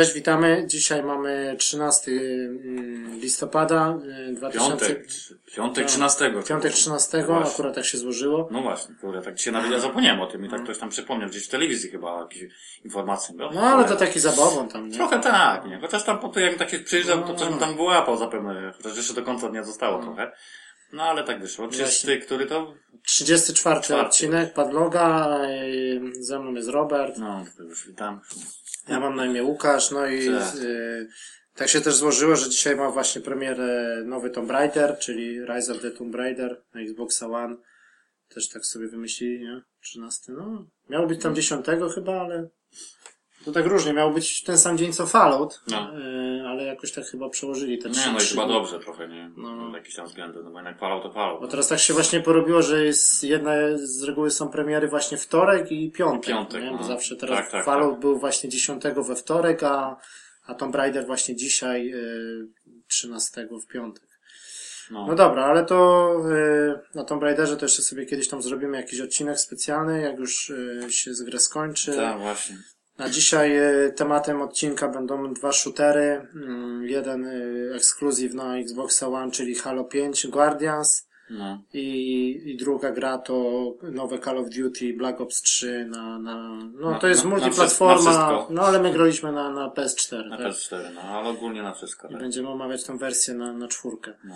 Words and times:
Cześć, 0.00 0.12
witamy. 0.14 0.64
Dzisiaj 0.66 1.02
mamy 1.02 1.56
13 1.58 2.10
mm, 2.10 3.20
listopada 3.20 3.98
y, 4.30 4.34
2000... 4.34 4.70
Piątek, 4.86 5.06
piątek 5.56 5.86
13. 5.86 6.32
Piątek 6.48 6.72
13, 6.72 7.24
Właśnie. 7.24 7.52
akurat 7.52 7.74
tak 7.74 7.84
się 7.84 7.98
złożyło. 7.98 8.48
No 8.50 8.62
właśnie, 8.62 8.94
kurde, 9.00 9.22
tak 9.22 9.34
dzisiaj 9.34 9.52
nawet 9.52 9.70
ja 9.70 9.80
zapomniałem 9.80 10.20
o 10.20 10.26
tym 10.26 10.44
i 10.44 10.48
tak 10.48 10.62
ktoś 10.64 10.78
tam 10.78 10.88
przypomniał, 10.88 11.28
gdzieś 11.28 11.46
w 11.46 11.48
telewizji 11.48 11.90
chyba 11.90 12.20
jakieś 12.20 12.52
informacje 12.84 13.36
było. 13.36 13.50
No 13.54 13.60
ale 13.60 13.88
to 13.88 13.96
taki 13.96 14.20
zabawą 14.20 14.68
tam, 14.68 14.88
nie? 14.88 14.96
Trochę 14.96 15.20
tak, 15.20 15.66
nie? 15.66 15.80
Chociaż 15.80 16.04
tam 16.04 16.18
po 16.18 16.28
to 16.28 16.40
jak 16.40 16.58
tak 16.58 16.70
się 16.70 16.78
przyjrzał, 16.78 17.22
to 17.22 17.28
No. 17.28 17.34
coś 17.34 17.48
mu 17.50 17.56
tam 17.56 17.76
wyłapał 17.76 18.16
zapewne, 18.16 18.72
chociaż 18.76 18.96
jeszcze 18.96 19.14
do 19.14 19.22
końca 19.22 19.48
nie 19.48 19.64
zostało 19.64 20.02
trochę. 20.02 20.32
No 20.92 21.02
ale 21.02 21.24
tak 21.24 21.40
wyszło. 21.40 21.68
Czy 21.68 21.78
jest 21.78 21.92
Właśnie. 21.92 22.20
ty, 22.20 22.26
który 22.26 22.46
to? 22.46 22.74
34 23.04 23.80
Czwarty. 23.80 24.06
odcinek 24.06 24.52
Padloga, 24.52 25.38
y, 25.44 26.00
ze 26.20 26.38
mną 26.38 26.52
jest 26.54 26.68
Robert, 26.68 27.18
No, 27.18 27.44
to 27.56 27.62
już 27.62 27.86
witam. 27.86 28.20
Ja 28.90 29.00
mam 29.00 29.16
na 29.16 29.26
imię 29.26 29.42
Łukasz, 29.44 29.90
no 29.90 30.06
i 30.06 30.26
Tak. 30.26 30.56
y, 30.56 31.08
tak 31.54 31.68
się 31.68 31.80
też 31.80 31.94
złożyło, 31.94 32.36
że 32.36 32.50
dzisiaj 32.50 32.76
ma 32.76 32.90
właśnie 32.90 33.20
premierę 33.20 34.02
nowy 34.06 34.30
Tomb 34.30 34.50
Raider, 34.50 34.98
czyli 34.98 35.40
Rise 35.44 35.72
of 35.72 35.80
the 35.82 35.90
Tomb 35.90 36.14
Raider 36.14 36.62
na 36.74 36.80
Xboxa 36.80 37.26
One. 37.26 37.56
Też 38.28 38.48
tak 38.48 38.66
sobie 38.66 38.88
wymyślili, 38.88 39.44
nie? 39.44 39.62
13, 39.80 40.32
no. 40.32 40.66
Miało 40.88 41.06
być 41.06 41.22
tam 41.22 41.34
10 41.34 41.66
chyba, 41.94 42.20
ale 42.20 42.48
to 43.44 43.52
tak 43.52 43.66
różnie. 43.66 43.92
Miał 43.92 44.12
być 44.12 44.42
ten 44.42 44.58
sam 44.58 44.78
dzień 44.78 44.92
co 44.92 45.06
Fallout, 45.06 45.60
No. 45.70 45.98
y, 45.98 46.42
ale 46.46 46.64
jakoś 46.64 46.92
tak 46.92 47.04
chyba 47.04 47.28
przełożyli 47.28 47.78
te 47.78 47.90
trzy 47.90 48.06
Nie, 48.06 48.12
no 48.12 48.18
i 48.20 48.24
chyba 48.24 48.48
dobrze 48.48 48.80
trochę, 48.80 49.08
nie? 49.08 49.30
No. 49.36 49.56
No. 49.56 49.76
Jakiś 49.76 49.94
tam 49.94 50.06
względy, 50.06 50.38
no 50.44 50.50
bo 50.50 50.58
jednak 50.58 50.78
palał 50.78 51.02
to 51.02 51.10
palał. 51.10 51.40
Bo 51.40 51.48
teraz 51.48 51.68
tak 51.68 51.78
się 51.78 51.94
właśnie 51.94 52.20
porobiło, 52.20 52.62
że 52.62 52.84
jest 52.84 53.24
jedne 53.24 53.78
z 53.78 54.02
reguły 54.02 54.30
są 54.30 54.48
premiery 54.48 54.88
właśnie 54.88 55.18
wtorek 55.18 55.72
i 55.72 55.90
piątek. 55.90 56.24
I 56.24 56.28
piątek, 56.28 56.62
nie? 56.62 56.70
Bo 56.70 56.76
no. 56.76 56.84
zawsze 56.84 57.16
teraz 57.16 57.36
Tak, 57.38 57.50
tak, 57.50 57.64
Fallout 57.64 57.92
tak. 57.92 58.00
był 58.00 58.18
właśnie 58.18 58.50
10 58.50 58.82
we 59.06 59.16
wtorek, 59.16 59.62
a, 59.62 59.96
a 60.46 60.54
Tomb 60.54 60.74
Raider 60.74 61.06
właśnie 61.06 61.36
dzisiaj 61.36 61.92
y, 61.94 62.48
13 62.88 63.48
w 63.62 63.72
piątek. 63.72 64.10
No. 64.90 65.06
No 65.06 65.14
dobra, 65.14 65.44
ale 65.44 65.64
to 65.64 66.12
y, 66.30 66.94
na 66.94 67.04
Tomb 67.04 67.22
Raiderze 67.22 67.56
to 67.56 67.64
jeszcze 67.64 67.82
sobie 67.82 68.06
kiedyś 68.06 68.28
tam 68.28 68.42
zrobimy 68.42 68.76
jakiś 68.76 69.00
odcinek 69.00 69.40
specjalny, 69.40 70.00
jak 70.00 70.18
już 70.18 70.52
się 70.88 71.14
z 71.14 71.22
grę 71.22 71.38
skończy. 71.38 71.96
Tak, 71.96 72.18
właśnie. 72.18 72.56
Na 73.00 73.08
dzisiaj 73.10 73.58
y, 73.86 73.92
tematem 73.96 74.42
odcinka 74.42 74.88
będą 74.88 75.34
dwa 75.34 75.52
shootery. 75.52 76.26
Mm, 76.34 76.84
jeden 76.84 77.26
y, 77.26 77.72
ekskluzyw 77.76 78.34
na 78.34 78.58
Xboxa 78.58 79.08
One, 79.08 79.30
czyli 79.30 79.54
Halo 79.54 79.84
5 79.84 80.26
Guardians. 80.26 81.10
No. 81.30 81.62
I, 81.74 82.42
I 82.44 82.56
druga 82.56 82.90
gra 82.90 83.18
to 83.18 83.34
nowe 83.82 84.18
Call 84.18 84.38
of 84.38 84.48
Duty 84.48 84.92
Black 84.94 85.20
Ops 85.20 85.42
3 85.42 85.84
na, 85.90 86.18
na 86.18 86.58
no 86.80 86.98
to 86.98 87.08
jest 87.08 87.24
na- 87.24 87.30
multiplatforma, 87.30 88.12
na 88.12 88.46
no 88.50 88.62
ale 88.62 88.80
my 88.82 88.92
graliśmy 88.92 89.32
na, 89.32 89.50
na 89.50 89.68
PS4, 89.68 90.28
Na 90.28 90.36
tak? 90.38 90.46
PS4, 90.46 90.94
no, 90.94 91.00
ale 91.00 91.28
ogólnie 91.28 91.62
na 91.62 91.72
wszystko. 91.74 92.08
I 92.08 92.10
Tak. 92.10 92.20
będziemy 92.20 92.48
omawiać 92.48 92.84
tą 92.84 92.98
wersję 92.98 93.34
na, 93.34 93.52
na 93.52 93.68
czwórkę. 93.68 94.12
No. 94.24 94.34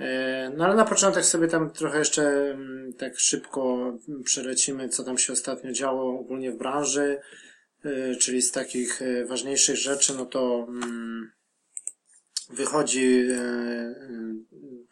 E, 0.00 0.50
No 0.56 0.64
ale 0.64 0.74
na 0.74 0.84
początek 0.84 1.24
sobie 1.24 1.48
tam 1.48 1.70
trochę 1.70 1.98
jeszcze 1.98 2.22
mm, 2.50 2.92
tak 2.92 3.18
szybko 3.18 3.74
mm, 4.08 4.22
przelecimy, 4.22 4.88
co 4.88 5.04
tam 5.04 5.18
się 5.18 5.32
ostatnio 5.32 5.72
działo 5.72 6.18
ogólnie 6.20 6.52
w 6.52 6.56
branży, 6.58 7.02
e, 7.02 7.51
czyli 8.20 8.42
z 8.42 8.52
takich 8.52 9.02
e, 9.02 9.24
ważniejszych 9.24 9.76
rzeczy, 9.76 10.14
no 10.16 10.26
to 10.26 10.66
mm, 10.68 11.32
wychodzi 12.50 13.26
e, 13.30 13.34
e, 13.34 13.94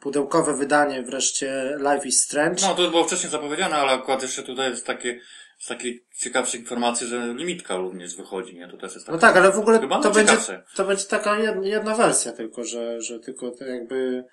pudełkowe 0.01 0.57
wydanie 0.57 1.03
wreszcie 1.03 1.79
Life 1.79 2.09
is 2.09 2.23
Strange. 2.23 2.63
No, 2.63 2.75
to 2.75 2.91
było 2.91 3.05
wcześniej 3.05 3.31
zapowiedziane, 3.33 3.77
ale 3.77 3.93
akurat 3.93 4.23
jeszcze 4.23 4.43
tutaj 4.43 4.71
jest 4.71 4.87
takie, 4.87 5.21
z 5.59 5.67
takiej 5.67 6.07
ciekawszej 6.17 6.61
informacji, 6.61 7.07
że 7.07 7.35
limitka 7.37 7.77
również 7.77 8.17
wychodzi, 8.17 8.55
nie? 8.55 8.69
To 8.69 8.77
też 8.77 8.95
jest 8.95 9.09
No 9.09 9.19
taka... 9.19 9.27
tak, 9.27 9.37
ale 9.37 9.53
w 9.53 9.59
ogóle 9.59 9.79
to 9.79 9.89
będzie, 9.89 10.09
najciekawsze. 10.11 10.63
to 10.77 10.85
będzie 10.85 11.05
taka 11.05 11.39
jedna, 11.39 11.67
jedna 11.67 11.95
wersja 11.95 12.33
tylko, 12.33 12.65
że, 12.65 13.01
że 13.01 13.21
tylko 13.21 13.51
to 13.51 13.65
jakby 13.65 14.25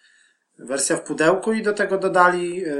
wersja 0.60 0.98
w 0.98 1.02
pudełku 1.04 1.54
i 1.54 1.62
do 1.64 1.74
tego 1.74 1.98
dodali 1.98 2.64
e, 2.66 2.72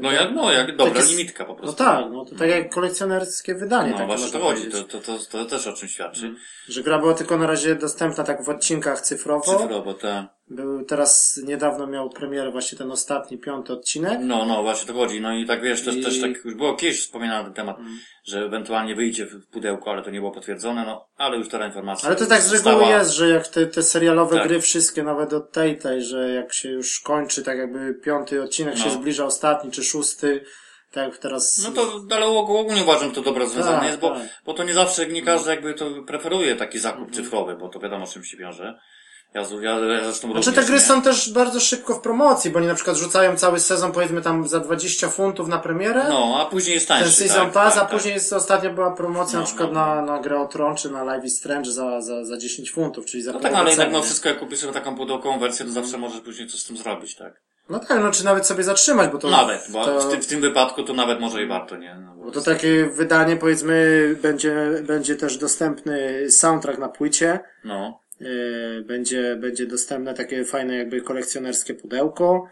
No 0.00 0.12
jak, 0.12 0.32
no, 0.34 0.52
jak 0.52 0.76
dobra 0.76 0.94
Takie- 1.00 1.06
limitka 1.12 1.44
po 1.44 1.52
No 1.52 1.58
prostu. 1.58 1.76
tak, 1.76 2.04
no 2.12 2.24
to 2.24 2.34
tak 2.36 2.48
jak 2.48 2.74
kolekcjonerskie 2.74 3.54
wydanie. 3.54 3.90
No 3.90 3.96
takie 3.96 4.06
właśnie 4.06 4.30
to 4.32 4.38
chodzi, 4.38 4.70
to, 4.70 4.82
to, 4.84 5.00
to, 5.00 5.18
to 5.30 5.44
też 5.44 5.66
o 5.66 5.72
czym 5.72 5.88
świadczy. 5.88 6.34
Że 6.68 6.82
gra 6.82 6.98
była 6.98 7.14
tylko 7.14 7.38
na 7.38 7.46
razie 7.46 7.74
dostępna 7.74 8.24
tak 8.24 8.44
w 8.44 8.48
odcinkach 8.48 9.00
cyfrowo. 9.00 9.58
Cyfrowo, 9.58 9.94
te... 9.94 10.26
Był 10.52 10.84
teraz 10.84 11.40
niedawno 11.44 11.86
miał 11.86 12.10
premierę 12.10 12.50
właśnie 12.50 12.78
ten 12.78 12.90
ostatni, 12.90 13.38
piąty 13.38 13.72
odcinek. 13.72 14.18
No, 14.22 14.44
no, 14.44 14.62
właśnie 14.62 14.86
to 14.88 14.94
chodzi. 14.94 15.20
No 15.20 15.32
i 15.34 15.46
tak 15.46 15.62
wiesz, 15.62 15.84
też, 15.84 15.96
I- 15.96 16.02
też 16.04 16.20
tak 16.20 16.44
już 16.44 16.54
było 16.54 16.74
kiedyś 16.76 17.00
wspominane 17.00 17.38
na 17.38 17.44
ten 17.44 17.54
temat, 17.54 17.78
Mm. 17.78 17.98
że 18.24 18.38
ewentualnie 18.44 18.94
wyjdzie 18.94 19.26
w 19.26 19.46
pudełku, 19.46 19.90
ale 19.90 20.02
to 20.02 20.10
nie 20.10 20.18
było 20.18 20.30
potwierdzone, 20.32 20.84
no, 20.86 21.06
ale 21.16 21.36
już 21.36 21.48
teraz 21.48 21.66
informacja 21.68 22.08
Ale 22.08 22.16
to 22.18 22.26
tak 22.26 22.42
z 22.42 22.52
reguły 22.66 22.84
jest, 22.90 23.10
że 23.10 23.28
jak 23.28 23.48
te, 23.48 23.66
te 23.66 23.82
serialowe 23.82 24.36
Tak. 24.36 24.48
gry 24.48 24.60
wszystkie, 24.60 25.02
nawet 25.02 25.32
od 25.32 25.52
tej, 25.52 25.78
tej, 25.78 26.02
że 26.04 26.30
jak 26.30 26.54
się 26.54 26.68
już 26.70 27.00
kończy, 27.00 27.42
tak 27.42 27.58
jakby 27.58 27.94
piąty 27.94 28.42
odcinek 28.42 28.76
się 28.78 28.86
No. 28.88 28.90
zbliża 28.94 29.24
ostatni, 29.24 29.70
czy 29.70 29.84
szósty, 29.84 30.44
tak 30.92 31.08
jak 31.08 31.18
teraz... 31.18 31.58
No 31.64 31.70
to, 31.82 32.14
ale 32.16 32.26
ogólnie 32.26 32.82
uważam, 32.82 33.08
że 33.08 33.14
to 33.14 33.22
dobre 33.22 33.44
rozwiązanie 33.44 33.78
Tak, 33.78 33.86
jest, 33.88 33.98
bo, 34.00 34.10
tak. 34.10 34.22
bo 34.46 34.54
to 34.54 34.64
nie 34.64 34.74
zawsze, 34.74 35.06
nie 35.06 35.22
każdy 35.22 35.50
jakby 35.50 35.74
to 35.74 35.86
preferuje 36.06 36.56
taki 36.56 36.78
zakup 36.78 37.10
cyfrowy, 37.10 37.56
bo 37.56 37.68
to 37.68 37.80
wiadomo, 37.80 38.06
czym 38.06 38.24
się 38.24 38.36
wiąże. 38.36 38.78
Ja, 39.34 39.42
ja, 39.60 39.70
ja 39.70 40.04
zresztą 40.04 40.30
Znaczy 40.32 40.46
również, 40.46 40.54
te 40.54 40.64
gry 40.64 40.74
nie? 40.74 40.80
są 40.80 41.02
też 41.02 41.32
bardzo 41.32 41.60
szybko 41.60 41.94
w 41.94 42.00
promocji, 42.00 42.50
bo 42.50 42.58
oni 42.58 42.66
na 42.66 42.74
przykład 42.74 42.96
rzucają 42.96 43.36
cały 43.36 43.60
sezon 43.60 43.92
powiedzmy 43.92 44.22
tam 44.22 44.48
za 44.48 44.60
20 44.60 45.08
funtów 45.08 45.48
na 45.48 45.58
premierę. 45.58 46.04
No, 46.08 46.36
a 46.40 46.50
później 46.50 46.74
jest 46.74 46.88
tańszy. 46.88 47.04
ten 47.04 47.12
season 47.12 47.44
tak, 47.44 47.52
pass, 47.52 47.74
tak, 47.74 47.82
a 47.82 47.86
później 47.86 48.14
jest 48.14 48.32
ostatnio 48.32 48.70
była 48.70 48.90
promocja 48.90 49.34
No, 49.34 49.40
na 49.40 49.46
przykład 49.46 49.72
no, 49.72 49.86
na, 49.86 50.02
na 50.02 50.18
grę 50.18 50.40
o 50.40 50.46
Tron 50.46 50.76
czy 50.76 50.90
na 50.90 51.04
Live 51.04 51.24
is 51.24 51.38
Strange 51.38 51.70
za, 51.70 52.00
za, 52.00 52.24
za 52.24 52.38
10 52.38 52.72
funtów, 52.72 53.06
czyli 53.06 53.22
za 53.22 53.32
No 53.32 53.40
tak, 53.40 53.42
połowę 53.42 53.60
ale 53.60 53.70
jednak 53.70 53.92
no 53.92 54.02
wszystko 54.02 54.28
jak 54.28 54.38
kupisz 54.38 54.58
sobie 54.58 54.72
taką 54.72 54.96
pudełkową 54.96 55.38
wersję, 55.38 55.66
to 55.66 55.72
zawsze 55.72 55.98
możesz 55.98 56.20
później 56.20 56.48
coś 56.48 56.60
z 56.60 56.66
tym 56.66 56.76
zrobić, 56.76 57.16
tak? 57.16 57.40
No 57.68 57.78
tak, 57.78 58.02
no 58.02 58.10
czy 58.10 58.24
nawet 58.24 58.46
sobie 58.46 58.64
zatrzymać, 58.64 59.10
bo 59.10 59.18
to... 59.18 59.30
Nawet, 59.30 59.66
bo 59.70 59.84
to, 59.84 60.00
w, 60.00 60.10
tym, 60.10 60.22
w 60.22 60.26
tym 60.26 60.40
wypadku 60.40 60.82
to 60.82 60.92
nawet 60.92 61.20
może 61.20 61.42
i 61.42 61.46
warto, 61.46 61.76
nie? 61.76 61.94
No, 61.94 62.14
bo 62.16 62.24
bo 62.24 62.30
to 62.30 62.40
takie 62.40 62.86
wydanie 62.86 63.36
powiedzmy 63.36 64.08
będzie, 64.22 64.70
będzie 64.82 65.16
też 65.16 65.38
dostępny 65.38 66.30
soundtrack 66.30 66.78
na 66.78 66.88
płycie, 66.88 67.40
No, 67.64 68.01
będzie, 68.84 69.36
będzie 69.36 69.66
dostępne 69.66 70.14
takie 70.14 70.44
fajne 70.44 70.76
jakby 70.76 71.00
kolekcjonerskie 71.00 71.74
pudełko. 71.74 72.48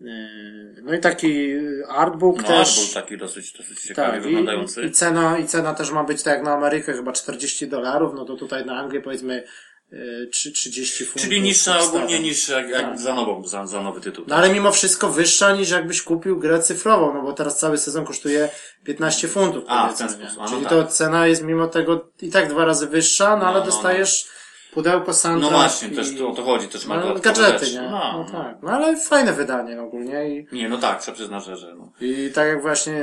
Yy, 0.00 0.82
No 0.82 0.94
i 0.94 1.00
taki 1.00 1.52
artbook 1.88 2.36
no 2.36 2.48
też. 2.48 2.76
był 2.76 3.02
taki 3.02 3.16
dosyć, 3.18 3.52
dosyć 3.52 3.80
ciekawie 3.82 4.12
Tak, 4.12 4.20
i, 4.20 4.24
wyglądający. 4.24 4.82
i 4.82 4.90
cena, 4.90 5.38
i 5.38 5.46
cena 5.46 5.74
też 5.74 5.90
ma 5.90 6.04
być 6.04 6.22
tak 6.22 6.34
jak 6.34 6.44
na 6.44 6.52
Amerykę, 6.54 6.92
chyba 6.92 7.12
40 7.12 7.68
dolarów, 7.68 8.12
no 8.14 8.24
to 8.24 8.36
tutaj 8.36 8.66
na 8.66 8.76
Anglię 8.76 9.00
powiedzmy 9.00 9.44
yy, 9.92 10.28
3, 10.32 10.52
30 10.52 11.04
funtów. 11.04 11.22
Czyli 11.22 11.40
niższa 11.40 11.80
ogólnie 11.80 12.20
niż 12.20 12.48
jak, 12.48 12.68
jak 12.68 12.82
Tak. 12.82 12.98
za 12.98 13.14
nową, 13.14 13.46
za, 13.46 13.66
za 13.66 13.82
nowy 13.82 14.00
tytuł. 14.00 14.24
No 14.28 14.36
ale 14.36 14.52
mimo 14.52 14.72
wszystko 14.72 15.08
wyższa 15.08 15.56
niż 15.56 15.70
jakbyś 15.70 16.02
kupił 16.02 16.38
grę 16.38 16.62
cyfrową, 16.62 17.14
no 17.14 17.22
bo 17.22 17.32
teraz 17.32 17.58
cały 17.58 17.78
sezon 17.78 18.04
kosztuje 18.04 18.48
15 18.84 19.28
funtów. 19.28 19.64
A, 19.68 19.88
w 19.92 19.98
ten 19.98 20.08
sposób. 20.10 20.38
A, 20.40 20.42
no 20.42 20.48
Czyli 20.48 20.62
tak. 20.62 20.70
to 20.70 20.84
cena 20.86 21.26
jest 21.26 21.42
mimo 21.42 21.66
tego 21.66 22.10
i 22.22 22.30
tak 22.30 22.48
dwa 22.48 22.64
razy 22.64 22.86
wyższa, 22.86 23.30
no, 23.30 23.36
No, 23.36 23.46
ale 23.48 23.58
no, 23.60 23.66
dostajesz 23.66 24.37
pudełko 24.72 25.14
soundtrack. 25.14 25.52
No 25.52 25.58
właśnie, 25.58 25.88
i... 25.88 25.90
też 25.90 26.14
to 26.18 26.28
o 26.30 26.34
to 26.34 26.42
chodzi, 26.42 26.68
też 26.68 26.86
ma 26.86 27.00
No, 27.00 27.14
gadżety, 27.14 27.72
nie? 27.72 27.80
No, 27.80 27.90
No, 27.90 28.26
tak. 28.32 28.56
No 28.62 28.70
ale 28.70 28.96
fajne 28.96 29.32
wydanie 29.32 29.82
ogólnie 29.82 30.28
i, 30.38 30.46
Nie, 30.52 30.68
no 30.68 30.78
tak, 30.78 31.02
trzeba 31.02 31.14
przyznać, 31.14 31.44
że, 31.44 31.56
że 31.56 31.74
no. 31.74 31.92
i 32.00 32.30
tak 32.34 32.48
jak 32.48 32.62
właśnie 32.62 33.00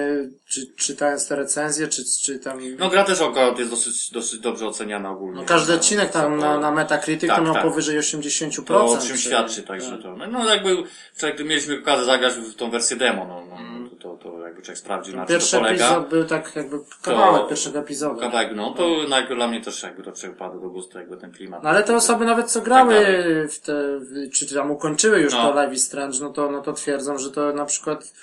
czy, 0.48 0.68
czytając 0.76 1.28
te 1.28 1.36
recenzje, 1.36 1.88
czy, 1.88 2.04
czy 2.24 2.40
tam... 2.40 2.60
No 2.80 2.90
gra 2.90 3.04
też 3.04 3.22
akurat 3.22 3.60
jest 3.60 3.72
dosyć, 3.72 4.12
dosyć 4.12 4.40
dobrze 4.40 4.68
oceniana 4.68 5.12
ogólnie. 5.12 5.42
No 5.42 5.48
każdy 5.48 5.72
No, 5.72 5.78
odcinek 5.78 6.12
tam 6.12 6.38
na, 6.38 6.60
na 6.60 6.72
Metacritic 6.72 7.30
Tak, 7.30 7.38
to 7.38 7.44
miał 7.44 7.54
tak. 7.54 7.64
powyżej 7.64 8.00
80%. 8.00 8.64
To 8.66 8.86
o 8.86 8.98
czym 8.98 9.08
czy- 9.08 9.18
świadczy, 9.18 9.64
także 9.64 9.92
tak. 9.92 10.02
to. 10.02 10.16
No, 10.16 10.28
no 10.28 10.50
jakby, 10.50 10.78
wczoraj 11.14 11.38
tu 11.38 11.46
mieliśmy 11.46 11.80
okazję 11.82 12.06
zagrać 12.06 12.34
w 12.34 12.56
tą 12.56 12.72
wersję 12.72 12.98
demo, 12.98 13.26
no, 13.28 13.46
no, 13.50 13.56
no 13.80 13.85
to, 14.06 14.18
to, 14.18 14.31
to 14.31 14.40
jakby 14.40 14.62
człowiek 14.62 14.78
sprawdził 14.78 15.16
na 15.16 15.22
czym 15.22 15.28
to 15.28 15.34
Pierwszy 15.34 15.57
polega. 15.57 15.86
epizod 15.86 16.10
był 16.10 16.25
tak 16.25 16.56
jakby 16.56 16.78
kawałek 17.02 17.48
pierwszego 17.50 17.80
epizodu. 17.80 18.19
Kawałek, 18.19 18.50
no 18.56 18.74
to 18.74 18.88
no, 19.10 19.18
jakby 19.19 19.36
dla 19.36 19.48
mnie 19.48 19.62
też 19.62 19.84
jakby 19.84 20.04
to 20.04 20.12
padł 20.38 20.62
do 20.62 20.69
gustu, 20.69 20.98
jakby 20.98 21.18
ten 21.18 21.31
klimat. 21.31 21.63
No 21.63 21.69
ale 21.69 21.84
te 21.84 21.96
osoby 21.96 22.25
nawet 22.25 22.52
co 22.52 22.62
grały 22.62 22.96
Tak 22.96 23.52
w 23.52 23.60
te, 23.60 23.74
czy 24.34 24.56
tam 24.56 24.72
ukończyły 24.72 25.19
już 25.19 25.34
No. 25.34 25.44
to 25.44 25.54
Live 25.56 25.74
is 25.74 25.86
Strange, 25.86 26.18
no 26.22 26.30
to, 26.30 26.52
no 26.52 26.62
to 26.62 26.74
twierdzą, 26.74 27.18
że 27.18 27.31
to 27.31 27.54
na 27.54 27.66
przykład 27.66 28.13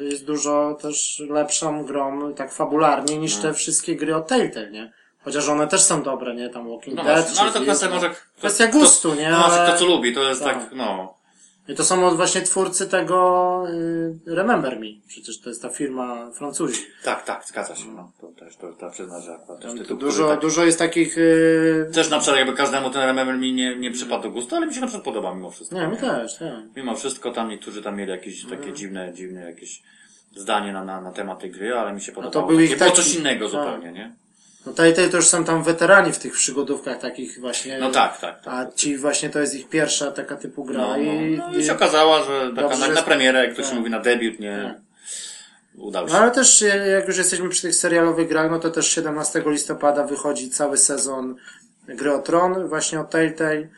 y, 0.00 0.04
jest 0.04 0.24
dużo 0.24 0.78
też 0.82 1.22
lepszą 1.30 1.84
grą, 1.84 2.34
tak 2.34 2.52
fabularnie, 2.52 3.18
niż 3.18 3.36
te 3.36 3.54
wszystkie 3.54 3.96
gry 3.96 4.16
od 4.16 4.26
Telltale, 4.26 4.70
nie? 4.70 4.92
Chociaż 5.24 5.48
one 5.48 5.66
też 5.68 5.82
są 5.82 6.02
dobre, 6.02 6.34
nie? 6.34 6.48
Tam 6.50 6.68
Walking 6.70 6.96
No 6.96 7.04
Dead, 7.04 7.32
no 7.36 7.42
ale 7.42 7.52
to 7.52 7.60
kwestia 7.60 7.90
może... 7.90 8.10
Kwestia 8.38 8.66
gustu, 8.66 9.14
nie? 9.14 9.30
No, 9.30 9.44
Ale- 9.44 9.68
kto 9.68 9.78
co 9.78 9.86
lubi, 9.86 10.14
to 10.14 10.22
jest 10.22 10.42
Tak. 10.44 10.54
tak, 10.54 10.72
no. 10.72 11.15
I 11.68 11.74
to 11.74 11.84
są 11.84 12.16
właśnie 12.16 12.42
twórcy 12.42 12.88
tego 12.88 13.64
y, 14.26 14.34
Remember 14.34 14.80
Me. 14.80 14.86
Przecież 15.06 15.40
to 15.40 15.48
jest 15.48 15.62
ta 15.62 15.68
firma 15.68 16.30
Francuzi. 16.30 16.80
Tak, 17.04 17.24
tak, 17.24 17.44
zgadza 17.46 17.76
się, 17.76 17.88
no. 17.96 18.12
To 18.20 18.26
też, 18.26 18.56
to, 18.56 18.72
to 18.72 18.90
przyznać, 18.90 19.24
że 19.24 19.38
też 19.62 19.78
tytuł, 19.78 19.96
dużo, 19.96 20.28
tak, 20.28 20.40
dużo 20.40 20.64
jest 20.64 20.78
takich... 20.78 21.18
Y... 21.18 21.90
Też 21.94 22.10
na 22.10 22.18
przykład 22.18 22.38
jakby 22.38 22.56
każdemu 22.56 22.90
ten 22.90 23.02
Remember 23.02 23.38
mi 23.38 23.52
nie, 23.52 23.76
nie 23.76 23.90
przypadł 23.90 24.22
do 24.22 24.30
gustu, 24.30 24.56
ale 24.56 24.66
mi 24.66 24.74
się 24.74 24.80
na 24.80 24.86
przykład 24.86 25.04
podoba 25.04 25.34
mimo 25.34 25.50
wszystko. 25.50 25.76
Nie, 25.76 25.86
mi 25.86 25.96
też, 25.96 26.40
nie. 26.40 26.62
Mimo 26.76 26.94
wszystko 26.96 27.30
tam 27.30 27.48
niektórzy 27.48 27.82
tam 27.82 27.96
mieli 27.96 28.10
jakieś 28.10 28.46
takie 28.46 28.72
dziwne, 28.72 29.12
dziwne 29.14 29.40
jakieś 29.40 29.82
zdanie 30.36 30.72
na, 30.72 30.84
na, 30.84 31.00
na 31.00 31.12
temat 31.12 31.40
tej 31.40 31.50
gry, 31.50 31.74
ale 31.74 31.92
mi 31.92 32.00
się 32.00 32.12
podobało. 32.12 32.46
był 32.46 32.56
Takie 32.56 32.72
ich 32.72 32.78
było 32.78 32.90
taki- 32.90 33.02
coś 33.02 33.14
innego 33.14 33.48
tak. 33.48 33.52
zupełnie, 33.52 33.92
nie? 33.92 34.12
No 34.66 34.72
Telltale 34.72 35.08
to 35.08 35.16
już 35.16 35.26
są 35.26 35.44
tam 35.44 35.62
weterani 35.62 36.12
w 36.12 36.18
tych 36.18 36.32
przygodówkach 36.32 36.98
takich 36.98 37.40
właśnie. 37.40 37.78
No 37.78 37.90
tak, 37.90 38.20
tak. 38.20 38.40
tak. 38.40 38.54
A 38.54 38.72
ci 38.72 38.96
właśnie 38.96 39.30
to 39.30 39.38
jest 39.40 39.54
ich 39.54 39.68
pierwsza 39.68 40.12
taka 40.12 40.36
typu 40.36 40.64
gra 40.64 40.78
No, 40.78 40.96
i, 40.96 41.36
no, 41.36 41.50
no 41.50 41.58
i 41.58 41.64
się 41.64 41.72
okazało, 41.72 42.24
że 42.24 42.52
taka 42.56 42.76
na, 42.76 42.88
na 42.88 43.02
premierę, 43.02 43.46
jak 43.46 43.56
to 43.56 43.62
się 43.62 43.68
tak. 43.68 43.78
mówi, 43.78 43.90
na 43.90 44.00
debiut, 44.00 44.40
nie 44.40 44.74
udał 45.76 46.08
się. 46.08 46.14
No 46.14 46.20
ale 46.20 46.30
też 46.30 46.62
e, 46.62 46.88
jak 46.88 47.08
już 47.08 47.16
jesteśmy 47.16 47.48
przy 47.48 47.62
tych 47.62 47.74
serialowych 47.74 48.28
grach, 48.28 48.50
no 48.50 48.58
to 48.58 48.70
też 48.70 48.88
17 48.88 49.42
listopada 49.46 50.06
wychodzi 50.06 50.50
cały 50.50 50.78
sezon 50.78 51.36
gry 51.88 52.12
o 52.14 52.18
Tron 52.18 52.68
właśnie 52.68 53.00
od 53.00 53.10
Telltale. 53.10 53.68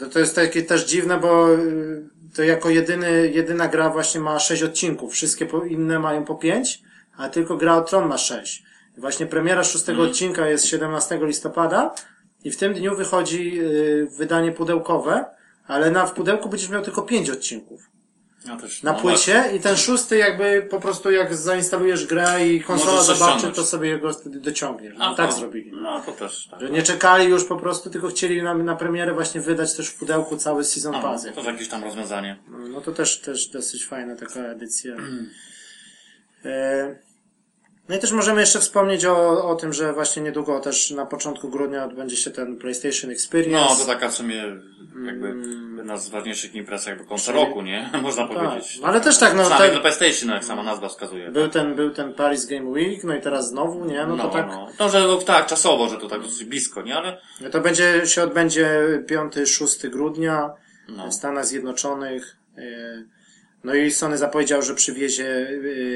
To, 0.00 0.06
to 0.06 0.18
jest 0.18 0.34
takie 0.34 0.62
też 0.62 0.84
dziwne, 0.84 1.18
bo 1.18 1.54
y, 1.54 2.02
to 2.36 2.42
jako 2.42 2.70
jedyny, 2.70 3.30
jedyna 3.34 3.68
gra 3.68 3.90
właśnie 3.90 4.20
ma 4.20 4.38
6 4.38 4.62
odcinków. 4.62 5.12
Wszystkie 5.12 5.48
inne 5.68 5.98
mają 5.98 6.24
po 6.24 6.34
5, 6.34 6.82
a 7.16 7.28
tylko 7.28 7.56
gra 7.56 7.76
o 7.76 7.82
Tron 7.82 8.08
ma 8.08 8.18
6. 8.18 8.63
Właśnie 8.96 9.26
premiera 9.26 9.64
szóstego 9.64 10.02
odcinka 10.02 10.48
jest 10.48 10.66
17 10.66 11.18
listopada 11.22 11.94
i 12.44 12.50
w 12.50 12.56
tym 12.56 12.74
dniu 12.74 12.96
wychodzi 12.96 13.60
y, 13.60 14.08
wydanie 14.18 14.52
pudełkowe, 14.52 15.24
ale 15.66 15.90
na, 15.90 16.06
w 16.06 16.12
pudełku 16.12 16.48
będziesz 16.48 16.68
miał 16.68 16.82
tylko 16.82 17.02
5 17.02 17.30
odcinków 17.30 17.90
Ja 18.48 18.56
też, 18.56 18.82
na 18.82 18.92
no, 18.92 18.98
płycie 18.98 19.44
i 19.56 19.60
ten 19.60 19.76
szósty 19.76 20.16
jakby 20.16 20.66
po 20.70 20.80
prostu 20.80 21.10
jak 21.10 21.34
zainstalujesz 21.34 22.06
grę 22.06 22.48
i 22.48 22.60
konsola 22.60 23.02
zobaczy, 23.02 23.50
to 23.50 23.64
sobie 23.64 23.98
go 23.98 24.12
wtedy 24.12 24.40
dociągniesz. 24.40 24.94
No, 24.98 25.04
A, 25.04 25.14
tak 25.14 25.30
no, 25.30 25.36
zrobili. 25.36 25.72
No 25.72 26.00
to 26.00 26.12
też 26.12 26.48
tak. 26.50 26.60
Że 26.60 26.70
nie 26.70 26.82
czekali 26.82 27.28
już 27.28 27.44
po 27.44 27.56
prostu, 27.56 27.90
tylko 27.90 28.08
chcieli 28.08 28.42
nam 28.42 28.64
na 28.64 28.76
premierę 28.76 29.14
właśnie 29.14 29.40
wydać 29.40 29.76
też 29.76 29.88
w 29.88 29.98
pudełku 29.98 30.36
cały 30.36 30.64
Season 30.64 30.92
No, 30.92 31.02
Pass. 31.02 31.22
to 31.22 31.28
jest 31.28 31.46
jakieś 31.46 31.68
tam 31.68 31.84
rozwiązanie. 31.84 32.36
No 32.48 32.80
to 32.80 32.92
też, 32.92 33.20
też 33.20 33.48
dosyć 33.48 33.86
fajna 33.86 34.16
taka 34.16 34.40
edycja. 34.40 34.96
E, 36.44 36.96
No 37.88 37.96
i 37.96 37.98
też 37.98 38.12
możemy 38.12 38.40
jeszcze 38.40 38.60
wspomnieć 38.60 39.04
o, 39.04 39.48
o 39.48 39.54
tym, 39.54 39.72
że 39.72 39.92
właśnie 39.92 40.22
niedługo 40.22 40.60
też 40.60 40.90
na 40.90 41.06
początku 41.06 41.48
grudnia 41.48 41.84
odbędzie 41.84 42.16
się 42.16 42.30
ten 42.30 42.56
PlayStation 42.56 43.10
Experience. 43.10 43.60
No, 43.70 43.76
to 43.76 43.84
taka 43.84 44.08
w 44.08 44.14
sumie 44.14 44.44
jakby 45.06 45.34
jedna 45.76 45.96
z 45.96 46.08
ważniejszych 46.08 46.54
imprez 46.54 46.86
jakby 46.86 47.04
końca 47.04 47.32
Mm. 47.32 47.42
Czyli- 47.44 47.48
roku, 47.50 47.62
nie? 47.62 47.90
Można 48.02 48.26
powiedzieć. 48.26 48.78
No, 48.80 48.88
ale 48.88 49.00
też 49.00 49.18
tak, 49.18 49.34
no, 49.36 49.44
Samej 49.44 49.58
tak- 49.58 49.74
do 49.74 49.80
PlayStation, 49.80 50.28
no, 50.28 50.34
jak 50.34 50.44
sama 50.44 50.62
nazwa 50.62 50.88
wskazuje. 50.88 51.30
Był 51.30 51.48
ten, 51.48 51.74
był 51.74 51.90
ten 51.90 52.14
Paris 52.14 52.46
Game 52.46 52.64
Week, 52.70 53.04
no 53.04 53.14
i 53.16 53.20
teraz 53.20 53.48
znowu, 53.48 53.84
nie? 53.84 54.06
No, 54.06 54.16
No, 54.16 54.24
to 54.24 54.30
tak. 54.30 54.46
no. 54.46 54.68
To, 54.78 54.88
że 54.88 55.00
no, 55.00 55.16
tak, 55.16 55.46
czasowo, 55.46 55.88
że 55.88 55.96
to 55.96 56.08
tak 56.08 56.22
dosyć 56.22 56.44
blisko, 56.44 56.82
nie? 56.82 56.96
Ale 56.96 57.20
No 57.40 57.50
To 57.50 57.60
będzie, 57.60 58.02
się 58.06 58.22
odbędzie 58.22 58.68
5-6 59.10 59.88
grudnia 59.90 60.50
No. 60.88 61.08
w 61.10 61.14
Stanach 61.14 61.44
Zjednoczonych. 61.46 62.36
E, 62.58 62.62
No 63.64 63.74
i 63.74 63.90
Sony 63.90 64.18
zapowiedział, 64.18 64.62
że 64.62 64.74
przywiezie 64.74 65.48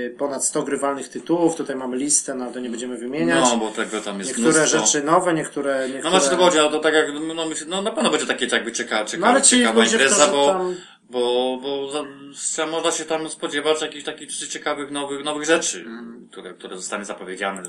e, 0.07 0.11
ponad 0.11 0.45
100 0.45 0.63
grywalnych 0.63 1.09
tytułów. 1.09 1.57
Tutaj 1.57 1.77
mamy 1.77 1.97
listę, 1.97 2.35
no 2.35 2.51
to 2.51 2.61
nie 2.61 2.71
będziemy 2.71 2.97
wymieniać. 2.97 3.45
no, 3.45 3.57
bo 3.57 3.71
tego 3.71 4.01
tam 4.01 4.19
jest 4.19 4.31
niektóre 4.31 4.59
mnóstwo. 4.59 4.79
rzeczy 4.79 5.03
nowe, 5.03 5.35
niektóre, 5.35 5.89
niektóre... 5.89 6.11
No 6.11 6.21
znaczy 6.21 6.37
to 6.37 6.43
chodzi, 6.45 6.59
ale 6.59 6.71
to 6.71 6.79
tak 6.79 6.95
jak, 6.95 7.07
no, 7.35 7.49
myślę, 7.49 7.67
no 7.71 7.83
na 7.83 7.91
pewno 7.91 8.11
będzie 8.11 8.27
takie 8.27 8.47
jakby 8.47 8.73
ciekawa, 8.73 9.01
No 9.03 9.07
ciekawa, 9.07 9.29
ale 9.29 9.43
ci 9.43 9.59
ciekawa 9.59 9.85
impreza, 9.85 10.27
bo, 10.27 10.47
tam... 10.47 10.75
bo, 11.11 11.59
bo 11.63 11.91
za, 11.91 12.67
można 12.67 12.91
się 12.91 13.05
tam 13.05 13.29
spodziewać 13.29 13.83
jakichś 13.83 14.05
takich 14.05 14.31
ciekawych 14.31 14.91
nowych, 14.91 15.25
nowych 15.25 15.45
rzeczy, 15.45 15.85
które, 16.31 16.55
które 16.55 16.77
zostaną 16.77 17.05
zapowiedziane 17.05 17.63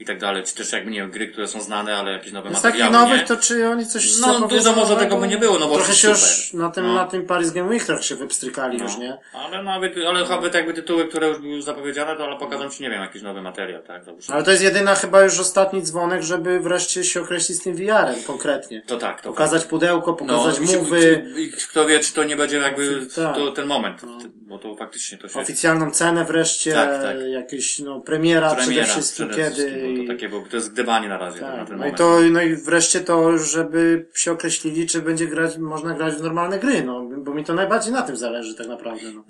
i 0.00 0.04
tak 0.04 0.18
dalej, 0.20 0.42
czy 0.42 0.54
też 0.54 0.72
jakby 0.72 0.90
nie 0.90 1.00
wiem, 1.00 1.10
gry, 1.10 1.28
które 1.28 1.48
są 1.48 1.60
znane, 1.60 1.96
ale 1.96 2.12
jakieś 2.12 2.32
nowe 2.32 2.48
Z 2.54 2.62
takich 2.62 2.80
materiały, 2.80 2.92
nowych, 3.08 3.26
to 3.28 3.36
czy 3.36 3.68
oni 3.68 3.86
coś 3.86 4.18
No, 4.20 4.48
dużo 4.48 4.72
może 4.72 4.96
tego 4.96 5.16
by 5.16 5.28
nie 5.28 5.38
było, 5.38 5.58
no 5.58 5.68
bo 5.68 5.74
Trochę 5.74 5.94
się 5.94 6.08
już 6.08 6.52
na 6.52 6.70
tym, 6.70 6.86
No. 6.86 6.94
na 6.94 7.04
tym 7.06 7.26
Paris 7.26 7.50
Game 7.50 7.68
Week 7.68 7.84
trochę 7.84 8.02
się 8.02 8.14
wypstrykali 8.16 8.78
No, 8.78 8.84
już, 8.84 8.98
nie? 8.98 9.18
Ale 9.32 9.62
nawet, 9.62 9.94
ale 10.08 10.28
nawet 10.28 10.54
jakby 10.54 10.74
tytuły, 10.74 11.08
które 11.08 11.28
już 11.28 11.38
były 11.38 11.62
zapowiedziane, 11.62 12.16
to 12.16 12.24
ale 12.24 12.36
pokażą 12.38 12.70
ci, 12.70 12.82
nie 12.82 12.90
wiem, 12.90 13.00
jakiś 13.02 13.22
nowy 13.22 13.42
materiał, 13.42 13.82
tak? 13.82 14.04
Załóżmy. 14.04 14.34
Ale 14.34 14.44
to 14.44 14.50
jest 14.50 14.62
jedyna 14.62 14.94
chyba 14.94 15.22
już 15.22 15.38
ostatni 15.40 15.82
dzwonek, 15.82 16.22
żeby 16.22 16.60
wreszcie 16.60 17.04
się 17.04 17.20
określić 17.22 17.58
z 17.58 17.62
tym 17.62 17.74
VR-em 17.76 18.22
konkretnie. 18.26 18.82
To 18.86 18.96
tak, 18.96 19.20
to 19.22 19.28
Pokazać 19.28 19.64
pudełko, 19.64 20.14
pokazać 20.14 20.58
i- 20.58 20.76
mowy, 20.76 21.32
i- 21.36 21.52
Kto 21.68 21.86
wie, 21.86 22.00
czy 22.00 22.12
to 22.12 22.24
nie 22.24 22.36
będzie 22.36 22.56
jakby 22.56 23.06
Tak. 23.16 23.34
to, 23.34 23.52
ten 23.52 23.66
moment, 23.66 24.00
bo 24.34 24.58
to 24.58 24.74
faktycznie 24.76 25.18
to 25.18 25.28
się... 25.28 25.40
oficjalną 25.40 25.90
cenę 25.90 26.24
wreszcie, 26.24 26.72
Tak, 26.72 27.02
tak. 27.02 27.16
jakieś 27.30 27.78
no, 27.78 28.00
premiera, 28.00 28.54
Premiera 28.54 28.82
przede 28.84 28.84
wszystkim 28.92 29.28
przede 29.28 29.42
kiedy. 29.42 29.54
wszystkim, 29.54 29.81
bo 29.81 29.81
i- 29.90 30.06
to 30.06 30.12
takie, 30.12 30.28
bo 30.28 30.40
to 30.50 30.56
jest 30.56 30.72
gdybanie 30.72 31.08
na 31.08 31.18
razie 31.18 31.40
tak. 31.40 31.56
na 31.56 31.64
ten 31.64 31.68
no, 31.68 31.74
i 31.74 31.78
moment. 31.78 31.96
to, 31.98 32.20
no 32.30 32.42
i 32.42 32.56
wreszcie 32.56 33.00
to, 33.00 33.38
żeby 33.38 34.08
się 34.14 34.32
określili, 34.32 34.86
czy 34.86 35.02
będzie 35.02 35.26
grać, 35.26 35.58
można 35.58 35.94
grać 35.94 36.14
w 36.14 36.22
normalne 36.22 36.58
gry, 36.58 36.82
no, 36.84 37.08
bo 37.18 37.34
mi 37.34 37.44
to 37.44 37.54
najbardziej 37.54 37.92
na 37.92 38.02
tym 38.02 38.16
zależy 38.16 38.54
tak 38.54 38.66
naprawdę. 38.68 39.02
No. 39.14 39.24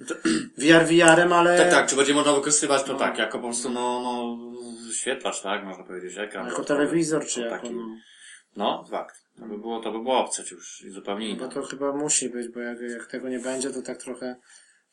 VR 0.58 0.84
VR-em, 0.86 1.32
ale 1.32 1.58
Tak, 1.58 1.70
tak, 1.70 1.86
czy 1.86 1.96
będzie 1.96 2.14
można 2.14 2.32
wykorzystywać 2.32 2.82
to 2.82 2.94
tak, 2.94 3.18
jako 3.18 3.38
po 3.38 3.44
prostu, 3.44 3.70
no, 3.70 4.00
no, 4.02 4.36
świetlacz, 4.92 5.42
tak, 5.42 5.64
można 5.64 5.84
powiedzieć, 5.84 6.18
ekran. 6.18 6.46
jako 6.46 6.64
telewizor, 6.64 7.26
czy 7.26 7.40
jako, 7.40 7.56
taki- 7.56 7.74
no, 7.74 7.86
No, 8.56 8.84
fakt. 8.90 9.16
To 9.38 9.44
by 9.46 9.58
było, 9.58 9.80
to 9.80 9.92
by 9.92 9.98
było 10.02 10.18
obce 10.24 10.42
już 10.50 10.82
i 10.84 10.90
zupełnie 10.90 11.26
bo 11.36 11.44
inne. 11.44 11.54
to 11.54 11.62
chyba 11.62 11.92
musi 11.92 12.28
być, 12.28 12.48
bo 12.48 12.60
jak, 12.60 12.80
jak 12.80 13.06
tego 13.06 13.28
nie 13.28 13.38
będzie, 13.38 13.70
to 13.70 13.82
tak 13.82 13.98
trochę, 13.98 14.36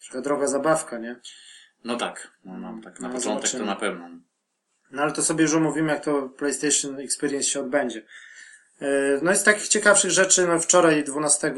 trochę 0.04 0.22
droga 0.22 0.48
zabawka, 0.48 0.98
nie? 0.98 1.16
No 1.84 1.96
tak, 1.98 2.32
no, 2.46 2.58
no 2.58 2.80
tak, 2.84 3.00
na 3.00 3.08
No, 3.08 3.14
początek 3.14 3.24
zobaczymy. 3.48 3.60
to 3.64 3.66
na 3.66 3.76
pewno. 3.76 4.10
No 4.92 5.02
ale 5.02 5.12
to 5.12 5.22
sobie 5.22 5.42
już 5.44 5.54
omówimy, 5.54 5.94
jak 5.94 6.04
to 6.06 6.30
PlayStation 6.30 7.00
Experience 7.00 7.50
się 7.50 7.60
odbędzie. 7.60 8.02
E, 8.82 8.86
No 9.22 9.32
i 9.32 9.36
z 9.36 9.44
takich 9.44 9.68
ciekawszych 9.68 10.12
rzeczy, 10.12 10.48
no 10.48 10.60
wczoraj 10.60 11.04
12 11.04 11.54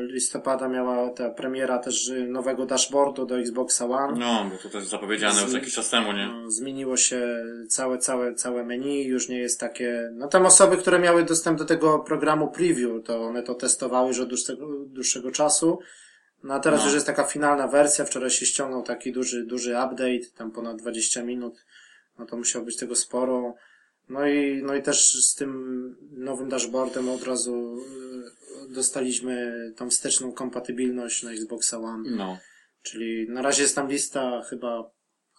listopada 0.00 0.68
miała 0.68 1.10
ta 1.10 1.30
premiera 1.30 1.78
też 1.78 2.12
nowego 2.28 2.66
dashboardu 2.66 3.26
do 3.26 3.38
Xboxa 3.38 3.86
One. 3.86 4.18
No, 4.18 4.50
bo 4.52 4.56
to 4.62 4.68
też 4.68 4.84
zapowiedziane 4.84 5.40
już 5.40 5.50
Z- 5.50 5.54
jakiś 5.54 5.74
czas 5.74 5.90
temu, 5.90 6.12
nie? 6.12 6.26
No, 6.26 6.50
Zmieniło 6.50 6.96
się 6.96 7.44
całe, 7.68 7.98
całe, 7.98 8.34
całe 8.34 8.64
menu, 8.64 9.04
już 9.06 9.28
nie 9.28 9.38
jest 9.38 9.60
takie, 9.60 10.10
no 10.12 10.28
tam 10.28 10.46
osoby, 10.46 10.76
które 10.76 10.98
miały 10.98 11.24
dostęp 11.24 11.58
do 11.58 11.64
tego 11.64 11.98
programu 11.98 12.48
preview, 12.48 13.04
to 13.04 13.22
one 13.22 13.42
to 13.42 13.54
testowały 13.54 14.08
już 14.08 14.20
od 14.20 14.28
dłuższego, 14.28 14.66
dłuższego 14.86 15.30
czasu. 15.30 15.78
No 16.42 16.54
a 16.54 16.60
teraz 16.60 16.80
No. 16.80 16.86
już 16.86 16.94
jest 16.94 17.06
taka 17.06 17.24
finalna 17.24 17.68
wersja, 17.68 18.04
wczoraj 18.04 18.30
się 18.30 18.46
ściągnął 18.46 18.82
taki 18.82 19.12
duży, 19.12 19.44
duży 19.44 19.70
update, 19.70 20.36
tam 20.38 20.50
ponad 20.50 20.76
20 20.76 21.22
minut, 21.22 21.64
no 22.18 22.26
to 22.26 22.36
musiało 22.36 22.64
być 22.64 22.76
tego 22.76 22.96
sporo. 22.96 23.54
No 24.08 24.26
i, 24.26 24.62
no 24.62 24.74
i 24.74 24.82
też 24.82 25.26
z 25.26 25.34
tym 25.34 25.96
nowym 26.10 26.48
dashboardem 26.48 27.08
od 27.08 27.22
razu 27.22 27.78
y, 28.70 28.74
dostaliśmy 28.74 29.54
tą 29.76 29.90
wsteczną 29.90 30.32
kompatybilność 30.32 31.22
na 31.22 31.32
Xboxa 31.32 31.78
One. 31.78 32.10
No. 32.10 32.38
Czyli 32.82 33.28
na 33.28 33.42
razie 33.42 33.62
jest 33.62 33.74
tam 33.74 33.88
lista 33.88 34.42
chyba 34.50 34.90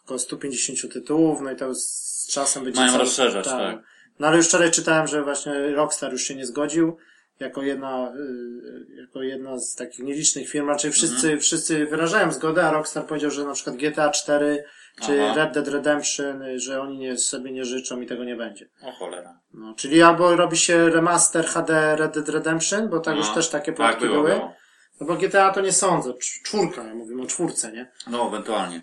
około 0.04 0.20
150 0.20 0.94
tytułów, 0.94 1.42
no 1.42 1.52
i 1.52 1.56
to 1.56 1.76
z 1.76 2.28
czasem 2.32 2.64
będzie... 2.64 2.80
Mają 2.80 2.92
cały- 2.92 3.04
rozszerzać, 3.04 3.46
tak. 3.46 3.84
No 4.20 4.28
ale 4.28 4.38
już 4.38 4.48
wczoraj 4.48 4.72
czytałem, 4.72 5.08
że 5.08 5.24
właśnie 5.24 5.54
Rockstar 5.76 6.12
już 6.12 6.22
się 6.22 6.36
nie 6.36 6.46
zgodził, 6.46 6.98
jako 7.40 7.62
jedna, 7.62 8.14
y, 8.16 8.96
jako 9.02 9.22
jedna 9.22 9.60
z 9.60 9.76
takich 9.76 10.06
nielicznych 10.06 10.50
firm, 10.50 10.68
raczej 10.68 10.92
wszyscy, 10.92 11.16
Mhm. 11.28 11.40
wszyscy 11.40 11.86
wyrażają 11.86 12.32
zgodę, 12.32 12.64
a 12.66 12.72
Rockstar 12.72 13.06
powiedział, 13.08 13.32
że 13.32 13.46
na 13.46 13.54
przykład 13.54 13.76
GTA 13.76 14.10
4 14.10 14.64
czy 15.02 15.24
Aha. 15.24 15.34
Red 15.36 15.54
Dead 15.54 15.68
Redemption, 15.68 16.42
y, 16.42 16.60
że 16.60 16.82
oni 16.82 16.98
nie, 16.98 17.18
sobie 17.18 17.52
nie 17.52 17.66
życzą 17.66 18.02
i 18.02 18.06
tego 18.08 18.24
nie 18.24 18.36
będzie. 18.36 18.70
O 18.82 18.92
cholera. 18.92 19.40
No, 19.54 19.74
czyli 19.78 20.02
albo 20.02 20.36
robi 20.36 20.58
się 20.58 20.90
remaster 20.90 21.46
HD 21.46 21.96
Red 21.96 22.14
Dead 22.14 22.30
Redemption, 22.30 22.90
bo 22.90 23.00
tak 23.00 23.14
No. 23.16 23.20
już 23.20 23.34
też 23.34 23.50
takie 23.50 23.74
Tak, 23.74 23.76
plotki 23.76 24.06
było, 24.06 24.24
były. 24.24 24.36
było. 24.36 24.54
No 25.02 25.08
bo 25.08 25.16
GTA 25.16 25.54
to 25.54 25.62
nie 25.62 25.72
sądzę, 25.72 26.10
cz- 26.10 26.44
czwórka, 26.46 26.84
ja 26.84 26.96
mówimy 26.96 27.22
o 27.22 27.26
czwórce, 27.26 27.72
nie? 27.72 27.92
No, 28.08 28.28
ewentualnie. 28.28 28.82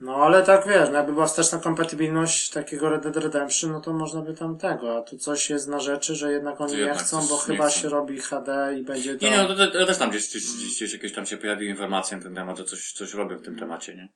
No 0.00 0.16
ale 0.16 0.42
tak 0.42 0.66
wiesz, 0.68 0.88
no 0.88 0.96
jakby 0.96 1.12
była 1.12 1.26
wsteczna 1.26 1.58
kompatybilność 1.58 2.50
takiego 2.50 2.88
Red 2.88 3.02
Dead 3.02 3.16
Redemption, 3.16 3.72
no 3.72 3.80
to 3.80 3.92
można 3.92 4.22
by 4.22 4.34
tam 4.34 4.58
tego, 4.58 4.96
a 4.98 5.02
tu 5.02 5.18
coś 5.18 5.50
jest 5.50 5.68
na 5.68 5.80
rzeczy, 5.80 6.14
że 6.14 6.32
jednak 6.32 6.60
oni 6.60 6.70
To 6.70 6.76
nie 6.76 6.82
jednak 6.82 7.02
chcą, 7.04 7.26
bo 7.26 7.34
nie 7.34 7.40
chyba 7.40 7.68
chcą. 7.68 7.80
się 7.80 7.88
robi 7.88 8.20
HD 8.20 8.74
i 8.78 8.82
będzie 8.82 9.18
to... 9.18 9.24
Nie, 9.24 9.30
nie, 9.30 9.36
no, 9.36 9.48
to, 9.48 9.54
to, 9.56 9.70
to 9.70 9.86
też 9.86 9.98
tam 9.98 10.10
gdzieś, 10.10 10.28
gdzieś, 10.28 10.42
gdzieś, 10.76 10.92
jakieś 10.92 11.12
tam 11.12 11.26
się 11.26 11.36
pojawiły 11.36 11.70
informacje 11.70 12.16
na 12.16 12.22
ten 12.22 12.34
temat, 12.34 12.58
że 12.58 12.64
coś, 12.64 12.92
coś 12.92 13.14
robią 13.14 13.38
w 13.38 13.42
tym 13.42 13.58
temacie, 13.58 13.94
nie? 13.96 14.08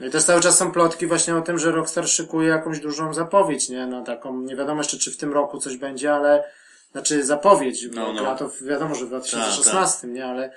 No 0.00 0.06
i 0.06 0.10
też 0.10 0.24
cały 0.24 0.40
czas 0.40 0.58
są 0.58 0.72
plotki 0.72 1.06
właśnie 1.06 1.36
o 1.36 1.40
tym, 1.42 1.58
że 1.58 1.72
Rockstar 1.72 2.08
szykuje 2.08 2.48
jakąś 2.48 2.80
dużą 2.80 3.14
zapowiedź, 3.14 3.68
nie? 3.68 3.86
No 3.86 4.04
taką, 4.04 4.40
nie 4.40 4.56
wiadomo 4.56 4.80
jeszcze 4.80 4.98
czy 4.98 5.10
w 5.10 5.16
tym 5.16 5.32
roku 5.32 5.58
coś 5.58 5.76
będzie, 5.76 6.14
ale, 6.14 6.44
znaczy 6.92 7.24
zapowiedź, 7.24 7.88
bo 7.88 7.94
No, 7.94 8.12
no. 8.12 8.36
to 8.36 8.50
wiadomo, 8.62 8.94
że 8.94 9.04
w 9.04 9.08
2016, 9.08 10.06
nie? 10.08 10.26
Ale, 10.26 10.52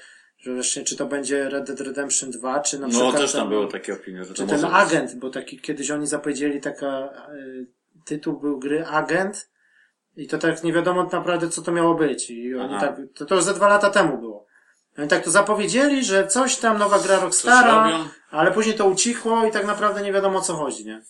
że 0.46 0.54
właśnie 0.54 0.84
czy 0.84 0.96
to 0.96 1.06
będzie 1.06 1.50
Red 1.50 1.68
Dead 1.68 1.80
Redemption 1.82 2.32
2, 2.32 2.60
czy 2.60 2.80
na 2.80 2.88
No, 2.88 2.94
przykład... 2.94 3.16
też 3.18 3.32
tam 3.32 3.42
ten- 3.42 3.50
były 3.50 3.68
takie 3.72 3.94
opinie, 3.94 4.24
że 4.24 4.34
to 4.34 4.44
Czy 4.44 4.48
ten 4.48 4.66
agent, 4.66 5.16
bo 5.16 5.30
taki 5.30 5.60
kiedyś 5.60 5.92
oni 5.92 6.08
zapowiedzieli 6.08 6.62
taka, 6.62 7.10
y, 7.36 7.68
tytuł 8.06 8.40
był 8.40 8.60
gry 8.60 8.86
Agent 8.88 9.50
i 10.16 10.28
to 10.28 10.38
tak 10.38 10.64
nie 10.64 10.74
wiadomo 10.74 11.04
naprawdę 11.12 11.50
co 11.50 11.62
to 11.62 11.72
miało 11.72 11.96
być 11.96 12.30
i 12.30 12.56
oni 12.56 12.76
Aha. 12.76 12.88
tak, 12.88 12.96
to, 13.16 13.26
to 13.26 13.36
już 13.36 13.44
ze 13.44 13.54
dwa 13.54 13.68
lata 13.68 13.90
temu 13.90 14.18
było. 14.18 14.46
Oni 14.98 15.08
tak 15.08 15.24
to 15.24 15.32
zapowiedzieli, 15.32 16.04
że 16.04 16.28
coś 16.28 16.58
tam, 16.58 16.78
nowa 16.78 17.00
gra 17.00 17.20
Rockstara, 17.20 18.00
ale 18.32 18.52
później 18.52 18.76
to 18.76 18.86
ucichło 18.86 19.46
i 19.46 19.52
tak 19.52 19.66
naprawdę 19.66 20.02
nie 20.02 20.14
wiadomo 20.14 20.40
o 20.40 20.42
co 20.42 20.54
chodzi, 20.56 20.86
nie? 20.86 21.02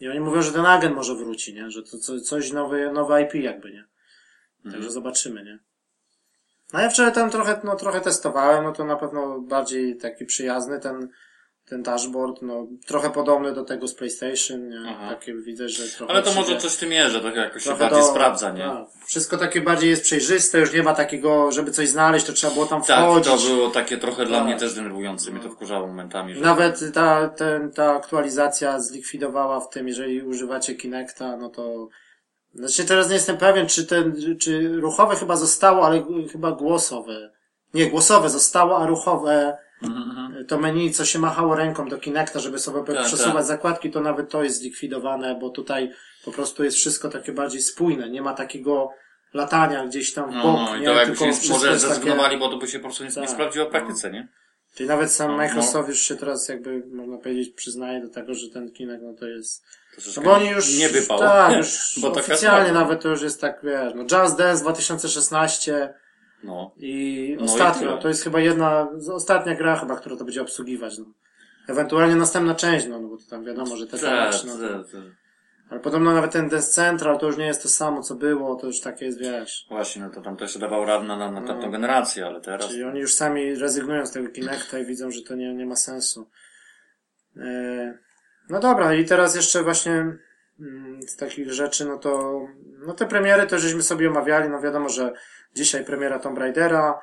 I 0.00 0.08
oni 0.08 0.20
mówią, 0.20 0.42
że 0.42 0.52
ten 0.52 0.66
agent 0.66 0.94
może 0.94 1.14
wróci, 1.14 1.54
nie? 1.54 1.70
Że 1.70 1.82
to 1.82 1.98
co, 1.98 2.20
coś 2.20 2.52
nowe, 2.52 2.92
nowe 2.92 3.22
IP 3.22 3.34
jakby, 3.34 3.70
nie? 3.72 3.84
Także 4.62 4.76
Mhm. 4.76 4.92
zobaczymy, 4.92 5.44
nie? 5.44 5.58
No 6.72 6.80
ja 6.80 6.90
wczoraj 6.90 7.12
tam 7.12 7.30
trochę, 7.30 7.60
no 7.64 7.76
trochę 7.76 8.00
testowałem, 8.00 8.64
no 8.64 8.72
to 8.72 8.84
na 8.84 8.96
pewno 8.96 9.40
bardziej 9.40 9.96
taki 9.96 10.24
przyjazny 10.24 10.80
ten, 10.80 11.08
ten 11.68 11.82
dashboard, 11.82 12.42
no 12.42 12.66
trochę 12.86 13.10
podobny 13.10 13.52
do 13.52 13.64
tego 13.64 13.88
z 13.88 13.94
PlayStation, 13.94 14.68
nie? 14.68 14.80
Aha. 14.88 15.08
Takie 15.08 15.34
widzę, 15.34 15.68
że 15.68 15.96
trochę 15.96 16.12
Ale 16.12 16.22
to 16.22 16.34
może 16.34 16.56
coś 16.56 16.72
w 16.72 16.78
tym 16.80 16.92
jest, 16.92 17.12
że 17.12 17.20
tak 17.20 17.36
jakoś 17.36 17.64
się 17.64 17.70
bardziej 17.70 18.00
do- 18.00 18.06
sprawdza, 18.06 18.50
nie? 18.52 18.62
tak. 18.64 18.86
Wszystko 19.06 19.36
takie 19.36 19.60
bardziej 19.60 19.90
jest 19.90 20.02
przejrzyste, 20.02 20.58
już 20.58 20.72
nie 20.72 20.82
ma 20.82 20.94
takiego, 20.94 21.52
żeby 21.52 21.70
coś 21.70 21.88
znaleźć, 21.88 22.26
to 22.26 22.32
trzeba 22.32 22.52
było 22.52 22.66
tam 22.66 22.82
Tak, 22.82 23.04
wchodzić. 23.04 23.32
to 23.48 23.54
było 23.54 23.70
takie 23.70 23.96
trochę 23.98 24.24
dla 24.26 24.38
Tak. 24.38 24.46
mnie 24.46 24.56
też 24.56 24.74
denerwujące, 24.74 25.30
mnie 25.30 25.40
to 25.40 25.50
wkurzało 25.50 25.86
momentami, 25.86 26.34
że... 26.34 26.40
Nawet 26.40 26.80
ta, 26.94 27.28
ten, 27.28 27.72
ta 27.72 27.94
aktualizacja 27.96 28.80
zlikwidowała 28.80 29.60
w 29.60 29.68
tym, 29.70 29.88
jeżeli 29.88 30.22
używacie 30.22 30.74
Kinecta, 30.74 31.36
no 31.36 31.48
to... 31.48 31.88
Znaczy 32.54 32.84
teraz 32.84 33.08
nie 33.08 33.14
jestem 33.14 33.36
pewien, 33.36 33.66
czy 33.66 33.86
ten, 33.86 34.14
czy 34.40 34.68
ruchowe 34.80 35.16
chyba 35.16 35.36
zostało, 35.36 35.86
ale 35.86 36.02
chyba 36.32 36.52
głosowe. 36.52 37.30
Nie, 37.74 37.86
głosowe 37.90 38.30
zostało, 38.30 38.78
a 38.78 38.86
ruchowe 38.86 39.58
Mhm, 39.82 40.10
mhm. 40.10 40.46
to 40.46 40.58
menu, 40.58 40.90
co 40.92 41.04
się 41.04 41.18
machało 41.18 41.54
ręką 41.56 41.88
do 41.88 41.98
Kinecta, 41.98 42.40
żeby 42.40 42.58
sobie 42.58 42.94
Tak, 42.94 43.06
przesuwać 43.06 43.34
tak. 43.34 43.44
zakładki, 43.44 43.90
to 43.90 44.00
nawet 44.00 44.30
to 44.30 44.44
jest 44.44 44.58
zlikwidowane, 44.58 45.38
bo 45.40 45.50
tutaj 45.50 45.92
po 46.24 46.32
prostu 46.32 46.64
jest 46.64 46.76
wszystko 46.76 47.08
takie 47.08 47.32
bardziej 47.32 47.62
spójne. 47.62 48.10
Nie 48.10 48.22
ma 48.22 48.34
takiego 48.34 48.90
latania 49.34 49.86
gdzieś 49.86 50.12
tam 50.12 50.30
w 50.30 50.34
No, 50.34 50.42
bok, 50.42 50.56
no 50.64 50.76
i 50.76 50.80
nie? 50.80 50.86
to 50.86 50.92
jakby 50.92 51.16
się 51.16 51.26
może 51.26 51.46
jest 51.48 51.62
takie- 51.62 51.78
zrezygnowali, 51.78 52.38
bo 52.38 52.48
to 52.48 52.56
by 52.56 52.68
się 52.68 52.78
po 52.78 52.82
prostu 52.84 53.02
nie, 53.04 53.08
nie 53.10 53.14
Tak, 53.14 53.30
sprawdziło 53.30 53.64
w 53.64 53.68
no. 53.68 53.70
praktyce, 53.72 54.10
nie? 54.10 54.28
Czyli 54.74 54.88
nawet 54.88 55.12
sam 55.12 55.30
No, 55.30 55.36
Microsoft 55.36 55.88
już 55.88 56.00
się 56.02 56.16
teraz 56.16 56.48
jakby, 56.48 56.82
można 56.92 57.18
powiedzieć, 57.18 57.50
przyznaje 57.54 58.00
do 58.00 58.08
tego, 58.08 58.34
że 58.34 58.50
ten 58.50 58.72
Kinect, 58.72 59.02
no 59.02 59.14
to 59.14 59.26
jest... 59.28 59.64
No 60.16 60.22
bo 60.22 60.32
oni 60.32 60.48
już... 60.48 60.78
Nie 60.78 60.88
wypał. 60.88 61.18
Tak, 61.18 61.56
już 61.56 61.98
Bo 62.00 62.12
oficjalnie 62.12 62.72
nawet 62.72 63.02
to 63.02 63.08
już 63.08 63.22
jest 63.22 63.40
tak, 63.40 63.60
wiesz, 63.62 63.92
no 63.94 64.02
Just 64.02 64.38
Dance 64.38 64.62
2016 64.62 65.94
No. 66.44 66.74
i 66.76 67.34
No 67.38 67.42
i 67.42 67.44
ostatnio, 67.44 67.88
tyle. 67.88 68.02
to 68.02 68.08
jest 68.08 68.24
chyba 68.24 68.40
jedna, 68.40 68.88
ostatnia 69.12 69.54
gra 69.54 69.76
chyba, 69.76 69.96
która 69.96 70.16
to 70.16 70.24
będzie 70.24 70.42
obsługiwać, 70.42 70.98
no. 70.98 71.04
Ewentualnie 71.68 72.16
następna 72.16 72.54
część, 72.54 72.86
no, 72.86 73.00
no 73.00 73.08
bo 73.08 73.16
to 73.16 73.22
tam 73.30 73.44
wiadomo, 73.44 73.76
że 73.76 73.86
te 73.86 73.98
Tak, 73.98 74.34
no. 74.46 74.52
Ale 75.70 75.80
podobno 75.80 76.14
nawet 76.14 76.32
ten 76.32 76.48
Dance 76.48 76.70
Central 76.70 77.18
to 77.18 77.26
już 77.26 77.36
nie 77.36 77.46
jest 77.46 77.62
to 77.62 77.68
samo, 77.68 78.02
co 78.02 78.14
było, 78.14 78.56
to 78.56 78.66
już 78.66 78.80
takie 78.80 79.04
jest, 79.04 79.20
wiesz. 79.20 79.66
Właśnie, 79.68 80.02
no 80.02 80.10
to 80.10 80.20
tam 80.20 80.36
to 80.36 80.44
jeszcze 80.44 80.58
dawał 80.58 80.84
rad 80.84 81.04
na, 81.04 81.16
na, 81.30 81.46
tamtą 81.46 81.66
No. 81.66 81.70
generację, 81.70 82.26
ale 82.26 82.40
teraz... 82.40 82.68
Czyli 82.68 82.84
oni 82.84 83.00
już 83.00 83.14
sami 83.14 83.54
rezygnują 83.54 84.06
z 84.06 84.12
tego 84.12 84.28
Kinecta 84.28 84.78
i 84.78 84.86
widzą, 84.86 85.10
że 85.10 85.22
to 85.22 85.34
nie, 85.34 85.54
nie 85.54 85.66
ma 85.66 85.76
sensu. 85.76 86.30
E, 87.36 87.98
No 88.50 88.60
dobra, 88.60 88.94
i 88.94 89.04
teraz 89.04 89.34
jeszcze 89.34 89.62
właśnie 89.62 89.92
mm, 90.60 91.02
z 91.02 91.16
takich 91.16 91.52
rzeczy, 91.52 91.84
no 91.84 91.98
to 91.98 92.40
no 92.86 92.94
te 92.94 93.06
premiery 93.06 93.46
to 93.46 93.58
żeśmy 93.58 93.82
sobie 93.82 94.08
omawiali, 94.10 94.48
no 94.48 94.60
wiadomo, 94.60 94.88
że 94.88 95.12
dzisiaj 95.56 95.84
premiera 95.84 96.18
Tomb 96.18 96.38
Raidera, 96.38 97.00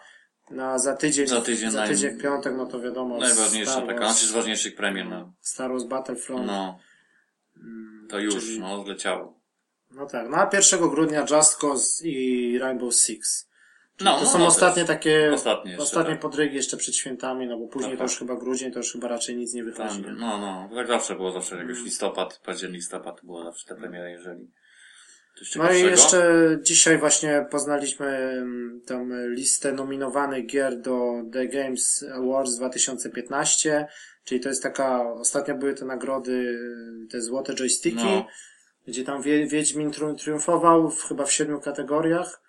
na 0.51 0.79
za 0.79 0.95
tydzień, 0.95 1.27
Za 1.27 1.41
tydzień 1.41 1.71
za 1.71 1.79
naj- 1.79 1.87
tydzień 1.87 2.17
w 2.17 2.21
piątek, 2.21 2.53
no 2.57 2.65
to 2.65 2.79
wiadomo, 2.81 3.17
Najważniejsza 3.17 3.71
Star 3.71 3.87
taka, 3.87 3.99
Wars, 3.99 4.11
znaczy 4.13 4.27
z 4.27 4.35
ważniejszych 4.35 4.75
premier, 4.75 5.05
no. 5.05 5.33
Star 5.41 5.71
Wars 5.71 5.83
Battlefront. 5.83 6.45
No, 6.47 6.79
mm, 7.57 8.07
to 8.09 8.19
już, 8.19 8.35
czyli- 8.35 8.59
no, 8.59 8.83
zleciało. 8.83 9.39
No 9.91 10.05
tak, 10.05 10.29
no 10.29 10.37
a 10.37 10.49
1 10.53 10.89
grudnia 10.89 11.25
Just 11.31 11.55
Cause 11.57 12.07
i 12.07 12.59
Rainbow 12.59 12.95
Six. 12.95 13.49
No, 14.01 14.15
to 14.17 14.21
no, 14.23 14.29
są 14.29 14.39
no, 14.39 14.45
ostatnie 14.45 14.81
też. 14.83 14.87
takie, 14.87 15.31
Ostatnie 15.33 15.71
jeszcze, 15.71 15.83
ostatnie 15.83 16.13
tak. 16.13 16.21
podrygi 16.21 16.55
jeszcze 16.55 16.77
przed 16.77 16.95
świętami, 16.95 17.47
no 17.47 17.57
bo 17.57 17.67
później 17.67 17.91
Tak, 17.91 17.97
to 17.97 18.03
już 18.03 18.11
tak. 18.11 18.19
chyba 18.19 18.35
grudzień, 18.35 18.71
to 18.71 18.79
już 18.79 18.91
chyba 18.91 19.07
raczej 19.07 19.35
nic 19.37 19.53
nie 19.53 19.63
Tam, 19.63 19.71
wychodzi. 19.71 20.03
no, 20.17 20.37
no, 20.37 20.69
tak 20.75 20.87
zawsze 20.87 21.15
było, 21.15 21.31
zawsze 21.31 21.55
jakoś 21.55 21.71
Mm. 21.71 21.85
listopad, 21.85 22.39
październik, 22.45 22.75
listopad 22.77 23.21
było 23.23 23.43
zawsze 23.43 23.67
ta 23.67 23.75
premiera, 23.75 24.09
jeżeli 24.09 24.47
No 25.55 25.71
i 25.73 25.81
jeszcze 25.81 26.47
dzisiaj 26.61 26.97
właśnie 26.97 27.45
poznaliśmy 27.51 28.07
mm, 28.07 28.81
tą 28.87 29.09
listę 29.29 29.71
nominowanych 29.71 30.45
gier 30.45 30.81
do 30.81 31.11
The 31.33 31.47
Games 31.47 32.05
Awards 32.15 32.55
2015, 32.55 33.87
czyli 34.23 34.41
to 34.41 34.49
jest 34.49 34.63
taka, 34.63 35.11
ostatnio 35.13 35.55
były 35.55 35.73
te 35.73 35.85
nagrody, 35.85 36.59
te 37.11 37.21
złote 37.21 37.55
joysticki, 37.55 38.03
No. 38.05 38.27
gdzie 38.87 39.03
tam 39.03 39.21
Wie- 39.21 39.47
Wiedźmin 39.47 39.91
trium- 39.91 40.15
triumfował 40.15 40.89
w, 40.89 41.03
chyba 41.03 41.25
w 41.25 41.31
siedmiu 41.33 41.59
kategoriach, 41.61 42.41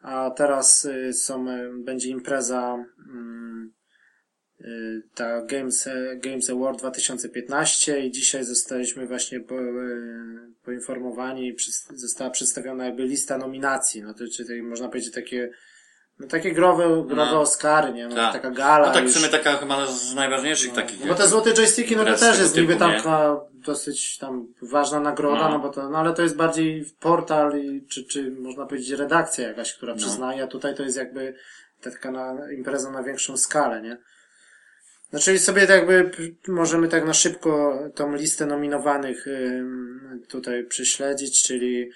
a 0.00 0.30
teraz 0.30 0.84
y, 0.84 1.12
są, 1.12 1.48
y, 1.50 1.70
będzie 1.84 2.08
impreza 2.08 2.84
mm, 3.08 3.72
y, 4.60 5.02
ta 5.14 5.42
Games, 5.42 5.88
Games 6.16 6.50
Award 6.50 6.78
2015 6.78 8.00
i 8.00 8.10
dzisiaj 8.10 8.44
zostaliśmy 8.44 9.06
właśnie 9.06 9.40
po, 9.40 9.54
poinformowani, 10.64 11.56
została 11.94 12.30
przedstawiona 12.30 12.84
jakby 12.84 13.04
lista 13.04 13.38
nominacji, 13.38 14.02
no 14.02 14.14
to 14.14 14.24
czyli 14.36 14.62
można 14.62 14.88
powiedzieć 14.88 15.14
takie 15.14 15.50
no 16.20 16.26
takie 16.26 16.52
growe, 16.52 16.84
growe 17.06 17.30
No. 17.32 17.40
Oscary, 17.40 17.92
nie? 17.92 18.08
No, 18.08 18.14
Tak. 18.16 18.32
taka 18.32 18.50
gala. 18.50 18.86
No 18.86 18.94
tak 18.94 19.02
w 19.02 19.06
już. 19.06 19.16
sumie 19.16 19.28
taka 19.28 19.56
chyba 19.56 19.86
z 19.86 20.14
najważniejszych 20.14 20.72
takich 20.72 21.00
No, 21.00 21.06
bo 21.06 21.14
te 21.14 21.28
złote 21.28 21.54
joysticki, 21.54 21.96
no 21.96 22.04
to 22.04 22.16
też 22.16 22.38
jest 22.38 22.56
niby 22.56 22.72
nie? 22.72 22.78
taka 22.78 23.40
dosyć 23.54 24.18
tam 24.18 24.46
ważna 24.62 25.00
nagroda, 25.00 25.40
No. 25.42 25.48
no, 25.50 25.58
bo 25.58 25.68
to, 25.68 25.88
no 25.90 25.98
ale 25.98 26.14
to 26.14 26.22
jest 26.22 26.36
bardziej 26.36 26.84
portal 27.00 27.58
i, 27.60 27.86
czy, 27.88 28.04
czy 28.04 28.30
można 28.30 28.66
powiedzieć 28.66 28.90
redakcja 28.90 29.48
jakaś, 29.48 29.74
która 29.74 29.94
przyznaje, 29.94 30.42
a 30.42 30.46
tutaj 30.46 30.74
to 30.74 30.82
jest 30.82 30.96
jakby 30.96 31.34
taka 31.82 32.10
na, 32.10 32.52
impreza 32.52 32.90
na 32.90 33.02
większą 33.02 33.36
skalę, 33.36 33.82
nie? 33.82 33.96
No 35.12 35.18
czyli 35.18 35.38
sobie 35.38 35.66
tak 35.66 35.76
jakby 35.76 36.10
możemy 36.48 36.88
tak 36.88 37.04
na 37.06 37.14
szybko 37.14 37.78
tą 37.94 38.14
listę 38.14 38.46
nominowanych 38.46 39.26
tutaj 40.28 40.64
prześledzić, 40.64 41.42
czyli 41.42 41.90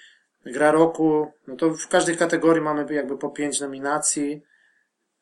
gra 0.45 0.71
roku, 0.71 1.31
no 1.47 1.55
to 1.55 1.69
w 1.73 1.87
każdej 1.87 2.17
kategorii 2.17 2.61
mamy 2.63 2.93
jakby 2.93 3.17
po 3.17 3.29
pięć 3.29 3.61
nominacji. 3.61 4.41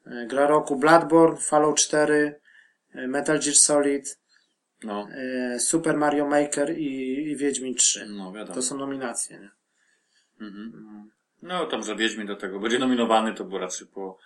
E, 0.05 0.25
Gra 0.27 0.47
roku 0.47 0.75
Bloodborne, 0.75 1.37
Fallout 1.37 1.77
4, 1.77 2.39
e, 2.95 3.07
Metal 3.07 3.39
Gear 3.39 3.55
Solid, 3.55 4.19
No, 4.83 5.07
e, 5.11 5.59
Super 5.59 5.97
Mario 5.97 6.25
Maker 6.27 6.77
i, 6.77 7.13
i 7.31 7.35
Wiedźmin 7.35 7.75
3. 7.75 8.05
no 8.09 8.31
wiadomo. 8.31 8.55
To 8.55 8.61
są 8.61 8.77
nominacje, 8.77 9.39
nie? 9.39 9.49
Mhm. 10.41 11.09
No 11.41 11.65
tam, 11.65 11.83
że 11.83 11.95
Wiedźmin 11.95 12.27
do 12.27 12.35
tego 12.35 12.59
będzie 12.59 12.79
nominowany, 12.79 13.33
to 13.33 13.43
było 13.43 13.59
raczej 13.59 13.87
po 13.87 14.17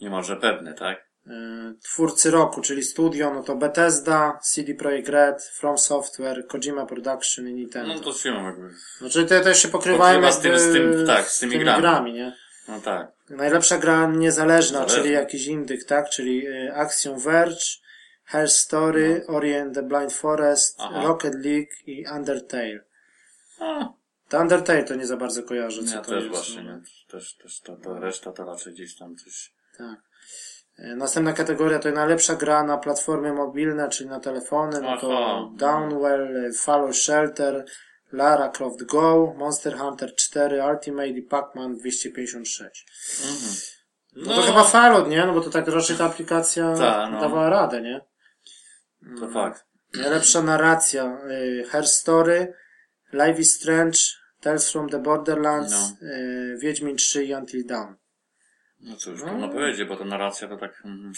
niemalże 0.00 0.36
pewne, 0.36 0.74
tak? 0.74 1.06
E, 1.26 1.30
Twórcy 1.82 2.30
roku, 2.30 2.60
czyli 2.60 2.82
studio, 2.82 3.34
no 3.34 3.42
to 3.42 3.56
Bethesda, 3.56 4.38
CD 4.42 4.74
Projekt 4.74 5.08
Red, 5.08 5.42
From 5.42 5.78
Software, 5.78 6.46
Kojima 6.46 6.86
Production 6.86 7.48
i 7.48 7.52
Nintendo. 7.54 7.94
No 7.94 8.00
to 8.00 8.12
się 8.12 8.28
jakby... 8.44 8.70
Znaczy 8.98 9.24
te 9.26 9.40
też 9.40 9.62
się 9.62 9.68
pokrywają 9.68 10.14
Pokrywa 10.20 10.32
z 10.32 10.40
tym- 10.40 10.58
z 10.58 10.72
tym- 10.72 11.06
tak, 11.06 11.28
z 11.28 11.38
tymi 11.38 11.58
grami. 11.58 12.12
nie? 12.12 12.36
No 12.68 12.80
tak. 12.80 13.12
Najlepsza 13.30 13.78
gra 13.78 14.06
niezależna, 14.06 14.78
Zależna. 14.78 14.96
czyli 15.02 15.14
jakiś 15.14 15.46
indyk, 15.46 15.84
tak? 15.84 16.10
Czyli 16.10 16.46
y, 16.48 16.74
Action 16.74 17.18
Verge, 17.18 17.64
Her 18.24 18.50
Story, 18.50 19.24
Ori 19.28 19.54
and 19.54 19.74
the 19.74 19.82
Blind 19.82 20.12
Forest, 20.12 20.78
No. 20.78 20.84
Aha. 20.92 21.02
Rocket 21.08 21.34
League 21.34 21.70
i 21.86 22.04
Undertale. 22.16 22.80
A, 23.60 23.88
To 24.28 24.38
Undertale 24.40 24.84
to 24.84 24.94
nie 24.94 25.06
za 25.06 25.16
bardzo 25.16 25.42
kojarzę, 25.42 25.84
co 25.84 25.94
ja 25.94 26.00
to 26.00 26.10
też 26.10 26.24
jest. 26.24 26.36
właśnie, 26.36 26.62
no. 26.62 26.76
nie? 26.76 26.82
Też, 27.10 27.34
też 27.34 27.60
ta, 27.60 27.76
ta 27.76 28.00
reszta 28.00 28.32
to 28.32 28.44
raczej 28.44 28.72
gdzieś 28.72 28.96
tam 28.96 29.16
coś... 29.16 29.52
Tak. 29.78 29.98
Następna 30.78 31.32
kategoria 31.32 31.78
to 31.78 31.90
najlepsza 31.90 32.34
gra 32.34 32.62
na 32.64 32.78
platformy 32.78 33.32
mobilne, 33.32 33.88
czyli 33.88 34.10
na 34.10 34.20
telefony, 34.20 34.80
no 34.80 34.96
to. 34.96 35.50
Downwell, 35.56 36.52
Fallout 36.58 36.96
Shelter, 36.96 37.64
Lara 38.12 38.48
Croft 38.48 38.82
Go, 38.84 39.34
Monster 39.36 39.76
Hunter 39.78 40.14
4, 40.14 40.64
Ultimate 40.72 41.08
i 41.08 41.22
Pac-Man 41.22 41.76
256. 41.76 42.86
Mhm. 43.24 43.54
No, 44.16 44.34
to 44.34 44.42
chyba 44.42 44.64
Fallout, 44.64 45.08
nie? 45.08 45.26
No 45.26 45.32
bo 45.32 45.40
to 45.40 45.50
tak 45.50 45.68
raczej 45.68 45.96
ta 45.96 46.04
aplikacja 46.04 46.74
Ta, 46.74 47.10
no. 47.10 47.20
dawała 47.20 47.50
radę, 47.50 47.82
nie? 47.82 48.00
To 49.20 49.28
fakt. 49.28 49.64
Najlepsza 49.94 50.42
narracja. 50.42 51.18
y, 51.30 51.64
Her 51.70 51.86
Story, 51.86 52.52
Life 53.12 53.40
is 53.40 53.54
Strange, 53.60 53.98
Tales 54.40 54.72
from 54.72 54.88
the 54.88 54.98
Borderlands, 54.98 55.72
No. 55.72 56.08
y, 56.08 56.58
Wiedźmin 56.58 56.96
3 56.96 57.24
i 57.24 57.34
Until 57.34 57.66
Dawn. 57.66 57.94
No 58.84 58.96
cóż, 58.96 59.20
trudno 59.20 59.48
powiedzieć, 59.48 59.88
bo 59.88 59.96
ta 59.96 60.04
narracja 60.04 60.48
to 60.48 60.56
tak... 60.56 60.82
mhm. 60.84 61.12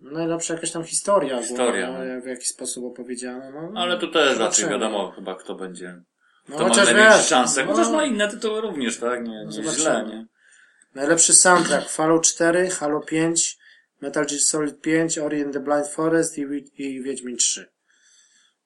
Najlepsza 0.00 0.54
jakaś 0.54 0.70
tam 0.70 0.84
historia, 0.84 1.42
Historia, 1.42 1.90
ogólnie, 1.90 2.14
no. 2.14 2.20
w 2.22 2.26
jaki 2.26 2.44
sposób 2.44 2.84
opowiedziana. 2.84 3.50
No, 3.50 3.80
Ale 3.80 3.98
tu 3.98 4.08
też 4.10 4.38
raczej 4.38 4.70
wiadomo 4.70 5.10
chyba 5.10 5.34
kto 5.34 5.54
będzie... 5.54 6.00
No, 6.48 6.54
Kto 6.54 6.62
ma 6.64 6.68
chociaż 6.68 6.84
największe 6.86 7.18
wiesz, 7.18 7.26
szanse. 7.26 7.64
no, 7.64 7.72
Chociaż 7.72 7.88
no 7.92 8.04
inne 8.04 8.28
tytuły 8.28 8.60
również, 8.60 8.98
tak? 8.98 9.28
Nie, 9.28 9.44
nie 9.46 9.70
źle, 9.70 10.04
nie? 10.08 10.26
Najlepszy 10.94 11.34
soundtrack 11.34 11.88
Fallout 11.88 12.26
4, 12.26 12.70
Halo 12.70 13.00
5, 13.00 13.58
Metal 14.00 14.26
Gear 14.26 14.40
Solid 14.40 14.80
5, 14.80 15.18
Ori 15.18 15.42
and 15.42 15.52
the 15.52 15.60
Blind 15.60 15.88
Forest 15.88 16.38
i, 16.38 16.42
i 16.76 17.02
Wiedźmin 17.02 17.36
3. 17.36 17.66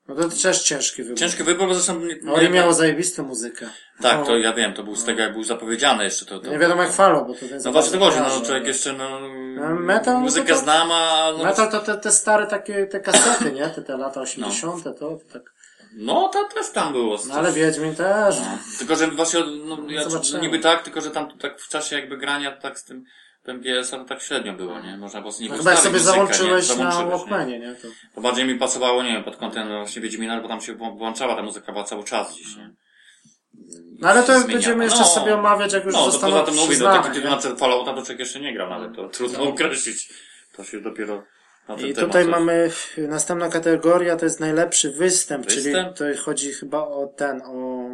No 0.08 0.14
to 0.14 0.28
też 0.42 0.62
ciężki 0.62 1.02
wybór. 1.02 1.18
Ciężki 1.18 1.42
wybór, 1.44 1.68
bo 1.68 1.74
zresztą... 1.74 2.00
Nie, 2.00 2.32
Ori 2.32 2.44
nie- 2.46 2.50
miało 2.50 2.72
zajebistą 2.72 3.22
muzykę. 3.22 3.70
Tak, 4.02 4.18
No. 4.18 4.26
to 4.26 4.36
ja 4.38 4.52
wiem, 4.52 4.74
to 4.74 4.82
był 4.82 4.96
z 4.96 5.04
tego 5.04 5.20
jak 5.22 5.32
był 5.32 5.44
zapowiedziane 5.44 6.04
jeszcze 6.04 6.26
to. 6.26 6.38
to 6.38 6.50
Nie 6.50 6.58
wiadomo 6.58 6.82
jak 6.82 6.92
Fallout, 6.92 7.26
bo 7.26 7.34
to 7.34 7.46
za 7.60 7.68
No 7.68 7.72
właśnie 7.72 7.98
to 7.98 8.04
chodzi, 8.04 8.18
no 8.18 8.28
człowiek 8.30 8.50
ale- 8.50 8.66
jeszcze 8.68 8.92
no, 8.92 9.20
metal, 9.74 10.14
no 10.14 10.20
muzykę 10.20 10.52
to 10.54 10.58
znam, 10.58 10.92
a 10.92 11.32
no, 11.38 11.44
Metal 11.44 11.70
to 11.70 11.80
te, 11.80 11.94
te 11.96 12.12
stare 12.12 12.46
takie, 12.46 12.86
te 12.86 13.00
kasety, 13.00 13.52
nie? 13.52 13.66
Te, 13.70 13.82
te 13.82 13.96
lata 13.96 14.20
80. 14.20 14.84
To, 14.84 14.92
to 14.92 15.18
tak. 15.32 15.42
no 15.92 16.28
to 16.28 16.44
też 16.54 16.70
tam 16.70 16.92
było. 16.92 17.18
No 17.28 17.34
ale 17.34 17.52
Wiedźmin 17.52 17.94
też. 17.94 18.36
No. 18.40 18.58
Tylko, 18.78 18.96
że 18.96 19.06
właśnie, 19.06 19.40
no, 19.64 19.78
ja, 19.88 20.02
niby 20.40 20.58
tak, 20.58 20.82
tylko, 20.82 21.00
że 21.00 21.10
tam 21.10 21.38
tak 21.38 21.60
w 21.60 21.68
czasie 21.68 21.96
jakby 21.96 22.16
grania 22.16 22.52
tak 22.52 22.78
z 22.78 22.84
tym 22.84 23.04
MGS, 23.48 23.94
ale 23.94 24.04
tak 24.04 24.22
średnio 24.22 24.52
było, 24.52 24.80
nie? 24.80 24.96
Można 24.96 25.20
było 25.20 25.32
z 25.32 25.40
niego 25.40 25.52
No 25.54 25.58
chyba 25.58 25.70
jak 25.70 25.80
sobie 25.80 25.92
muzykę, 25.92 26.12
załączyłeś 26.12 26.68
nie? 26.68 26.76
na 26.76 26.90
Załączyłeś, 26.92 27.04
nie? 27.04 27.10
Walkmanie, 27.18 27.58
nie? 27.58 27.74
To... 27.74 27.88
To 28.14 28.20
bardziej 28.20 28.44
mi 28.46 28.54
pasowało, 28.58 29.02
nie 29.02 29.12
wiem, 29.12 29.24
pod 29.24 29.36
kątem 29.36 29.68
no, 29.68 29.78
właśnie 29.78 30.02
Wiedźmina, 30.02 30.40
bo 30.40 30.48
tam 30.48 30.60
się 30.60 30.74
włą- 30.74 30.98
włączała 30.98 31.36
ta 31.36 31.42
muzyka 31.42 31.72
była 31.72 31.84
cały 31.84 32.04
czas 32.04 32.34
gdzieś, 32.34 32.56
nie? 32.56 32.70
No 34.00 34.08
ale 34.08 34.20
to 34.20 34.26
Zmieniała. 34.26 34.52
będziemy 34.52 34.84
jeszcze 34.84 34.98
No. 35.00 35.04
sobie 35.06 35.34
omawiać, 35.34 35.72
jak 35.72 35.84
już 35.84 35.94
No, 35.94 36.04
to 36.04 36.10
zostaną 36.10 36.32
poza 36.32 36.44
tym 36.44 36.54
mówię, 36.54 36.66
no 36.66 36.70
przyznane, 36.70 36.96
taki 37.02 37.08
nie? 37.08 37.14
tytuł 37.36 37.50
na 37.50 37.56
Fallouta 37.56 37.90
to 37.94 38.02
człowiek 38.02 38.18
jeszcze 38.18 38.40
nie 38.40 38.54
grał 38.54 38.70
nawet, 38.70 38.96
to 38.96 39.08
trudno 39.08 39.42
określić. 39.42 40.12
To 40.56 40.64
się 40.64 40.80
dopiero 40.80 41.22
na 41.68 41.74
I 41.74 41.78
temat 41.94 41.96
tutaj 41.96 42.22
coś- 42.24 42.30
mamy 42.30 42.70
następna 42.98 43.48
kategoria, 43.48 44.16
to 44.16 44.24
jest 44.24 44.40
najlepszy 44.40 44.90
występ, 44.90 45.44
Występ? 45.44 45.96
czyli 45.96 46.14
to 46.16 46.22
chodzi 46.22 46.52
chyba 46.52 46.78
o 46.78 47.06
ten, 47.16 47.42
o... 47.42 47.88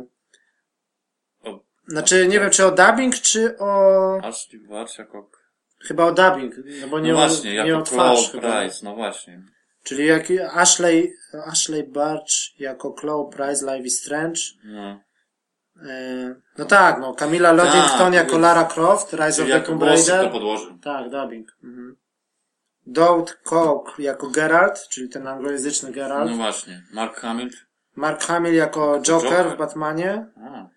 O- 1.50 1.61
Znaczy, 1.87 2.26
nie 2.28 2.40
wiem, 2.40 2.50
czy 2.50 2.66
o 2.66 2.70
dubbing, 2.70 3.14
czy 3.14 3.58
o... 3.58 4.18
Ashley 4.25 4.61
jako... 4.99 5.30
Chyba 5.86 6.04
o 6.04 6.12
dubbing, 6.12 6.54
no 6.80 6.88
bo 6.88 7.00
nie, 7.00 7.12
No 7.12 7.18
o, 7.18 7.28
właśnie, 7.28 7.50
nie 7.50 7.56
jako 7.56 7.78
o 7.78 7.82
twarz 7.82 8.32
chyba. 8.32 8.60
Price, 8.60 8.84
no 8.84 8.94
właśnie. 8.94 9.42
Czyli 9.82 10.06
jak 10.06 10.26
Ashley, 10.52 11.12
Ashley 11.46 11.84
Barch 11.84 12.58
jako 12.58 12.92
Chloe 12.92 13.30
Price, 13.30 13.66
Live 13.66 13.86
is 13.86 14.00
Strange. 14.00 14.40
No. 14.64 15.00
E, 15.88 16.34
no 16.58 16.64
tak, 16.64 17.00
no 17.00 17.14
Camilla 17.14 17.52
Loddington 17.52 17.98
Tak, 17.98 18.14
jako 18.14 18.38
Lara 18.38 18.64
Croft, 18.64 19.12
Rise 19.12 19.42
of 19.42 19.48
the 19.48 19.60
Tomb 19.60 19.82
Raider. 19.82 20.30
Tak, 20.82 21.10
dubbing. 21.10 21.48
Mhm. 21.64 21.96
Doug 22.86 23.40
Cook 23.44 23.98
jako 23.98 24.30
Geralt, 24.30 24.88
czyli 24.88 25.08
ten 25.08 25.26
anglojęzyczny 25.26 25.92
Geralt. 25.92 26.30
No 26.30 26.36
właśnie. 26.36 26.82
Mark 26.92 27.16
Hamill. 27.16 27.50
Mark 27.96 28.24
Hamill 28.24 28.54
jako 28.54 29.00
Joker, 29.08 29.30
Joker. 29.30 29.54
w 29.54 29.58
Batmanie. 29.58 30.26
A, 30.36 30.68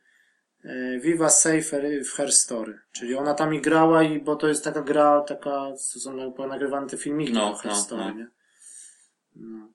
Viva 0.99 1.29
Safer 1.29 2.03
w 2.05 2.11
Her 2.15 2.31
Story. 2.31 2.79
Czyli 2.91 3.15
ona 3.15 3.33
tam 3.33 3.53
i 3.53 3.61
grała 3.61 4.03
i, 4.03 4.19
bo 4.19 4.35
to 4.35 4.47
jest 4.47 4.63
taka 4.63 4.81
gra, 4.81 5.21
taka, 5.21 5.73
co 5.75 5.99
są 5.99 6.31
nagrywane 6.47 6.87
te 6.87 6.97
filmiki 6.97 7.33
No, 7.33 7.49
no, 7.49 7.55
Her 7.55 7.71
no, 7.71 7.77
Story, 7.77 8.03
no. 8.03 8.11
nie? 8.11 8.27
No. 9.35 9.67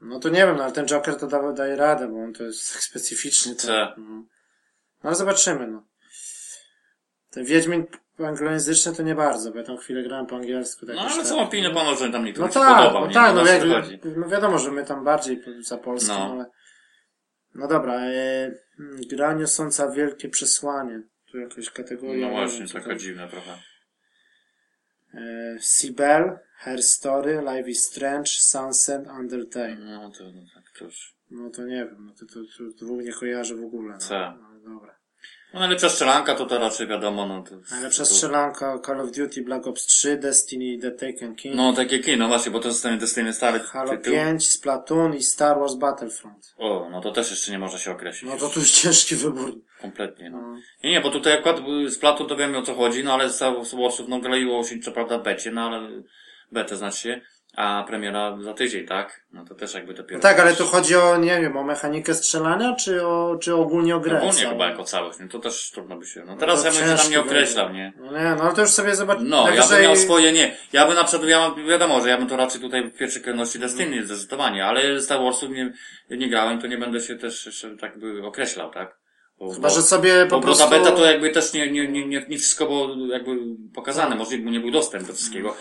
no 0.00 0.20
to 0.20 0.28
nie 0.28 0.46
wiem, 0.46 0.56
no, 0.56 0.64
ale 0.64 0.72
ten 0.72 0.86
Joker 0.86 1.16
to 1.16 1.26
da, 1.26 1.52
daje 1.52 1.76
radę, 1.76 2.08
bo 2.08 2.22
on 2.24 2.32
to 2.32 2.42
jest 2.44 2.72
tak 2.72 2.82
specyficzny. 2.82 3.54
To, 3.54 3.66
Tak. 3.66 3.96
no. 3.98 4.04
no 4.14 4.26
ale 5.02 5.14
zobaczymy, 5.14 5.66
no. 5.66 5.82
Ten 7.30 7.44
Wiedźmin 7.44 7.86
anglojęzyczny 8.18 8.94
to 8.94 9.02
nie 9.02 9.14
bardzo, 9.14 9.50
bo 9.50 9.58
ja 9.58 9.64
tam 9.64 9.76
chwilę 9.76 10.02
grałem 10.02 10.26
po 10.26 10.36
angielsku. 10.36 10.86
tak 10.86 10.96
No 10.96 11.02
ale 11.02 11.16
tak. 11.16 11.26
są 11.26 11.40
opinie 11.40 11.70
pana, 11.70 11.94
że 11.94 11.98
tam 12.10 12.12
No 12.12 12.18
niektórym 12.26 12.50
się 12.52 12.60
tak, 12.60 12.78
podobał, 12.78 13.06
no 13.06 13.12
tak, 13.14 13.34
No, 13.34 13.44
no, 13.44 14.10
no 14.16 14.28
wiadomo, 14.28 14.58
że 14.58 14.70
my 14.70 14.84
tam 14.84 15.04
bardziej 15.04 15.42
za 15.60 15.78
Polską, 15.78 16.14
No. 16.14 16.32
ale... 16.32 16.46
No 17.54 17.68
dobra, 17.68 17.94
e, 18.00 18.44
mm, 18.80 19.00
gra 19.10 19.32
niosąca 19.32 19.90
wielkie 19.90 20.28
przesłanie. 20.28 21.02
Tu 21.30 21.38
jakaś 21.38 21.70
kategoria. 21.70 22.26
No 22.28 22.32
nie 22.32 22.46
właśnie, 22.46 22.68
taka 22.68 22.90
to- 22.90 22.96
dziwna 22.96 23.28
trochę. 23.28 23.58
E, 25.14 25.56
Sibel, 25.60 26.38
Her 26.56 26.82
Story, 26.82 27.40
Life 27.40 27.70
is 27.70 27.84
Strange, 27.84 28.26
Sunset, 28.30 29.06
Undertale. 29.06 29.76
No 29.76 30.10
to, 30.10 30.24
no 30.24 30.42
tak, 30.54 30.64
to 30.78 30.84
już. 30.84 31.14
No 31.30 31.50
to 31.50 31.62
nie 31.64 31.84
wiem, 31.84 32.06
no 32.06 32.12
to, 32.14 32.26
to, 32.26 32.34
to, 32.78 32.86
to 32.86 32.92
nie 33.02 33.12
kojarzę 33.12 33.54
w 33.56 33.64
ogóle. 33.64 33.98
Co? 33.98 34.14
No, 34.14 34.48
no 34.64 34.74
dobra. 34.74 34.96
No 35.54 35.60
najlepsza 35.60 35.88
strzelanka 35.88 36.34
to 36.34 36.46
to 36.46 36.58
raczej 36.58 36.86
wiadomo, 36.86 37.26
no 37.26 37.42
to... 37.42 37.50
Najlepsza 37.70 38.02
to, 38.02 38.06
strzelanka 38.06 38.78
Call 38.78 39.00
of 39.00 39.10
Duty 39.10 39.42
Black 39.42 39.66
Ops 39.66 39.86
3, 39.86 40.16
Destiny 40.16 40.78
The 40.78 40.90
Taken 40.90 41.34
King, 41.34 41.54
No 41.54 41.72
takie 41.72 41.98
kino, 41.98 42.28
właśnie, 42.28 42.52
bo 42.52 42.60
to 42.60 42.68
ten 42.82 42.98
Destiny 42.98 43.32
stary 43.32 43.60
Halo 43.60 43.90
tytuł. 43.90 44.12
5, 44.12 44.46
Splatoon 44.46 45.14
i 45.14 45.22
Star 45.22 45.58
Wars 45.58 45.74
Battlefront. 45.74 46.54
O, 46.58 46.88
no 46.90 47.00
to 47.00 47.12
też 47.12 47.30
jeszcze 47.30 47.52
nie 47.52 47.58
można 47.58 47.78
się 47.78 47.90
określić. 47.90 48.30
No 48.30 48.36
to 48.36 48.48
tu 48.48 48.60
jest 48.60 48.74
ciężki 48.82 49.16
wybór. 49.16 49.60
Kompletnie, 49.80 50.30
no. 50.30 50.40
No. 50.40 50.56
Nie, 50.84 50.90
nie, 50.90 51.00
bo 51.00 51.10
tutaj 51.10 51.32
akurat 51.32 51.56
z 51.88 51.98
Platu 51.98 52.24
to 52.24 52.36
wiemy 52.36 52.58
o 52.58 52.62
co 52.62 52.74
chodzi, 52.74 53.04
no 53.04 53.14
ale 53.14 53.30
z 53.30 53.34
Star 53.34 53.54
Warsów, 53.82 54.08
no 54.08 54.18
gleiło 54.18 54.64
się 54.64 54.78
co 54.78 54.92
prawda 54.92 55.18
becie, 55.18 55.50
no 55.50 55.60
ale 55.60 56.02
betę 56.52 56.76
znaczy 56.76 56.98
się, 56.98 57.20
a 57.56 57.84
premiera 57.86 58.36
za 58.40 58.54
tydzień, 58.54 58.86
tak? 58.86 59.24
No 59.32 59.44
to 59.44 59.54
też 59.54 59.74
jakby 59.74 59.94
dopiero... 59.94 60.18
No 60.18 60.22
tak, 60.22 60.40
ale 60.40 60.54
tu 60.54 60.66
chodzi 60.66 60.96
o, 60.96 61.16
nie 61.16 61.40
wiem, 61.40 61.56
o 61.56 61.64
mechanikę 61.64 62.14
strzelania, 62.14 62.74
czy 62.74 63.06
o, 63.06 63.36
czy 63.40 63.54
ogólnie 63.54 63.96
o 63.96 64.00
grę? 64.00 64.16
Ogólnie 64.18 64.46
chyba 64.46 64.68
jako 64.68 64.84
całość, 64.84 65.18
no 65.18 65.28
to 65.28 65.38
też 65.38 65.70
trudno 65.70 65.96
by 65.96 66.06
się... 66.06 66.24
No 66.24 66.36
teraz 66.36 66.62
to 66.62 66.68
ja 66.68 66.74
bym 66.74 66.82
się 66.96 67.02
tam 67.02 67.10
nie 67.10 67.20
określał, 67.20 67.72
nie? 67.72 67.92
No 67.96 68.12
nie, 68.12 68.34
no 68.38 68.52
to 68.52 68.60
już 68.60 68.70
sobie 68.70 68.94
zobacz. 68.94 69.18
No, 69.22 69.50
ja 69.50 69.68
bym 69.68 69.82
miał 69.82 69.96
swoje, 69.96 70.32
nie. 70.32 70.56
Ja 70.72 70.86
bym 70.86 70.94
na 70.94 71.04
przykład, 71.04 71.28
ja 71.28 71.38
mam, 71.38 71.66
wiadomo, 71.66 72.00
że 72.00 72.08
ja 72.08 72.18
bym 72.18 72.26
to 72.26 72.36
raczej 72.36 72.60
tutaj 72.60 72.90
w 72.90 72.96
pierwszej 72.96 73.22
kolejności 73.22 73.58
Destiny 73.58 74.06
zdecydowanie, 74.06 74.66
ale 74.66 75.00
Star 75.00 75.20
Warsów 75.20 75.50
nie, 75.50 75.72
nie 76.10 76.28
grałem, 76.28 76.60
to 76.60 76.66
nie 76.66 76.78
będę 76.78 77.00
się 77.00 77.16
też 77.16 77.46
jeszcze 77.46 77.76
tak 77.76 77.98
by 77.98 78.26
określał, 78.26 78.70
tak? 78.70 79.03
Bo, 79.38 79.52
Chyba, 79.52 79.70
że 79.70 79.82
sobie 79.82 80.26
po 80.26 80.36
bo, 80.36 80.42
prostu... 80.42 80.64
bo 80.64 80.70
ta 80.70 80.78
beta 80.78 80.92
to 80.92 81.04
jakby 81.04 81.30
też 81.30 81.52
nie, 81.52 81.70
nie, 81.72 81.88
nie, 81.88 82.06
nie, 82.06 82.26
nie 82.28 82.38
wszystko 82.38 82.66
było 82.66 82.88
jakby 83.12 83.30
pokazane, 83.74 84.16
może 84.16 84.38
nie 84.38 84.60
był 84.60 84.70
dostęp 84.70 85.06
do 85.06 85.12
wszystkiego. 85.12 85.54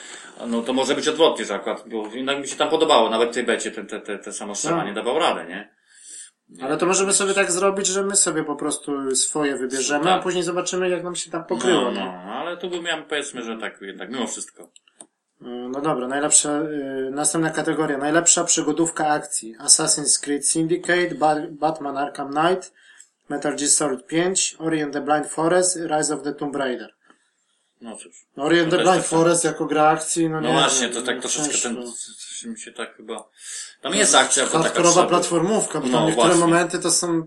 No 0.48 0.62
to 0.62 0.74
może 0.74 0.96
być 0.96 1.08
odwrotnie, 1.08 1.46
że 1.46 1.54
akurat, 1.56 1.84
bo 1.90 2.08
jednak 2.14 2.40
mi 2.40 2.48
się 2.48 2.56
tam 2.56 2.70
podobało, 2.70 3.10
nawet 3.10 3.32
tej 3.34 3.44
becie 3.44 3.72
te, 3.72 3.84
te, 3.86 4.00
te, 4.00 4.20
te 4.20 4.34
samo 4.34 4.56
strzelanie 4.56 4.94
dawał 4.94 5.20
radę, 5.20 5.46
nie? 5.46 5.74
Ale 6.62 6.78
to 6.78 6.86
możemy 6.86 7.14
sobie 7.14 7.34
tak 7.34 7.52
zrobić, 7.52 7.88
że 7.88 8.04
my 8.04 8.16
sobie 8.16 8.44
po 8.44 8.56
prostu 8.56 9.16
swoje 9.16 9.56
wybierzemy, 9.56 10.04
Tak. 10.04 10.20
a 10.20 10.24
później 10.24 10.44
zobaczymy, 10.44 10.90
jak 10.90 11.04
nam 11.04 11.16
się 11.16 11.32
tam 11.32 11.46
pokryło. 11.46 11.82
No, 11.82 11.92
No, 11.92 12.06
no, 12.06 12.34
ale 12.34 12.58
tu 12.58 12.70
bym 12.70 12.84
miał, 12.84 13.04
powiedzmy, 13.10 13.44
że 13.44 13.58
tak 13.58 13.82
jednak 13.82 14.10
mimo 14.12 14.28
wszystko. 14.28 14.72
no 15.42 15.82
dobra, 15.82 16.08
najlepsza, 16.08 16.60
y, 16.62 17.12
następna 17.12 17.50
kategoria. 17.50 17.98
Najlepsza 17.98 18.44
przygodówka 18.44 19.08
akcji. 19.08 19.56
Assassin's 19.60 20.24
Creed 20.24 20.48
Syndicate, 20.48 21.16
ba 21.16 21.36
Batman 21.52 21.98
Arkham 21.98 22.32
Knight, 22.34 22.74
Metal 23.30 23.56
Gear 23.56 23.70
Solid 23.70 24.08
5, 24.08 24.56
Ori 24.60 24.82
and 24.82 24.94
the 24.94 25.02
Blind 25.02 25.28
Forest, 25.28 25.76
Rise 25.76 26.14
of 26.14 26.24
the 26.24 26.34
Tomb 26.34 26.56
Raider. 26.56 26.94
No 27.82 27.98
cóż. 27.98 28.26
No, 28.38 28.44
Ori 28.44 28.60
and 28.60 28.72
To 28.72 28.78
the 28.78 28.84
Blind. 28.84 29.06
Forest 29.06 29.44
jako 29.44 29.66
gra 29.66 29.88
akcji, 29.90 30.30
no, 30.30 30.42
No 30.42 30.48
nie 30.48 30.54
właśnie, 30.54 30.88
wiem, 30.88 30.96
to 30.96 31.02
tak 31.02 31.16
no, 31.16 31.22
troszeczkę 31.22 31.58
ten, 31.62 31.84
coś 32.18 32.44
mi 32.46 32.60
się 32.60 32.72
tak 32.72 32.96
chyba... 32.98 33.24
Tam 33.82 33.94
jest 33.94 34.16
akcja, 34.16 34.46
bo 34.46 34.64
taka 34.64 34.84
sobie- 34.84 35.10
platformówka, 35.10 35.80
bo 35.80 35.88
No, 35.88 35.98
tam 35.98 36.08
niektóre 36.08 36.28
właśnie. 36.28 36.46
momenty 36.48 36.80
to 36.80 36.92
są... 36.92 37.26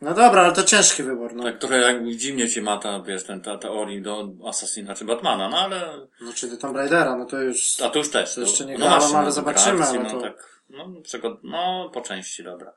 No 0.00 0.14
dobra, 0.14 0.42
ale 0.42 0.52
to 0.52 0.62
ciężki 0.62 1.02
wybór, 1.02 1.34
no. 1.34 1.42
Tak 1.42 1.58
trochę 1.58 1.78
jakby 1.80 2.16
dziwnie 2.16 2.48
się 2.48 2.62
ma 2.62 2.78
ta, 2.78 3.00
wiesz, 3.00 3.24
ten, 3.24 3.40
ta 3.40 3.58
teorii 3.58 4.02
do 4.02 4.28
Assassina 4.46 4.94
czy 4.94 5.04
Batmana, 5.04 5.48
no 5.48 5.58
ale... 5.58 6.06
Znaczy 6.22 6.48
do 6.48 6.56
Tomb 6.56 6.76
Raidera, 6.76 7.16
no 7.16 7.24
to 7.24 7.40
już... 7.40 7.80
A 7.82 7.90
to 7.90 7.98
już 7.98 8.10
też. 8.10 8.34
To 8.34 8.40
jeszcze 8.40 8.66
nie 8.66 8.78
no, 8.78 8.86
grałem, 8.86 9.16
ale 9.16 9.24
no, 9.24 9.32
zobaczymy, 9.32 9.80
akcji, 9.82 9.98
ale 9.98 10.12
no, 10.12 10.14
to- 10.14 10.20
tak, 10.20 10.62
no, 10.70 10.86
przygod... 11.02 11.38
no, 11.42 11.90
po 11.94 12.00
części, 12.00 12.44
dobra. 12.44 12.72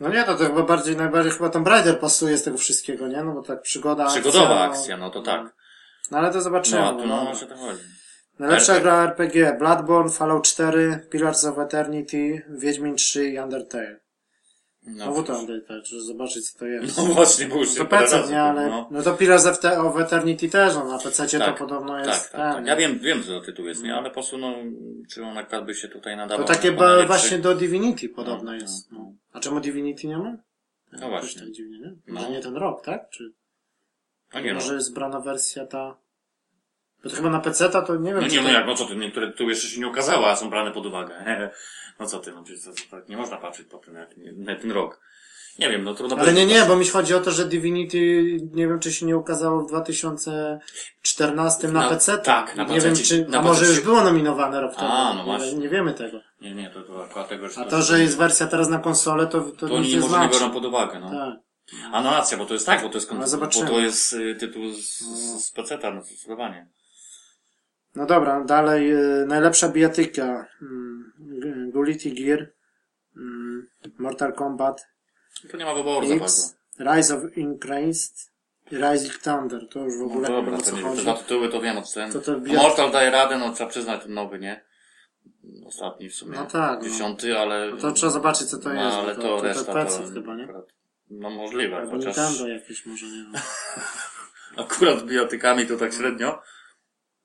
No 0.00 0.08
nie, 0.08 0.24
to, 0.24 0.34
to 0.34 0.44
chyba 0.46 0.62
bardziej, 0.62 0.96
najbardziej 0.96 1.32
chyba 1.32 1.48
Tomb 1.50 1.66
Raider 1.68 2.00
pasuje 2.00 2.36
z 2.36 2.42
tego 2.42 2.58
wszystkiego, 2.58 3.08
nie? 3.08 3.22
No 3.24 3.32
bo 3.32 3.42
tak 3.42 3.62
przygoda, 3.62 4.06
Przygodowa 4.06 4.44
akcja, 4.60 4.80
akcja, 4.80 4.96
no 4.96 5.10
to 5.10 5.22
tak. 5.22 5.54
No 6.10 6.18
ale 6.18 6.32
to 6.32 6.40
zobaczymy. 6.40 6.80
No, 6.80 6.92
No, 6.92 7.00
tu 7.02 7.06
no, 7.06 7.16
no, 7.16 7.24
może 7.24 7.46
to 7.46 7.56
chodzi. 7.56 7.82
Najlepsza 8.38 8.72
RPG. 8.72 8.82
gra 8.82 9.04
RPG, 9.04 9.56
Bloodborne, 9.58 10.10
Fallout 10.10 10.44
4, 10.44 11.06
Pillars 11.10 11.44
of 11.44 11.58
Eternity, 11.58 12.42
Wiedźmin 12.48 12.96
3 12.96 13.30
i 13.30 13.38
Undertale. 13.38 14.00
No, 14.86 15.06
No 15.06 15.12
bo 15.12 15.22
to. 15.22 15.38
Undertale, 15.38 15.82
czy 15.82 16.00
zobaczyć 16.02 16.50
co 16.50 16.58
to 16.58 16.66
jest. 16.66 16.98
no 16.98 17.04
właśnie, 17.04 17.46
bo 17.46 17.56
już 17.56 17.76
No 17.76 17.84
to 17.84 17.90
PC, 17.90 18.22
nie, 18.30 18.42
ale, 18.42 18.68
no. 18.70 18.88
no 18.90 19.02
to 19.02 19.14
Pillars 19.14 19.46
of, 19.46 19.58
te, 19.58 19.80
of 19.80 20.00
Eternity 20.00 20.48
też, 20.48 20.74
no 20.74 20.84
na 20.84 20.98
PC 20.98 21.26
to 21.26 21.38
Tak, 21.38 21.58
podobno 21.58 21.96
Tak, 21.98 22.06
jest 22.06 22.32
tak, 22.32 22.40
ten, 22.40 22.54
tak. 22.54 22.66
Ja 22.66 22.76
wiem, 22.76 22.98
wiem, 22.98 23.22
co 23.22 23.28
to 23.40 23.46
tytuł 23.46 23.66
jest, 23.66 23.82
nie? 23.82 23.94
Ale 23.94 24.08
po 24.08 24.14
prostu, 24.14 24.38
no, 24.38 24.54
czy 25.10 25.24
on 25.24 25.38
akurat 25.38 25.64
by 25.66 25.74
się 25.74 25.88
tutaj 25.88 26.12
To 26.12 26.16
nadawał. 26.16 26.46
takie 26.46 26.70
na 26.72 26.78
ba, 26.78 27.06
właśnie 27.06 27.38
do 27.38 27.54
Divinity 27.54 28.08
podobno 28.08 28.44
No, 28.52 28.54
jest. 28.54 28.92
no, 28.92 28.98
No. 28.98 29.12
A 29.32 29.40
czemu 29.40 29.60
Divinity 29.60 30.06
nie 30.06 30.18
ma? 30.18 30.36
No 30.92 31.08
właśnie. 31.08 31.40
Tak 31.40 31.50
dziwnie, 31.50 31.78
nie? 31.78 31.92
No. 32.06 32.30
Nie 32.30 32.40
ten 32.40 32.56
rok, 32.56 32.84
tak? 32.84 33.10
Czy 33.10 33.32
A 34.32 34.40
nie, 34.40 34.48
no. 34.54 34.60
może 34.60 34.74
jest 34.74 34.94
brana 34.94 35.20
wersja 35.20 35.66
ta... 35.66 35.96
Bo 37.04 37.10
to 37.10 37.16
chyba 37.16 37.30
na 37.30 37.40
PC 37.40 37.70
to 37.70 37.96
nie 37.96 38.12
wiem. 38.14 38.20
No 38.22 38.28
nie, 38.28 38.36
no 38.36 38.42
to- 38.42 38.52
jak, 38.52 38.66
no 38.66 38.74
co 38.74 38.86
ty, 38.86 38.96
niektóre 38.96 39.32
tu 39.32 39.48
jeszcze 39.48 39.68
się 39.68 39.80
nie 39.80 39.88
okazały, 39.88 40.26
a 40.26 40.36
są 40.36 40.50
brane 40.50 40.72
pod 40.72 40.86
uwagę. 40.86 41.50
No 42.00 42.06
co 42.06 42.18
ty, 42.18 42.32
no 42.32 42.42
przecież 42.42 42.64
to, 42.64 42.72
to, 42.90 43.06
nie 43.08 43.16
można 43.16 43.36
patrzeć 43.36 43.66
po 43.68 43.80
nie, 44.16 44.32
na 44.32 44.56
ten 44.56 44.72
rok. 44.72 45.00
Nie 45.58 45.70
wiem, 45.70 45.84
no 45.84 45.94
trudno 45.94 46.16
Ale 46.16 46.32
nie, 46.32 46.46
nie, 46.46 46.62
bo 46.64 46.76
mi 46.76 46.86
chodzi 46.86 47.14
o 47.14 47.20
to, 47.20 47.30
że 47.30 47.44
Divinity, 47.44 47.98
nie 48.54 48.68
wiem 48.68 48.80
czy 48.80 48.92
się 48.92 49.06
nie 49.06 49.16
ukazało 49.16 49.60
w 49.64 49.68
2014 49.68 51.68
na, 51.68 51.80
Na- 51.80 51.88
PC. 51.88 52.18
tak, 52.18 52.56
na 52.56 52.62
Nie 52.62 52.68
PC 52.74 52.86
wiem 52.86 52.96
ci- 52.96 53.04
czy, 53.04 53.26
na 53.28 53.38
a 53.38 53.42
może 53.42 53.60
PC 53.60 53.72
już 53.72 53.80
było 53.84 54.04
nominowane 54.04 54.60
rok 54.60 54.72
A, 54.76 54.76
temu. 54.76 54.88
no 54.92 55.14
nie, 55.14 55.24
właśnie. 55.24 55.54
nie 55.58 55.68
wiemy 55.68 55.94
tego. 55.94 56.20
Nie, 56.40 56.54
nie, 56.54 56.70
to, 56.70 56.82
to 56.82 57.04
akurat 57.04 57.28
tego, 57.28 57.46
A 57.56 57.64
to, 57.64 57.82
że 57.82 58.00
jest 58.00 58.18
wersja 58.18 58.46
teraz 58.46 58.68
na 58.68 58.78
konsolę, 58.78 59.26
to, 59.26 59.40
to, 59.40 59.50
to 59.50 59.66
nic 59.66 59.76
oni 59.76 59.88
nie 59.88 60.00
może 60.00 60.18
nie 60.18 60.24
znaczy. 60.24 60.40
biorą 60.40 60.50
pod 60.52 60.64
uwagę, 60.64 61.00
no. 61.00 61.10
Tak. 61.10 61.34
A 61.92 62.02
no 62.02 62.10
racja, 62.10 62.38
bo 62.38 62.46
to 62.46 62.54
jest 62.54 62.66
tak, 62.66 62.82
bo 62.82 62.88
to 62.88 62.94
jest, 62.94 63.12
No, 63.12 63.38
bo 63.38 63.46
to 63.46 63.80
jest 63.80 64.12
y, 64.12 64.34
tytuł 64.34 64.72
z, 64.72 64.98
z, 64.98 65.44
z 65.44 65.50
PC-ta, 65.52 65.90
no 65.94 66.02
zdecydowanie. 66.02 66.66
No 67.94 68.06
dobra, 68.06 68.44
dalej, 68.44 68.92
y, 68.94 69.26
najlepsza 69.26 69.68
bijatyka. 69.68 70.46
G- 71.18 71.70
Gulity 71.72 72.10
Gear, 72.10 72.50
mm, 73.16 73.66
Mortal 73.98 74.32
Kombat, 74.32 74.86
To 75.50 75.56
nie 75.56 75.64
ma 75.64 75.74
wyboru 75.74 76.06
za 76.08 76.16
bardzo. 76.16 76.24
X, 76.24 76.56
Rise 76.78 77.16
of 77.16 77.36
Increased 77.36 78.30
i 78.70 78.76
Rising 78.76 79.18
Thunder. 79.18 79.68
To 79.68 79.80
już 79.80 79.94
w 79.94 79.98
No 79.98 80.04
ogóle 80.06 80.28
nie 80.28 80.34
wiem 80.36 80.44
dobra, 80.44 80.60
to 80.60 80.76
nie 80.76 80.82
wiem, 80.82 80.96
dwa 80.96 81.14
tytuły 81.14 81.48
to 81.48 81.60
wiem 81.60 81.78
od 81.78 81.92
ten. 81.94 82.12
To 82.12 82.20
to 82.20 82.38
Mortal 82.38 82.90
daje 82.92 83.10
radę, 83.10 83.38
no 83.38 83.52
trzeba 83.52 83.70
przyznać 83.70 84.02
ten 84.02 84.14
nowy, 84.14 84.38
nie? 84.38 84.64
Ostatni 85.66 86.08
w 86.10 86.14
sumie. 86.14 86.36
No 86.38 86.46
tak, 86.46 86.82
no. 86.82 86.88
Dziesiąty, 86.88 87.38
ale... 87.38 87.70
No 87.70 87.76
to 87.76 87.92
trzeba 87.92 88.12
zobaczyć 88.12 88.48
co 88.50 88.58
to 88.58 88.68
no, 88.68 88.84
jest. 88.84 88.96
ale 88.96 89.14
to, 89.14 89.22
to, 89.22 89.36
to, 89.36 89.42
reszta 89.42 89.64
to 89.64 89.72
to... 89.72 89.84
PC 89.84 90.12
chyba, 90.14 90.36
nie? 90.36 90.44
akurat- 90.44 90.72
No 91.10 91.30
możliwe, 91.30 91.76
Albo 91.76 91.90
chociaż 91.90 92.16
Nintendo 92.16 92.48
jakieś 92.48 92.86
może, 92.86 93.06
nie 93.06 93.12
wiem. 93.12 93.32
akurat 94.66 95.00
z 95.00 95.02
bijatykami 95.02 95.66
to 95.66 95.76
tak 95.76 95.92
średnio. 95.94 96.42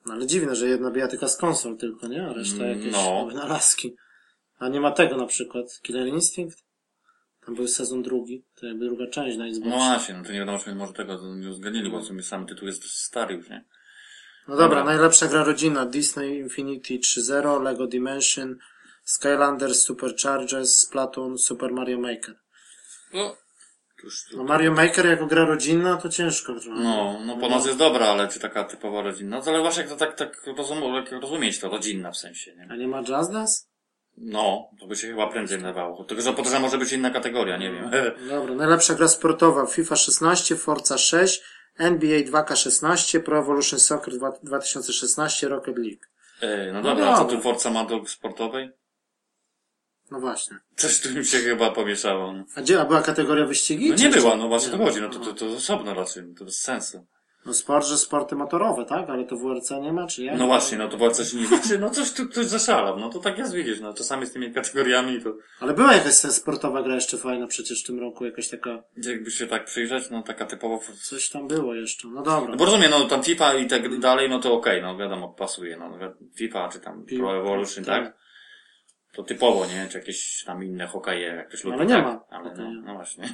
No 0.05 0.13
ale 0.13 0.27
dziwne, 0.27 0.55
że 0.55 0.67
jedna 0.67 0.91
bijatyka 0.91 1.27
z 1.27 1.37
konsol 1.37 1.77
tylko, 1.77 2.07
nie? 2.07 2.27
A 2.27 2.33
reszta 2.33 2.63
Mm, 2.63 2.69
jakieś 2.77 2.93
no. 2.93 3.25
wynalazki. 3.27 3.95
A 4.59 4.67
nie 4.67 4.81
ma 4.81 4.91
tego 4.91 5.17
na 5.17 5.25
przykład. 5.25 5.79
Killer 5.81 6.07
Instinct? 6.07 6.64
Tam 7.45 7.55
był 7.55 7.67
sezon 7.67 8.03
drugi. 8.03 8.43
To 8.59 8.65
jakby 8.65 8.85
druga 8.85 9.07
część 9.07 9.37
na 9.37 9.47
Xbox. 9.47 9.69
No 9.69 9.77
właśnie, 9.77 10.15
no 10.15 10.23
to 10.23 10.31
nie 10.31 10.39
wiadomo, 10.39 10.59
czy 10.59 10.75
może 10.75 10.93
tego 10.93 11.35
nie 11.35 11.49
uzgodnili, 11.49 11.89
bo 11.89 11.99
w 11.99 12.05
sumie 12.05 12.23
sam 12.23 12.45
tytuł 12.47 12.67
jest 12.67 12.81
dość 12.81 12.97
stary 12.97 13.35
już, 13.35 13.49
nie? 13.49 13.65
No 14.47 14.55
dobra, 14.55 14.67
Dobra. 14.77 14.83
najlepsza 14.83 15.27
gra 15.27 15.43
rodzina. 15.43 15.85
Disney 15.85 16.37
Infinity 16.39 16.93
3.0, 16.99 17.61
Lego 17.63 17.87
Dimension, 17.87 18.57
Skylanders, 19.03 19.83
Superchargers, 19.83 20.77
Splatoon, 20.77 21.37
Super 21.37 21.71
Mario 21.71 21.99
Maker. 21.99 22.35
No, 23.13 23.35
No 24.35 24.43
Mario 24.43 24.71
Maker 24.71 25.05
jako 25.05 25.25
gra 25.27 25.45
rodzinna 25.45 25.97
to 25.97 26.09
ciężko 26.09 26.53
trochę. 26.59 26.79
no, 26.83 27.19
no 27.25 27.37
po 27.37 27.49
nas 27.49 27.65
jest 27.65 27.77
dobra, 27.77 28.05
ale 28.07 28.27
czy 28.27 28.39
taka 28.39 28.63
typowa 28.63 29.01
rodzinna? 29.01 29.37
No 29.37 29.43
ale 29.47 29.59
właśnie 29.61 29.81
jak 29.81 29.89
to 29.91 29.97
tak, 29.97 30.15
tak 30.17 30.41
rozum, 30.57 30.93
jak 30.93 31.11
rozumieć 31.11 31.59
to, 31.59 31.69
rodzinna 31.69 32.11
w 32.11 32.17
sensie, 32.17 32.55
nie? 32.55 32.67
A 32.69 32.75
nie 32.75 32.87
ma 32.87 32.99
Just 32.99 33.31
Dance? 33.31 33.63
No, 34.17 34.69
to 34.79 34.87
by 34.87 34.95
się 34.95 35.07
chyba 35.07 35.27
prędzej 35.27 35.61
nazywało. 35.61 36.03
Tylko, 36.03 36.23
że 36.23 36.33
po 36.33 36.43
to, 36.43 36.49
że 36.49 36.59
może 36.59 36.77
być 36.77 36.91
inna 36.93 37.09
kategoria, 37.09 37.57
nie 37.57 37.71
wiem. 37.71 37.91
Dobra, 38.29 38.55
najlepsza 38.55 38.93
gra 38.95 39.07
sportowa 39.07 39.65
FIFA 39.65 39.95
16, 39.95 40.55
Forza 40.55 40.97
6, 40.97 41.41
NBA 41.77 42.19
2K16, 42.19 43.19
Pro 43.19 43.39
Evolution 43.39 43.79
Soccer 43.79 44.13
2- 44.13 44.31
2016, 44.43 45.47
Rocket 45.47 45.77
League. 45.77 46.05
Ej, 46.41 46.67
no 46.67 46.81
No 46.81 46.89
dobra, 46.89 47.13
a 47.13 47.17
co 47.17 47.25
tu 47.25 47.41
Forza 47.41 47.69
ma 47.69 47.85
do 47.85 48.05
sportowej? 48.05 48.71
No 50.11 50.19
właśnie. 50.19 50.57
Coś 50.75 51.01
tu 51.01 51.09
mi 51.09 51.25
się 51.25 51.37
chyba 51.37 51.71
pomieszało. 51.71 52.33
No, 52.33 52.45
A 52.55 52.61
gdzie, 52.61 52.81
a 52.81 52.85
była 52.85 53.01
kategoria 53.01 53.45
wyścigi? 53.45 53.89
no 53.89 53.95
nie 53.95 54.09
była, 54.09 54.35
no 54.35 54.47
właśnie 54.47 54.71
to 54.71 54.77
chodzi, 54.77 55.01
no 55.01 55.09
to, 55.09 55.19
to, 55.19 55.33
to 55.33 55.45
osobno 55.45 55.93
raczej, 55.93 56.23
to 56.37 56.45
bez 56.45 56.61
sensu. 56.61 57.05
No 57.45 57.53
sport, 57.53 57.87
że 57.87 57.97
sporty 57.97 58.35
motorowe, 58.35 58.85
tak? 58.85 59.09
Ale 59.09 59.25
to 59.25 59.37
WRC 59.37 59.71
nie 59.81 59.93
ma, 59.93 60.07
czy 60.07 60.23
jak? 60.23 60.37
No 60.37 60.47
właśnie, 60.47 60.77
no 60.77 60.87
to 60.87 60.97
była 60.97 61.11
coś 61.11 61.33
nie 61.33 61.41
liczy, 61.41 61.79
no 61.79 61.89
coś 61.89 62.13
tu 62.13 62.27
ktoś 62.29 62.45
zaszalał, 62.45 62.99
no 62.99 63.09
to 63.09 63.19
tak 63.19 63.37
jest, 63.37 63.53
widzisz, 63.53 63.79
no 63.79 63.93
czasami 63.93 64.25
z 64.25 64.31
tymi 64.31 64.53
kategoriami 64.53 65.21
to, 65.21 65.33
Ale 65.59 65.73
była 65.73 65.93
jakaś 65.93 66.13
sportowa 66.13 66.83
gra 66.83 66.95
jeszcze 66.95 67.17
fajna 67.17 67.47
przecież 67.47 67.83
w 67.83 67.87
tym 67.87 67.99
roku, 67.99 68.25
jakaś 68.25 68.49
taka, 68.49 68.83
jakby 69.03 69.31
się 69.31 69.47
tak 69.47 69.65
przyjrzeć, 69.65 70.09
no 70.09 70.23
taka 70.23 70.45
typowo, 70.45 70.79
coś 71.03 71.29
tam 71.29 71.47
było 71.47 71.75
jeszcze. 71.75 72.07
No 72.07 72.23
dobra. 72.23 72.49
no 72.51 72.57
bo 72.57 72.65
rozumiem, 72.65 72.91
no 72.91 73.07
tam 73.07 73.23
FIFA 73.23 73.53
i 73.53 73.67
tak 73.67 73.99
dalej, 73.99 74.29
no 74.29 74.39
to 74.39 74.53
okej, 74.53 74.81
no 74.81 74.97
wiadomo, 74.97 75.29
pasuje, 75.29 75.77
no 75.77 75.99
FIFA 76.35 76.69
czy 76.69 76.79
tam 76.79 77.05
Pi- 77.05 77.17
Pro 77.17 77.37
Evolution, 77.37 77.83
tak. 77.85 78.03
tak? 78.03 78.17
To 79.13 79.23
typowo, 79.23 79.65
nie? 79.65 79.87
Czy 79.91 79.97
jakieś 79.97 80.43
tam 80.45 80.63
inne 80.63 80.87
hokeje, 80.87 81.27
jak 81.27 81.47
ktoś 81.47 81.63
lubi, 81.63 81.77
Ale 81.77 81.85
nie 81.85 81.93
tak? 81.93 82.03
ma 82.03 82.25
Ale 82.29 82.55
no, 82.55 82.71
no 82.85 82.93
właśnie. 82.93 83.23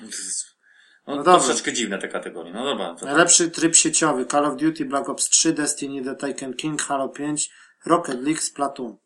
No, 1.07 1.15
No 1.15 1.23
troszeczkę 1.23 1.73
dziwne 1.73 1.97
te 1.97 2.07
kategorie, 2.07 2.53
no 2.53 2.65
dobra. 2.65 2.95
To, 2.95 3.05
Najlepszy 3.05 3.51
tryb 3.51 3.75
sieciowy 3.75 4.25
Call 4.25 4.45
of 4.45 4.55
Duty, 4.57 4.85
Black 4.85 5.09
Ops 5.09 5.29
3, 5.29 5.53
Destiny, 5.53 6.03
The 6.03 6.15
Taken 6.15 6.53
King, 6.53 6.81
Halo 6.81 7.09
5, 7.09 7.49
Rocket 7.85 8.21
League, 8.23 8.41
Splatoon. 8.41 8.97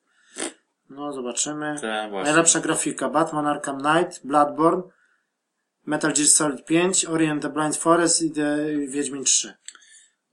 No 0.89 1.13
zobaczymy. 1.13 1.75
Najlepsza 2.23 2.59
grafika 2.59 3.09
Batman 3.09 3.47
Arkham 3.47 3.81
Knight, 3.81 4.21
Bloodborne, 4.23 4.83
Metal 5.85 6.13
Gear 6.13 6.27
Solid 6.27 6.65
5, 6.65 7.05
Ori 7.05 7.27
and 7.27 7.41
the 7.41 7.49
Blind 7.49 7.77
Forest 7.77 8.21
i 8.21 8.31
The 8.31 8.57
Wiedźmin 8.87 9.23
3. 9.23 9.53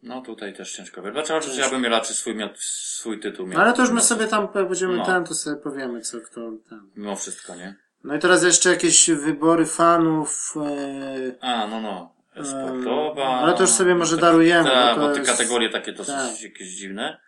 No 0.03 0.21
tutaj 0.21 0.55
też 0.55 0.73
ciężko 0.77 1.03
wybrać, 1.03 1.31
ale 1.31 1.39
oczywiście 1.39 1.63
ja 1.63 1.71
bym 1.71 1.87
raczej 1.87 2.17
swój, 2.17 2.35
miał, 2.35 2.49
swój 2.57 3.21
tytuł 3.21 3.47
miał. 3.47 3.59
No 3.59 3.65
ale 3.65 3.73
to 3.73 3.83
już 3.83 3.91
my 3.91 4.01
sobie 4.01 4.27
tam 4.27 4.49
jak 4.55 4.69
będziemy 4.69 4.97
No. 4.97 5.07
ten, 5.07 5.25
to 5.25 5.35
sobie 5.35 5.57
powiemy 5.57 6.01
co 6.01 6.21
kto 6.21 6.41
ten. 6.69 6.91
Mimo 6.97 7.17
wszystko, 7.17 7.55
nie? 7.55 7.75
No 8.05 8.15
i 8.15 8.19
teraz 8.19 8.43
jeszcze 8.43 8.71
jakieś 8.71 9.11
wybory 9.11 9.67
fanów. 9.67 10.55
E, 10.57 11.45
A, 11.45 11.67
no, 11.67 11.81
no. 11.81 12.13
Sportowa. 12.45 13.25
ale 13.29 13.55
to 13.55 13.61
już 13.63 13.71
sobie 13.71 13.95
może 13.95 14.17
darujemy, 14.17 14.71
Tak, 14.71 14.99
bo 14.99 15.07
bo 15.09 15.13
te 15.13 15.19
jest- 15.19 15.31
kategorie 15.31 15.71
takie 15.71 15.93
dosyć 15.93 16.15
tak. 16.15 16.43
jakieś 16.43 16.69
dziwne. 16.69 17.21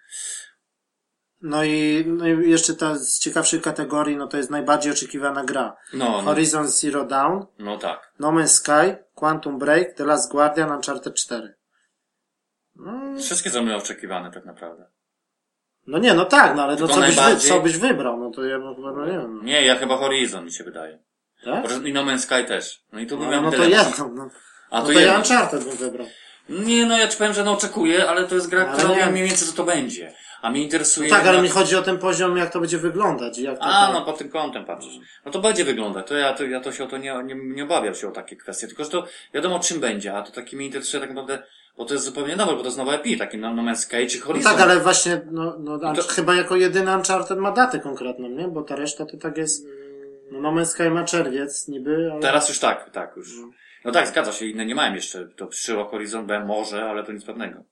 no 1.42 1.64
i, 1.64 2.04
no 2.06 2.26
i 2.28 2.50
jeszcze 2.50 2.74
ta 2.74 2.94
z 2.94 3.18
ciekawszych 3.18 3.62
kategorii, 3.62 4.16
no 4.16 4.26
to 4.26 4.36
jest 4.36 4.50
najbardziej 4.50 4.92
oczekiwana 4.92 5.44
gra. 5.44 5.76
No, 5.92 6.04
no, 6.10 6.22
Horizon 6.22 6.68
Zero 6.68 7.04
Dawn, 7.04 7.44
no 7.58 7.78
tak. 7.78 8.12
No 8.18 8.32
Man's 8.32 8.46
Sky, 8.48 8.96
Quantum 9.14 9.58
Break, 9.58 9.94
The 9.94 10.04
Last 10.04 10.32
Guardian, 10.32 10.70
Uncharted 10.72 11.14
4. 11.14 11.54
No, 12.76 13.18
Wszystkie 13.18 13.50
są 13.50 13.76
oczekiwane 13.76 14.30
tak 14.30 14.44
naprawdę. 14.44 14.86
No 15.86 15.98
nie, 15.98 16.14
no 16.14 16.24
tak, 16.24 16.56
no 16.56 16.62
ale 16.62 16.72
no 16.72 16.78
Tylko 16.78 16.94
co 16.94 17.00
byś, 17.00 17.16
najbardziej- 17.16 17.50
co 17.50 17.60
byś 17.60 17.76
wybrał? 17.76 18.20
No 18.20 18.30
to 18.30 18.44
ja 18.44 18.58
bym 18.58 18.74
chyba, 18.74 18.92
no 18.92 19.06
nie 19.06 19.12
wiem. 19.12 19.36
No. 19.36 19.42
Nie, 19.44 19.64
ja 19.64 19.76
chyba 19.76 19.96
Horizon 19.96 20.44
mi 20.44 20.52
się 20.52 20.64
wydaje. 20.64 20.98
Tak? 21.44 21.64
I 21.84 21.92
No 21.92 22.02
Man's 22.04 22.18
Sky 22.18 22.44
też. 22.48 22.82
No 22.92 23.00
i 23.00 23.06
tu 23.06 23.18
No, 23.18 23.42
no 23.42 23.50
to 23.50 23.56
dylemat. 23.58 23.88
jedno. 23.88 24.10
No, 24.14 24.30
A 24.70 24.80
no 24.80 24.86
to 24.86 24.92
to 24.92 25.00
ja. 25.00 25.16
Uncharted 25.18 25.64
bym 25.64 25.76
wybrał. 25.76 26.06
Nie, 26.48 26.86
no 26.86 26.98
ja 26.98 27.08
ci 27.08 27.18
powiem, 27.18 27.32
że 27.32 27.44
no 27.44 27.52
oczekuję, 27.52 28.08
ale 28.08 28.24
to 28.24 28.34
jest 28.34 28.48
gra, 28.50 28.66
Ale 28.68 28.78
która 28.78 28.94
wiem 28.94 29.12
mniej 29.12 29.24
więcej 29.24 29.48
co 29.48 29.54
to 29.54 29.64
będzie. 29.64 30.12
A 30.42 30.50
mnie 30.50 30.62
interesuje... 30.62 31.10
Tak, 31.10 31.26
ale 31.26 31.42
mi 31.42 31.48
chodzi 31.48 31.76
o 31.76 31.82
ten 31.82 31.98
poziom, 31.98 32.36
jak 32.36 32.52
to 32.52 32.60
będzie 32.60 32.78
wyglądać. 32.78 33.38
Jak 33.38 33.58
to, 33.58 33.64
A, 33.64 33.86
to... 33.86 33.92
no 33.92 34.04
pod 34.04 34.18
tym 34.18 34.28
kątem 34.28 34.64
patrzysz. 34.64 34.94
No 35.24 35.32
to 35.32 35.38
będzie 35.38 35.64
wyglądać. 35.64 36.06
To 36.06 36.14
ja 36.14 36.32
to, 36.32 36.44
ja 36.44 36.60
to 36.60 36.72
się 36.72 36.84
o 36.84 36.86
to 36.86 36.96
nie, 36.98 37.14
nie, 37.24 37.34
nie 37.34 37.64
obawiam 37.64 37.94
się 37.94 38.08
o 38.08 38.10
takie 38.10 38.36
kwestie. 38.36 38.66
Tylko, 38.66 38.84
że 38.84 38.90
to 38.90 39.06
wiadomo 39.34 39.58
czym 39.58 39.80
będzie, 39.80 40.14
a 40.16 40.22
to 40.22 40.32
taki 40.32 40.56
mnie 40.56 40.66
interesuje 40.66 41.00
tak 41.00 41.10
naprawdę, 41.10 41.42
bo 41.76 41.84
to 41.84 41.94
jest 41.94 42.04
zupełnie 42.06 42.36
nowe, 42.36 42.52
bo 42.52 42.58
to 42.58 42.64
jest 42.64 42.78
nowe 42.78 42.96
IP, 43.04 43.18
taki 43.18 43.38
No, 43.38 43.54
no 43.54 43.62
Man's 43.62 43.76
Sky 43.76 44.06
czy 44.06 44.18
No 44.18 44.24
Horizon. 44.24 44.52
tak, 44.52 44.60
ale 44.62 44.80
właśnie, 44.80 45.20
no, 45.30 45.56
no, 45.58 45.78
No 45.78 45.94
to- 45.94 46.02
chyba 46.02 46.34
jako 46.34 46.56
jedyny 46.56 46.96
Uncharted 46.96 47.38
ma 47.38 47.52
datę 47.52 47.78
konkretną, 47.80 48.28
nie? 48.28 48.48
Bo 48.48 48.62
ta 48.62 48.76
reszta 48.76 49.06
to 49.06 49.16
tak 49.16 49.36
jest, 49.36 49.66
no 50.32 50.40
No 50.40 50.52
Man's 50.52 50.64
Sky 50.64 50.90
ma 50.90 51.04
czerwiec 51.04 51.68
niby, 51.68 52.08
ale... 52.12 52.20
Teraz 52.20 52.48
już 52.48 52.58
tak, 52.58 52.90
tak, 52.90 53.16
już. 53.16 53.28
No 53.84 53.92
tak, 53.92 54.08
zgadza 54.08 54.32
się, 54.32 54.46
inne 54.46 54.66
nie 54.66 54.74
mają 54.74 54.94
jeszcze. 54.94 55.28
To 55.36 55.46
przyszło 55.46 55.84
Horizon 55.84 56.26
B 56.26 56.44
może, 56.44 56.84
ale 56.90 57.04
to 57.04 57.12
nic 57.12 57.24
pewnego. 57.24 57.64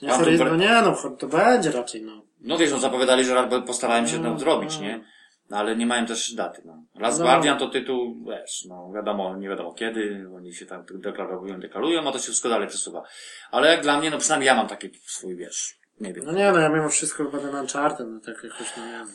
Quantum 0.00 0.24
Horizon, 0.24 0.48
no 0.48 0.56
nie, 0.56 0.82
no 0.82 1.16
to 1.18 1.26
będzie 1.26 1.70
raczej, 1.72 2.02
no. 2.02 2.22
No 2.40 2.58
wiesz, 2.58 2.70
no 2.72 2.78
zapowiadali, 2.78 3.24
że 3.24 3.48
postarałem 3.66 4.08
się 4.08 4.18
No, 4.18 4.32
to 4.32 4.38
zrobić, 4.38 4.76
no. 4.76 4.82
nie? 4.82 5.04
No 5.50 5.56
ale 5.56 5.76
nie 5.76 5.86
mają 5.86 6.06
też 6.06 6.34
daty, 6.34 6.62
no. 6.64 6.82
Last 6.94 7.18
No. 7.18 7.24
Guardian 7.24 7.58
to 7.58 7.68
tytuł, 7.68 8.24
wiesz, 8.28 8.64
no 8.68 8.92
wiadomo, 8.94 9.36
nie 9.36 9.48
wiadomo 9.48 9.74
kiedy, 9.74 10.26
oni 10.36 10.54
się 10.54 10.66
tam 10.66 10.84
deklarują, 10.94 11.60
deklarują, 11.60 12.08
a 12.08 12.12
to 12.12 12.18
się 12.18 12.22
wszystko 12.22 12.48
dalej 12.48 12.68
przesuwa. 12.68 13.02
Ale 13.50 13.68
jak 13.72 13.82
dla 13.82 13.98
mnie, 13.98 14.10
no 14.10 14.18
przynajmniej 14.18 14.46
ja 14.46 14.54
mam 14.54 14.68
taki 14.68 14.90
swój, 15.04 15.36
wiesz, 15.36 15.78
nie 16.00 16.12
wiem. 16.12 16.24
No 16.24 16.32
nie, 16.32 16.52
no 16.52 16.58
ja 16.58 16.68
mimo 16.68 16.88
wszystko 16.88 17.24
chyba 17.24 17.38
ten 17.38 17.54
Uncharted, 17.54 18.06
no 18.08 18.20
tak 18.20 18.44
jakoś, 18.44 18.76
no 18.76 18.86
nie 18.86 18.92
wiem. 18.92 19.08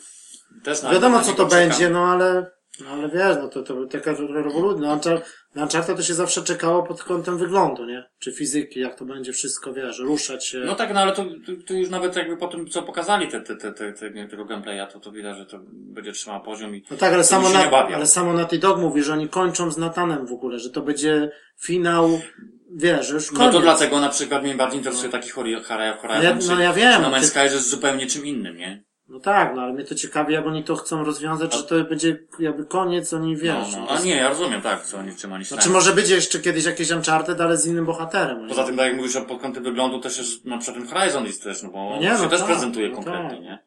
Też 0.63 0.84
na- 0.84 0.91
Wiadomo 0.91 1.17
na 1.17 1.24
co 1.24 1.34
to 1.34 1.46
będzie, 1.46 1.89
no 1.89 2.06
ale, 2.06 2.52
no 2.79 2.89
ale 2.89 3.10
wiesz, 3.10 3.38
no 3.41 3.47
to, 3.47 3.63
to 3.63 3.86
taka 3.86 4.12
rewolucja. 4.12 4.88
No, 4.88 4.93
Uncharted, 4.93 5.25
na 5.55 5.63
Uncharted 5.63 5.97
to 5.97 6.03
się 6.03 6.13
zawsze 6.13 6.41
czekało 6.43 6.84
pod 6.84 7.03
kątem 7.03 7.38
wyglądu, 7.38 7.86
nie? 7.86 8.03
Czy 8.19 8.31
fizyki, 8.31 8.79
jak 8.79 8.95
to 8.95 9.05
będzie 9.05 9.34
wszystko, 9.34 9.73
wiesz, 9.73 9.99
ruszać 9.99 10.47
się. 10.47 10.57
No 10.60 10.75
tak, 10.75 10.93
no 10.93 10.99
ale 10.99 11.12
to, 11.12 11.23
to, 11.25 11.51
to 11.67 11.73
już 11.73 11.89
nawet 11.89 12.15
jakby 12.15 12.38
po 12.38 12.47
tym, 12.47 12.69
co 12.69 12.81
pokazali 12.84 13.27
te, 13.27 13.41
te, 13.41 13.55
te, 13.55 13.71
te, 13.71 13.93
te, 13.93 14.27
tego 14.27 14.45
gameplaya, 14.45 14.88
to, 14.93 14.99
to 14.99 15.12
widać, 15.12 15.38
że 15.38 15.45
to 15.45 15.60
będzie 15.71 16.12
trzymało 16.12 16.43
poziom 16.43 16.75
i 16.75 16.84
No 16.91 16.97
tak, 16.97 17.13
ale 17.13 17.23
samo, 17.23 17.49
na, 17.49 17.71
ale 17.71 18.07
samo 18.07 18.34
na 18.34 18.45
tej 18.45 18.60
dog 18.60 18.79
mówi, 18.79 19.03
że 19.03 19.13
oni 19.13 19.29
kończą 19.29 19.71
z 19.71 19.77
Natanem 19.77 20.25
w 20.27 20.34
ogóle, 20.34 20.60
że 20.60 20.69
to 20.69 20.81
będzie 20.81 21.31
finał, 21.62 22.21
wiesz, 22.75 23.10
już 23.10 23.31
No 23.31 23.38
koniec. 23.38 23.53
to 23.53 23.60
dlatego 23.62 23.99
na 23.99 24.10
przykład 24.10 24.43
mnie 24.43 24.55
bardziej 24.55 24.77
interesuje 24.77 25.10
taki 25.12 25.29
Hori- 25.29 25.63
Hora- 25.63 25.97
Horizon, 25.97 26.23
Ja- 26.23 26.55
no 26.55 26.62
ja 26.62 26.73
wiem, 26.73 27.01
No 27.01 27.12
Man's 27.12 27.23
Sky, 27.23 27.39
jest 27.39 27.69
zupełnie 27.69 28.07
czym 28.07 28.25
innym, 28.25 28.57
nie? 28.57 28.84
No 29.12 29.19
tak, 29.19 29.56
no 29.56 29.62
ale 29.62 29.74
mnie 29.74 29.84
to 29.84 29.95
ciekawi, 29.95 30.34
jak 30.34 30.47
oni 30.47 30.63
to 30.63 30.76
chcą 30.76 31.04
rozwiązać, 31.04 31.54
że 31.56 31.63
to 31.63 31.84
będzie 31.84 32.17
jakby 32.39 32.65
koniec, 32.65 33.13
oni 33.13 33.34
No, 33.34 33.39
wiesz. 33.39 33.76
no. 33.78 33.88
że- 33.88 33.88
A 33.89 34.00
nie, 34.06 34.15
ja 34.15 34.30
rozumiem, 34.30 34.62
tak, 34.62 34.86
co 34.86 34.97
oni, 34.97 35.15
czym 35.15 35.34
oni 35.34 35.45
Znaczy 35.45 35.62
stają. 35.62 35.74
może 35.76 35.93
być 35.93 36.10
jeszcze 36.10 36.39
kiedyś 36.39 36.65
jakiś 36.65 36.91
Uncharted, 36.91 37.41
ale 37.41 37.58
z 37.58 37.67
innym 37.67 37.86
bohaterem. 37.86 38.47
Poza 38.47 38.63
tym, 38.63 38.78
tak 38.78 38.86
jak 38.88 38.95
mówisz, 38.97 39.17
pod 39.28 39.41
kątem 39.41 39.63
wyglądu 39.63 40.00
też 40.00 40.17
jest, 40.17 40.45
na 40.45 40.58
przykład 40.58 40.86
ten 40.88 40.97
Horizon 40.97 41.26
jest 41.26 41.43
też, 41.43 41.63
no 41.63 41.69
bo 41.69 41.89
No 41.89 42.02
nie, 42.02 42.08
się 42.17 42.24
no 42.24 42.30
też 42.30 42.39
tak, 42.39 42.50
prezentuje 42.50 42.89
no 42.89 42.95
konkretnie, 42.95 43.30
tak. 43.30 43.41
nie? 43.41 43.60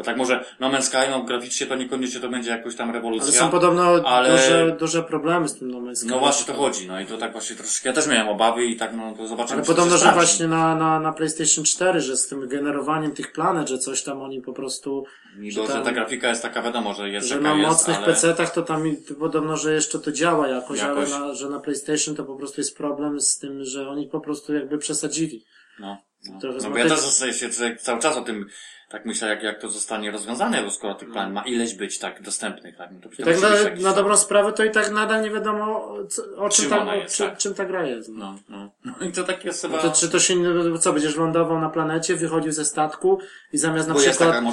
Bo 0.00 0.04
tak 0.04 0.16
może 0.16 0.44
No 0.60 0.70
Man's 0.70 0.82
Sky, 0.82 1.10
no 1.10 1.22
graficznie 1.22 1.66
to 1.66 1.74
niekoniecznie 1.76 2.20
to 2.20 2.28
będzie 2.28 2.50
jakoś 2.50 2.76
tam 2.76 2.90
rewolucja. 2.90 3.26
Ale 3.28 3.32
są 3.38 3.50
podobno 3.50 3.82
ale- 4.04 4.30
duże, 4.30 4.76
duże 4.78 5.02
problemy 5.02 5.48
z 5.48 5.58
tym 5.58 5.70
No 5.70 5.78
Man's 5.80 5.94
Sky. 5.94 6.06
No 6.08 6.18
właśnie 6.18 6.46
to 6.46 6.54
chodzi, 6.60 6.88
no 6.88 7.00
i 7.00 7.06
to 7.06 7.18
tak 7.18 7.32
właśnie 7.32 7.56
troszeczkę, 7.56 7.88
ja 7.88 7.94
też 7.94 8.06
miałem 8.06 8.28
obawy 8.28 8.64
i 8.64 8.76
tak, 8.76 8.96
no 8.96 9.14
to 9.16 9.26
zobaczymy. 9.26 9.56
Ale 9.56 9.66
podobno, 9.66 9.98
że 9.98 10.12
właśnie 10.12 10.48
na, 10.48 10.74
na, 10.74 11.00
na 11.00 11.12
PlayStation 11.12 11.64
4, 11.64 12.00
że 12.00 12.16
z 12.16 12.28
tym 12.28 12.48
generowaniem 12.48 13.12
tych 13.14 13.32
planet, 13.32 13.68
że 13.68 13.78
coś 13.78 14.02
tam 14.02 14.22
oni 14.22 14.42
po 14.42 14.52
prostu, 14.52 15.04
Niby, 15.38 15.52
że 15.62 15.72
tam- 15.72 15.84
ta 15.84 15.92
grafika 15.92 16.28
jest 16.28 16.42
taka, 16.42 16.62
wiadomo, 16.62 16.94
że 16.94 17.10
jest 17.10 17.28
że 17.28 17.40
na 17.40 17.54
jest, 17.54 17.68
mocnych 17.68 17.96
ale... 17.96 18.06
PC-tach 18.06 18.50
to 18.50 18.62
tam 18.62 18.86
i- 18.88 18.96
podobno, 18.96 19.56
że 19.56 19.72
jeszcze 19.74 19.98
to 19.98 20.12
działa 20.12 20.48
jakoś, 20.48 20.78
Jakoś. 20.80 21.12
ale 21.12 21.20
na, 21.28 21.34
że 21.34 21.48
na 21.50 21.60
PlayStation 21.60 22.14
to 22.16 22.24
po 22.24 22.36
prostu 22.36 22.60
jest 22.60 22.76
problem 22.76 23.20
z 23.20 23.38
tym, 23.38 23.64
że 23.64 23.88
oni 23.88 24.06
po 24.06 24.20
prostu 24.20 24.54
jakby 24.54 24.78
przesadzili. 24.78 25.44
No, 25.80 25.98
no. 26.28 26.38
No 26.62 26.70
bo 26.70 26.78
ja 26.78 26.88
też 26.88 27.00
się 27.40 27.48
cały 27.78 28.00
czas 28.00 28.16
o 28.16 28.22
tym 28.22 28.46
tak 28.90 29.06
myślę, 29.06 29.28
jak, 29.28 29.42
jak 29.42 29.60
to 29.60 29.68
zostanie 29.68 30.10
rozwiązane, 30.10 30.62
bo 30.62 30.70
skoro 30.70 30.94
tych 30.94 31.10
plan 31.10 31.32
ma 31.32 31.42
ileś 31.42 31.74
być 31.74 31.98
tak 31.98 32.22
dostępnych, 32.22 32.76
tak, 32.76 32.90
no 32.92 33.00
to 33.00 33.08
I 33.08 33.24
tak 33.24 33.42
na, 33.42 33.88
na 33.90 33.94
dobrą 33.94 34.16
sprawę 34.16 34.52
to 34.52 34.64
i 34.64 34.70
tak 34.70 34.90
nadal 34.90 35.22
nie 35.22 35.30
wiadomo, 35.30 35.94
co, 36.08 36.22
o 36.36 36.48
czym, 36.48 36.68
Czym 36.68 36.78
ta, 36.78 36.94
jest, 36.94 37.16
czym, 37.16 37.28
tak. 37.28 37.38
czym 37.38 37.54
ta 37.54 37.64
gra 37.64 37.86
jest. 37.86 38.08
No. 38.08 38.36
No, 38.48 38.70
no. 38.84 38.94
No 39.00 39.06
i 39.06 39.12
to 39.12 39.24
tak 39.24 39.44
jest 39.44 39.62
chyba... 39.62 39.76
No 39.76 39.82
to, 39.82 39.90
czy 39.90 40.08
to 40.08 40.18
się, 40.18 40.34
co, 40.80 40.92
będziesz 40.92 41.16
lądował 41.16 41.60
na 41.60 41.70
planecie, 41.70 42.16
wychodził 42.16 42.52
ze 42.52 42.64
statku 42.64 43.18
i 43.52 43.58
zamiast 43.58 43.88
na 43.88 43.94
bo 43.94 44.00
przykład 44.00 44.44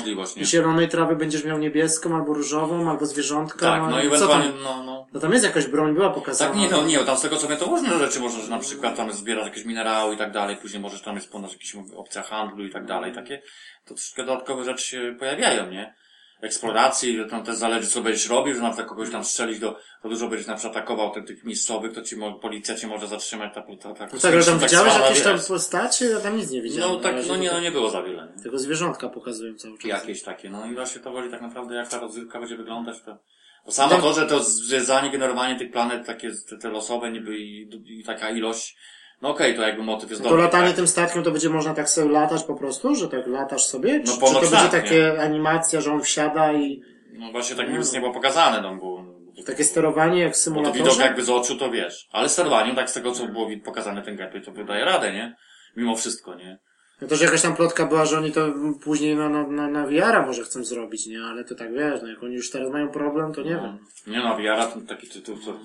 zielonej 0.42 0.90
trawy 0.90 1.16
będziesz 1.16 1.44
miał 1.44 1.58
niebieską, 1.58 2.16
albo 2.16 2.34
różową, 2.34 2.90
albo 2.90 3.06
zwierzątka. 3.06 3.72
Tak, 3.72 3.82
no 3.82 4.04
i 4.04 4.10
co 4.10 4.16
ewentualnie, 4.16 4.52
no, 4.64 4.84
no. 4.84 5.08
No 5.14 5.20
tam 5.20 5.34
jest 5.34 5.46
jakaś 5.46 5.68
broń, 5.68 5.94
była 5.94 6.10
pokazana. 6.10 6.52
Tak, 6.52 6.60
nie, 6.60 6.70
no 6.70 6.86
nie, 6.86 7.00
tam 7.00 7.18
z 7.18 7.22
tego 7.22 7.36
co 7.38 7.48
wiem, 7.48 7.58
to 7.58 7.66
różne 7.66 8.00
rzeczy 8.00 8.20
możesz 8.20 8.48
na 8.48 8.60
przykład 8.60 8.96
tam 8.96 9.12
zbierać 9.12 9.46
jakieś 9.46 9.66
minerały 9.66 10.16
i 10.16 10.18
tak 10.18 10.32
dalej, 10.32 10.58
później 10.58 10.82
możesz 10.82 11.02
tam 11.02 11.16
jest 11.16 11.32
ponoć 11.32 11.54
jakieś 11.54 11.76
opcja 11.96 12.22
handlu 12.22 12.66
i 12.66 12.70
tak 12.70 12.86
dalej, 12.86 13.14
takie, 13.14 13.42
to 13.88 13.94
troszkę 13.94 14.26
dodatkowe 14.26 14.64
rzeczy 14.64 14.84
się 14.84 15.16
pojawiają, 15.20 15.72
nie? 15.72 15.94
Eksploracji, 16.42 17.18
że 17.18 17.26
tam 17.26 17.44
też 17.44 17.56
zależy 17.56 17.88
co 17.88 18.02
będziesz 18.02 18.30
robił, 18.30 18.56
że 18.56 18.62
na 18.62 18.70
przykład 18.70 18.90
kogoś 18.90 19.12
tam 19.12 19.24
strzelić 19.24 19.60
do, 19.60 19.80
to 20.02 20.10
dużo 20.10 20.28
będziesz 20.28 20.48
na 20.48 20.56
przykład 20.56 20.78
atakował 20.78 21.12
tych, 21.12 21.26
tych 21.26 21.44
miejscowych, 21.44 21.94
to 21.94 22.02
ci 22.02 22.16
mo, 22.16 22.40
policja 22.40 22.76
cię 22.76 22.88
może 22.88 23.08
zatrzymać, 23.08 23.54
ta, 23.54 23.62
ta, 23.62 23.94
ta, 23.94 24.08
No 24.14 24.20
tak, 24.20 24.34
ale 24.34 24.44
tam 24.44 24.60
widziałeś 24.60 24.94
zwana, 24.94 25.06
jakieś 25.06 25.24
tam 25.24 25.40
postacie? 25.48 26.06
Ja 26.06 26.20
tam 26.20 26.38
nic 26.38 26.52
nie 26.52 26.62
widziałem. 26.62 26.94
No 26.94 27.00
tak, 27.00 27.16
no 27.28 27.36
nie, 27.36 27.52
no 27.52 27.60
nie 27.60 27.72
było 27.72 27.90
za 27.90 28.04
wiele, 28.04 28.28
nie? 28.38 28.44
Tego 28.44 28.60
zwierzątka 28.60 29.10
pokazują 29.10 29.56
cały 29.56 29.78
czas. 29.78 29.86
Jakieś 29.86 30.24
takie, 30.24 30.50
no 30.50 30.66
i 30.66 30.74
właśnie 30.74 31.02
to 31.02 31.12
woli 31.12 31.32
tak 31.32 31.42
naprawdę 31.42 31.76
jak 31.76 31.90
ta 31.90 32.00
rozrywka 32.00 32.40
będzie 32.40 32.58
wyglądać, 32.58 33.02
to... 33.02 33.18
Bo 33.66 33.72
samo 33.72 33.98
to, 33.98 34.14
że 34.14 34.26
to 34.26 34.44
zwiedzanie 34.44 35.10
generowanie 35.10 35.60
tych 35.60 35.72
planet, 35.72 36.06
takie 36.06 36.32
te, 36.50 36.58
te 36.58 36.70
losowe 36.70 37.12
niby 37.12 37.38
i, 37.38 37.70
i 37.86 38.04
taka 38.04 38.30
ilość, 38.30 38.78
no 39.22 39.30
okej, 39.30 39.56
to 39.56 39.62
jakby 39.62 39.84
motyw 39.84 40.10
jest 40.10 40.24
To 40.24 40.30
dobry. 40.30 40.44
latanie 40.44 40.68
tak? 40.68 40.76
tym 40.76 40.88
statkiem 40.88 41.24
to 41.24 41.32
będzie 41.32 41.50
można 41.50 41.74
tak 41.74 41.90
sobie 41.90 42.10
latać 42.12 42.44
po 42.44 42.56
prostu, 42.56 42.96
że 42.96 43.08
tak 43.08 43.28
latasz 43.28 43.66
sobie? 43.66 44.00
Czy, 44.00 44.06
No 44.08 44.14
czy 44.14 44.20
ponoć 44.20 44.34
to 44.34 44.40
będzie 44.42 44.56
tak, 44.56 44.72
takie 44.72 45.22
animacja, 45.22 45.82
że 45.82 45.94
on 45.94 46.02
wsiada 46.02 46.54
i 46.54 46.82
No 47.14 47.32
właśnie 47.32 47.56
tak 47.56 47.74
nic 47.74 47.94
nie 47.94 48.00
było 48.00 48.14
pokazane, 48.14 48.62
no 48.62 48.76
bo... 48.76 49.04
takie 49.46 49.64
sterowanie 49.64 50.20
jak 50.22 50.30
w 50.30 50.32
Bo 50.32 50.38
to 50.38 50.40
symulatorze? 50.44 50.84
widok 50.84 51.00
jakby 51.00 51.24
z 51.24 51.30
oczu 51.30 51.56
to 51.58 51.72
wiesz. 51.72 52.08
Ale 52.12 52.30
sterowaniem, 52.30 52.76
tak 52.76 52.90
z 52.90 52.94
tego 52.94 53.12
co 53.12 53.28
było 53.28 53.48
pokazane 53.66 54.02
ten 54.02 54.16
gameplay, 54.16 54.44
to 54.44 54.52
wydaje 54.52 54.86
radę, 54.86 55.14
nie? 55.14 55.36
Mimo 55.76 55.96
wszystko, 55.96 56.36
nie? 56.36 56.58
No 57.02 57.08
to, 57.08 57.16
że 57.16 57.26
jakaś 57.26 57.42
tam 57.42 57.56
plotka 57.56 57.86
była, 57.86 58.06
że 58.06 58.18
oni 58.18 58.32
to 58.32 58.48
później 58.84 59.16
na, 59.16 59.30
na, 59.30 59.48
na, 59.48 59.68
na 59.68 59.88
VR-a 59.88 60.26
może 60.26 60.44
chcą 60.44 60.64
zrobić, 60.64 61.08
nie? 61.08 61.22
Ale 61.24 61.44
to 61.44 61.56
tak 61.56 61.74
wiesz, 61.74 62.02
no 62.02 62.08
jak 62.08 62.24
oni 62.24 62.36
już 62.36 62.52
teraz 62.52 62.72
mają 62.72 62.90
problem, 62.90 63.34
to 63.34 63.42
nie 63.42 63.50
wiem. 63.50 63.78
Nie 64.08 64.20
no, 64.20 64.38
wiara 64.38 64.66
to 64.66 64.80
taki 64.88 65.08
tytuł, 65.08 65.38
co... 65.46 65.52
A 65.52 65.56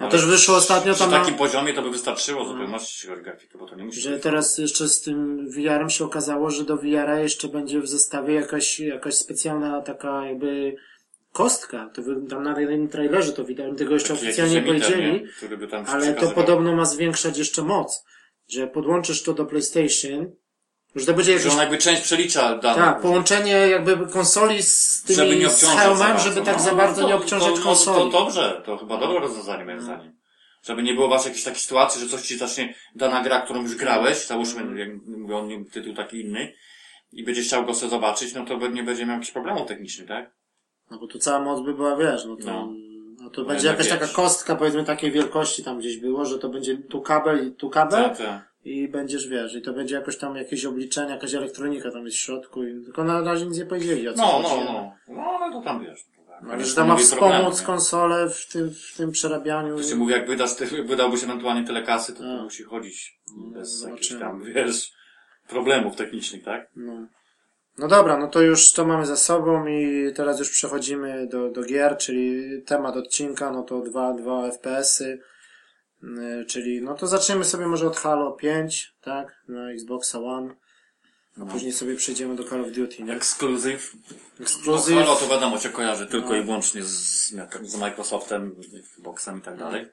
No 0.00 0.08
też 0.08 0.26
wyszło 0.26 0.56
ostatnio 0.56 0.94
tam, 0.94 1.10
na, 1.10 1.18
takim 1.18 1.34
poziomie 1.34 1.72
to 1.72 1.82
by 1.82 1.90
wystarczyło 1.90 2.44
w 2.44 2.48
zupełności, 2.48 3.08
bo 3.58 3.66
to 3.66 3.76
nie 3.76 3.84
musi 3.84 4.00
że 4.00 4.18
teraz 4.18 4.58
jeszcze 4.58 4.88
z 4.88 5.00
tym 5.00 5.50
VR-em 5.50 5.90
się 5.90 6.04
okazało, 6.04 6.50
że 6.50 6.64
do 6.64 6.76
VR-a 6.76 7.20
jeszcze 7.20 7.48
będzie 7.48 7.80
w 7.80 7.88
zestawie 7.88 8.34
jakaś, 8.34 8.80
jakaś 8.80 9.14
specjalna 9.14 9.82
taka 9.82 10.26
jakby 10.26 10.76
kostka. 11.32 11.90
To 11.94 12.02
tam 12.28 12.42
na 12.42 12.60
jednym 12.60 12.88
trailerze 12.88 13.32
to 13.32 13.44
widać, 13.44 13.78
tego 13.78 13.94
jeszcze 13.94 14.14
taki 14.14 14.26
oficjalnie 14.26 14.62
powiedzieli. 14.62 15.12
nie? 15.12 15.28
Ale 15.86 16.14
to 16.14 16.30
podobno 16.30 16.76
ma 16.76 16.84
zwiększać 16.84 17.38
jeszcze 17.38 17.62
moc. 17.62 18.04
Że 18.48 18.66
podłączysz 18.66 19.22
to 19.22 19.34
do 19.34 19.44
PlayStation, 19.44 20.32
że 21.00 21.06
to 21.06 21.14
będzie 21.14 21.32
jakieś, 21.32 21.52
on 21.52 21.58
jakby 21.58 21.78
część 21.78 22.02
przelicza 22.02 22.58
dane. 22.58 22.76
tak, 22.76 23.00
połączenie 23.00 23.50
jakby 23.52 24.06
konsoli 24.06 24.62
z 24.62 25.02
tymi, 25.02 25.16
żeby 25.16 25.36
nie 25.36 25.46
obciążać 25.46 25.98
bardzo. 25.98 26.24
żeby 26.30 26.46
tak 26.46 26.56
No, 26.56 26.62
za 26.62 26.74
bardzo 26.74 27.02
to- 27.02 27.08
nie 27.08 27.14
obciążać 27.16 27.54
to, 27.54 27.62
konsoli. 27.62 27.98
To, 27.98 28.04
to 28.04 28.10
dobrze, 28.24 28.62
to 28.64 28.76
chyba 28.76 28.96
dobre 28.98 29.18
rozwiązanie 29.20 29.64
moim 29.64 29.80
zdaniem. 29.80 30.16
Żeby 30.62 30.82
nie 30.82 30.94
było 30.94 31.08
was 31.08 31.24
jakiejś 31.24 31.44
takiej 31.44 31.60
sytuacji, 31.60 32.00
że 32.00 32.08
coś 32.08 32.22
ci 32.22 32.38
zacznie, 32.38 32.74
dana 32.94 33.22
gra, 33.22 33.40
którą 33.40 33.62
już 33.62 33.74
grałeś, 33.74 34.26
załóżmy, 34.26 34.78
jak 34.78 34.88
mówię, 35.06 35.36
on 35.36 35.64
tytuł 35.64 35.94
taki 35.94 36.20
inny, 36.20 36.52
i 37.12 37.24
będziesz 37.24 37.46
chciał 37.46 37.66
go 37.66 37.74
sobie 37.74 37.90
zobaczyć, 37.90 38.34
no 38.34 38.44
to 38.44 38.68
nie 38.68 38.82
będzie 38.82 39.06
miał 39.06 39.14
jakichś 39.16 39.32
problemów 39.32 39.68
technicznych, 39.68 40.08
tak? 40.08 40.30
No 40.90 40.98
bo 40.98 41.06
tu 41.06 41.18
cała 41.18 41.40
moc 41.40 41.64
by 41.64 41.74
była, 41.74 41.96
wiesz, 41.96 42.24
no 42.24 42.36
to, 42.36 42.44
No. 42.46 42.72
no. 43.22 43.30
to 43.30 43.40
No 43.42 43.48
będzie 43.48 43.66
jakaś 43.68 43.88
taka 43.88 44.06
kostka, 44.08 44.56
powiedzmy 44.56 44.84
takiej 44.84 45.10
wielkości 45.12 45.64
tam 45.64 45.78
gdzieś 45.78 45.96
było, 45.96 46.24
że 46.24 46.38
to 46.38 46.48
będzie 46.48 46.76
tu 46.78 47.00
kabel 47.00 47.48
i 47.48 47.52
tu 47.52 47.70
kabel 47.70 48.04
Tak, 48.04 48.18
tak. 48.18 48.52
I 48.66 48.88
będziesz, 48.88 49.28
wiesz, 49.28 49.54
i 49.54 49.62
to 49.62 49.72
będzie 49.72 49.94
jakoś 49.94 50.16
tam 50.18 50.36
jakieś 50.36 50.64
obliczenie, 50.64 51.10
jakaś 51.12 51.34
elektronika 51.34 51.90
tam 51.90 52.04
jest 52.04 52.16
w 52.16 52.20
środku 52.20 52.64
i 52.64 52.84
tylko 52.84 53.04
na 53.04 53.20
razie 53.20 53.46
nic 53.46 53.58
nie 53.58 53.66
powiedzieli 53.66 54.08
o 54.08 54.12
co 54.14 54.22
No, 54.22 54.26
chodzi. 54.28 54.64
no, 54.64 54.72
no. 54.72 54.92
No, 55.14 55.22
ale 55.22 55.52
to 55.52 55.60
tam 55.62 55.84
wiesz. 55.84 56.04
No, 56.42 56.52
ale 56.52 56.64
że 56.64 56.74
tam 56.74 56.88
ma 56.88 56.96
wspomóc 56.96 57.62
konsolę 57.62 58.30
w 58.30 58.48
tym, 58.52 58.70
w 58.70 58.96
tym 58.96 59.10
przerabianiu. 59.12 59.76
To 59.76 59.82
się 59.82 59.96
mówi, 59.96 60.12
jak 60.12 60.26
wydasz, 60.26 60.56
ty- 60.56 60.82
wydałbyś 60.82 61.24
ewentualnie 61.24 61.66
tyle 61.66 61.82
kasy, 61.82 62.12
to, 62.12 62.18
to 62.18 62.24
Tak. 62.34 62.42
musi 62.42 62.62
chodzić 62.62 63.18
bez 63.54 63.82
No, 63.82 63.88
jakichś 63.88 64.08
tam, 64.08 64.42
wiesz, 64.54 64.92
problemów 65.48 65.96
technicznych, 65.96 66.44
tak? 66.44 66.70
No. 66.76 67.06
no 67.78 67.88
dobra, 67.88 68.18
no 68.18 68.28
to 68.28 68.42
już 68.42 68.72
to 68.72 68.84
mamy 68.84 69.06
za 69.06 69.16
sobą 69.16 69.66
i 69.66 70.10
teraz 70.16 70.38
już 70.38 70.50
przechodzimy 70.50 71.26
do, 71.26 71.50
do 71.50 71.62
gier, 71.62 71.96
czyli 71.96 72.44
temat 72.62 72.96
odcinka, 72.96 73.50
no 73.52 73.62
to 73.62 73.80
dwa, 73.80 74.12
dwa 74.14 74.50
FPS-y, 74.50 75.20
czyli 76.48 76.82
no 76.82 76.94
to 76.94 77.06
zaczniemy 77.06 77.44
sobie 77.44 77.66
może 77.66 77.86
od 77.86 77.96
Halo 77.96 78.32
5, 78.32 78.94
tak, 79.00 79.42
na 79.48 79.70
Xboxa 79.70 80.20
One, 80.20 80.54
a 81.36 81.40
No. 81.40 81.46
później 81.46 81.72
sobie 81.72 81.96
przejdziemy 81.96 82.36
do 82.36 82.44
Call 82.44 82.60
of 82.60 82.72
Duty, 82.72 83.02
nie? 83.02 83.12
Ekskluzyw. 83.12 83.94
No, 84.10 84.16
Exclusive. 84.44 84.98
Halo 84.98 85.16
to 85.16 85.28
wiadomo, 85.28 85.58
cię 85.58 85.68
kojarzy 85.68 86.06
tylko 86.06 86.28
No. 86.28 86.36
i 86.36 86.42
wyłącznie 86.42 86.82
z, 86.82 87.32
z 87.62 87.76
Microsoftem, 87.76 88.56
Xboxem 88.78 89.38
i 89.38 89.42
tak 89.42 89.56
dalej. 89.58 89.88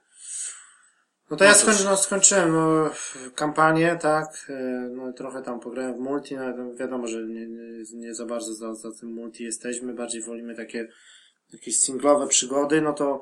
No 1.29 1.37
to 1.37 1.43
ja 1.43 1.51
No 1.51 1.57
skończy, 1.57 1.83
no, 1.85 1.97
skończyłem 1.97 2.51
no, 2.51 2.89
kampanię, 3.35 3.97
tak, 4.01 4.45
yy, 4.49 4.89
no 4.95 5.13
trochę 5.13 5.41
tam 5.41 5.59
pograłem 5.59 5.95
w 5.95 5.99
multi, 5.99 6.35
no 6.35 6.41
ale 6.41 6.75
wiadomo, 6.75 7.07
że 7.07 7.23
nie, 7.23 7.47
nie, 7.47 7.83
nie 7.93 8.15
za 8.15 8.25
bardzo 8.25 8.53
za, 8.53 8.75
za 8.75 8.91
tym 8.91 9.13
multi 9.13 9.43
jesteśmy, 9.43 9.93
bardziej 9.93 10.23
wolimy 10.23 10.55
takie 10.55 10.87
jakieś 11.53 11.79
singlowe 11.79 12.27
przygody, 12.27 12.81
no 12.81 12.93
to 12.93 13.21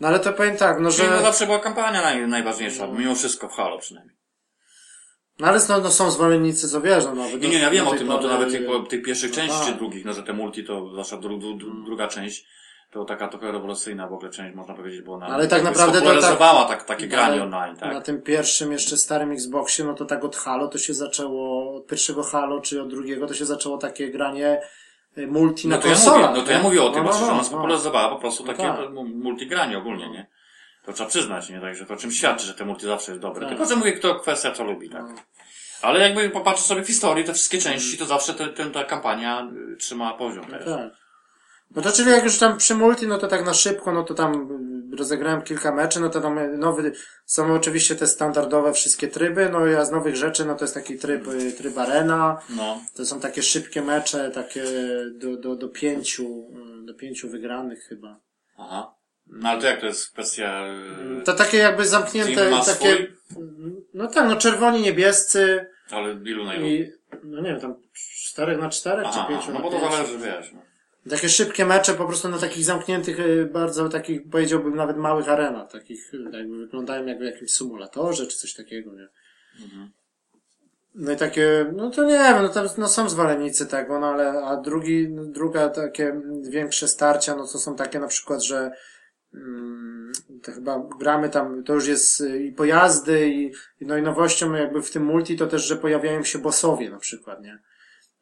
no 0.00 0.08
ale 0.08 0.20
to 0.20 0.32
powiem 0.32 0.56
tak, 0.56 0.80
no 0.80 0.90
Czyli 0.90 1.08
no 1.08 1.16
że 1.16 1.22
zawsze 1.22 1.46
była 1.46 1.58
kampania 1.58 2.02
naj, 2.02 2.28
najważniejsza, 2.28 2.86
mimo 2.86 3.14
wszystko 3.14 3.48
w 3.48 3.52
Halo 3.52 3.78
przynajmniej. 3.78 4.16
no 5.38 5.46
ale 5.46 5.60
no, 5.68 5.78
no 5.80 5.90
są 5.90 6.10
zwolennicy, 6.10 6.68
co 6.68 6.80
wiesz, 6.80 7.04
no 7.04 7.14
nawet 7.14 7.42
Nie, 7.42 7.48
nie, 7.48 7.58
ja 7.58 7.70
wiem 7.70 7.88
o 7.88 7.94
tym, 7.94 8.06
no 8.06 8.18
to 8.18 8.28
nawet 8.28 8.50
tych, 8.50 8.62
tych 8.88 9.02
pierwszych 9.02 9.30
No 9.30 9.36
części 9.36 9.58
tak. 9.58 9.66
czy 9.66 9.74
drugich, 9.74 10.04
no 10.04 10.12
że 10.12 10.22
te 10.22 10.32
multi 10.32 10.64
to, 10.64 10.88
zwłaszcza 10.90 11.16
dru, 11.16 11.38
dru, 11.38 11.54
dru, 11.54 11.84
druga 11.84 12.08
część, 12.08 12.46
to 12.90 13.04
taka 13.04 13.28
trochę 13.28 13.52
rewolucyjna 13.52 14.08
w 14.08 14.12
ogóle 14.12 14.30
część, 14.30 14.56
można 14.56 14.74
powiedzieć, 14.74 15.02
bo 15.02 15.12
ona 15.12 15.26
Ale 15.26 15.48
tak 15.48 15.62
naprawdę 15.62 15.92
to 15.92 16.06
spopularyzowała 16.06 16.64
tak, 16.64 16.84
takie 16.84 17.06
No, 17.06 17.10
granie 17.10 17.42
online, 17.42 17.76
tak? 17.76 17.92
Na 17.92 18.00
tym 18.00 18.22
pierwszym 18.22 18.72
jeszcze 18.72 18.96
starym 18.96 19.32
Xboxie, 19.32 19.84
no 19.84 19.94
to 19.94 20.04
tak 20.04 20.24
od 20.24 20.36
Halo 20.36 20.68
to 20.68 20.78
się 20.78 20.94
zaczęło, 20.94 21.74
od 21.76 21.86
pierwszego 21.86 22.22
Halo 22.22 22.60
czy 22.60 22.82
od 22.82 22.88
drugiego 22.88 23.26
to 23.26 23.34
się 23.34 23.44
zaczęło 23.46 23.78
takie 23.78 24.10
granie 24.10 24.60
multi 25.16 25.68
No 25.68 25.76
na 25.76 25.82
to 25.82 25.88
ja 25.88 25.94
mówię, 25.94 26.28
no 26.34 26.42
to 26.42 26.50
ja 26.50 26.56
nie? 26.58 26.62
mówię 26.62 26.82
o 26.82 26.90
tym, 26.90 26.96
no, 27.04 27.08
właśnie, 27.08 27.26
że 27.26 27.32
ona 27.32 27.40
no, 27.40 27.44
spopularyzowała 27.44 28.08
po 28.08 28.16
prostu 28.16 28.44
No 28.44 28.52
takie 28.52 28.62
tak. 28.68 28.90
mu- 28.92 29.04
multigranie 29.04 29.78
ogólnie, 29.78 30.10
nie? 30.10 30.26
To 30.84 30.92
trzeba 30.92 31.08
przyznać, 31.08 31.48
nie? 31.50 31.60
Także 31.60 31.86
to 31.86 31.96
czym 31.96 32.12
świadczy, 32.12 32.46
że 32.46 32.54
te 32.54 32.64
multi 32.64 32.86
zawsze 32.86 33.12
jest 33.12 33.22
dobre. 33.22 33.40
Tak. 33.40 33.48
Tylko, 33.48 33.66
że 33.70 33.76
mówię, 33.76 33.92
kto 33.92 34.14
kwestia 34.14 34.50
co 34.52 34.64
lubi, 34.64 34.90
tak? 34.90 35.02
No. 35.02 35.14
Ale 35.82 36.00
jakby 36.00 36.30
popatrzeć 36.30 36.66
sobie 36.66 36.82
w 36.82 36.86
historii, 36.86 37.24
te 37.24 37.34
wszystkie 37.34 37.58
części, 37.58 37.98
to 37.98 38.04
zawsze 38.06 38.34
te, 38.34 38.46
ten, 38.48 38.72
ta 38.72 38.84
kampania 38.84 39.48
y, 39.72 39.76
trzyma 39.76 40.14
poziom, 40.14 40.44
No 40.50 40.58
tak. 40.76 40.90
No 41.76 41.82
to 41.82 41.92
czyli 41.92 42.10
jak 42.10 42.24
już 42.24 42.38
tam 42.38 42.56
przy 42.58 42.74
multi, 42.74 43.06
no 43.06 43.18
to 43.18 43.28
tak 43.28 43.44
na 43.44 43.54
szybko, 43.54 43.92
no 43.92 44.02
to 44.04 44.14
tam 44.14 44.48
y, 44.92 44.96
rozegrałem 44.96 45.42
kilka 45.42 45.72
meczy, 45.74 46.00
no 46.00 46.08
to 46.08 46.20
tam 46.20 46.38
y, 46.38 46.58
nowy, 46.58 46.92
są 47.26 47.54
oczywiście 47.54 47.94
te 47.96 48.06
standardowe 48.06 48.72
wszystkie 48.72 49.08
tryby, 49.08 49.48
no 49.52 49.66
i 49.66 49.74
a 49.74 49.84
z 49.84 49.90
nowych 49.90 50.16
rzeczy, 50.16 50.44
no 50.44 50.54
to 50.54 50.64
jest 50.64 50.74
taki 50.74 50.98
tryb, 50.98 51.28
y, 51.28 51.52
tryb 51.52 51.78
arena, 51.78 52.40
No. 52.56 52.80
to 52.96 53.06
są 53.06 53.20
takie 53.20 53.42
szybkie 53.42 53.82
mecze, 53.82 54.30
takie 54.30 54.64
do, 55.14 55.36
do, 55.36 55.56
do 55.56 55.68
pięciu, 55.68 56.50
do 56.84 56.94
pięciu 56.94 57.28
wygranych 57.28 57.84
chyba. 57.88 58.20
Aha. 58.58 58.94
No 59.26 59.48
ale 59.48 59.60
to 59.60 59.66
jak 59.66 59.80
to 59.80 59.86
jest 59.86 60.12
kwestia... 60.12 60.64
To 61.24 61.32
takie 61.34 61.58
jakby 61.58 61.86
zamknięte, 61.86 62.50
takie, 62.66 62.94
swój? 62.94 63.16
no 63.94 64.06
tak, 64.06 64.28
no 64.28 64.36
czerwoni, 64.36 64.80
niebiescy 64.82 65.66
Ale 65.90 66.12
ilu 66.12 66.44
na 66.44 66.54
ilu? 66.54 66.66
i, 66.66 66.92
no 67.24 67.40
nie 67.40 67.50
wiem, 67.50 67.60
tam 67.60 67.74
czterech 68.24 68.58
na 68.58 68.68
czterech, 68.70 69.06
czy 69.08 69.18
pięciu 69.28 69.52
no 69.52 69.54
na 69.54 69.60
bo 69.60 69.70
to 69.70 69.90
zależy, 69.90 70.18
wiesz. 70.18 70.52
No. 70.52 70.69
Takie 71.08 71.28
szybkie 71.28 71.66
mecze 71.66 71.94
po 71.94 72.06
prostu 72.06 72.28
na 72.28 72.38
takich 72.38 72.64
zamkniętych, 72.64 73.20
y, 73.20 73.50
bardzo 73.52 73.88
takich, 73.88 74.30
powiedziałbym 74.30 74.76
nawet 74.76 74.96
małych 74.96 75.28
arenach, 75.28 75.70
takich 75.72 76.14
y, 76.14 76.30
jakby 76.32 76.58
wyglądają 76.58 77.06
jak 77.06 77.18
w 77.18 77.22
jakimś 77.22 77.52
symulatorze, 77.52 78.26
czy 78.26 78.36
coś 78.36 78.54
takiego, 78.54 78.94
nie? 78.94 79.08
No 80.94 81.12
i 81.12 81.16
takie, 81.16 81.72
no 81.76 81.90
to 81.90 82.04
nie 82.04 82.18
wiem, 82.18 82.42
no 82.42 82.48
tam 82.48 82.66
no 82.78 82.88
są 82.88 83.08
zwolennicy 83.08 83.66
tego, 83.66 84.00
no 84.00 84.06
ale, 84.06 84.42
a 84.44 84.56
drugi, 84.56 85.08
no 85.08 85.24
druga 85.24 85.68
takie 85.68 86.20
większe 86.50 86.88
starcia, 86.88 87.36
no 87.36 87.46
to 87.46 87.58
są 87.58 87.76
takie 87.76 88.00
na 88.00 88.06
przykład, 88.06 88.42
że 88.42 88.70
mm, 89.34 90.12
to 90.42 90.52
chyba 90.52 90.88
gramy 90.98 91.28
tam, 91.28 91.64
to 91.64 91.74
już 91.74 91.86
jest 91.86 92.20
y, 92.20 92.42
i 92.42 92.52
pojazdy 92.52 93.28
i, 93.28 93.52
no 93.80 93.96
i 93.96 94.02
nowością 94.02 94.52
jakby 94.52 94.82
w 94.82 94.90
tym 94.90 95.04
multi 95.04 95.36
to 95.36 95.46
też, 95.46 95.66
że 95.66 95.76
pojawiają 95.76 96.24
się 96.24 96.38
bossowie 96.38 96.90
na 96.90 96.98
przykład, 96.98 97.42
nie? 97.42 97.58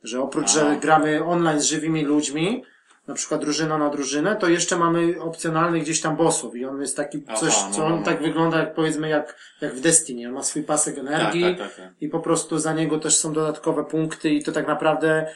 Że 0.02 0.22
oprócz, 0.22 0.50
że 0.50 0.76
gramy 0.80 1.24
online 1.24 1.60
z 1.60 1.64
żywymi 1.64 2.04
ludźmi, 2.04 2.64
na 3.06 3.14
przykład 3.14 3.40
drużyna 3.40 3.78
na 3.78 3.90
drużynę, 3.90 4.36
to 4.36 4.48
jeszcze 4.48 4.76
mamy 4.76 5.20
opcjonalny 5.20 5.80
gdzieś 5.80 6.00
tam 6.00 6.16
bossów 6.16 6.56
i 6.56 6.64
on 6.64 6.80
jest 6.80 6.96
taki 6.96 7.24
Aha, 7.28 7.36
coś, 7.36 7.54
no, 7.64 7.70
co 7.70 7.78
no, 7.78 7.86
on 7.86 7.98
no. 7.98 8.04
tak 8.04 8.22
wygląda 8.22 8.58
jak 8.58 8.74
powiedzmy 8.74 9.08
jak, 9.08 9.36
jak 9.60 9.74
w 9.74 9.80
Destiny. 9.80 10.28
On 10.28 10.34
ma 10.34 10.42
swój 10.42 10.62
pasek 10.62 10.94
Tak, 10.96 11.04
energii 11.06 11.56
tak, 11.56 11.58
tak, 11.58 11.76
tak. 11.76 11.92
i 12.00 12.08
po 12.08 12.20
prostu 12.20 12.58
za 12.58 12.72
niego 12.72 12.98
też 12.98 13.16
są 13.16 13.32
dodatkowe 13.32 13.84
punkty 13.84 14.30
i 14.30 14.42
to 14.44 14.52
tak 14.52 14.66
naprawdę 14.68 15.26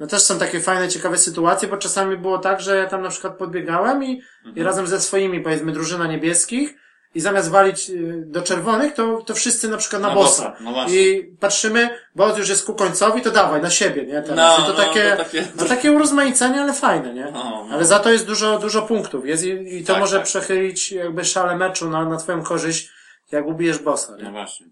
no 0.00 0.06
też 0.06 0.22
są 0.22 0.38
takie 0.38 0.60
fajne, 0.60 0.88
ciekawe 0.88 1.18
sytuacje, 1.18 1.68
bo 1.68 1.76
czasami 1.76 2.16
było 2.16 2.38
tak, 2.38 2.60
że 2.60 2.76
ja 2.76 2.86
tam 2.86 3.02
na 3.02 3.08
przykład 3.08 3.36
podbiegałem 3.36 4.04
i, 4.04 4.22
Mhm. 4.38 4.56
i 4.56 4.62
razem 4.62 4.86
ze 4.86 5.00
swoimi, 5.00 5.40
powiedzmy, 5.40 5.72
drużyna 5.72 6.06
niebieskich 6.06 6.74
i 7.14 7.20
zamiast 7.20 7.50
walić 7.50 7.90
y, 7.90 8.22
do 8.26 8.42
czerwonych, 8.42 8.94
to, 8.94 9.22
to 9.26 9.34
wszyscy 9.34 9.68
na 9.68 9.76
przykład 9.76 10.02
na, 10.02 10.08
Na 10.08 10.14
bossa. 10.14 10.50
bossa, 10.50 10.64
no. 10.64 10.88
I 10.88 11.24
patrzymy, 11.40 11.90
boss 12.14 12.38
już 12.38 12.48
jest 12.48 12.64
ku 12.66 12.74
końcowi, 12.74 13.22
to 13.22 13.30
dawaj, 13.30 13.62
na 13.62 13.70
siebie, 13.70 14.06
nie? 14.06 14.22
Teraz. 14.22 14.58
No, 14.58 14.64
I 14.64 14.66
to 14.66 14.72
no, 14.78 14.84
takie, 14.88 15.10
to 15.10 15.24
takie- 15.24 15.46
no 15.56 15.64
takie 15.64 15.92
urozmaicenie, 15.92 16.60
ale 16.60 16.72
fajne, 16.74 17.14
nie? 17.14 17.24
No, 17.24 17.64
no. 17.68 17.74
Ale 17.74 17.84
za 17.84 17.98
to 17.98 18.12
jest 18.12 18.26
dużo, 18.26 18.58
dużo 18.58 18.82
punktów, 18.82 19.26
jest 19.26 19.44
i, 19.44 19.76
i 19.76 19.84
to 19.84 19.92
Tak, 19.92 20.00
może 20.00 20.16
tak. 20.16 20.26
przechylić 20.26 20.92
jakby 20.92 21.24
szale 21.24 21.56
meczu 21.56 21.90
na, 21.90 22.04
na 22.04 22.16
twoją 22.16 22.42
korzyść, 22.42 22.90
jak 23.32 23.46
ubijesz 23.46 23.78
bossa, 23.78 24.16
nie? 24.16 24.22
No 24.22 24.30
właśnie. 24.30 24.66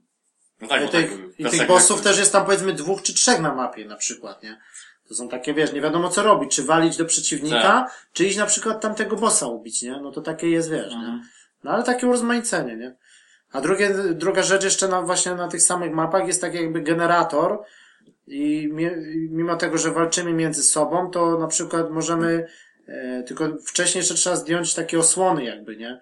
No 0.61 0.69
tak, 0.69 0.85
I 0.85 0.89
tych, 0.89 1.11
tak, 1.11 1.21
i 1.39 1.45
tych 1.45 1.67
bossów 1.67 1.97
jak- 1.97 2.05
też 2.05 2.19
jest 2.19 2.33
tam 2.33 2.45
powiedzmy 2.45 2.73
dwóch 2.73 3.03
czy 3.03 3.15
trzech 3.15 3.41
na 3.41 3.55
mapie 3.55 3.85
na 3.85 3.97
przykład, 3.97 4.43
nie? 4.43 4.61
To 5.09 5.15
są 5.15 5.29
takie, 5.29 5.55
wiesz, 5.55 5.73
nie 5.73 5.81
wiadomo 5.81 6.09
co 6.09 6.23
robić, 6.23 6.57
czy 6.57 6.63
walić 6.65 6.97
do 6.97 7.05
przeciwnika, 7.05 7.63
Tak. 7.63 8.07
czy 8.13 8.25
iść 8.25 8.37
na 8.39 8.47
przykład 8.47 8.81
tamtego 8.81 9.17
bossa 9.17 9.47
ubić, 9.47 9.83
nie? 9.83 10.01
No 10.03 10.11
to 10.11 10.21
takie 10.21 10.51
jest, 10.51 10.71
wiesz, 10.71 10.93
Mhm. 10.93 11.17
nie? 11.17 11.23
No 11.65 11.71
ale 11.71 11.83
takie 11.83 12.07
urozmaicenie, 12.07 12.77
nie? 12.77 12.95
A 13.53 13.61
drugie, 13.61 13.91
druga 14.15 14.43
rzecz 14.43 14.65
jeszcze 14.65 14.89
na, 14.89 15.03
właśnie 15.03 15.35
na 15.35 15.49
tych 15.49 15.63
samych 15.63 15.93
mapach 15.93 16.27
jest 16.27 16.41
tak 16.41 16.55
jakby 16.55 16.81
generator 16.81 17.59
i 18.27 18.69
mi- 18.73 19.15
i 19.15 19.29
mimo 19.31 19.57
tego, 19.57 19.79
że 19.79 19.91
walczymy 19.91 20.33
między 20.33 20.63
sobą, 20.63 21.11
to 21.11 21.39
na 21.39 21.47
przykład 21.47 21.91
możemy, 21.91 22.47
e, 22.89 23.23
tylko 23.23 23.49
wcześniej 23.67 24.01
jeszcze 24.01 24.15
trzeba 24.15 24.37
zdjąć 24.37 24.75
takie 24.75 24.99
osłony 24.99 25.45
jakby, 25.45 25.77
nie? 25.77 26.01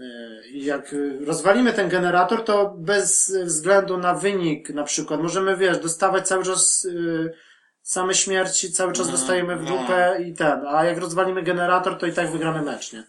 E, 0.00 0.48
I 0.48 0.64
jak 0.64 0.94
rozwalimy 1.26 1.72
ten 1.72 1.88
generator, 1.88 2.44
to 2.44 2.74
bez 2.78 3.36
względu 3.44 3.98
na 3.98 4.14
wynik 4.14 4.70
na 4.70 4.84
przykład 4.84 5.20
możemy, 5.22 5.56
wiesz, 5.56 5.78
dostawać 5.78 6.28
cały 6.28 6.44
czas 6.44 6.86
e, 7.26 7.30
same 7.82 8.14
śmierci, 8.14 8.72
cały 8.72 8.92
czas 8.92 9.06
Mhm, 9.06 9.18
dostajemy 9.18 9.56
w 9.56 9.62
no. 9.62 9.78
dupę 9.78 10.16
i 10.26 10.34
ten, 10.34 10.60
a 10.68 10.84
jak 10.84 10.98
rozwalimy 10.98 11.42
generator, 11.42 11.98
to 11.98 12.06
i 12.06 12.12
tak 12.12 12.30
wygramy 12.30 12.62
mecz, 12.62 12.92
nie? 12.92 13.04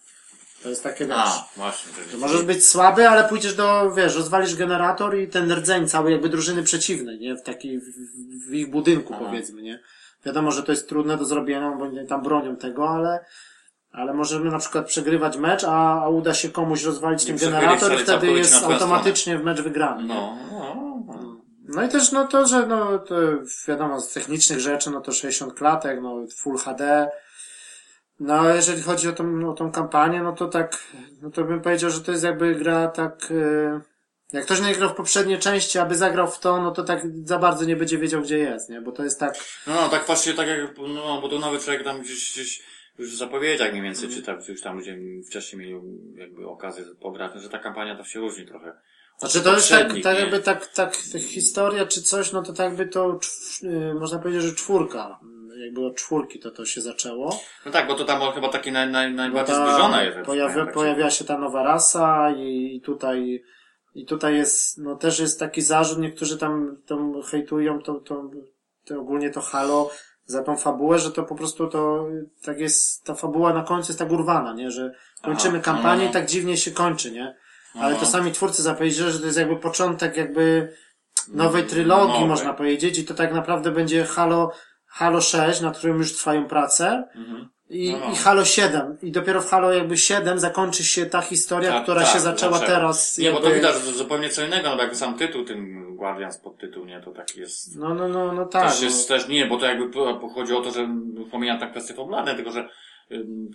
To 0.64 0.70
jest 0.70 0.84
takie, 0.84 1.06
wiesz... 1.06 1.16
A, 1.18 1.48
właśnie. 1.58 1.92
możesz 2.18 2.44
być 2.44 2.68
słaby, 2.68 3.10
ale 3.10 3.24
pójdziesz 3.24 3.56
do, 3.56 3.92
wiesz, 3.92 4.16
rozwalisz 4.16 4.56
generator 4.56 5.18
i 5.18 5.28
ten 5.28 5.52
rdzeń 5.52 5.88
całej 5.88 6.12
jakby 6.14 6.30
drużyny 6.30 6.64
przeciwnej, 6.64 7.20
nie? 7.20 7.36
W 7.36 7.42
takiej, 7.42 7.80
w, 7.80 7.84
w 8.50 8.54
ich 8.54 8.70
budynku 8.70 9.14
Aha. 9.16 9.26
powiedzmy, 9.26 9.62
nie? 9.62 9.80
Wiadomo, 10.26 10.52
że 10.52 10.64
to 10.64 10.72
jest 10.72 10.90
trudne 10.90 11.18
do 11.18 11.26
zrobienia, 11.26 11.72
bo 11.72 11.84
oni 11.84 12.08
tam 12.08 12.24
bronią 12.24 12.56
tego, 12.56 12.90
ale, 12.90 13.26
ale 13.92 14.14
możemy 14.14 14.52
na 14.52 14.60
przykład 14.60 14.88
przegrywać 14.88 15.38
mecz, 15.38 15.64
a, 15.64 16.04
a 16.04 16.10
uda 16.10 16.34
się 16.34 16.50
komuś 16.50 16.84
rozwalić 16.84 17.26
ten 17.26 17.38
generator 17.38 17.94
i 17.94 17.98
wtedy 17.98 18.28
jest 18.28 18.64
automatycznie 18.64 19.38
w 19.38 19.44
mecz 19.44 19.62
wygrany. 19.62 20.04
No, 20.04 20.38
no, 20.52 20.76
no. 21.08 21.42
No 21.68 21.84
i 21.84 21.90
też 21.90 22.12
no 22.12 22.28
to, 22.28 22.48
że 22.48 22.68
no 22.68 23.00
to 23.00 23.16
wiadomo 23.68 24.02
z 24.02 24.14
technicznych 24.14 24.60
rzeczy, 24.60 24.90
no 24.90 25.02
to 25.02 25.12
60 25.12 25.54
klatek, 25.54 26.00
no 26.02 26.26
Full 26.36 26.58
HD. 26.58 27.10
No 28.22 28.34
a 28.34 28.56
jeżeli 28.56 28.82
chodzi 28.82 29.10
o 29.10 29.14
tą, 29.14 29.50
o 29.52 29.54
tą 29.54 29.72
kampanię, 29.72 30.24
no 30.24 30.32
to 30.34 30.48
tak, 30.48 30.84
no 31.22 31.32
to 31.32 31.44
bym 31.44 31.62
powiedział, 31.62 31.90
że 31.90 32.02
to 32.02 32.12
jest 32.12 32.24
jakby 32.24 32.56
gra 32.56 32.88
tak, 32.88 33.32
e, 33.32 33.82
jak 34.34 34.46
ktoś 34.46 34.62
nie 34.62 34.76
grał 34.76 34.90
w 34.90 34.94
poprzednie 34.96 35.38
części, 35.38 35.80
aby 35.80 35.96
zagrał 35.96 36.28
w 36.32 36.40
to, 36.40 36.62
no 36.62 36.72
to 36.72 36.84
tak 36.84 37.02
za 37.24 37.38
bardzo 37.40 37.66
nie 37.66 37.76
będzie 37.76 37.98
wiedział 37.98 38.22
gdzie 38.22 38.38
jest, 38.38 38.70
nie? 38.70 38.82
Bo 38.82 38.92
to 38.92 39.04
jest 39.04 39.20
tak, 39.20 39.36
No, 39.68 39.74
no, 39.76 39.90
tak 39.90 40.06
właśnie, 40.06 40.34
tak 40.34 40.48
jak, 40.48 40.60
no, 40.78 41.22
bo 41.22 41.30
to 41.30 41.40
nawet 41.40 41.64
człowiek 41.64 41.84
tam 41.84 42.02
gdzieś, 42.02 42.34
gdzieś 42.34 42.64
już 42.98 43.14
w 43.14 43.18
zapowiedziach 43.18 43.72
mniej 43.72 43.84
więcej 43.84 44.06
Mhm. 44.06 44.22
czytał, 44.22 44.38
już 44.50 44.62
tam 44.62 44.78
ludzie 44.78 44.98
wcześniej 45.30 45.60
mieli 45.62 45.76
jakby 46.16 46.48
okazję 46.48 46.86
pograć, 47.02 47.32
no, 47.36 47.42
że 47.42 47.50
ta 47.50 47.60
kampania 47.60 47.96
to 47.98 48.04
się 48.04 48.20
różni 48.20 48.46
trochę. 48.46 48.74
Znaczy 49.20 49.42
to 49.42 49.54
jest 49.54 49.70
tak, 49.70 49.94
tak 50.04 50.20
jakby 50.20 50.40
tak, 50.40 50.68
tak, 50.68 50.98
tak 51.14 51.22
historia 51.22 51.86
czy 51.86 52.02
coś, 52.02 52.32
no 52.32 52.42
to 52.44 52.54
tak 52.54 52.66
jakby 52.66 52.88
to, 52.88 53.14
czw- 53.14 53.64
y, 53.92 53.94
można 53.94 54.20
powiedzieć, 54.20 54.44
że 54.44 54.56
czwórka, 54.56 55.20
jakby 55.66 55.86
od 55.86 55.96
czwórki 55.96 56.40
to 56.40 56.52
to 56.52 56.66
się 56.66 56.82
zaczęło. 56.82 57.40
No 57.66 57.72
tak, 57.72 57.88
bo 57.88 57.96
to 57.96 58.06
tam 58.06 58.32
chyba 58.34 58.50
takie 58.50 58.72
naj, 58.72 58.90
naj, 58.92 59.14
najbardziej 59.14 59.56
Ta- 59.56 59.66
zbliżone 59.68 60.06
jest. 60.06 60.18
Pojawia, 60.26 60.66
tak, 60.66 60.74
pojawia 60.74 61.10
się 61.10 61.26
ta 61.26 61.38
nowa 61.38 61.64
rasa 61.64 62.32
i 62.32 62.82
tutaj, 62.86 63.44
i 63.96 64.06
tutaj 64.06 64.36
jest, 64.36 64.78
no 64.78 64.96
też 64.96 65.20
jest 65.20 65.40
taki 65.40 65.62
zarzut, 65.62 66.00
niektórzy 66.00 66.38
tam, 66.38 66.78
tam 66.88 67.22
hejtują 67.24 67.82
to, 67.82 67.94
to, 67.94 68.32
to 68.86 69.00
ogólnie 69.00 69.30
to 69.30 69.42
Halo 69.42 69.90
za 70.26 70.44
tą 70.44 70.58
fabułę, 70.58 71.00
że 71.00 71.12
to 71.12 71.24
po 71.24 71.36
prostu 71.36 71.68
to, 71.68 72.06
tak 72.46 72.60
jest, 72.60 73.04
ta 73.06 73.16
fabuła 73.16 73.54
na 73.54 73.64
końcu 73.64 73.92
jest 73.92 74.00
tak 74.00 74.12
urwana, 74.12 74.54
nie, 74.54 74.72
że 74.72 74.92
kończymy 75.24 75.56
Aha, 75.58 75.66
kampanię 75.66 75.98
no, 75.98 76.04
no. 76.04 76.10
i 76.10 76.14
tak 76.14 76.26
dziwnie 76.26 76.58
się 76.58 76.72
kończy, 76.72 77.12
nie? 77.12 77.36
Ale 77.76 77.94
No. 77.94 78.00
to 78.00 78.06
sami 78.06 78.32
twórcy 78.32 78.62
zapowiedzieli, 78.62 79.12
że 79.12 79.20
to 79.20 79.26
jest 79.26 79.38
jakby 79.38 79.56
początek 79.56 80.18
jakby 80.18 80.74
nowej 81.28 81.64
trylogii, 81.64 82.14
Nowej. 82.14 82.28
można 82.30 82.54
powiedzieć, 82.54 83.00
i 83.00 83.06
to 83.06 83.14
tak 83.14 83.34
naprawdę 83.34 83.72
będzie 83.72 84.04
Halo, 84.04 84.52
Halo 84.92 85.22
6, 85.22 85.62
nad 85.62 85.78
którym 85.78 85.98
już 85.98 86.14
trwają 86.14 86.46
prace, 86.48 87.04
Mhm. 87.16 87.50
i, 87.70 87.92
No, 87.92 88.00
no. 88.00 88.12
i 88.12 88.16
Halo 88.16 88.46
7. 88.46 88.98
I 89.02 89.12
dopiero 89.12 89.42
w 89.42 89.50
Halo 89.50 89.74
jakby 89.74 89.98
7 89.98 90.40
zakończy 90.40 90.84
się 90.84 91.06
ta 91.06 91.22
historia, 91.22 91.72
Tak, 91.72 91.84
która 91.84 92.02
tak, 92.02 92.14
się 92.14 92.20
zaczęła 92.20 92.60
teraz. 92.60 93.18
Nie, 93.18 93.32
bo 93.32 93.38
to 93.40 93.44
jakby- 93.44 93.60
widać, 93.60 93.76
że 93.76 93.82
to 93.92 93.92
zupełnie 93.98 94.30
co 94.30 94.46
innego, 94.46 94.70
no 94.70 94.76
bo 94.76 94.82
jakby 94.82 94.96
sam 94.96 95.18
tytuł, 95.18 95.46
ten 95.46 95.82
Guardians 95.96 96.38
podtytuł, 96.38 96.86
nie, 96.86 97.02
to 97.02 97.12
taki 97.12 97.40
jest... 97.40 97.76
No, 97.76 97.94
no, 97.94 98.08
no, 98.08 98.32
no 98.34 98.46
tak. 98.46 98.72
też 98.72 98.82
jest 98.82 99.08
też, 99.08 99.28
nie, 99.28 99.46
bo 99.46 99.58
to 99.58 99.66
jakby 99.66 100.00
chodzi 100.36 100.54
o 100.54 100.62
to, 100.62 100.72
że 100.72 100.90
pomijam 101.32 101.60
tak 101.60 101.72
kwestie 101.72 101.94
fabularne, 101.94 102.36
tylko 102.36 102.52
że 102.52 102.70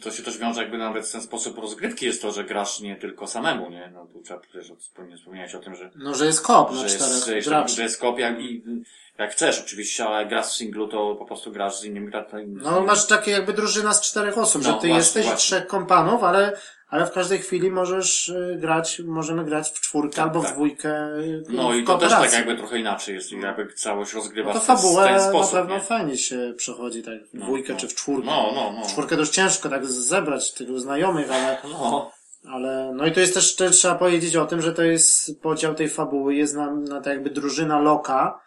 to 0.03 0.11
się 0.11 0.22
też 0.22 0.38
wiąże 0.38 0.62
jakby 0.62 0.79
nawet 0.79 1.07
w 1.09 1.12
ten 1.12 1.20
sposób 1.22 1.59
rozgrywki 1.59 2.07
jest 2.07 2.22
to, 2.22 2.33
że 2.33 2.44
grasz 2.44 2.81
nie 2.81 2.96
tylko 2.96 3.27
samemu, 3.27 3.70
nie? 3.70 3.90
No 3.94 4.07
tu 4.07 4.22
trzeba 4.22 4.40
też 4.53 4.72
wspomnieć, 4.79 5.18
wspomniałeś 5.20 5.55
o 5.55 5.59
tym, 5.59 5.75
że, 5.75 5.90
No, 5.96 6.14
że 6.14 6.27
jest 6.27 6.40
kop 6.46 6.70
na 6.70 6.77
że 6.77 6.83
jest, 6.85 7.22
czterech 7.22 7.44
że 7.44 7.68
że 7.68 7.83
jest 7.83 8.01
kop 8.01 8.18
jak, 8.18 8.40
i, 8.40 8.64
jak 9.18 9.33
chcesz 9.33 9.61
oczywiście, 9.61 10.05
ale 10.07 10.26
grasz 10.26 10.46
w 10.46 10.52
singlu, 10.52 10.88
to 10.88 11.14
po 11.18 11.24
prostu 11.24 11.52
grasz 11.52 11.81
z 11.81 11.85
innymi 11.85 12.11
graczami. 12.11 12.46
No, 12.48 12.81
masz 12.81 13.07
takie 13.07 13.31
jakby 13.31 13.52
drużyna 13.52 13.92
z 13.94 14.00
czterech 14.00 14.38
osób, 14.38 14.62
No, 14.62 14.68
że 14.68 14.72
ty 14.74 14.79
właśnie, 14.79 14.96
jesteś 14.96 15.24
właśnie. 15.24 15.38
trzech 15.38 15.66
kompanów, 15.66 16.24
ale, 16.24 16.52
ale 16.88 17.07
w 17.07 17.11
każdej 17.12 17.38
chwili 17.38 17.70
możesz 17.70 18.29
y, 18.29 18.57
grać, 18.61 19.02
możemy 19.07 19.44
grać 19.44 19.70
w 19.70 19.81
czwórkę 19.81 20.16
Tak, 20.16 20.24
albo 20.24 20.40
tak. 20.40 20.50
w 20.50 20.55
dwójkę. 20.55 21.09
y, 21.18 21.42
No 21.48 21.70
w 21.72 21.74
i 21.74 21.85
to 21.85 21.98
też 21.98 22.11
tak 22.12 22.33
jakby 22.33 22.57
trochę 22.57 22.79
inaczej 22.79 23.14
jest, 23.14 23.33
jakby 23.33 23.72
całość 23.72 24.12
No 24.14 24.20
rozgrywasz 24.20 24.55
to 24.55 24.61
w 24.61 24.66
ten- 24.66 24.76
w 24.76 24.81
fabułę 24.81 25.05
ten 25.05 25.14
na 25.16 25.29
sposób, 25.29 25.52
pewno 25.55 25.74
nie? 25.74 25.81
fajnie 25.81 26.18
się 26.18 26.55
przechodzi, 26.57 27.02
tak, 27.02 27.14
w 27.29 27.35
No, 27.35 27.44
dwójkę 27.44 27.72
no. 27.72 27.79
czy 27.79 27.88
w 27.88 27.94
czwórkę. 27.94 28.26
No, 28.26 28.52
no, 28.55 28.72
no. 28.72 28.85
W 28.85 28.88
czwórkę 28.92 29.14
to 29.14 29.20
już 29.20 29.31
ciężko 29.31 29.68
tak 29.68 29.87
zebrać 29.87 30.52
tylu 30.55 30.79
znajomych, 30.79 31.31
ale, 31.31 31.59
No. 31.64 32.11
Ale, 32.52 32.92
no 32.94 33.07
i 33.07 33.12
to 33.12 33.20
jest 33.20 33.35
też, 33.35 33.57
też 33.57 33.76
trzeba 33.76 33.94
powiedzieć 33.94 34.37
o 34.37 34.46
tym, 34.46 34.62
że 34.62 34.72
to 34.72 34.83
jest 34.83 35.40
podział 35.42 35.74
tej 35.74 35.88
fabuły, 35.88 36.35
jest 36.35 36.55
na, 36.55 36.70
na 36.70 36.96
tak 37.00 37.12
jakby 37.12 37.31
drużyna 37.31 37.79
Loka, 37.81 38.40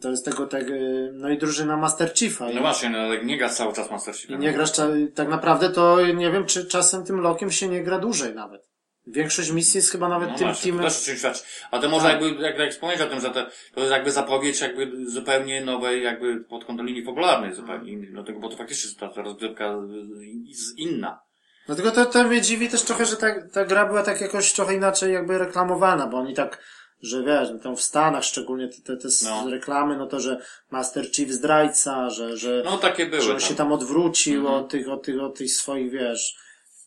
to 0.00 0.10
jest 0.10 0.24
tego, 0.24 0.46
tego, 0.46 0.74
no 1.12 1.28
i 1.30 1.38
drużyna 1.38 1.76
Master 1.76 2.14
Chiefa. 2.14 2.46
No 2.54 2.60
właśnie, 2.60 2.90
no, 2.90 2.98
ale 2.98 3.24
nie 3.24 3.38
grasz 3.38 3.52
cały 3.54 3.72
czas 3.72 3.90
Master 3.90 4.14
Chiefem. 4.14 4.36
i 4.36 4.38
nie 4.38 4.52
grasz, 4.52 4.72
cza- 4.72 5.12
tak 5.14 5.28
naprawdę 5.28 5.70
to 5.70 6.06
nie 6.06 6.30
wiem, 6.30 6.46
czy 6.46 6.66
czasem 6.66 7.04
tym 7.04 7.20
Lokiem 7.20 7.50
się 7.50 7.68
nie 7.68 7.82
gra 7.82 7.98
dłużej 7.98 8.34
nawet. 8.34 8.68
Większość 9.06 9.50
misji 9.50 9.78
jest 9.78 9.90
chyba 9.90 10.08
nawet 10.08 10.28
No 10.30 10.34
tym 10.38 10.46
właśnie, 10.46 10.72
to 10.72 10.78
teamem. 10.78 10.92
też 10.92 11.18
świadczy. 11.18 11.42
A 11.70 11.78
to 11.78 11.88
może 11.88 12.08
Tak. 12.08 12.22
jakby, 12.22 12.42
jak, 12.42 12.58
jak 12.58 12.70
wspomnieć 12.70 13.00
o 13.00 13.06
tym, 13.06 13.20
że 13.20 13.30
to, 13.30 13.46
to 13.74 13.80
jest 13.80 13.92
jakby 13.92 14.10
zapowiedź 14.12 14.60
jakby 14.60 14.90
zupełnie 15.10 15.64
nowej, 15.64 16.02
jakby 16.02 16.40
pod 16.40 16.64
kątem 16.64 16.86
linii 16.86 17.04
fabularnej 17.04 17.54
zupełnie 17.54 17.92
innej, 17.92 18.10
dlatego, 18.12 18.38
bo 18.40 18.48
to 18.48 18.56
faktycznie 18.56 18.88
jest 18.88 19.00
ta, 19.00 19.08
ta 19.08 19.22
rozgrywka 19.22 19.74
z- 19.86 20.56
z 20.58 20.78
inna. 20.78 21.20
Dlatego 21.66 21.90
to, 21.90 22.06
to 22.06 22.24
mnie 22.24 22.40
dziwi 22.40 22.68
też 22.68 22.82
trochę, 22.82 23.04
że 23.06 23.16
ta, 23.16 23.48
ta 23.52 23.64
gra 23.64 23.86
była 23.86 24.02
tak 24.02 24.20
jakoś 24.20 24.52
trochę 24.52 24.74
inaczej 24.74 25.12
jakby 25.12 25.38
reklamowana, 25.38 26.06
bo 26.06 26.16
oni 26.18 26.34
tak, 26.34 26.64
że 27.04 27.22
wiesz, 27.22 27.50
no 27.52 27.58
tam 27.58 27.76
w 27.76 27.82
Stanach 27.82 28.24
szczególnie 28.24 28.68
te, 28.68 28.82
te, 28.82 28.96
te 28.96 29.08
No. 29.24 29.50
reklamy, 29.50 29.96
no 29.96 30.06
to, 30.06 30.20
że 30.20 30.40
Master 30.70 31.06
Chief 31.12 31.30
zdrajca, 31.30 32.10
że, 32.10 32.36
że, 32.36 32.62
No 32.64 32.78
takie 32.78 33.06
były 33.06 33.22
że 33.22 33.32
on 33.32 33.38
tam. 33.38 33.48
się 33.48 33.54
tam 33.54 33.72
odwrócił 33.72 34.40
Mhm. 34.40 34.54
od 34.64 34.70
tych, 34.70 34.88
od 34.88 35.02
tych, 35.02 35.22
od 35.22 35.38
tych 35.38 35.50
swoich, 35.52 35.90
wiesz, 35.90 36.36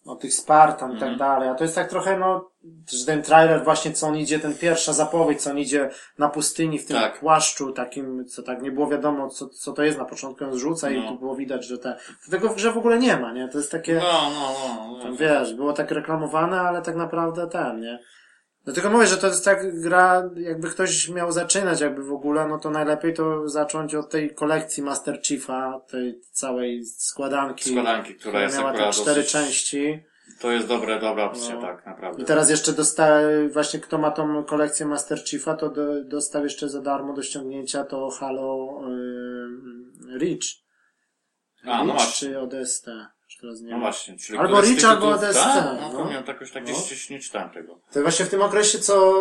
od 0.06 0.20
tych 0.20 0.34
Spartan 0.34 0.92
i 0.92 0.94
Mhm. 0.94 1.12
tak 1.12 1.20
dalej. 1.20 1.50
A 1.50 1.56
to 1.56 1.64
jest 1.64 1.76
tak 1.76 1.90
trochę, 1.90 2.20
no, 2.20 2.50
że 2.90 3.06
ten 3.06 3.24
trailer 3.24 3.64
właśnie, 3.64 3.92
co 3.94 4.08
on 4.08 4.18
idzie, 4.18 4.40
ten 4.40 4.56
pierwsza 4.58 4.94
zapowiedź, 4.94 5.42
co 5.42 5.50
on 5.52 5.58
idzie 5.60 5.90
na 6.18 6.30
pustyni 6.30 6.80
w 6.80 6.86
tym 6.86 6.98
Tak. 6.98 7.20
płaszczu 7.20 7.72
takim, 7.72 8.26
co 8.26 8.44
tak 8.44 8.62
nie 8.62 8.72
było 8.72 8.88
wiadomo, 8.88 9.30
co, 9.30 9.48
co 9.50 9.74
to 9.74 9.84
jest 9.84 9.98
na 9.98 10.06
początku, 10.06 10.44
on 10.46 10.54
zrzuca 10.54 10.90
i 10.90 11.02
No. 11.02 11.08
tu 11.10 11.20
było 11.20 11.36
widać, 11.36 11.66
że 11.68 11.78
te, 11.78 11.98
tego 12.32 12.50
w 12.50 12.56
grze 12.56 12.72
w 12.72 12.78
ogóle 12.78 13.00
nie 13.00 13.18
ma, 13.18 13.32
nie? 13.34 13.48
To 13.48 13.58
jest 13.58 13.72
takie, 13.72 13.96
No, 13.96 14.30
no, 14.30 14.54
no. 14.94 15.00
tam 15.04 15.12
no. 15.12 15.18
wiesz, 15.18 15.54
było 15.54 15.74
tak 15.74 15.92
reklamowane, 15.92 16.62
ale 16.62 16.82
tak 16.82 16.96
naprawdę 16.96 17.48
ten, 17.48 17.80
nie? 17.82 18.00
Dlatego 18.68 18.90
mówię, 18.90 19.08
że 19.08 19.18
to 19.18 19.28
jest 19.28 19.46
tak 19.46 19.82
gra, 19.82 20.30
jakby 20.36 20.70
ktoś 20.70 21.10
miał 21.10 21.32
zaczynać 21.32 21.82
jakby 21.82 22.04
w 22.04 22.12
ogóle, 22.12 22.48
no 22.48 22.60
to 22.60 22.70
najlepiej 22.70 23.14
to 23.14 23.50
zacząć 23.50 23.96
od 23.96 24.10
tej 24.10 24.36
kolekcji 24.36 24.84
Master 24.84 25.22
Chiefa, 25.24 25.82
tej 25.88 26.22
całej 26.32 26.86
składanki, 26.86 27.70
Składanki, 27.70 28.16
która 28.16 28.32
która 28.32 28.44
jest 28.44 28.58
miała 28.58 28.74
te 28.74 28.92
cztery 28.92 29.16
dosyć, 29.16 29.32
części. 29.32 30.04
To 30.40 30.52
jest 30.52 30.68
dobre, 30.68 31.00
dobra 31.00 31.24
opcja, 31.24 31.56
No. 31.56 31.62
tak, 31.62 31.86
naprawdę. 31.86 32.22
I 32.24 32.26
teraz 32.26 32.50
jeszcze 32.50 32.74
dostał, 32.74 33.10
właśnie 33.54 33.80
kto 33.80 33.98
ma 33.98 34.12
tą 34.12 34.44
kolekcję 34.44 34.86
Master 34.86 35.26
Chiefa, 35.26 35.56
to 35.56 35.70
do, 35.70 36.04
dostał 36.04 36.44
jeszcze 36.44 36.70
za 36.70 36.82
darmo 36.82 37.14
do 37.14 37.24
ściągnięcia 37.24 37.84
to 37.84 38.10
Halo 38.10 38.82
yy, 40.08 40.20
Reach. 40.20 40.48
A, 41.64 41.84
no 41.84 41.94
Reach 41.94 41.98
właśnie. 41.98 42.30
czy 42.30 42.40
ODST? 42.40 42.86
Teraz 43.42 43.60
nie 43.62 43.66
No 43.66 43.72
wiem. 43.72 43.80
właśnie, 43.82 44.18
czyli 44.18 44.40
Albo 44.40 44.58
któreś 44.58 44.72
z 44.72 44.76
tych 44.82 44.90
albo 44.90 45.02
tytułów- 45.02 45.24
ADST, 45.24 45.44
Tak, 45.44 45.66
no. 45.82 45.90
no, 45.94 46.10
no. 46.12 46.22
to 46.24 46.32
jakoś 46.32 46.52
tak 46.52 46.64
gdzieś, 46.64 46.78
No. 46.78 46.84
gdzieś 46.86 47.10
nie 47.10 47.20
czytałem 47.20 47.50
tego. 47.50 47.80
To 47.94 48.02
właśnie 48.02 48.26
w 48.26 48.30
tym 48.30 48.42
okresie, 48.42 48.80
co, 48.80 49.14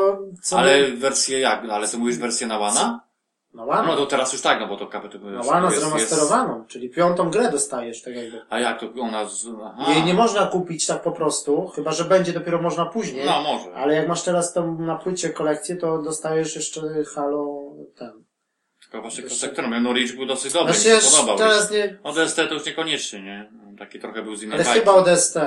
co 0.42 0.58
Ale 0.58 0.88
wersję 0.88 1.40
jak? 1.40 1.64
Ale 1.70 1.88
ty 1.88 1.98
mówisz 1.98 2.18
wersję 2.18 2.46
na 2.46 2.58
Wana? 2.58 3.06
na 3.54 3.64
Łano, 3.64 3.88
No 3.88 3.96
to 3.96 4.06
teraz 4.06 4.32
już 4.32 4.42
tak, 4.42 4.60
no 4.60 4.66
bo 4.68 4.76
to 4.76 4.86
kapet 4.86 5.22
na 5.22 5.42
Łano 5.42 5.70
jest, 5.70 5.80
zremasterowaną, 5.82 6.64
czyli 6.68 6.90
piątą 6.90 7.30
grę 7.30 7.50
dostajesz, 7.50 8.02
tak 8.02 8.16
jakby. 8.16 8.42
A 8.50 8.60
jak 8.60 8.80
to 8.80 8.86
ona 9.00 9.24
z... 9.28 9.46
Aha. 9.64 9.92
Jej 9.92 10.04
nie 10.04 10.14
można 10.14 10.46
kupić 10.46 10.86
tak 10.86 11.02
po 11.02 11.12
prostu, 11.12 11.66
chyba 11.68 11.92
że 11.92 12.04
będzie 12.04 12.32
dopiero 12.32 12.62
można 12.62 12.86
później. 12.86 13.26
No 13.26 13.42
może. 13.42 13.74
Ale 13.74 13.94
jak 13.94 14.08
masz 14.08 14.22
teraz 14.22 14.52
tą 14.52 14.78
na 14.78 14.96
płycie 14.96 15.30
kolekcję, 15.30 15.76
to 15.76 16.02
dostajesz 16.02 16.56
jeszcze 16.56 16.80
Halo 17.14 17.62
ten. 17.96 18.12
Tylko 18.82 19.02
właśnie 19.02 19.24
Jeszcze- 19.24 19.80
no 19.80 19.92
Reach 19.92 20.12
był 20.16 20.26
dosyć 20.26 20.52
dobry, 20.52 20.72
Znaczy 20.74 20.88
mi 20.88 20.94
już 20.94 21.04
się 21.04 21.10
podobał. 21.10 21.38
teraz 21.38 21.70
nie, 21.70 21.98
ODST 22.02 22.36
to 22.48 22.54
już 22.54 22.66
niekoniecznie, 22.66 23.22
nie? 23.22 23.50
Taki 23.78 24.00
trochę 24.00 24.22
był 24.22 24.36
z 24.36 24.42
innej 24.42 24.54
ale 24.54 24.64
bajki. 24.64 24.80
chyba 24.80 24.92
ODST. 24.92 25.38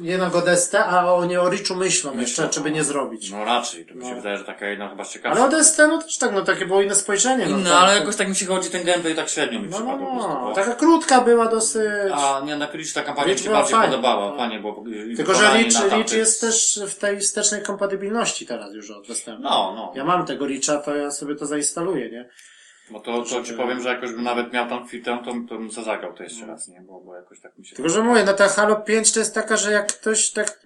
jednak 0.00 0.34
o 0.36 0.42
a 0.86 1.12
oni 1.14 1.36
o 1.36 1.50
Richu 1.50 1.74
myślą 1.74 2.18
jeszcze, 2.18 2.48
czy 2.48 2.60
by 2.60 2.70
nie 2.70 2.84
zrobić. 2.84 3.30
No 3.30 3.44
raczej, 3.44 3.86
to 3.86 3.94
mi 3.94 4.02
się 4.04 4.10
No. 4.10 4.16
wydaje, 4.16 4.38
że 4.38 4.44
taka 4.44 4.66
jedna 4.66 4.88
chyba 4.88 5.04
z 5.04 5.18
Ale 5.24 5.44
o 5.44 5.48
Destę, 5.48 5.88
no 5.88 6.02
też 6.02 6.18
tak, 6.18 6.32
no 6.32 6.42
takie 6.42 6.66
było 6.66 6.82
inne 6.82 6.94
spojrzenie. 6.94 7.46
No, 7.46 7.56
Inne, 7.58 7.70
tak, 7.70 7.78
ale 7.82 7.94
jakoś 7.98 8.16
tak 8.16 8.28
mi 8.28 8.34
się 8.36 8.46
chodzi, 8.46 8.70
ten 8.70 8.84
gameplay 8.84 9.14
tak 9.14 9.28
średnio 9.28 9.60
mi 9.60 9.66
No, 9.68 9.76
przypadł 9.76 9.98
no, 9.98 10.06
po 10.06 10.12
prostu. 10.12 10.28
no. 10.28 10.40
bo- 10.48 10.54
Taka 10.54 10.74
krótka 10.74 11.20
była 11.20 11.46
dosyć. 11.48 12.12
A 12.12 12.40
nie, 12.44 12.56
na 12.56 12.66
Rich 12.72 12.92
ta 12.92 13.02
kampania 13.02 13.26
mi 13.28 13.32
Rich 13.32 13.42
się 13.42 13.48
była 13.48 13.58
bardziej 13.60 13.76
fajna. 13.78 13.90
podobała, 13.96 14.30
No. 14.30 14.36
fajnie, 14.36 14.60
bo 14.60 14.84
i 15.12 15.16
Tylko, 15.16 15.34
że 15.34 15.40
wykonanie 15.40 15.64
Rich, 15.64 15.74
na 15.74 15.80
Rich 15.80 15.90
tamtych- 15.90 16.18
jest 16.18 16.40
też 16.40 16.80
w 16.88 16.94
tej 16.94 17.20
wstecznej 17.20 17.62
kompatybilności 17.62 18.46
teraz 18.46 18.74
już 18.74 18.90
od 18.90 19.08
dostępu. 19.08 19.42
No, 19.42 19.72
no. 19.76 19.92
Ja 19.96 20.04
mam 20.04 20.26
tego 20.26 20.46
Richa, 20.46 20.76
to 20.78 20.96
ja 20.96 21.10
sobie 21.10 21.34
to 21.34 21.46
zainstaluję, 21.46 22.10
nie? 22.10 22.28
Bo 22.90 23.00
to, 23.00 23.22
to 23.22 23.42
ci 23.42 23.54
powiem, 23.54 23.82
że 23.82 23.88
jakoś 23.88 24.10
bym 24.10 24.22
nawet 24.22 24.52
miał 24.52 24.68
tam 24.68 24.86
chwilę, 24.86 25.18
to, 25.24 25.32
to 25.48 25.58
bym 25.58 25.70
co 25.70 25.82
zagrał 25.82 26.12
to 26.12 26.22
jeszcze 26.22 26.46
raz, 26.46 26.68
nie? 26.68 26.80
Bo, 26.80 27.00
bo 27.00 27.16
jakoś 27.16 27.40
tak 27.40 27.58
mi 27.58 27.66
się... 27.66 27.76
Tylko, 27.76 27.88
że 27.88 28.02
mówię, 28.02 28.24
no 28.24 28.32
ta 28.32 28.48
Halo 28.48 28.76
5 28.76 29.12
to 29.12 29.18
jest 29.18 29.34
taka, 29.34 29.56
że 29.56 29.72
jak 29.72 29.86
ktoś 29.92 30.30
tak, 30.30 30.60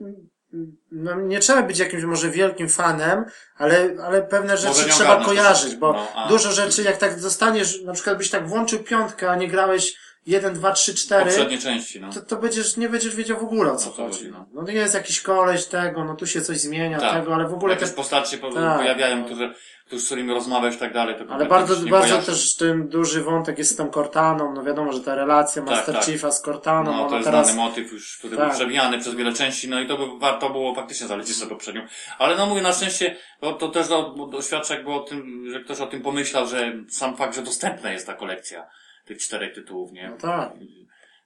no 0.92 1.20
nie 1.20 1.40
trzeba 1.40 1.62
być 1.62 1.78
jakimś 1.78 2.04
może 2.04 2.30
wielkim 2.30 2.68
fanem, 2.68 3.24
ale, 3.56 3.96
ale 4.04 4.22
pewne 4.22 4.56
rzeczy 4.56 4.88
trzeba 4.88 5.24
kojarzyć, 5.24 5.62
troszeczkę, 5.62 5.80
bo 5.80 5.92
no, 5.92 6.28
dużo 6.28 6.52
rzeczy, 6.52 6.82
jak 6.82 6.96
tak 6.96 7.18
zostaniesz, 7.18 7.82
na 7.82 7.92
przykład 7.92 8.18
byś 8.18 8.30
tak 8.30 8.48
włączył 8.48 8.78
piątkę, 8.78 9.30
a 9.30 9.36
nie 9.36 9.48
grałeś 9.48 9.96
1, 10.26 10.54
2, 10.54 10.72
3, 10.72 10.94
4, 10.94 11.24
Poprzednie 11.24 11.58
części, 11.58 12.00
no. 12.00 12.12
to, 12.12 12.20
to 12.20 12.36
będziesz, 12.36 12.76
nie 12.76 12.88
będziesz 12.88 13.16
wiedział 13.16 13.38
w 13.38 13.42
ogóle 13.42 13.72
o 13.72 13.76
co 13.76 13.90
O 13.90 13.92
co 13.92 14.02
chodzi. 14.04 14.30
No. 14.30 14.46
no. 14.52 14.62
no 14.62 14.72
jest 14.72 14.94
jakiś 14.94 15.20
koleś 15.20 15.66
tego, 15.66 16.04
no 16.04 16.14
tu 16.14 16.26
się 16.26 16.40
coś 16.40 16.58
zmienia, 16.58 17.00
Tak. 17.00 17.20
tego, 17.20 17.34
ale 17.34 17.48
w 17.48 17.54
ogóle 17.54 17.74
Jakieś 17.74 17.90
te 17.90 17.96
postacie 17.96 18.30
się 18.30 18.38
Tak. 18.38 18.78
pojawiają, 18.78 19.24
którzy, 19.24 19.54
którzy 19.86 20.02
z 20.02 20.06
którymi 20.06 20.34
rozmawiasz 20.34 20.74
i 20.74 20.78
tak 20.78 20.92
dalej, 20.92 21.14
to 21.18 21.34
Ale 21.34 21.46
bardzo, 21.46 21.76
bardzo 21.76 22.08
kojarzy. 22.08 22.26
też 22.26 22.56
ten 22.56 22.88
duży 22.88 23.22
wątek 23.22 23.58
jest 23.58 23.70
z 23.70 23.76
tą 23.76 23.90
Cortaną, 23.90 24.54
no 24.54 24.64
wiadomo, 24.64 24.92
że 24.92 25.00
ta 25.00 25.14
relacja 25.14 25.62
Tak, 25.62 25.70
Master 25.70 25.94
tak. 25.94 26.04
Chiefa 26.04 26.30
z 26.32 26.42
Cortaną, 26.42 26.92
No, 26.92 27.08
to 27.08 27.14
jest 27.14 27.24
teraz... 27.24 27.46
znany 27.52 27.68
motyw 27.68 27.92
już, 27.92 28.18
który 28.18 28.36
Tak. 28.36 28.46
był 28.46 28.54
przewijany 28.56 28.98
przez 28.98 29.14
wiele 29.14 29.32
części, 29.32 29.68
no 29.68 29.80
i 29.80 29.86
to 29.86 29.98
by 29.98 30.18
warto 30.18 30.50
było 30.50 30.74
faktycznie 30.74 31.06
zalecić 31.06 31.36
sobie 31.36 31.50
poprzednią. 31.50 31.86
Ale 32.18 32.36
no 32.36 32.46
mówię, 32.46 32.62
na 32.62 32.72
szczęście, 32.72 33.16
to, 33.40 33.52
to 33.52 33.68
też 33.68 33.88
do, 33.88 34.14
bo 34.16 34.26
doświadcza 34.26 34.74
jakby 34.74 34.92
o 34.92 35.00
tym, 35.00 35.44
że 35.52 35.60
ktoś 35.60 35.80
o 35.80 35.86
tym 35.86 36.02
pomyślał, 36.02 36.46
że 36.46 36.72
sam 36.88 37.16
fakt, 37.16 37.34
że 37.36 37.42
dostępna 37.42 37.92
jest 37.92 38.06
ta 38.06 38.14
kolekcja 38.14 38.66
tych 39.04 39.18
czterech 39.18 39.54
tytułów, 39.54 39.92
nie? 39.92 40.10
No 40.10 40.16
tak. 40.16 40.52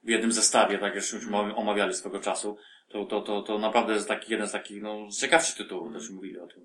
W 0.03 0.09
jednym 0.09 0.33
zestawie, 0.33 0.79
tak 0.79 0.95
jak 0.95 1.13
już 1.13 1.27
omawiali 1.57 1.95
swego 1.95 2.21
czasu, 2.21 2.57
to, 2.89 3.05
to, 3.05 3.21
to, 3.21 3.43
to 3.43 3.59
naprawdę 3.59 3.95
jest 3.95 4.09
taki 4.09 4.33
jeden 4.33 4.49
z 4.49 4.53
takich, 4.53 4.83
no, 4.83 5.11
z 5.11 5.21
ciekawszych 5.21 5.57
tytułów, 5.57 5.93
też 5.93 6.11
mówili 6.11 6.39
o 6.39 6.47
tym. 6.47 6.63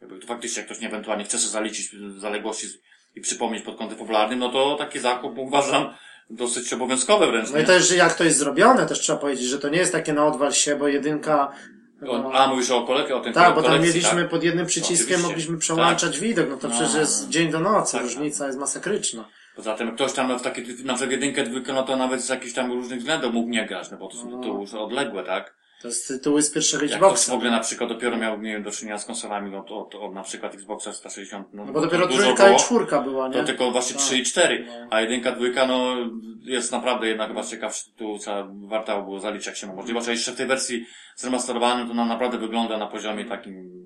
Jakby 0.00 0.18
to 0.18 0.26
faktycznie, 0.26 0.60
jak 0.60 0.66
ktoś 0.66 0.80
nie 0.80 0.88
ewentualnie 0.88 1.24
chce 1.24 1.38
zaliczyć 1.38 1.90
zaległości 2.16 2.66
i 3.14 3.20
przypomnieć 3.20 3.64
pod 3.64 3.76
kątem 3.76 3.98
popularnym, 3.98 4.38
no 4.38 4.48
to 4.48 4.76
taki 4.76 4.98
zakup 4.98 5.38
uważam 5.38 5.94
dosyć 6.30 6.72
obowiązkowy 6.72 7.26
wręcz. 7.26 7.50
No 7.50 7.56
nie? 7.56 7.62
i 7.62 7.66
też, 7.66 7.88
że 7.88 7.96
jak 7.96 8.14
to 8.14 8.24
jest 8.24 8.38
zrobione, 8.38 8.86
też 8.86 9.00
trzeba 9.00 9.18
powiedzieć, 9.18 9.46
że 9.46 9.58
to 9.58 9.68
nie 9.68 9.78
jest 9.78 9.92
takie 9.92 10.12
na 10.12 10.26
odwal 10.26 10.52
się, 10.52 10.76
bo 10.76 10.88
jedynka... 10.88 11.52
No, 12.00 12.30
A, 12.34 12.46
mówisz 12.46 12.70
o 12.70 12.82
kolekcji, 12.82 13.14
o 13.14 13.20
tym 13.20 13.32
tak, 13.32 13.54
bo 13.54 13.62
tam 13.62 13.82
mieliśmy 13.82 14.20
tak? 14.20 14.30
pod 14.30 14.42
jednym 14.42 14.66
przyciskiem, 14.66 15.04
Oczywiście. 15.04 15.28
mogliśmy 15.28 15.58
przełączać 15.58 16.20
widok, 16.20 16.48
no 16.50 16.56
to 16.56 16.68
No, 16.68 16.74
przecież 16.74 16.94
jest 16.94 17.28
dzień 17.28 17.50
do 17.50 17.60
nocy, 17.60 17.92
Tak, 17.92 18.02
różnica 18.02 18.46
jest 18.46 18.58
masakryczna. 18.58 19.28
Poza 19.58 19.74
tym 19.74 19.92
ktoś 19.94 20.12
tam 20.12 20.38
w 20.38 20.42
takie, 20.42 20.62
na 20.84 20.94
przykład 20.94 21.10
jedynkę, 21.10 21.42
dwójkę, 21.42 21.72
no 21.72 21.82
to 21.82 21.96
nawet 21.96 22.20
z 22.22 22.28
jakichś 22.28 22.52
tam 22.52 22.72
różnych 22.72 22.98
względów 22.98 23.32
mógł 23.34 23.48
nie 23.50 23.66
grać, 23.66 23.90
no 23.90 23.96
bo 23.96 24.08
to 24.08 24.16
są 24.16 24.30
No. 24.30 24.38
tytuły 24.38 24.60
już 24.60 24.74
odległe, 24.74 25.22
tak? 25.24 25.54
To 25.82 25.88
jest 25.88 26.08
tytuły 26.08 26.42
z 26.42 26.50
pierwszego 26.50 26.82
Jak 26.84 26.90
ktoś 26.90 27.00
w 27.00 27.12
Xboxa. 27.12 27.34
ogóle 27.34 27.50
na 27.50 27.60
przykład 27.60 27.88
dopiero 27.90 28.16
miał, 28.16 28.42
nie 28.42 28.52
wiem, 28.52 28.62
do 28.62 28.70
czynienia 28.70 28.98
z 28.98 29.04
konsolami, 29.04 29.50
no 29.50 29.62
to 29.62 29.78
od, 29.86 29.94
od 29.94 30.14
na 30.14 30.22
przykład 30.22 30.54
Xboxa 30.54 30.92
160, 30.92 31.48
no, 31.52 31.64
No 31.64 31.72
bo 31.72 31.80
dopiero 31.80 32.06
trójka 32.08 32.50
i 32.52 32.56
czwórka 32.56 33.00
była, 33.02 33.28
nie? 33.28 33.34
To 33.34 33.44
tylko 33.44 33.70
właśnie 33.70 33.94
Tak. 33.96 34.02
3 34.04 34.18
i 34.18 34.22
4, 34.22 34.64
No. 34.68 34.86
a 34.90 35.00
jedynka, 35.00 35.32
dwójka, 35.32 35.66
no 35.66 35.96
jest 36.42 36.72
naprawdę 36.72 37.08
jednak 37.08 37.28
chyba 37.28 37.42
ciekawszy 37.44 37.84
tytuł, 37.84 38.18
co 38.18 38.48
warto 38.68 39.02
było 39.02 39.20
zaliczyć 39.20 39.46
jak 39.46 39.56
się 39.56 39.66
ma 39.66 39.74
możliwość, 39.74 40.08
a 40.08 40.10
jeszcze 40.10 40.32
w 40.32 40.36
tej 40.36 40.46
wersji 40.46 40.86
zremasterowanym 41.16 41.88
to 41.88 41.94
nam 41.94 42.08
naprawdę 42.08 42.38
wygląda 42.38 42.78
na 42.78 42.86
poziomie 42.86 43.24
takim 43.24 43.78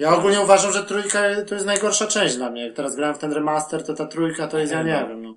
Ja 0.00 0.16
ogólnie 0.16 0.40
uważam, 0.40 0.72
że 0.72 0.84
trójka 0.84 1.18
to 1.48 1.54
jest 1.54 1.66
najgorsza 1.66 2.06
część 2.06 2.36
dla 2.36 2.50
mnie. 2.50 2.64
Jak 2.66 2.74
teraz 2.76 2.96
grałem 2.96 3.14
w 3.14 3.18
ten 3.18 3.32
remaster, 3.32 3.84
to 3.86 3.94
ta 3.94 4.06
trójka 4.06 4.46
to 4.48 4.58
jest, 4.58 4.72
ja 4.72 4.82
nie 4.82 5.00
No. 5.00 5.08
wiem, 5.08 5.22
no. 5.22 5.34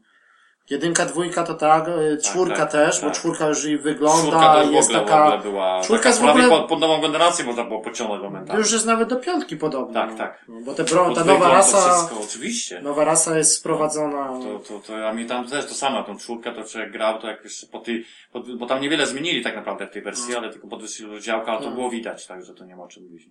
Jedynka, 0.69 1.05
dwójka 1.05 1.43
to 1.43 1.53
tak, 1.53 1.87
y, 1.87 2.17
czwórka 2.23 2.55
tak, 2.55 2.71
też, 2.71 3.01
bo 3.01 3.07
tak. 3.07 3.15
czwórka 3.15 3.47
już 3.47 3.65
i 3.65 3.77
Czwórka 3.77 3.83
wygląda, 3.83 4.63
w 4.65 4.71
jest 4.71 4.89
ogóle, 4.89 5.05
taka, 5.05 5.37
była, 5.37 5.81
czwórka 5.83 6.11
taka 6.11 6.25
w 6.25 6.29
ogóle- 6.29 6.49
pod, 6.49 6.67
pod 6.69 6.79
nową 6.79 7.01
generację 7.01 7.45
można 7.45 7.63
było 7.63 7.81
pociągnąć 7.81 8.23
momentami. 8.23 8.59
już 8.59 8.71
jest 8.71 8.85
nawet 8.85 9.09
do 9.09 9.15
piątki 9.15 9.57
podobna. 9.57 10.01
Tak, 10.01 10.11
no. 10.11 10.17
tak. 10.17 10.45
No, 10.47 10.59
bo 10.65 10.73
te 10.73 10.83
bro, 10.83 11.13
ta 11.15 11.23
nowa 11.23 11.49
rasa, 11.51 11.77
Wszystko, 11.93 12.19
oczywiście. 12.29 12.81
nowa 12.81 13.03
rasa 13.05 13.37
jest 13.37 13.55
sprowadzona. 13.55 14.27
To, 14.43 14.59
to, 14.59 14.79
to, 14.87 15.07
a 15.09 15.13
mi 15.13 15.25
tam 15.25 15.47
też 15.47 15.65
to 15.65 15.73
samo, 15.73 16.03
tą 16.03 16.17
czwórkę, 16.17 16.51
to 16.51 16.79
jak 16.79 16.91
grał, 16.91 17.19
to 17.21 17.27
jak 17.27 17.43
jeszcze 17.43 17.67
po 17.67 17.79
tej, 17.79 18.05
po, 18.31 18.39
bo 18.57 18.65
tam 18.65 18.81
niewiele 18.81 19.05
zmienili 19.05 19.43
tak 19.43 19.55
naprawdę 19.55 19.87
w 19.87 19.91
tej 19.91 20.01
wersji, 20.01 20.31
No. 20.33 20.37
ale 20.37 20.49
tylko 20.49 20.67
podwyższyli 20.67 21.09
rozdziałka, 21.09 21.51
ale 21.51 21.59
to 21.59 21.65
Tak. 21.65 21.75
było 21.75 21.89
widać, 21.89 22.27
także 22.27 22.53
to 22.53 22.65
nie 22.65 22.75
ma 22.75 22.83
o 22.83 22.87
czym 22.87 23.03
mówić. 23.03 23.23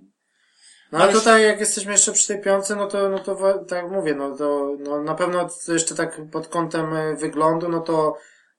No 0.93 0.99
ale 0.99 1.13
tutaj 1.13 1.43
jak 1.43 1.61
jesteśmy 1.61 1.93
jeszcze 1.93 2.13
przy 2.13 2.29
tej 2.29 2.41
piątce, 2.41 2.77
no 2.77 2.87
to, 2.87 3.09
no 3.09 3.19
to 3.19 3.59
tak 3.69 3.91
mówię, 3.91 4.15
no 4.15 4.37
to 4.37 4.77
no, 4.79 5.03
na 5.03 5.15
pewno 5.15 5.49
to 5.67 5.73
jeszcze 5.73 5.95
tak 5.95 6.21
pod 6.33 6.49
kątem 6.49 6.97
e, 6.97 7.17
wyglądu, 7.17 7.69
no 7.69 7.81
to 7.81 8.17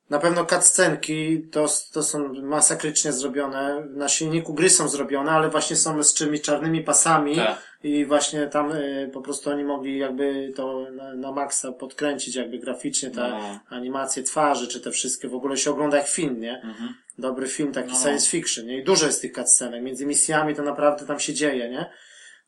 na 0.09 0.19
pewno 0.19 0.45
cutscenki 0.45 1.47
to, 1.51 1.65
to 1.93 2.03
są 2.03 2.33
masakrycznie 2.33 3.11
zrobione. 3.13 3.83
Na 3.89 4.09
silniku 4.09 4.53
gry 4.53 4.69
są 4.69 4.87
zrobione, 4.87 5.31
ale 5.31 5.49
właśnie 5.49 5.75
są 5.75 6.03
z 6.03 6.13
czymś 6.13 6.41
czarnymi 6.41 6.81
pasami 6.81 7.35
Tak. 7.35 7.57
i 7.83 8.05
właśnie 8.05 8.47
tam 8.47 8.71
y, 8.71 9.09
po 9.13 9.21
prostu 9.21 9.49
oni 9.49 9.63
mogli 9.63 9.97
jakby 9.97 10.53
to 10.55 10.87
na, 10.91 11.13
na 11.13 11.31
maksa 11.31 11.71
podkręcić 11.71 12.35
jakby 12.35 12.59
graficznie 12.59 13.09
te 13.11 13.29
No. 13.29 13.59
animacje 13.69 14.23
twarzy, 14.23 14.67
czy 14.67 14.81
te 14.81 14.91
wszystkie 14.91 15.27
w 15.27 15.35
ogóle 15.35 15.57
się 15.57 15.71
ogląda 15.71 15.97
jak 15.97 16.07
film, 16.07 16.39
nie? 16.41 16.61
Mhm. 16.61 16.93
dobry 17.17 17.47
film, 17.47 17.71
taki 17.71 17.91
No. 17.91 17.99
science 17.99 18.29
fiction, 18.29 18.65
nie? 18.65 18.77
I 18.77 18.83
dużo 18.83 19.05
jest 19.05 19.21
tych 19.21 19.31
cutscenek. 19.33 19.83
Między 19.83 20.05
misjami 20.05 20.55
to 20.55 20.63
naprawdę 20.63 21.05
tam 21.05 21.19
się 21.19 21.33
dzieje, 21.33 21.69
nie? 21.69 21.89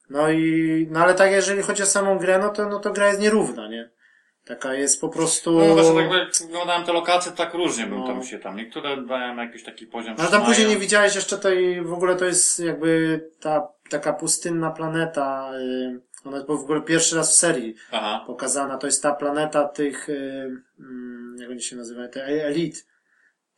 No 0.10 0.30
i, 0.30 0.88
no 0.92 1.00
ale 1.00 1.14
tak 1.14 1.32
jeżeli 1.32 1.62
chodzi 1.62 1.84
o 1.84 1.86
samą 1.86 2.18
grę, 2.18 2.40
no 2.40 2.50
to, 2.50 2.70
no 2.70 2.80
to 2.80 2.92
gra 2.92 3.08
jest 3.08 3.20
nierówna, 3.20 3.68
nie? 3.68 3.90
Taka 4.46 4.74
jest 4.74 5.02
po 5.02 5.10
prostu... 5.10 5.60
No 5.60 5.74
właśnie 5.74 5.94
tak 5.94 6.12
jak 6.12 6.50
oglądałem 6.50 6.86
te 6.86 6.94
lokacje, 6.94 7.32
tak 7.32 7.54
różnie 7.54 7.86
bym 7.88 8.00
No. 8.00 8.08
tam 8.08 8.24
się 8.24 8.40
tam, 8.40 8.56
niektóre 8.56 9.02
dają 9.02 9.38
jakiś 9.38 9.64
taki 9.64 9.88
poziom 9.88 10.16
No 10.18 10.24
ale 10.24 10.32
tam 10.32 10.46
później 10.46 10.68
nie 10.68 10.78
widziałeś 10.78 11.16
jeszcze 11.16 11.38
tej, 11.38 11.82
w 11.82 11.94
ogóle 11.94 12.16
to 12.16 12.26
jest 12.26 12.60
jakby 12.60 13.22
ta 13.40 13.68
taka 13.90 14.14
pustynna 14.14 14.72
planeta, 14.72 15.52
y, 15.54 16.00
ona 16.26 16.38
jest 16.38 16.48
w 16.48 16.52
ogóle 16.52 16.82
pierwszy 16.82 17.16
raz 17.16 17.32
w 17.32 17.36
serii 17.36 17.76
Aha. 17.92 18.24
pokazana, 18.28 18.78
to 18.78 18.88
jest 18.88 19.04
ta 19.04 19.14
planeta 19.14 19.68
tych, 19.68 20.10
y, 20.10 20.52
mm, 20.80 21.36
jak 21.40 21.50
oni 21.50 21.62
się 21.62 21.76
nazywają, 21.76 22.10
te 22.10 22.26
elit. 22.26 22.88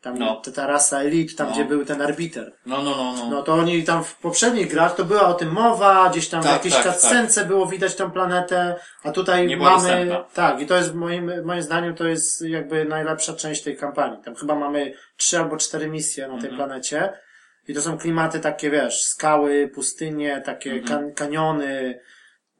Tam, 0.01 0.17
No. 0.19 0.35
ta, 0.35 0.51
ta 0.51 0.67
rasa 0.67 0.99
elit, 1.01 1.35
tam 1.35 1.47
No. 1.47 1.53
gdzie 1.53 1.65
był 1.65 1.85
ten 1.85 2.01
arbiter. 2.01 2.53
No, 2.65 2.81
no, 2.83 2.95
no, 2.97 3.13
no. 3.13 3.29
No 3.29 3.43
to 3.43 3.53
oni 3.53 3.83
tam 3.83 4.03
w 4.03 4.15
poprzednich 4.15 4.71
grach 4.71 4.95
to 4.95 5.05
była 5.05 5.27
o 5.27 5.33
tym 5.33 5.51
mowa, 5.51 6.09
gdzieś 6.09 6.29
tam 6.29 6.41
w 6.41 6.45
Tak, 6.45 6.53
jakiejś 6.53 6.73
tak, 6.73 6.83
cutscence 6.83 7.45
było 7.45 7.65
widać 7.65 7.95
tą 7.95 8.11
planetę, 8.11 8.75
a 9.03 9.11
tutaj 9.11 9.47
Nie 9.47 9.57
mamy, 9.57 9.75
dostępna. 9.75 10.23
tak, 10.33 10.61
i 10.61 10.65
to 10.65 10.75
jest 10.77 10.93
moim, 10.93 11.45
moim 11.45 11.61
zdaniem 11.61 11.95
to 11.95 12.07
jest 12.07 12.41
jakby 12.41 12.85
najlepsza 12.85 13.33
część 13.33 13.63
tej 13.63 13.77
kampanii. 13.77 14.23
Tam 14.23 14.35
chyba 14.35 14.55
mamy 14.55 14.93
trzy 15.17 15.37
albo 15.39 15.57
cztery 15.57 15.87
misje 15.87 16.27
na 16.27 16.33
tej 16.39 16.49
Mhm. 16.49 16.55
planecie 16.55 17.13
i 17.67 17.73
to 17.73 17.81
są 17.81 17.97
klimaty 17.97 18.39
takie, 18.39 18.69
wiesz, 18.69 19.03
skały, 19.03 19.67
pustynie, 19.75 20.41
takie 20.45 20.71
Mhm. 20.71 20.87
kan 20.87 21.13
kaniony, 21.13 21.99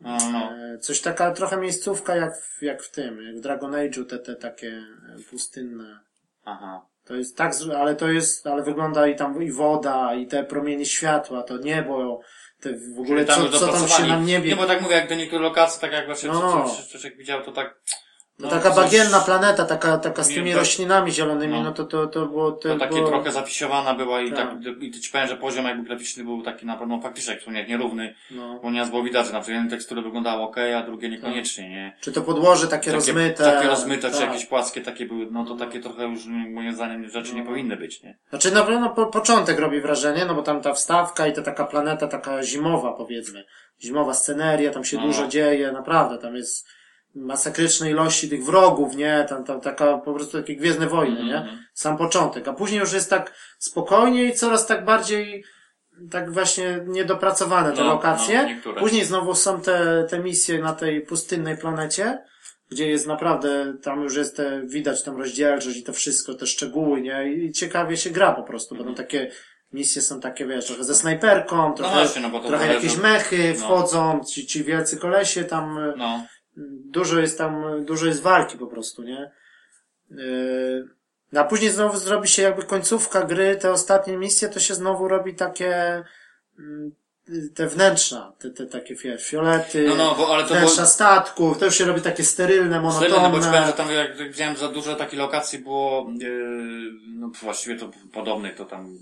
no, 0.01 0.17
no. 0.31 0.51
e, 0.73 0.77
coś 0.77 1.01
taka 1.01 1.31
trochę 1.31 1.57
miejscówka 1.57 2.15
jak 2.15 2.38
w, 2.38 2.61
jak 2.61 2.83
w 2.83 2.91
tym, 2.91 3.21
jak 3.23 3.35
w 3.35 3.39
Dragon 3.39 3.71
Age'u 3.71 4.05
te, 4.05 4.19
te 4.19 4.35
takie 4.35 4.67
e, 4.67 5.19
pustynne. 5.29 5.99
Aha. 6.45 6.81
To 7.08 7.16
jest 7.16 7.38
tak, 7.38 7.53
ale 7.78 7.95
to 7.95 8.12
jest, 8.12 8.47
ale 8.47 8.64
wygląda 8.64 9.08
i 9.08 9.16
tam 9.16 9.43
i 9.43 9.51
woda, 9.51 10.16
i 10.16 10.28
te 10.28 10.43
promienie 10.43 10.86
światła, 10.86 11.43
to 11.43 11.58
niebo, 11.58 12.22
te 12.60 12.70
w 12.95 12.99
ogóle 12.99 13.26
co, 13.26 13.49
co 13.49 13.68
tam 13.68 13.88
się 13.88 14.03
na 14.03 14.20
niebie. 14.20 14.49
Nie, 14.49 14.55
bo 14.55 14.66
tak 14.66 14.82
mówię, 14.82 14.95
jak 14.95 15.08
te 15.08 15.16
niektóre 15.16 15.41
lokacje, 15.43 15.82
tak 15.82 15.91
jak 15.91 16.05
właśnie 16.05 16.30
No. 16.30 16.41
no. 16.41 16.76
Człowiek 16.91 17.18
widział, 17.18 17.43
to 17.43 17.51
tak... 17.51 17.82
To 18.38 18.43
no, 18.45 18.49
taka 18.49 18.71
coś- 18.71 18.83
bagienna 18.83 19.19
planeta, 19.19 19.65
taka, 19.65 19.97
taka 19.97 20.23
z 20.23 20.29
Nie, 20.29 20.35
tymi 20.35 20.51
to- 20.51 20.57
roślinami 20.57 21.11
zielonymi, 21.11 21.53
no, 21.53 21.63
no. 21.63 21.71
to, 21.71 21.83
to, 21.83 22.07
to 22.07 22.25
było, 22.25 22.51
to, 22.51 22.69
To 22.69 22.77
takie 22.79 22.95
było... 22.95 23.07
trochę 23.07 23.31
zafisiowana 23.31 23.93
była 23.93 24.21
i 24.21 24.31
Tak. 24.31 24.38
tak, 24.49 24.83
i 24.83 24.91
to 24.91 24.99
ci 24.99 25.11
powiem, 25.11 25.27
że 25.27 25.38
poziom 25.38 25.65
jakby 25.65 25.83
graficzny 25.83 26.23
był 26.23 26.41
taki 26.41 26.65
na 26.65 26.77
pewno 26.77 27.01
faktycznie, 27.01 27.31
jak 27.31 27.39
wspomniałeś, 27.39 27.69
nierówny, 27.69 28.15
no. 28.31 28.59
bo 28.63 28.71
nieraz 28.71 28.89
było 28.89 29.03
widać, 29.03 29.27
że 29.27 29.33
na 29.33 29.41
przykład 29.41 29.69
tekstury 29.69 30.01
wyglądały 30.01 30.41
ok, 30.41 30.55
a 30.77 30.83
drugie 30.83 31.09
niekoniecznie, 31.09 31.69
nie? 31.69 31.97
Czy 32.01 32.11
to 32.11 32.21
podłoże 32.21 32.67
takie, 32.67 32.91
rozmyte. 32.91 33.43
Takie 33.43 33.67
rozmyte, 33.67 34.11
czy 34.11 34.17
tak. 34.17 34.27
jakieś 34.27 34.45
płaskie 34.45 34.81
takie 34.81 35.05
były, 35.05 35.27
no 35.31 35.45
to 35.45 35.55
takie 35.55 35.79
trochę 35.79 36.03
już 36.03 36.25
moim 36.25 36.75
zdaniem 36.75 37.09
rzeczy 37.09 37.35
nie 37.35 37.41
No. 37.41 37.47
powinny 37.47 37.77
być, 37.77 38.03
nie? 38.03 38.17
Znaczy 38.29 38.51
na 38.51 38.63
pewno 38.63 38.89
po, 38.89 39.05
początek 39.05 39.59
robi 39.59 39.81
wrażenie, 39.81 40.25
no 40.25 40.35
bo 40.35 40.41
tam 40.41 40.61
ta 40.61 40.73
wstawka 40.73 41.27
i 41.27 41.33
ta 41.33 41.41
taka 41.41 41.65
planeta 41.65 42.07
taka 42.07 42.43
zimowa 42.43 42.93
powiedzmy. 42.93 43.45
Zimowa 43.83 44.13
sceneria, 44.13 44.71
tam 44.71 44.83
się 44.85 44.97
No. 44.97 45.03
dużo 45.03 45.27
dzieje, 45.27 45.71
naprawdę, 45.71 46.17
tam 46.17 46.35
jest 46.35 46.67
masakryczne 47.18 47.89
ilości 47.89 48.30
tych 48.30 48.45
wrogów, 48.45 48.95
nie? 48.95 49.26
Tam, 49.30 49.43
tam 49.43 49.61
taka 49.61 49.97
po 49.97 50.13
prostu 50.13 50.38
takie 50.38 50.55
gwiezdne 50.55 50.88
wojny, 50.88 51.24
nie? 51.24 51.38
Mhm. 51.38 51.63
Sam 51.74 51.97
początek. 51.97 52.47
A 52.47 52.53
później 52.53 52.80
już 52.80 52.93
jest 52.93 53.09
tak 53.09 53.34
spokojnie 53.59 54.24
i 54.26 54.34
coraz 54.34 54.65
tak 54.68 54.86
bardziej 54.86 55.43
tak 56.11 56.32
właśnie 56.32 56.80
niedopracowane 56.88 57.72
te 57.72 57.82
No, 57.82 57.88
lokacje. 57.88 58.59
no. 58.65 58.74
Później 58.74 59.05
znowu 59.05 59.36
są 59.36 59.61
te, 59.61 60.05
te 60.09 60.20
misje 60.20 60.61
na 60.61 60.74
tej 60.74 61.01
pustynnej 61.01 61.57
planecie, 61.57 62.24
gdzie 62.72 62.88
jest 62.88 63.07
naprawdę, 63.07 63.74
tam 63.84 64.03
już 64.03 64.15
jest 64.15 64.38
te, 64.38 64.61
widać 64.65 65.03
tam 65.03 65.18
rozdzielczość 65.18 65.78
i 65.78 65.84
to 65.84 65.93
wszystko, 65.93 66.34
te 66.34 66.47
szczegóły, 66.47 67.01
nie? 67.01 67.34
I 67.34 67.51
ciekawie 67.51 67.97
się 67.97 68.09
gra 68.09 68.32
po 68.32 68.43
prostu, 68.43 68.76
bo 68.76 68.84
tam 68.84 68.95
takie 68.95 69.32
misje 69.74 70.01
są 70.01 70.20
takie, 70.20 70.45
wiesz, 70.45 70.65
trochę 70.65 70.84
ze 70.84 70.95
snajperką, 70.95 71.74
trochę, 71.74 71.93
właśnie, 71.93 72.22
no 72.22 72.30
bo 72.30 72.39
to 72.39 72.47
trochę 72.47 72.65
zależy 72.68 72.86
jakieś 72.86 73.01
mechy 73.01 73.53
no. 73.59 73.65
wchodzą, 73.65 74.22
ci, 74.34 74.47
ci 74.47 74.63
wielcy 74.63 74.97
kolesie 74.97 75.43
tam, 75.43 75.80
No. 75.97 76.24
Dużo 76.86 77.20
jest 77.20 77.38
tam, 77.38 77.86
dużo 77.86 78.05
jest 78.05 78.22
walki 78.22 78.58
po 78.58 78.68
prostu, 78.68 79.03
nie? 79.03 79.32
No 81.32 81.41
a 81.41 81.43
później 81.43 81.72
znowu 81.72 81.97
zrobi 81.97 82.28
się 82.28 82.41
jakby 82.41 82.64
końcówka 82.64 83.24
gry, 83.24 83.55
te 83.55 83.72
ostatnie 83.72 84.18
misje, 84.18 84.49
to 84.49 84.60
się 84.60 84.76
znowu 84.76 85.08
robi 85.08 85.36
takie, 85.36 86.03
mm, 86.60 86.91
te 87.55 87.68
wnętrza, 87.68 88.34
te, 88.39 88.49
te 88.49 88.66
takie 88.66 88.95
fiolety, 89.20 89.86
No, 89.88 89.95
no, 89.95 90.16
bo, 90.16 90.34
ale 90.34 90.43
to 90.43 90.49
było, 90.49 90.60
wnętrza 90.60 90.86
statków, 90.86 91.58
to 91.58 91.66
już 91.66 91.76
się 91.76 91.86
robi 91.86 92.01
takie 92.01 92.24
sterylne, 92.24 92.91
Sterylne, 92.91 93.22
no 93.22 93.30
bo 93.30 93.38
ci 93.39 93.45
powiem, 93.45 93.53
że 93.53 93.60
monotonne. 93.62 93.74
tam 93.74 93.91
jak 93.91 94.18
widziałem 94.18 94.55
za 94.58 94.68
dużo 94.68 94.95
takich 94.95 95.20
lokacji 95.20 95.60
było, 95.60 96.12
yy, 96.20 96.30
no 97.08 97.32
właściwie 97.41 97.76
to 97.80 97.91
podobnych, 98.14 98.55
to 98.55 98.66
tam 98.66 98.97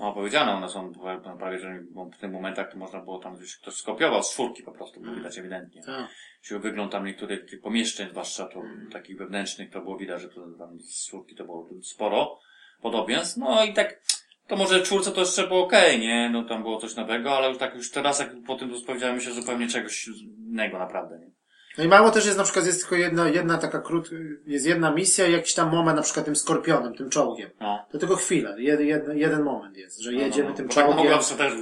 mało 0.00 0.12
powiedziane, 0.12 0.52
one 0.52 0.68
są 0.68 0.92
pra- 0.92 1.38
prawie, 1.38 1.58
że 1.58 1.80
w 2.12 2.20
tym 2.20 2.32
momentach 2.32 2.72
to 2.72 2.78
można 2.78 3.00
było 3.00 3.18
tam 3.18 3.36
gdzieś 3.36 3.56
ktoś 3.56 3.74
skopiował 3.74 4.22
z 4.22 4.32
czwórki 4.32 4.62
po 4.62 4.72
prostu, 4.72 5.00
było 5.00 5.14
widać 5.14 5.38
ewidentnie. 5.38 5.82
Tak. 5.82 6.10
Jeśli 6.42 6.58
wygląd 6.58 6.92
tam 6.92 7.04
niektórych 7.04 7.50
tych 7.50 7.60
pomieszczeń, 7.60 8.10
zwłaszcza 8.10 8.46
to 8.46 8.62
takich 8.92 9.18
wewnętrznych, 9.18 9.70
to 9.70 9.80
było 9.80 9.96
widać, 9.96 10.22
że 10.22 10.28
to 10.28 10.40
tam 10.58 10.78
z 10.80 11.06
czwórki 11.06 11.34
to 11.36 11.44
było 11.44 11.68
sporo 11.82 12.38
podobieństw, 12.82 13.36
no 13.36 13.64
i 13.64 13.72
tak, 13.74 14.00
to 14.46 14.56
może 14.56 14.82
czwórce 14.82 15.12
to 15.12 15.20
jeszcze 15.20 15.46
było 15.46 15.64
okej, 15.64 16.00
nie, 16.00 16.30
no 16.32 16.44
tam 16.44 16.62
było 16.62 16.80
coś 16.80 16.96
nowego, 16.96 17.36
ale 17.36 17.48
już 17.48 17.58
tak 17.58 17.74
już 17.74 17.90
teraz, 17.90 18.18
jak 18.18 18.30
po 18.46 18.56
tym 18.56 18.78
spowiedziałem 18.78 19.20
się 19.20 19.32
zupełnie 19.32 19.68
czegoś 19.68 20.08
innego 20.08 20.78
naprawdę, 20.78 21.18
nie. 21.18 21.35
No 21.78 21.84
i 21.84 21.88
mało 21.88 22.10
też 22.10 22.26
jest 22.26 22.38
na 22.38 22.44
przykład, 22.44 22.66
jest 22.66 22.80
tylko 22.80 22.96
jedna, 22.96 23.28
jedna 23.28 23.58
taka 23.58 23.78
krótka, 23.78 24.16
jest 24.46 24.66
jedna 24.66 24.90
misja 24.90 25.26
i 25.26 25.32
jakiś 25.32 25.54
tam 25.54 25.70
moment 25.70 25.96
na 25.96 26.02
przykład 26.02 26.24
tym 26.24 26.36
skorpionem, 26.36 26.94
tym 26.94 27.10
czołgiem. 27.10 27.50
No. 27.60 27.86
To 27.92 27.98
tylko 27.98 28.16
chwilę, 28.16 28.54
jed, 28.58 28.80
jed, 28.80 29.04
jeden 29.14 29.42
moment 29.42 29.76
jest, 29.76 30.00
że 30.00 30.12
jedziemy 30.14 30.54
tym 30.54 30.66
Bo 30.68 30.74
tak 30.74 30.84
czołgiem. 30.84 31.04
mogło 31.12 31.18
też, 31.36 31.52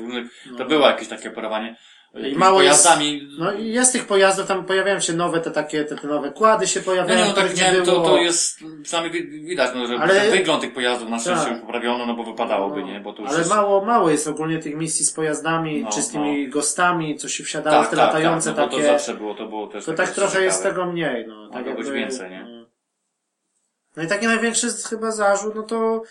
to 0.56 0.58
No. 0.58 0.64
było 0.64 0.86
jakieś 0.86 1.08
takie 1.08 1.30
porowanie. 1.30 1.76
I 2.14 2.34
mało 2.36 2.62
jest- 2.62 2.82
pojazdami. 2.84 3.28
No 3.38 3.52
i 3.52 3.66
jest 3.72 3.92
tych 3.92 4.06
pojazdów, 4.06 4.46
tam 4.46 4.64
pojawiają 4.64 5.00
się 5.00 5.12
nowe, 5.12 5.40
te 5.40 5.50
takie, 5.50 5.84
te, 5.84 5.96
te 5.96 6.06
nowe 6.08 6.30
kłady 6.30 6.66
się 6.66 6.80
No 6.80 6.86
pojawiają, 6.86 7.20
nie, 7.20 7.28
no 7.28 7.34
tak 7.34 7.56
nie, 7.56 7.72
to, 7.82 8.00
to 8.00 8.16
jest, 8.16 8.58
przynajmniej 8.82 9.22
wi- 9.22 9.40
widać, 9.44 9.70
no, 9.74 9.86
że 9.86 9.94
Ale- 9.98 10.14
ten 10.20 10.30
wygląd 10.30 10.60
tych 10.60 10.74
pojazdów 10.74 11.08
na 11.08 11.18
szczęście 11.18 11.44
Tak. 11.44 11.52
już 11.52 11.60
poprawiono, 11.60 12.06
no 12.06 12.14
bo 12.14 12.24
wypadałoby, 12.24 12.80
No, 12.80 12.86
nie, 12.86 13.00
bo 13.00 13.12
to 13.12 13.22
już 13.22 13.30
Ale 13.30 13.38
jest... 13.38 13.50
mało, 13.50 13.84
mało 13.84 14.10
jest 14.10 14.26
ogólnie 14.28 14.58
tych 14.58 14.74
misji 14.76 15.04
z 15.04 15.12
pojazdami, 15.12 15.82
No, 15.82 15.90
czy 15.90 16.02
z 16.02 16.08
tymi 16.08 16.48
gostami, 16.48 17.16
co 17.18 17.28
się 17.28 17.44
wsiadało 17.44 17.76
tak, 17.78 17.86
w 17.86 17.90
te 17.90 17.96
tak, 17.96 18.06
latające 18.06 18.48
tak, 18.50 18.56
no, 18.58 18.64
takie. 18.64 18.82
to 18.82 18.88
zawsze 18.88 19.14
było, 19.14 19.34
to 19.34 19.46
było 19.46 19.66
też 19.66 19.84
To 19.84 19.92
tak 19.92 20.10
trochę 20.10 20.42
jest 20.42 20.58
ciekawe. 20.58 20.74
tego 20.80 20.92
mniej, 20.92 21.26
no. 21.28 21.48
Tak 21.50 21.66
Mogło 21.66 21.82
być 21.82 21.90
więcej, 21.92 22.30
nie? 22.30 22.44
no. 22.48 22.64
No 23.96 24.02
i 24.02 24.06
taki 24.06 24.26
największy 24.26 24.66
jest 24.66 24.88
chyba 24.88 25.10
zarzut, 25.10 25.54
no 25.54 25.62
to, 25.62 26.02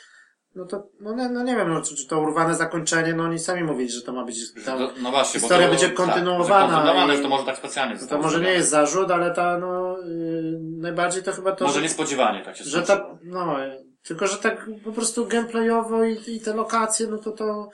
no 0.56 0.66
to, 0.66 0.88
no, 1.00 1.16
nie- 1.16 1.30
no 1.30 1.44
nie 1.44 1.56
wiem, 1.56 1.74
no, 1.74 1.82
czy, 1.82 1.96
czy 1.96 2.08
to 2.08 2.20
urwane 2.20 2.56
zakończenie, 2.56 3.14
no 3.14 3.24
oni 3.24 3.40
sami 3.40 3.64
mówili, 3.64 3.90
że 3.90 4.02
to 4.02 4.14
ma 4.14 4.26
być, 4.26 4.38
tam, 4.66 4.78
to, 4.78 4.92
no 5.02 5.12
właśnie, 5.12 5.40
bo 5.40 5.42
historia 5.44 5.68
to, 5.68 5.72
będzie 5.72 5.88
tak, 5.88 5.96
kontynuowana 5.96 6.76
kontynuowane, 6.76 7.14
i- 7.14 7.18
że 7.18 7.24
to 7.24 7.30
może 7.30 7.46
tak 7.46 7.58
specjalnie 7.58 7.94
no 7.94 7.98
to 8.00 8.02
zostało 8.02 8.24
może 8.24 8.40
nie 8.42 8.52
jest 8.52 8.70
zarzut, 8.70 9.12
ale 9.12 9.32
ta, 9.34 9.58
no, 9.58 9.98
yy, 10.00 10.60
najbardziej 10.62 11.24
to 11.24 11.32
chyba 11.32 11.52
to, 11.52 11.64
Może 11.66 11.76
że, 11.76 11.82
niespodziewanie 11.82 12.42
tak 12.46 12.58
się 12.58 12.64
że 12.64 12.82
ta, 12.82 13.18
no, 13.24 13.56
tylko, 14.04 14.28
że 14.28 14.38
tak 14.38 14.70
po 14.84 14.92
prostu 14.92 15.26
gameplayowo 15.26 16.04
i, 16.04 16.18
i 16.28 16.40
te 16.40 16.54
lokacje, 16.54 17.08
no 17.08 17.18
to 17.18 17.32
to, 17.32 17.70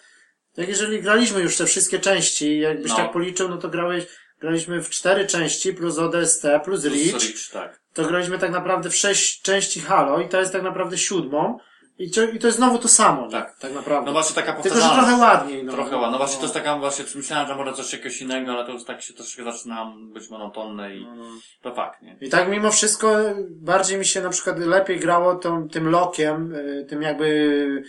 jak 0.57 0.67
jeżeli 0.69 1.01
graliśmy 1.01 1.41
już 1.41 1.57
te 1.57 1.65
wszystkie 1.65 1.99
części, 1.99 2.59
jakbyś 2.59 2.91
No. 2.91 2.97
tak 2.97 3.11
policzył, 3.11 3.49
no 3.49 3.57
to 3.57 3.69
grałeś, 3.69 4.05
graliśmy 4.39 4.81
w 4.83 4.89
cztery 4.89 5.27
części, 5.27 5.73
plus 5.73 5.97
ODST, 5.97 6.41
plus 6.41 6.63
Plus 6.63 6.83
Reach, 6.85 7.11
Reach, 7.23 7.49
tak. 7.53 7.79
to 7.93 8.03
graliśmy 8.05 8.39
tak 8.39 8.51
naprawdę 8.51 8.89
w 8.89 8.95
sześć 8.95 9.41
części 9.41 9.79
Halo 9.81 10.19
i 10.19 10.29
to 10.29 10.39
jest 10.39 10.51
tak 10.53 10.63
naprawdę 10.63 10.97
siódmą 10.97 11.57
i, 11.99 12.11
to- 12.11 12.23
i 12.23 12.39
to 12.39 12.47
jest 12.47 12.57
znowu 12.57 12.77
to 12.79 12.87
samo, 12.87 13.25
nie? 13.25 13.31
Tak. 13.31 13.57
tak 13.59 13.73
naprawdę. 13.73 14.05
No 14.05 14.11
właśnie 14.11 14.35
taka 14.35 14.53
Tylko, 14.53 14.69
że 14.69 14.69
powtarzalność. 14.75 15.07
trochę 15.07 15.21
ładniej, 15.21 15.63
no. 15.63 15.71
Trochę 15.73 15.95
ładnie. 15.95 16.11
No 16.11 16.17
właśnie 16.17 16.37
to 16.37 16.43
jest 16.43 16.53
taka, 16.53 16.77
właśnie 16.77 17.05
myślałem, 17.15 17.47
że 17.47 17.55
może 17.55 17.73
coś 17.73 17.93
jakiegoś 17.93 18.21
innego, 18.21 18.51
ale 18.51 18.65
to 18.65 18.71
już 18.71 18.83
tak 18.83 19.01
się 19.01 19.13
troszkę 19.13 19.43
zaczyna 19.43 19.93
być 20.13 20.29
monotonne 20.29 20.95
i 20.95 21.05
No, 21.05 21.15
no. 21.15 21.23
to 21.61 21.75
fakt, 21.75 22.01
nie? 22.01 22.17
I 22.21 22.29
tak 22.29 22.49
mimo 22.49 22.71
wszystko 22.71 23.15
bardziej 23.49 23.97
mi 23.99 24.05
się 24.05 24.21
na 24.21 24.29
przykład 24.29 24.59
lepiej 24.59 24.99
grało 24.99 25.35
tą, 25.35 25.69
tym 25.69 25.89
lokiem, 25.89 26.55
y, 26.55 26.85
tym 26.89 27.01
jakby 27.01 27.83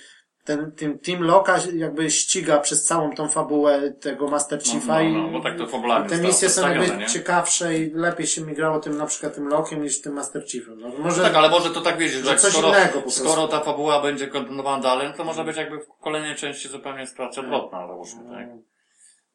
ten, 0.45 0.73
tym 0.73 0.99
Team 0.99 1.23
Loka 1.23 1.59
jakby 1.75 2.11
ściga 2.11 2.59
przez 2.59 2.85
całą 2.85 3.15
tą 3.15 3.29
fabułę 3.29 3.93
tego 4.01 4.29
Master 4.29 4.59
No, 4.67 4.73
Chiefa 4.73 4.95
no, 4.95 5.01
i 5.01 5.13
no, 5.13 5.29
bo 5.29 5.41
tak 5.41 5.59
to 5.59 5.67
fabularnie 5.67 6.09
te 6.09 6.17
misje 6.17 6.49
są 6.49 6.63
przedstawione, 6.63 6.87
jakby 6.87 7.03
nie? 7.03 7.07
ciekawsze 7.09 7.79
i 7.79 7.91
lepiej 7.95 8.27
się 8.27 8.41
mi 8.41 8.55
grało 8.55 8.79
tym 8.79 8.97
na 8.97 9.07
przykład 9.07 9.35
tym 9.35 9.49
Lokiem 9.49 9.83
niż 9.83 10.01
tym 10.01 10.13
Master 10.13 10.45
Chiefem. 10.49 10.81
No, 10.81 10.89
może 10.99 11.23
Tak, 11.23 11.35
ale 11.35 11.49
może 11.49 11.71
to 11.71 11.81
tak 11.81 11.99
wiesz, 11.99 12.13
że 12.13 12.25
że 12.25 12.37
coś 12.37 12.53
skoro, 12.53 12.69
innego 12.69 12.93
po 12.93 13.01
prostu. 13.03 13.25
skoro 13.25 13.49
ta 13.49 13.61
fabuła 13.61 14.03
będzie 14.03 14.27
kontynuowana 14.27 14.83
dalej, 14.83 15.09
no 15.09 15.15
to 15.15 15.25
może 15.25 15.45
być 15.45 15.57
jakby 15.57 15.79
w 15.79 15.89
kolejnej 16.01 16.37
części 16.37 16.69
zupełnie 16.69 17.07
sytuacja 17.07 17.43
odwrotna, 17.43 17.87
załóżmy, 17.87 18.21
tak? 18.31 18.49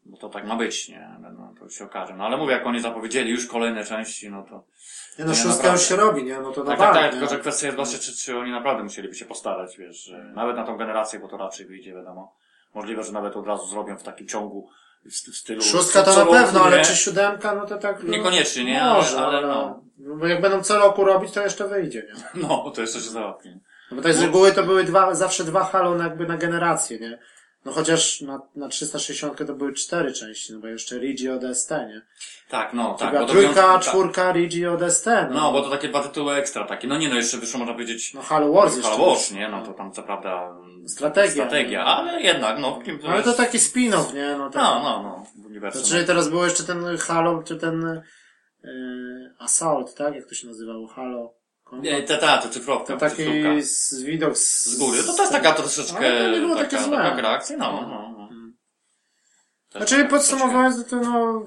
Bo 0.05 0.17
to 0.17 0.29
tak 0.29 0.45
ma 0.47 0.55
być, 0.55 0.89
nie? 0.89 1.17
No, 1.21 1.29
no, 1.31 1.53
to 1.59 1.69
się 1.69 1.85
okaże. 1.85 2.15
No 2.15 2.25
ale 2.25 2.37
mówię, 2.37 2.53
jak 2.53 2.65
oni 2.65 2.79
zapowiedzieli 2.79 3.31
już 3.31 3.47
kolejne 3.47 3.83
części, 3.83 4.29
no 4.29 4.43
to... 4.43 4.63
nie, 5.19 5.25
no 5.25 5.31
nie, 5.31 5.37
szóstka 5.37 5.49
naprawdę. 5.49 5.71
już 5.71 5.89
się 5.89 5.95
robi, 5.95 6.23
nie? 6.23 6.39
No 6.39 6.51
to 6.51 6.63
Tak, 6.63 6.79
tak, 6.79 6.93
tak, 6.93 7.11
tylko 7.11 7.27
że 7.27 7.39
kwestia 7.39 7.65
jest 7.65 7.75
właśnie, 7.75 7.99
czy, 7.99 8.17
czy 8.17 8.37
oni 8.37 8.51
naprawdę 8.51 8.83
musieliby 8.83 9.15
się 9.15 9.25
postarać, 9.25 9.77
wiesz, 9.77 10.03
że 10.03 10.23
nawet 10.23 10.55
na 10.55 10.63
tą 10.63 10.77
generację, 10.77 11.19
bo 11.19 11.27
to 11.27 11.37
raczej 11.37 11.65
wyjdzie, 11.65 11.93
wiadomo. 11.93 12.35
Możliwe, 12.73 13.03
że 13.03 13.11
nawet 13.11 13.35
od 13.35 13.47
razu 13.47 13.65
zrobią 13.65 13.97
w 13.97 14.03
takim 14.03 14.27
ciągu, 14.27 14.69
w, 15.05 15.09
w 15.09 15.37
stylu... 15.37 15.61
Szóstka 15.61 16.03
to 16.03 16.11
co 16.11 16.19
na 16.19 16.25
roku, 16.25 16.33
pewno, 16.33 16.63
ale 16.63 16.77
nie? 16.77 16.83
czy 16.83 16.95
siódemka, 16.95 17.55
no 17.55 17.65
to 17.65 17.77
tak. 17.77 18.03
No, 18.03 18.09
Niekoniecznie, 18.09 18.65
nie? 18.65 18.83
Może, 18.83 19.17
Ale- 19.17 19.27
ale, 19.27 19.37
ale 19.37 19.47
no. 19.47 19.81
no. 19.97 20.15
Bo 20.15 20.27
jak 20.27 20.41
będą 20.41 20.63
co 20.63 20.79
roku 20.79 21.03
robić, 21.03 21.31
to 21.31 21.41
jeszcze 21.41 21.67
wyjdzie, 21.67 22.07
nie? 22.07 22.41
No, 22.47 22.71
to 22.75 22.81
jeszcze 22.81 22.99
się 22.99 23.09
załatwi. 23.09 23.49
No 23.91 23.97
bo 23.97 24.03
tak 24.03 24.13
z 24.13 24.21
reguły 24.21 24.51
to 24.51 24.63
były 24.63 24.83
dwa, 24.83 25.15
zawsze 25.15 25.43
dwa 25.43 25.63
halo 25.63 25.97
jakby 25.97 26.27
na 26.27 26.37
generację, 26.37 26.99
nie? 26.99 27.19
No 27.65 27.71
chociaż 27.71 28.21
na, 28.21 28.41
na 28.55 28.67
360 28.67 29.37
to 29.47 29.53
były 29.53 29.73
cztery 29.73 30.13
części, 30.13 30.53
no 30.53 30.59
bo 30.59 30.67
jeszcze 30.67 30.99
Rigi 30.99 31.29
ODST, 31.29 31.71
nie? 31.71 32.01
Tak, 32.49 32.73
no, 32.73 32.93
tak. 32.99 33.13
Bo 33.13 33.19
to 33.19 33.25
trójka, 33.25 33.53
tak. 33.53 33.81
czwórka, 33.81 34.31
Rigi 34.31 34.65
ODST, 34.67 35.05
no. 35.05 35.29
No, 35.29 35.51
bo 35.51 35.61
to 35.61 35.69
takie 35.69 35.89
dwa 35.89 36.03
tytuły 36.03 36.33
ekstra 36.35 36.65
takie. 36.65 36.87
No 36.87 36.97
nie, 36.97 37.09
no 37.09 37.15
jeszcze 37.15 37.37
wyszło, 37.37 37.59
można 37.59 37.73
powiedzieć, 37.73 38.13
No 38.13 38.21
Halo 38.21 38.51
Wars 38.51 38.75
jeszcze. 38.75 38.91
Halo 38.91 39.05
Wars, 39.05 39.31
nie? 39.31 39.49
No 39.49 39.65
to 39.65 39.73
tam 39.73 39.91
co 39.91 40.03
prawda... 40.03 40.49
mm, 40.49 40.89
Strategia. 40.89 41.31
Strategia, 41.31 41.85
ale 41.85 42.21
jednak, 42.21 42.59
no. 42.59 42.81
kim 42.85 42.99
No 43.03 43.09
ale 43.09 43.23
to 43.23 43.33
taki 43.33 43.57
spin-off, 43.57 44.13
nie? 44.13 44.35
No, 44.37 44.49
tak. 44.49 44.61
No, 44.61 44.79
no, 44.83 45.03
no. 45.03 45.25
To, 45.43 45.47
uniwersum. 45.47 45.83
czyli 45.83 46.05
teraz 46.05 46.29
było 46.29 46.45
jeszcze 46.45 46.63
ten 46.63 46.97
Halo, 46.97 47.43
czy 47.43 47.57
ten 47.57 48.03
yy, 48.63 49.33
Assault, 49.39 49.95
tak? 49.95 50.15
Jak 50.15 50.25
to 50.29 50.35
się 50.35 50.47
nazywało? 50.47 50.87
Halo. 50.87 51.33
Nie, 51.81 52.03
te, 52.03 52.17
ta, 52.17 52.37
to 52.37 52.49
cyfrowka. 52.49 52.93
To 52.93 52.99
taki 52.99 53.23
z 53.61 54.01
widok 54.03 54.37
z, 54.37 54.65
Z 54.65 54.79
góry. 54.79 55.03
To 55.03 55.13
też 55.13 55.29
taka 55.29 55.53
troszeczkę, 55.53 55.97
Ale 55.97 56.23
to 56.25 56.29
nie 56.31 56.39
było 56.39 56.55
taka, 56.55 56.69
takie 56.69 56.83
złe. 56.83 56.97
taka 56.97 57.15
gra 57.15 57.29
akcyjna, 57.29 57.71
no, 57.71 57.81
no, 57.81 58.13
no. 58.17 58.29
Też 59.69 59.79
Znaczy 59.79 59.95
taka 59.95 60.09
podsumowując, 60.09 60.77
no 60.77 60.83
to 60.83 60.95
no, 60.95 61.45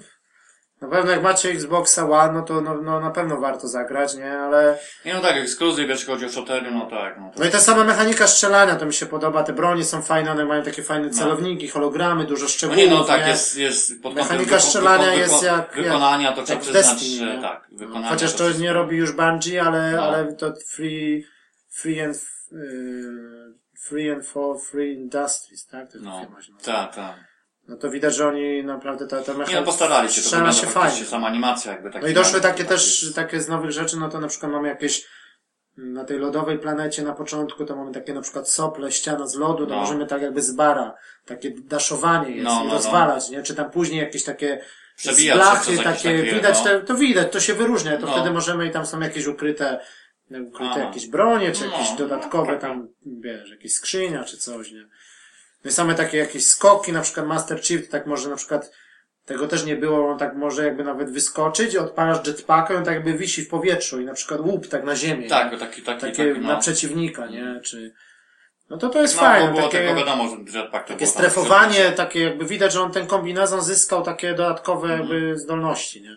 na 0.81 0.89
pewno 0.89 1.11
jak 1.11 1.23
macie 1.23 1.51
Xboxa 1.51 2.11
One, 2.11 2.33
no 2.33 2.43
to 2.43 2.61
no, 2.61 2.75
no 2.83 3.01
na 3.01 3.11
pewno 3.11 3.37
warto 3.41 3.69
zagrać, 3.69 4.15
nie? 4.15 4.33
Ale, 4.39 4.79
Nie 5.05 5.15
no 5.15 5.21
tak, 5.21 5.37
ekskluzyw, 5.37 5.89
jeśli 5.89 6.07
chodzi 6.07 6.25
o 6.27 6.29
shootery, 6.29 6.71
no 6.71 6.87
tak, 6.87 7.19
no 7.21 7.31
to... 7.35 7.41
no 7.41 7.47
i 7.47 7.51
ta 7.51 7.61
sama 7.61 7.85
mechanika 7.85 8.27
strzelania, 8.27 8.77
to 8.77 8.87
mi 8.87 8.95
się 8.95 9.07
podoba, 9.07 9.43
te 9.43 9.53
bronie 9.53 9.85
są 9.85 10.03
fajne, 10.03 10.33
one 10.33 10.45
mają 10.45 10.63
takie 10.63 10.83
fajne 10.83 11.11
celowniki, 11.11 11.69
hologramy, 11.69 12.25
dużo 12.25 12.43
No 12.43 12.49
szczegółów, 12.49 12.83
nie, 12.83 12.91
no 12.91 13.05
tak, 13.05 13.21
nie? 13.23 13.29
jest, 13.29 13.57
jest 13.57 14.03
pod 14.03 14.15
Mechanika 14.15 14.57
wyko- 14.57 14.61
strzelania 14.61 15.07
wyko- 15.13 15.19
jest 15.19 15.43
jak- 15.43 15.75
Wykonania 15.75 16.33
to 16.33 16.43
trzeba 16.43 16.61
przyznać, 16.61 16.85
Destiny, 16.87 17.39
tak, 17.43 17.67
wykonania 17.73 18.09
Chociaż 18.09 18.35
to 18.35 18.51
nie 18.51 18.73
robi 18.73 18.97
już 18.97 19.13
Bungie, 19.13 19.63
ale, 19.63 19.93
No. 19.93 20.03
ale 20.03 20.33
to 20.33 20.53
free, 20.69 21.25
free 21.71 22.01
and, 22.01 22.17
yy, 22.53 23.55
free 23.89 24.11
and 24.11 24.27
for 24.27 24.57
free 24.71 24.93
industries, 24.95 25.67
tak? 25.67 25.93
To 25.93 25.99
No, 26.01 26.27
tak, 26.65 26.95
tak. 26.95 27.28
No 27.69 27.77
to 27.77 27.91
widać, 27.91 28.15
że 28.17 28.29
oni 28.29 28.65
naprawdę 28.65 29.07
ta, 29.07 29.17
ta 29.23 29.33
mechanika 29.33 29.53
Nie 29.53 29.61
no, 29.61 29.67
postarali 29.67 30.09
się, 30.13 30.23
to 30.23 30.31
wygląda 30.31 30.53
się 30.53 30.67
fajnie. 30.67 31.05
sama 31.05 31.27
animacja 31.27 31.73
jakby 31.73 31.91
tak. 31.91 32.03
No 32.03 32.09
i 32.09 32.15
doszły 32.15 32.41
takie 32.41 32.65
też, 32.65 33.13
takie 33.15 33.41
z 33.41 33.49
nowych 33.49 33.71
rzeczy, 33.73 33.97
no 33.97 34.09
to 34.09 34.21
na 34.21 34.29
przykład 34.29 34.53
mamy 34.53 34.69
jakieś, 34.69 35.07
na 35.77 36.05
tej 36.05 36.19
lodowej 36.19 36.59
planecie 36.59 37.03
na 37.03 37.13
początku 37.13 37.65
to 37.65 37.77
mamy 37.77 37.93
takie 37.93 38.15
na 38.15 38.21
przykład 38.21 38.49
sople, 38.51 38.93
ściana 38.93 39.27
z 39.27 39.35
lodu, 39.35 39.67
to 39.67 39.75
No. 39.75 39.81
możemy 39.81 40.07
tak 40.07 40.23
jakby 40.23 40.43
z 40.43 40.53
bara, 40.53 40.95
takie 41.27 41.51
daszowanie 41.51 42.31
jest 42.31 42.45
No, 42.45 42.63
i 42.65 42.67
no, 42.67 42.73
rozwalać, 42.75 43.31
nie? 43.31 43.43
Czy 43.43 43.55
tam 43.55 43.71
później 43.71 44.01
jakieś 44.01 44.25
takie 44.25 44.61
Przebijać 44.97 45.39
takie, 45.39 45.83
takie, 45.83 46.23
widać, 46.23 46.59
no. 46.59 46.65
te, 46.65 46.81
to 46.81 46.95
widać, 46.95 47.33
to 47.33 47.41
się 47.41 47.55
wyróżnia, 47.55 47.97
to 47.99 48.07
No. 48.07 48.13
wtedy 48.13 48.31
możemy 48.31 48.67
i 48.67 48.71
tam 48.71 48.87
są 48.87 49.01
jakieś 49.01 49.27
ukryte, 49.27 49.81
ukryte 50.31 50.71
Aha. 50.71 50.81
jakieś 50.81 51.07
bronie, 51.07 51.53
czy 51.53 51.65
No, 51.67 51.73
jakieś 51.73 51.91
no, 51.91 51.97
dodatkowe 51.97 52.57
tam, 52.59 52.89
wiesz, 53.07 53.51
jakieś 53.51 53.73
skrzynia, 53.73 54.25
czy 54.25 54.37
coś, 54.37 54.73
nie? 54.73 54.89
No 55.65 55.71
i 55.71 55.73
same 55.73 55.95
takie 55.95 56.19
jakieś 56.19 56.47
skoki, 56.47 56.93
na 56.93 57.01
przykład 57.01 57.27
Master 57.27 57.63
Chief, 57.63 57.89
tak 57.89 58.07
może 58.07 58.31
na 58.31 58.37
przykład 58.37 58.71
tego 59.25 59.49
też 59.49 59.65
nie 59.65 59.77
było, 59.77 60.09
on 60.09 60.19
tak 60.19 60.37
może 60.37 60.65
jakby 60.65 60.85
nawet 60.85 61.11
wyskoczyć, 61.11 61.77
odpalasz 61.77 62.27
jetpacka 62.27 62.75
i 62.75 62.77
on 62.77 62.85
tak 62.85 62.95
jakby 62.95 63.15
wisi 63.15 63.43
w 63.45 63.49
powietrzu 63.49 64.01
i 64.01 64.05
na 64.05 64.15
przykład 64.15 64.41
łup 64.41 64.69
tak 64.69 64.85
na 64.85 64.97
ziemię. 64.97 65.29
Tak, 65.29 65.53
nie? 65.53 65.59
taki, 65.59 65.83
taki, 65.83 66.01
takie 66.01 66.27
taki, 66.27 66.41
no. 66.41 66.49
na 66.49 66.57
przeciwnika, 66.57 67.27
nie? 67.27 67.61
Czy... 67.65 67.95
No 68.71 68.79
to 68.79 68.89
to 68.89 69.03
jest 69.03 69.15
No, 69.15 69.21
fajne, 69.21 69.49
było 69.49 69.63
takie, 69.63 69.79
tego 69.79 69.95
wiadomo, 69.95 70.29
że 70.47 70.59
jetpack 70.59 70.87
to 70.87 70.93
takie 70.93 71.07
strefowanie, 71.07 71.93
takie 71.93 72.21
jakby 72.21 72.45
widać, 72.45 72.73
że 72.73 72.83
on 72.83 72.93
ten 72.93 73.07
kombinezon 73.07 73.63
zyskał 73.63 74.03
takie 74.03 74.35
dodatkowe 74.35 74.89
jakby 74.89 75.39
zdolności, 75.39 76.03
nie? 76.03 76.17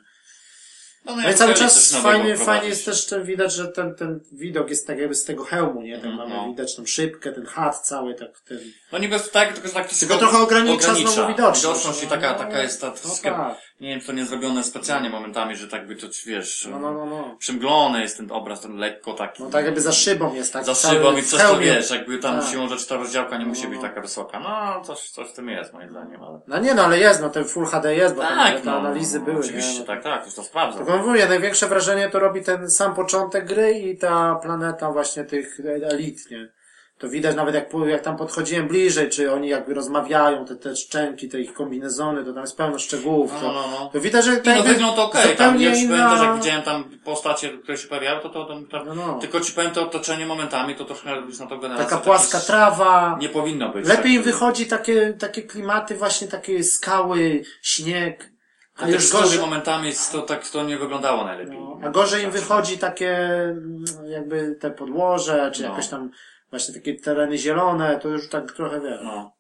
No, 1.05 1.15
No 1.15 1.29
i 1.29 1.33
cały 1.33 1.53
czas 1.53 1.95
fajnie, 1.95 2.37
fajnie 2.37 2.67
jest 2.67 2.85
też 2.85 3.05
ten, 3.05 3.23
widać, 3.23 3.53
że 3.53 3.67
ten, 3.67 3.95
ten 3.95 4.19
widok 4.31 4.69
jest 4.69 4.87
tak 4.87 4.97
jakby 4.99 5.15
z 5.15 5.23
tego 5.23 5.43
hełmu, 5.43 5.81
nie? 5.81 5.97
Tam 5.97 6.11
Mhm, 6.11 6.29
mamy 6.29 6.41
no. 6.41 6.49
widać 6.51 6.75
tą 6.75 6.85
szybkę, 6.85 7.31
ten 7.31 7.45
chat 7.45 7.79
cały, 7.79 8.15
tak 8.15 8.39
ten... 8.47 8.59
No 8.91 8.97
niby 8.97 9.19
tak, 9.19 9.53
tylko 9.53 9.69
tak 9.69 9.89
Tylko 9.89 10.17
trochę 10.17 10.37
ogranicza 10.37 10.95
znowu 10.95 11.27
widoczność. 11.27 11.61
Widoczność 11.61 12.03
i 12.03 12.07
taka, 12.07 12.33
No, 12.33 12.37
taka 12.39 12.61
jest 12.61 12.81
ta 12.81 12.87
No 12.87 13.15
tak, 13.23 13.57
nie 13.81 13.89
wiem, 13.89 13.99
czy 13.99 14.07
to 14.07 14.13
nie 14.13 14.25
zrobione 14.25 14.63
specjalnie 14.63 15.09
momentami, 15.09 15.55
że 15.55 15.67
tak 15.67 15.87
by 15.87 15.95
to, 15.95 16.07
wiesz, 16.25 16.67
no, 16.71 16.79
no, 16.79 16.93
no, 16.93 17.05
no. 17.05 17.35
przymglony 17.39 18.01
jest 18.01 18.17
ten 18.17 18.31
obraz, 18.31 18.61
ten 18.61 18.77
lekko 18.77 19.13
taki. 19.13 19.43
No 19.43 19.49
tak 19.49 19.65
jakby 19.65 19.81
za 19.81 19.91
szybą 19.91 20.33
jest 20.33 20.53
tak. 20.53 20.65
za 20.65 20.75
szybą 20.75 21.17
i 21.17 21.21
przez 21.21 21.41
to 21.41 21.59
wiesz, 21.59 21.91
jakby 21.91 22.17
tam 22.17 22.39
Tak. 22.39 22.49
siłą 22.49 22.67
rzeczy 22.67 22.87
ta 22.87 22.95
rozdziałka 22.95 23.37
nie 23.37 23.45
musi 23.45 23.63
No, 23.63 23.69
być 23.69 23.77
no. 23.81 23.87
taka 23.87 24.01
wysoka. 24.01 24.39
No, 24.39 24.81
coś, 24.83 25.09
coś 25.09 25.29
w 25.29 25.33
tym 25.33 25.49
jest 25.49 25.73
moim 25.73 25.89
zdaniem, 25.89 26.23
ale... 26.23 26.39
No 26.47 26.59
nie 26.59 26.73
no, 26.73 26.83
ale 26.83 26.99
jest, 26.99 27.21
no 27.21 27.29
ten 27.29 27.45
Full 27.45 27.65
HD 27.65 27.95
jest, 27.95 28.15
bo 28.15 28.21
tam 28.21 28.37
Tak, 28.37 28.59
te 28.59 28.65
no, 28.65 28.77
analizy 28.77 29.19
no, 29.19 29.25
były, 29.25 29.39
Oczywiście, 29.39 29.73
nie? 29.73 29.79
No, 29.79 29.85
tak, 29.85 30.03
tak, 30.03 30.25
już 30.25 30.35
to 30.35 30.43
sprawdzam. 30.43 30.85
Tylko 30.85 31.07
mówię, 31.07 31.27
największe 31.27 31.67
wrażenie 31.67 32.09
to 32.09 32.19
robi 32.19 32.43
ten 32.43 32.69
sam 32.69 32.95
początek 32.95 33.45
gry 33.45 33.71
i 33.71 33.97
ta 33.97 34.35
planeta 34.35 34.91
właśnie 34.91 35.23
tych 35.23 35.59
elit, 35.91 36.31
nie? 36.31 36.60
To 37.01 37.09
widać 37.09 37.35
nawet 37.35 37.55
jak, 37.55 37.69
jak 37.87 38.01
tam 38.01 38.17
podchodziłem 38.17 38.67
bliżej, 38.67 39.09
czy 39.09 39.31
oni 39.33 39.47
jakby 39.49 39.73
rozmawiają, 39.73 40.45
te, 40.45 40.55
te 40.55 40.75
szczęki, 40.75 41.29
te 41.29 41.39
ich 41.41 41.53
kombinezony, 41.53 42.25
to 42.25 42.33
tam 42.33 42.41
jest 42.43 42.57
pełno 42.57 42.79
szczegółów. 42.79 43.31
No, 43.33 43.39
To, 43.39 43.53
no, 43.53 43.63
no. 43.79 43.89
to 43.93 43.99
widać, 44.01 44.25
że 44.25 44.31
Nie, 44.31 44.41
no 44.45 44.51
jakby 44.51 44.73
wygląd 44.73 44.99
okej, 44.99 45.23
tam 45.23 45.31
zupełnie 45.31 45.65
ja 45.65 45.75
ci 45.75 45.87
powiem 45.87 46.09
też, 46.09 46.19
jak 46.19 46.23
inna... 46.23 46.35
widziałem 46.35 46.61
tam 46.61 46.83
postacie, 47.03 47.49
które 47.57 47.77
się 47.77 47.87
pojawiały, 47.87 48.21
to 48.21 48.29
to, 48.29 48.45
to, 48.45 48.61
to 48.71 48.85
No, 48.85 48.95
no. 48.95 49.19
tylko 49.19 49.39
ci 49.39 49.53
powiem, 49.53 49.71
to 49.71 49.81
otoczenie 49.81 50.25
momentami, 50.25 50.75
to 50.75 50.85
troszkę 50.85 51.15
już 51.17 51.39
na 51.39 51.47
to 51.47 51.57
generację 51.57 51.85
Taka 51.89 52.01
płaska 52.01 52.39
trawa. 52.39 53.17
Nie 53.19 53.29
powinno 53.29 53.69
być. 53.69 53.87
Lepiej 53.87 54.11
im 54.11 54.23
tak. 54.23 54.33
wychodzi 54.33 54.65
takie, 54.65 55.13
takie 55.13 55.41
klimaty, 55.41 55.95
właśnie 55.95 56.27
takie 56.27 56.63
skały, 56.63 57.43
śnieg. 57.61 58.31
A 58.77 58.83
A 58.83 58.87
już 58.89 59.11
gorzej, 59.11 59.39
momentami 59.39 59.91
to 60.11 60.21
tak 60.21 60.47
to 60.49 60.63
nie 60.63 60.77
wyglądało 60.77 61.23
najlepiej. 61.23 61.59
no, 61.59 61.79
a 61.83 61.89
gorzej 61.89 62.23
im 62.23 62.31
wychodzi 62.31 62.77
takie, 62.77 63.17
mm, 63.17 63.83
jakby 64.07 64.55
te 64.59 64.71
podłoże, 64.71 65.51
czy 65.53 65.63
No. 65.63 65.69
jakoś 65.69 65.87
tam 65.87 66.09
właśnie 66.51 66.73
takie 66.73 66.99
tereny 66.99 67.37
zielone, 67.37 67.99
to 67.99 68.09
już 68.09 68.29
tak 68.29 68.51
trochę 68.51 68.81
wiesz. 68.81 68.99
No. 69.03 69.31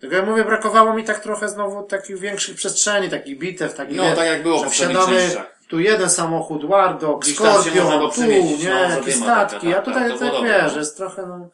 Tylko 0.00 0.16
jak 0.16 0.26
mówię, 0.26 0.44
brakowało 0.44 0.94
mi 0.94 1.04
tak 1.04 1.20
trochę 1.20 1.48
znowu 1.48 1.82
takich 1.82 2.18
większych 2.18 2.56
przestrzeni, 2.56 3.08
takich 3.08 3.38
bitew, 3.38 3.74
takich 3.74 3.96
No, 3.96 4.02
wiesz, 4.02 4.16
tak 4.16 4.26
jak 4.26 4.42
było 4.42 4.70
wsiadamy, 4.70 5.30
tu 5.68 5.80
jeden 5.80 6.10
samochód, 6.10 6.64
można 6.64 6.98
Skorpion, 7.22 8.10
tu, 8.10 8.22
nie, 8.24 9.00
no, 9.06 9.12
statki, 9.12 9.72
a 9.72 9.74
tak, 9.74 9.84
tutaj 9.84 10.10
tak, 10.10 10.18
tak 10.20 10.42
wiesz, 10.44 10.76
jest 10.76 10.96
trochę 10.96 11.26
no... 11.26 11.50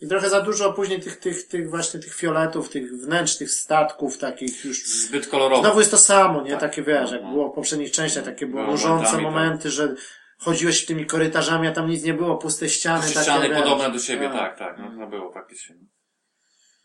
I 0.00 0.08
trochę 0.08 0.30
za 0.30 0.40
dużo 0.40 0.72
później 0.72 1.00
tych, 1.00 1.16
tych, 1.16 1.48
tych 1.48 1.70
właśnie 1.70 2.00
tych 2.00 2.14
fioletów, 2.14 2.68
tych 2.68 2.92
wnętrz, 2.92 3.36
tych 3.36 3.50
statków 3.50 4.18
takich 4.18 4.64
już 4.64 4.86
Zbyt 4.86 5.26
kolorowo. 5.26 5.62
Znowu 5.62 5.78
jest 5.78 5.90
to 5.90 5.98
samo, 5.98 6.42
nie? 6.42 6.50
Tak. 6.50 6.60
Takie 6.60 6.82
wiesz, 6.82 7.12
jak 7.12 7.22
No, 7.22 7.28
no. 7.28 7.34
było 7.34 7.52
w 7.52 7.54
poprzednich 7.54 7.90
częściach, 7.90 8.24
takie 8.24 8.46
było 8.46 8.64
Było 8.64 8.76
tak. 9.12 9.20
momenty, 9.20 9.70
że 9.70 9.94
chodziłeś 10.40 10.86
tymi 10.86 11.06
korytarzami, 11.06 11.68
a 11.68 11.72
tam 11.72 11.90
nic 11.90 12.04
nie 12.04 12.14
było, 12.14 12.36
puste 12.36 12.68
ściany. 12.68 13.02
Takie, 13.02 13.20
ściany 13.20 13.48
wiesz. 13.48 13.58
podobne 13.58 13.90
do 13.90 13.98
siebie, 13.98 14.28
tak, 14.28 14.58
tak, 14.58 14.78
no 14.78 15.04
to 15.04 15.10
było 15.10 15.32
faktycznie. 15.32 15.76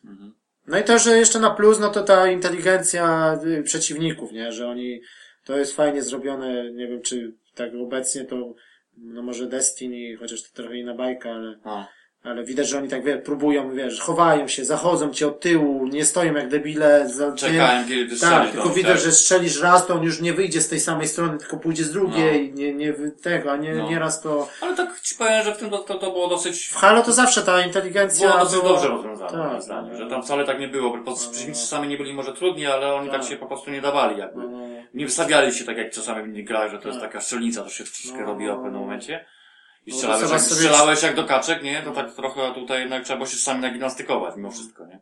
Mhm. 0.05 0.33
No 0.67 0.79
i 0.79 0.83
to, 0.83 0.99
że 0.99 1.17
jeszcze 1.17 1.39
na 1.39 1.49
plus, 1.49 1.79
no 1.79 1.89
to 1.89 2.03
ta 2.03 2.31
inteligencja 2.31 3.35
y, 3.45 3.63
przeciwników, 3.63 4.31
nie? 4.31 4.51
Że 4.51 4.67
oni, 4.67 5.01
to 5.43 5.57
jest 5.57 5.75
fajnie 5.75 6.01
zrobione, 6.01 6.71
nie 6.71 6.87
wiem 6.87 7.01
czy 7.01 7.33
tak 7.55 7.69
obecnie 7.83 8.25
to, 8.25 8.53
no 8.97 9.21
może 9.21 9.45
Destiny, 9.45 10.17
chociaż 10.17 10.43
to 10.43 10.49
trochę 10.53 10.77
inna 10.77 10.93
bajka, 10.93 11.31
ale, 11.31 11.59
No. 11.65 11.87
Ale 12.25 12.43
widać, 12.43 12.69
że 12.69 12.77
oni 12.77 12.89
tak, 12.89 13.03
wiesz, 13.03 13.21
próbują, 13.25 13.71
wiesz, 13.75 13.99
chowają 13.99 14.47
się, 14.47 14.65
zachodzą 14.65 15.11
cię 15.11 15.27
od 15.27 15.39
tyłu, 15.39 15.87
nie 15.87 16.05
stoją 16.05 16.33
jak 16.33 16.49
debile. 16.49 17.09
Za, 17.09 17.31
Czekałem, 17.31 17.87
kiedy 17.87 18.15
ty 18.15 18.21
Tak, 18.21 18.51
tylko 18.51 18.67
do 18.67 18.73
widać, 18.73 18.91
tak. 18.91 19.01
że 19.01 19.11
strzelisz 19.11 19.61
raz, 19.61 19.87
to 19.87 19.93
on 19.93 20.03
już 20.03 20.21
nie 20.21 20.33
wyjdzie 20.33 20.61
z 20.61 20.67
tej 20.69 20.79
samej 20.79 21.07
strony, 21.07 21.37
tylko 21.37 21.57
pójdzie 21.57 21.83
z 21.83 21.91
drugiej, 21.91 22.53
nie, 22.53 22.73
nie 22.73 22.93
wy- 22.93 23.11
tego, 23.11 23.51
a 23.51 23.57
nie, 23.57 23.75
No. 23.75 23.89
nieraz 23.89 24.21
to... 24.21 24.47
Ale 24.61 24.75
tak 24.75 25.01
ci 25.01 25.15
powiem, 25.15 25.43
że 25.43 25.53
w 25.55 25.57
tym 25.57 25.69
to, 25.69 25.77
to, 25.77 25.93
to 25.95 26.11
było 26.11 26.27
dosyć... 26.27 26.67
W 26.67 26.75
Halo 26.75 27.01
to 27.01 27.11
zawsze 27.13 27.41
ta 27.43 27.61
inteligencja... 27.65 28.27
Było 28.29 28.39
dosyć 28.43 28.59
była- 28.61 28.71
dobrze 28.73 28.87
rozwiązane, 28.87 29.31
Tak, 29.31 29.49
moim 29.49 29.61
zdaniem, 29.61 29.91
no. 29.93 29.97
że 29.97 30.07
tam 30.09 30.23
wcale 30.23 30.45
tak 30.45 30.59
nie 30.59 30.67
było, 30.67 30.97
bo 30.97 31.15
przeciwnicy 31.15 31.67
sami 31.67 31.87
nie 31.87 31.97
byli 31.97 32.13
może 32.13 32.33
trudni, 32.33 32.65
ale 32.65 32.93
oni 32.93 33.09
tak 33.09 33.21
Tak. 33.21 33.29
się 33.29 33.35
po 33.37 33.45
prostu 33.45 33.71
nie 33.71 33.81
dawali 33.81 34.19
jakby. 34.19 34.41
No, 34.41 34.49
no. 34.49 34.65
Nie 34.93 35.05
wystawiali 35.05 35.53
się 35.53 35.65
tak 35.65 35.77
jak 35.77 35.91
czasami 35.91 36.23
w 36.23 36.27
innych 36.27 36.45
grach, 36.45 36.71
że 36.71 36.79
to 36.79 36.87
jest 36.87 36.99
Tak. 37.01 37.09
taka 37.09 37.21
strzelnica, 37.21 37.63
to 37.63 37.69
się 37.69 37.83
troszeczkę 37.83 38.19
No. 38.19 38.25
robiła 38.25 38.55
w 38.55 38.63
pewnym 38.63 38.81
momencie. 38.81 39.25
I 39.85 39.91
No, 39.91 39.97
strzelałeś, 39.97 40.27
to 40.27 40.33
jak, 40.33 40.41
sobie- 40.41 40.55
strzelałeś 40.55 41.03
jak 41.03 41.15
do 41.15 41.23
kaczek, 41.23 41.63
nie? 41.63 41.81
To 41.81 41.91
tak 41.91 42.13
trochę 42.13 42.53
tutaj 42.53 42.79
jednak 42.79 43.03
trzeba 43.03 43.17
było 43.17 43.27
się 43.27 43.37
sami 43.37 43.61
nagimnastykować 43.61 44.35
mimo 44.35 44.51
wszystko, 44.51 44.85
nie? 44.85 44.99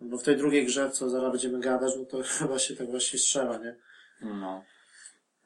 Bo 0.00 0.18
w 0.18 0.22
tej 0.22 0.36
drugiej 0.36 0.66
grze, 0.66 0.90
co 0.90 1.10
zaraz 1.10 1.30
będziemy 1.32 1.60
gadać, 1.60 1.92
no 1.98 2.04
to 2.04 2.18
chyba 2.38 2.58
się 2.58 2.76
tak 2.76 2.90
właśnie 2.90 3.18
strzela, 3.18 3.58
nie? 3.58 3.74
No. 4.20 4.64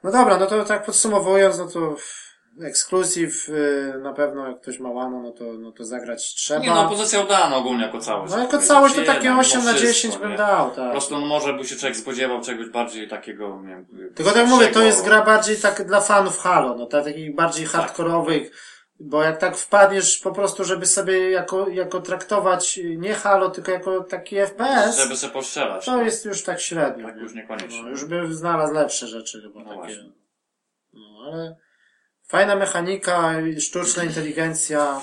No 0.03 0.13
dobra, 0.13 0.39
no 0.39 0.47
to 0.47 0.65
tak 0.65 0.85
podsumowując, 0.85 1.59
no 1.59 1.69
to 1.69 1.97
ekskluzyw 2.63 3.49
na 4.03 4.13
pewno 4.13 4.49
jak 4.49 4.61
ktoś 4.61 4.79
ma 4.79 4.91
łano, 4.91 5.21
no 5.23 5.31
to, 5.33 5.45
no 5.45 5.73
to 5.73 5.85
zagrać 5.85 6.35
trzeba. 6.35 6.61
Nie 6.61 6.69
no, 6.71 6.89
pozycja 6.89 7.21
udana 7.21 7.57
ogólnie 7.57 7.83
jako 7.85 7.99
całość. 8.01 8.33
No 8.33 8.39
jako 8.39 8.59
całość 8.59 8.95
to 8.95 9.03
takie 9.03 9.29
mimo 9.29 9.41
8 9.41 9.65
na 9.65 9.73
wszystko, 9.73 9.87
10 9.93 10.17
bym 10.19 10.37
dał, 10.37 10.71
Po 10.71 10.77
tak. 10.77 10.91
prostu 10.91 11.19
no, 11.21 11.27
może 11.27 11.53
by 11.53 11.65
się 11.65 11.77
człowiek 11.77 11.97
spodziewał 11.97 12.41
czegoś 12.41 12.69
bardziej 12.71 13.09
takiego, 13.09 13.63
nie 13.63 13.69
wiem... 13.69 14.13
Tylko 14.15 14.33
tak 14.33 14.47
mówię, 14.47 14.69
to 14.69 14.83
jest 14.83 15.05
gra 15.05 15.23
bardziej 15.25 15.57
tak 15.57 15.87
dla 15.87 16.01
fanów 16.01 16.39
Halo, 16.39 16.75
no 16.75 16.87
tak, 16.87 17.05
takich 17.05 17.35
bardziej 17.35 17.67
hardkorowych, 17.67 18.51
bo 19.01 19.23
jak 19.23 19.39
tak 19.39 19.57
wpadniesz 19.57 20.19
po 20.19 20.33
prostu, 20.33 20.65
żeby 20.65 20.87
sobie 20.87 21.31
jako, 21.31 21.69
jako 21.69 22.01
traktować 22.01 22.81
nie 22.97 23.15
Halo, 23.15 23.51
tylko 23.51 23.73
jako 23.73 24.05
taki 24.05 24.37
FPS, 24.37 24.97
Żeby 24.99 25.17
sobie 25.17 25.33
postrzelać. 25.33 25.85
to 25.87 26.03
jest 26.03 26.25
już 26.25 26.43
tak 26.43 26.61
średnio. 26.61 27.07
Tak 27.07 27.17
już 27.17 27.35
niekoniecznie. 27.35 27.83
No, 27.83 27.89
już 27.89 28.05
by 28.05 28.35
znalazł 28.35 28.75
lepsze 28.75 29.07
rzeczy 29.07 29.43
chyba 29.43 29.61
No 29.61 29.65
takie. 29.65 29.77
właśnie. 29.77 30.13
No, 30.93 31.01
ale 31.33 31.57
fajna 32.29 32.57
mechanika, 32.57 33.33
sztuczna 33.59 34.05
inteligencja, 34.05 35.01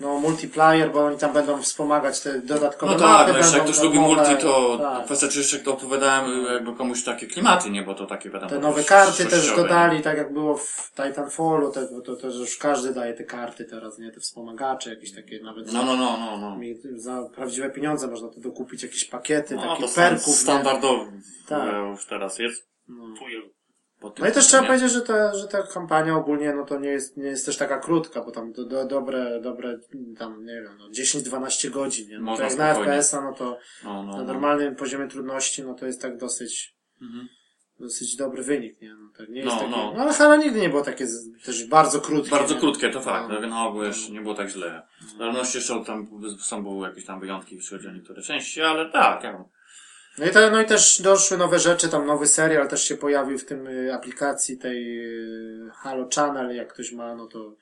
no 0.00 0.18
multiplayer, 0.20 0.92
bo 0.92 1.04
oni 1.06 1.18
tam 1.18 1.32
będą 1.32 1.62
wspomagać 1.62 2.20
te 2.20 2.40
dodatkowe 2.40 2.92
No 2.92 2.98
tak, 2.98 3.32
no 3.32 3.38
jeszcze 3.38 3.56
jak 3.58 3.66
ktoś 3.66 3.82
lubi 3.82 3.98
multi, 3.98 4.36
to 4.40 4.78
tak. 4.78 5.04
kwestia 5.04 5.28
czy 5.28 5.38
jeszcze 5.38 5.58
to 5.58 5.72
opowiadałem 5.72 6.44
jakby 6.44 6.74
komuś 6.76 7.04
takie 7.04 7.26
klimaty, 7.26 7.70
nie? 7.70 7.82
Bo 7.82 7.94
to 7.94 8.06
takie 8.06 8.30
wiadomo. 8.30 8.50
Te 8.50 8.58
nowe 8.58 8.84
karty 8.84 9.26
też 9.26 9.56
dodali, 9.56 10.02
tak 10.02 10.16
jak 10.18 10.32
było 10.32 10.56
w 10.56 10.92
Titanfallu, 10.96 11.70
te, 11.72 11.88
bo 11.92 12.00
to 12.00 12.16
też 12.16 12.34
już 12.36 12.56
każdy 12.58 12.94
daje 12.94 13.14
te 13.14 13.24
karty 13.24 13.64
teraz, 13.64 13.98
nie? 13.98 14.10
Te 14.12 14.20
wspomagacze, 14.20 14.90
jakieś 14.90 15.14
takie 15.14 15.42
nawet 15.42 15.72
No, 15.72 15.84
no, 15.84 15.96
no, 15.96 16.16
no, 16.18 16.38
no. 16.40 16.56
za 16.96 17.22
prawdziwe 17.34 17.70
pieniądze 17.70 18.06
można 18.08 18.28
to 18.28 18.40
dokupić, 18.40 18.82
jakieś 18.82 19.04
pakiety, 19.04 19.54
No 19.56 19.76
to 19.76 19.88
stan- 19.88 20.10
perków. 20.10 20.34
standardowy 20.34 21.12
Tak. 21.48 21.74
już 21.90 22.06
teraz 22.06 22.38
jest. 22.38 22.68
No. 22.88 23.04
No 24.18 24.28
i 24.28 24.32
też 24.32 24.46
trzeba 24.46 24.62
powiedzieć, 24.66 24.92
że 24.92 25.00
ta, 25.02 25.34
że 25.34 25.48
ta 25.48 25.62
kampania 25.62 26.16
ogólnie, 26.16 26.52
no 26.54 26.64
to 26.64 26.78
nie 26.78 26.88
jest, 26.88 27.16
nie 27.16 27.26
jest 27.28 27.46
też 27.46 27.56
taka 27.56 27.78
krótka, 27.78 28.24
bo 28.24 28.30
tam 28.30 28.52
do, 28.52 28.64
do, 28.64 28.84
dobre, 28.86 29.40
dobre, 29.40 29.78
tam, 30.18 30.44
nie 30.44 30.62
wiem, 30.62 30.76
no 30.78 30.88
10-12 30.88 31.70
godzin, 31.70 32.08
nie? 32.08 32.18
No 32.18 32.36
to 32.36 32.42
jak 32.42 32.56
na. 32.58 32.74
FPS-a, 32.74 33.20
no 33.20 33.32
to 33.32 33.58
No, 33.84 34.02
no, 34.02 34.12
na 34.12 34.18
no. 34.18 34.24
normalnym 34.24 34.76
poziomie 34.76 35.08
trudności, 35.08 35.62
no 35.62 35.74
to 35.74 35.86
jest 35.86 36.02
tak 36.02 36.16
dosyć, 36.16 36.74
Mhm. 37.02 37.28
dosyć 37.80 38.16
dobry 38.16 38.42
wynik, 38.42 38.80
nie? 38.80 38.94
No, 38.94 39.08
tak 39.18 39.28
nie 39.28 39.40
jest 39.40 39.54
No, 39.54 39.58
taki, 39.58 39.70
no. 39.70 39.92
no. 39.96 40.02
ale 40.02 40.12
Halo 40.12 40.36
nigdy 40.36 40.60
nie 40.60 40.68
było 40.68 40.82
takie 40.82 41.06
z, 41.06 41.42
też 41.44 41.66
bardzo 41.66 42.00
krótkie. 42.00 42.30
Bardzo 42.30 42.54
nie? 42.54 42.60
krótkie, 42.60 42.90
to 42.90 43.00
fakt. 43.00 43.28
No. 43.28 43.48
No. 43.48 43.68
Ogół 43.68 43.82
jeszcze 43.82 44.12
nie 44.12 44.20
było 44.20 44.34
tak 44.34 44.48
źle. 44.48 44.82
W 45.14 45.18
zależności 45.18 45.58
jeszcze 45.58 45.84
tam 45.86 46.08
są 46.40 46.62
były 46.62 46.88
jakieś 46.88 47.04
tam 47.04 47.20
wyjątki, 47.20 47.54
jeśli 47.56 47.76
chodzi 47.76 47.88
o 47.88 47.92
niektóre 47.92 48.22
części, 48.22 48.62
ale 48.62 48.90
tak, 48.90 49.22
ja. 49.24 49.44
No 50.18 50.26
i, 50.26 50.30
te, 50.30 50.50
no 50.50 50.60
i 50.60 50.66
też 50.66 51.02
doszły 51.02 51.38
nowe 51.38 51.58
rzeczy, 51.58 51.88
tam 51.88 52.06
nowy 52.06 52.26
serial 52.26 52.68
też 52.68 52.84
się 52.84 52.96
pojawił 52.96 53.38
w 53.38 53.44
tym 53.44 53.66
y, 53.66 53.94
aplikacji 53.94 54.58
tej 54.58 55.00
y, 55.66 55.70
Halo 55.74 56.08
Channel, 56.14 56.56
jak 56.56 56.72
ktoś 56.72 56.92
ma, 56.92 57.14
no 57.14 57.26
to 57.26 57.56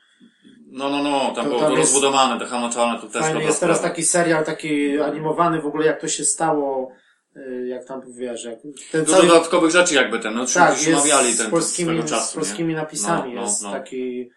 No, 0.71 0.91
no, 0.91 1.03
no, 1.03 1.33
tam 1.35 1.45
To 1.45 1.51
było 1.51 1.61
tam 1.61 1.71
to 1.73 1.79
jest- 1.79 1.93
rozbudowane, 1.93 2.41
te 2.41 2.47
hamaczalne, 2.47 3.01
to 3.01 3.07
też 3.09 3.23
dobra 3.23 3.43
jest 3.43 3.61
teraz 3.61 3.77
sprawa. 3.77 3.89
taki 3.95 4.03
serial, 4.03 4.45
taki 4.45 5.01
animowany 5.01 5.61
w 5.61 5.67
ogóle, 5.67 5.87
jak 5.87 6.01
to 6.01 6.09
się 6.09 6.25
stało, 6.25 6.93
y, 7.37 7.67
jak 7.69 7.85
tam 7.85 8.01
wiesz, 8.13 8.45
jak 8.45 8.59
ten 8.93 9.05
Dużo 9.05 9.17
cały, 9.17 9.29
dodatkowych 9.29 9.71
rzeczy 9.71 9.95
jakby 9.95 10.19
ten, 10.19 10.35
no, 10.35 10.47
tak, 10.55 10.79
już 10.79 10.89
omawiali 10.89 11.33
z 11.33 11.39
ten 11.39 11.51
polskimi, 11.51 12.05
czasu, 12.05 12.31
z 12.31 12.35
polskimi 12.35 12.69
nie? 12.75 12.81
napisami, 12.81 13.35
No, 13.35 13.41
no, 13.41 13.47
jest 13.47 13.63
no. 13.63 13.73
taki, 13.73 14.31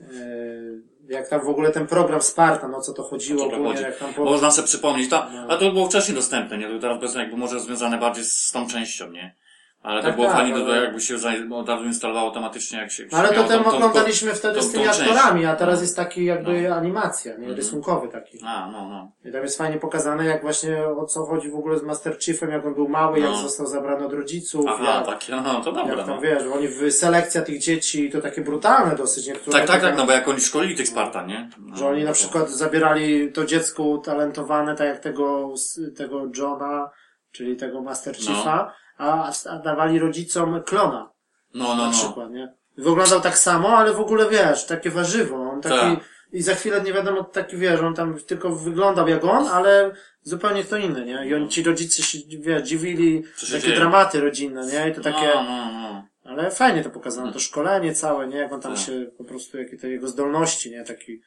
y, 0.00 0.82
jak 1.12 1.28
tam 1.28 1.40
w 1.40 1.48
ogóle 1.48 1.70
ten 1.70 1.86
program 1.86 2.22
Sparta, 2.22 2.68
no 2.68 2.80
co 2.80 2.92
to 2.92 3.02
chodziło 3.02 3.42
O 3.42 3.44
co 3.44 3.50
to 3.50 3.56
ogólnie, 3.56 3.72
chodzi? 3.74 3.84
jak 3.84 3.98
tam 3.98 4.14
po, 4.14 4.24
Można 4.24 4.50
sobie 4.50 4.68
przypomnieć, 4.68 5.10
to, 5.10 5.26
No. 5.32 5.46
a 5.48 5.56
to 5.56 5.70
było 5.72 5.86
wcześniej 5.86 6.14
dostępne, 6.14 6.58
nie? 6.58 6.68
To 6.68 6.78
teraz 6.78 6.98
powiedzmy 6.98 7.20
jakby 7.20 7.36
może 7.36 7.60
związane 7.60 7.98
bardziej 7.98 8.24
z 8.24 8.50
tą 8.52 8.66
częścią, 8.68 9.10
nie? 9.10 9.34
Ale 9.82 10.00
to 10.00 10.06
Tak, 10.06 10.16
było 10.16 10.26
tak, 10.28 10.36
fajnie, 10.36 10.54
ale- 10.54 10.64
to 10.64 10.74
jakby 10.74 11.00
się 11.00 11.18
za- 11.18 11.32
od 11.54 11.68
razu 11.68 11.84
instalowało 11.84 12.26
automatycznie, 12.28 12.78
jak 12.78 12.90
się... 12.90 13.04
no, 13.12 13.18
ale 13.18 13.28
to 13.28 13.44
tą- 13.44 13.48
tą- 13.64 13.64
oglądaliśmy 13.74 14.34
wtedy 14.34 14.54
tą- 14.54 14.62
z 14.62 14.72
tymi 14.72 14.88
aktorami, 14.88 15.46
a 15.46 15.56
teraz 15.56 15.74
No. 15.76 15.82
jest 15.82 15.96
taki 15.96 16.24
jakby 16.24 16.62
No. 16.68 16.74
animacja, 16.76 17.32
nie, 17.32 17.38
Mhm. 17.38 17.56
rysunkowy 17.56 18.08
taki. 18.08 18.38
A, 18.46 18.70
no, 18.70 18.88
no. 18.88 19.12
I 19.24 19.32
tam 19.32 19.42
jest 19.42 19.58
fajnie 19.58 19.76
pokazane, 19.78 20.24
jak 20.24 20.42
właśnie 20.42 20.86
o 20.86 21.06
co 21.06 21.24
chodzi 21.26 21.50
w 21.50 21.54
ogóle 21.54 21.78
z 21.78 21.82
Master 21.82 22.18
Chiefem, 22.20 22.50
jak 22.50 22.66
on 22.66 22.74
był 22.74 22.88
mały, 22.88 23.20
jak 23.20 23.30
No. 23.30 23.36
został 23.36 23.66
zabrany 23.66 24.06
od 24.06 24.12
rodziców, 24.12 24.66
Aha, 24.68 24.94
jak, 24.96 25.06
takie, 25.06 25.36
no, 25.36 25.60
to 25.60 25.72
dobre, 25.72 25.96
jak 25.96 26.06
tam 26.06 26.14
no. 26.14 26.20
wiesz, 26.20 26.42
oni 26.54 26.68
w 26.68 26.92
selekcja 26.92 27.42
tych 27.42 27.58
dzieci 27.58 28.10
to 28.10 28.20
takie 28.20 28.40
brutalne 28.40 28.96
dosyć 28.96 29.26
niektóre. 29.26 29.58
Tak, 29.58 29.66
tak, 29.68 29.80
tak, 29.82 29.96
no 29.96 30.06
bo 30.06 30.12
jak 30.12 30.28
oni 30.28 30.40
szkolili 30.40 30.76
tych 30.76 30.88
Spartan, 30.88 31.26
nie? 31.26 31.48
No, 31.58 31.76
Że 31.76 31.86
oni 31.88 32.04
na 32.04 32.12
przykład 32.12 32.50
zabierali 32.50 33.32
to 33.32 33.44
dziecko 33.44 33.82
utalentowane, 33.82 34.76
tak 34.76 34.86
jak 34.86 34.98
tego, 34.98 35.54
tego 35.96 36.22
Johna, 36.36 36.90
czyli 37.32 37.56
tego 37.56 37.82
Master 37.82 38.14
No. 38.20 38.26
Chiefa, 38.34 38.72
a, 38.98 39.32
a 39.50 39.58
dawali 39.58 39.98
rodzicom 39.98 40.62
klona. 40.62 41.10
No, 41.54 41.64
no, 41.64 41.76
na 41.76 41.86
no. 41.86 41.92
przykład, 41.92 42.30
nie? 42.30 42.54
Wyglądał 42.78 43.20
tak 43.20 43.38
samo, 43.38 43.68
ale 43.68 43.92
w 43.92 44.00
ogóle 44.00 44.28
wiesz, 44.30 44.66
takie 44.66 44.90
warzywo, 44.90 45.36
on 45.36 45.60
taki, 45.60 45.76
Tak. 45.76 46.04
i 46.32 46.42
za 46.42 46.54
chwilę 46.54 46.80
nie 46.82 46.92
wiadomo, 46.92 47.24
taki 47.24 47.56
wiesz, 47.56 47.80
on 47.80 47.94
tam 47.94 48.18
tylko 48.26 48.50
wyglądał 48.50 49.08
jak 49.08 49.24
on, 49.24 49.46
ale 49.46 49.90
zupełnie 50.22 50.64
kto 50.64 50.76
inny, 50.76 51.04
nie? 51.04 51.26
I 51.26 51.34
on, 51.34 51.48
ci 51.48 51.62
rodzice 51.62 52.02
się, 52.02 52.18
wiesz, 52.40 52.62
dziwili, 52.68 53.22
takie 53.40 53.60
dzieje? 53.62 53.76
dramaty 53.76 54.20
rodzinne, 54.20 54.66
nie? 54.66 54.88
I 54.90 54.94
to 54.94 55.00
takie, 55.00 55.26
No, 55.34 55.42
no, 55.42 55.72
no. 55.72 56.06
ale 56.24 56.50
fajnie 56.50 56.84
to 56.84 56.90
pokazano, 56.90 57.32
to 57.32 57.38
szkolenie 57.38 57.94
całe, 57.94 58.26
nie? 58.28 58.36
Jak 58.36 58.52
on 58.52 58.60
tam 58.60 58.74
Tak. 58.74 58.84
się, 58.84 59.06
po 59.18 59.24
prostu, 59.24 59.58
jakie 59.58 59.76
te 59.76 59.88
jego 59.90 60.08
zdolności, 60.08 60.70
nie? 60.70 60.84
Taki 60.84 61.20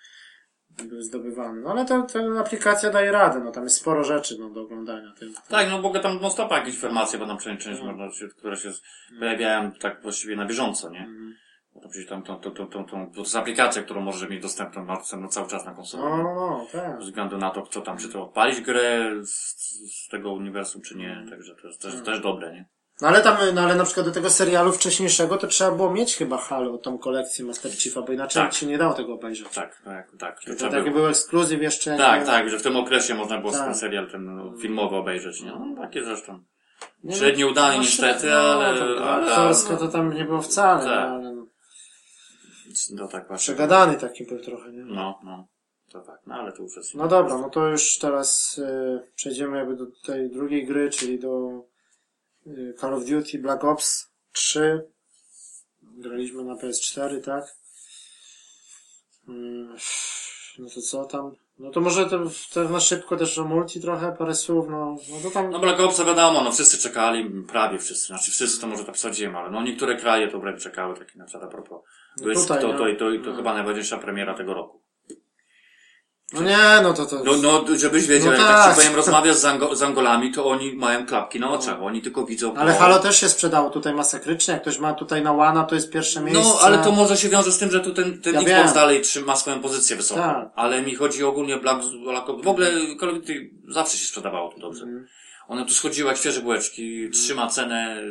były 0.84 1.04
zdobywane. 1.04 1.62
No 1.62 1.72
ale 1.72 1.86
to, 1.86 2.02
to 2.02 2.40
aplikacja 2.40 2.90
daje 2.90 3.12
radę, 3.12 3.40
no 3.40 3.52
tam 3.52 3.64
jest 3.64 3.76
sporo 3.78 4.04
rzeczy, 4.04 4.36
no, 4.40 4.50
do 4.50 4.62
oglądania. 4.62 5.14
Tym. 5.20 5.34
Tak, 5.50 5.68
no 5.70 5.82
mogę 5.82 6.00
tam 6.00 6.20
non 6.22 6.32
stopa 6.32 6.58
jakieś 6.58 6.74
informacje, 6.74 7.20
bo 7.20 7.26
tam 7.28 7.38
część, 7.38 7.64
część 7.66 7.80
Mhm. 7.82 7.98
można, 7.98 8.28
które 8.38 8.58
się 8.58 8.72
pojawiają 9.20 9.72
tak 9.72 10.02
właściwie 10.02 10.36
na 10.36 10.46
bieżąco, 10.46 10.90
nie? 10.90 11.00
Mhm. 11.00 11.36
Bo 11.74 11.82
to 11.82 11.90
przecież 11.90 12.10
tam, 12.10 12.24
tą, 12.24 12.40
tą, 12.40 12.52
tą, 12.52 12.68
tą, 12.68 12.86
tą, 12.86 13.12
to 13.12 13.20
jest 13.20 13.36
aplikacja, 13.36 13.84
którą 13.84 14.02
możesz 14.02 14.30
mieć 14.30 14.42
dostępną, 14.42 14.86
na- 14.86 14.96
dostępną 14.96 15.28
cały 15.30 15.48
czas 15.48 15.66
na 15.66 15.74
konsolę. 15.74 16.04
No, 16.04 16.18
no, 16.18 16.24
no, 16.36 16.68
tak. 16.72 16.92
Ze 17.02 17.06
względu 17.06 17.38
na 17.38 17.50
to, 17.50 17.62
co 17.62 17.82
tam, 17.82 17.98
czy 17.98 18.10
to 18.10 18.24
odpalić 18.24 18.62
grę 18.62 19.12
z, 19.26 19.56
z 20.06 20.08
tego 20.10 20.32
uniwersum, 20.34 20.82
czy 20.82 20.96
Mhm. 20.96 21.24
nie. 21.26 21.30
Także 21.32 21.56
to 21.56 21.68
jest 21.68 21.82
też, 21.82 21.94
też 22.06 22.20
dobre, 22.20 22.54
nie? 22.54 22.66
No 23.02 23.08
ale 23.08 23.22
tam, 23.22 23.38
no 23.54 23.62
ale 23.62 23.76
na 23.76 23.84
przykład 23.84 24.06
do 24.06 24.12
tego 24.12 24.30
serialu 24.30 24.72
wcześniejszego 24.72 25.38
to 25.38 25.48
trzeba 25.48 25.72
było 25.72 25.92
mieć 25.92 26.16
chyba 26.16 26.38
Halo, 26.38 26.78
tą 26.78 26.98
kolekcję 26.98 27.46
Master 27.46 27.72
Chiefa, 27.72 28.02
bo 28.02 28.14
inaczej 28.14 28.44
Tak. 28.44 28.54
się 28.54 28.66
nie 28.66 28.78
dało 28.78 28.94
tego 28.94 29.14
obejrzeć. 29.14 29.48
Tak, 29.54 29.82
tak, 29.86 30.12
tak. 30.20 30.40
To 30.44 30.56
To 30.56 30.70
taki 30.70 30.92
był 30.92 31.08
ekskluzyw 31.08 31.62
jeszcze. 31.62 31.98
Tak, 31.98 32.20
nie- 32.20 32.26
tak, 32.26 32.50
że 32.50 32.60
w 32.60 32.64
tym 32.64 32.76
okresie 32.78 33.14
można 33.16 33.38
było 33.38 33.52
Tak. 33.52 33.66
ten 33.66 33.76
serial 33.76 34.12
ten 34.12 34.36
no, 34.36 34.58
filmowy 34.58 34.96
obejrzeć, 34.96 35.42
nie? 35.42 35.52
No, 35.52 35.82
takie 35.82 36.04
zresztą. 36.04 36.40
nie, 37.04 37.16
Średnio 37.16 37.48
udany 37.48 37.76
no, 37.76 37.82
niestety, 37.82 38.28
no, 38.28 38.34
ale- 38.36 38.80
to, 38.80 39.10
ale- 39.14 39.32
Aktorsko 39.32 39.78
to 39.78 39.88
tam 39.88 40.14
nie 40.14 40.26
było 40.26 40.42
wcale, 40.42 40.84
Tak. 40.84 41.10
no, 41.10 41.16
ale 41.16 41.36
no, 41.36 41.46
No 42.94 43.08
tak 43.08 43.28
właśnie. 43.28 43.54
przegadany 43.54 43.96
taki 43.96 44.26
był 44.26 44.40
trochę, 44.40 44.72
nie? 44.72 44.84
No, 44.86 45.20
no. 45.24 45.48
To 45.92 46.00
tak, 46.02 46.20
no 46.28 46.36
ale 46.36 46.52
to 46.52 46.64
już 46.64 46.76
jest. 46.78 46.96
No 46.96 47.08
dobra, 47.08 47.38
no 47.38 47.50
to 47.50 47.68
już 47.68 47.98
teraz 48.00 48.58
y, 48.58 49.12
przejdziemy 49.16 49.58
jakby 49.58 49.76
do 49.76 49.86
tej 50.06 50.30
drugiej 50.32 50.66
gry, 50.66 50.90
czyli 50.90 51.20
do 51.20 51.50
Call 52.80 52.94
of 52.94 53.06
Duty 53.06 53.40
Black 53.40 53.64
Ops 53.64 54.12
3. 54.32 54.88
Graliśmy 55.84 56.44
na 56.44 56.56
PS4, 56.56 57.22
tak? 57.22 57.44
Mm, 59.28 59.76
No 60.60 60.70
to 60.76 60.82
co 60.82 61.06
tam? 61.06 61.32
No 61.60 61.72
to 61.72 61.82
może 61.82 62.06
to, 62.10 62.20
to 62.54 62.70
na 62.70 62.80
szybko 62.80 63.18
też 63.18 63.38
o 63.40 63.44
multi 63.44 63.82
trochę, 63.82 64.16
parę 64.20 64.36
słów, 64.36 64.66
no, 64.70 64.96
no 65.10 65.16
to 65.24 65.32
tam... 65.32 65.50
No 65.50 65.60
Black 65.60 65.80
Opsa 65.80 66.06
wiadomo, 66.06 66.42
no 66.44 66.52
wszyscy 66.52 66.78
czekali, 66.78 67.30
prawie 67.48 67.80
wszyscy, 67.80 68.08
znaczy 68.08 68.32
wszyscy 68.32 68.62
to 68.62 68.68
może 68.68 68.86
tak 68.86 68.96
wsadziłem, 68.96 69.36
ale 69.36 69.52
no 69.52 69.62
niektóre 69.64 69.96
kraje 69.96 70.28
to 70.28 70.40
wręcz 70.40 70.64
czekały, 70.64 70.98
taki 71.00 71.18
na 71.18 71.26
przykład 71.26 71.50
a 71.50 71.52
propos. 71.52 71.82
To 72.18 72.24
No 72.24 72.30
jest 72.30 72.42
tutaj, 72.42 72.62
to, 72.62 72.68
no. 72.68 72.78
to, 72.78 72.88
i 72.88 72.98
to, 72.98 73.12
i 73.12 73.20
to 73.20 73.30
No. 73.30 73.36
chyba 73.36 73.54
najważniejsza 73.54 73.98
premiera 73.98 74.34
tego 74.34 74.54
roku. 74.54 74.82
No 76.34 76.42
nie, 76.42 76.58
no 76.84 76.94
to 76.94 77.06
to... 77.06 77.24
No, 77.24 77.38
no 77.38 77.78
żebyś 77.78 78.08
wiedział, 78.08 78.32
No 78.32 78.38
jak 78.38 78.48
tak 78.48 78.58
tak. 78.58 78.70
ci 78.70 78.82
powiem, 78.82 78.96
rozmawiasz 78.96 79.36
z, 79.36 79.44
Ango- 79.44 79.76
z 79.76 79.84
Angolami, 79.84 80.32
to 80.32 80.46
oni 80.46 80.74
mają 80.74 81.06
klapki 81.06 81.40
na 81.40 81.50
oczach, 81.50 81.82
oni 81.82 82.02
tylko 82.02 82.26
widzą 82.26 82.56
Ale 82.56 82.74
to. 82.74 82.80
Halo 82.80 83.00
też 83.00 83.20
się 83.20 83.30
sprzedało 83.30 83.70
tutaj 83.70 83.94
masakrycznie, 83.94 84.54
jak 84.54 84.62
ktoś 84.62 84.80
ma 84.80 84.94
tutaj 84.94 85.22
na 85.22 85.32
łana, 85.32 85.64
to 85.64 85.76
jest 85.76 85.92
pierwsze 85.92 86.22
miejsce. 86.22 86.44
No, 86.44 86.60
ale 86.62 86.78
to 86.78 86.92
może 86.92 87.18
się 87.18 87.30
wiąże 87.30 87.52
z 87.52 87.58
tym, 87.58 87.72
że 87.72 87.80
tu 87.80 87.94
ten, 87.94 88.22
ten 88.22 88.34
Ja 88.34 88.42
Xbox 88.42 88.74
dalej 88.74 89.02
trzyma 89.02 89.36
swoją 89.36 89.62
pozycję 89.62 89.96
wysoką. 89.96 90.22
Tak. 90.22 90.50
Ale 90.56 90.82
mi 90.82 90.96
chodzi 90.96 91.24
ogólnie 91.24 91.58
Black, 91.58 91.82
Black 92.04 92.30
Ops. 92.30 92.44
W 92.44 92.48
ogóle 92.48 92.72
Call 93.00 93.10
of 93.10 93.16
Duty 93.16 93.50
zawsze 93.68 93.98
się 93.98 94.06
sprzedawało 94.06 94.52
tu 94.52 94.60
dobrze. 94.60 94.84
Mhm. 94.84 95.08
One 95.48 95.66
tu 95.66 95.74
schodziły 95.74 96.10
jak 96.10 96.18
świeże 96.18 96.42
bułeczki, 96.42 97.10
trzyma 97.10 97.48
cenę 97.48 98.02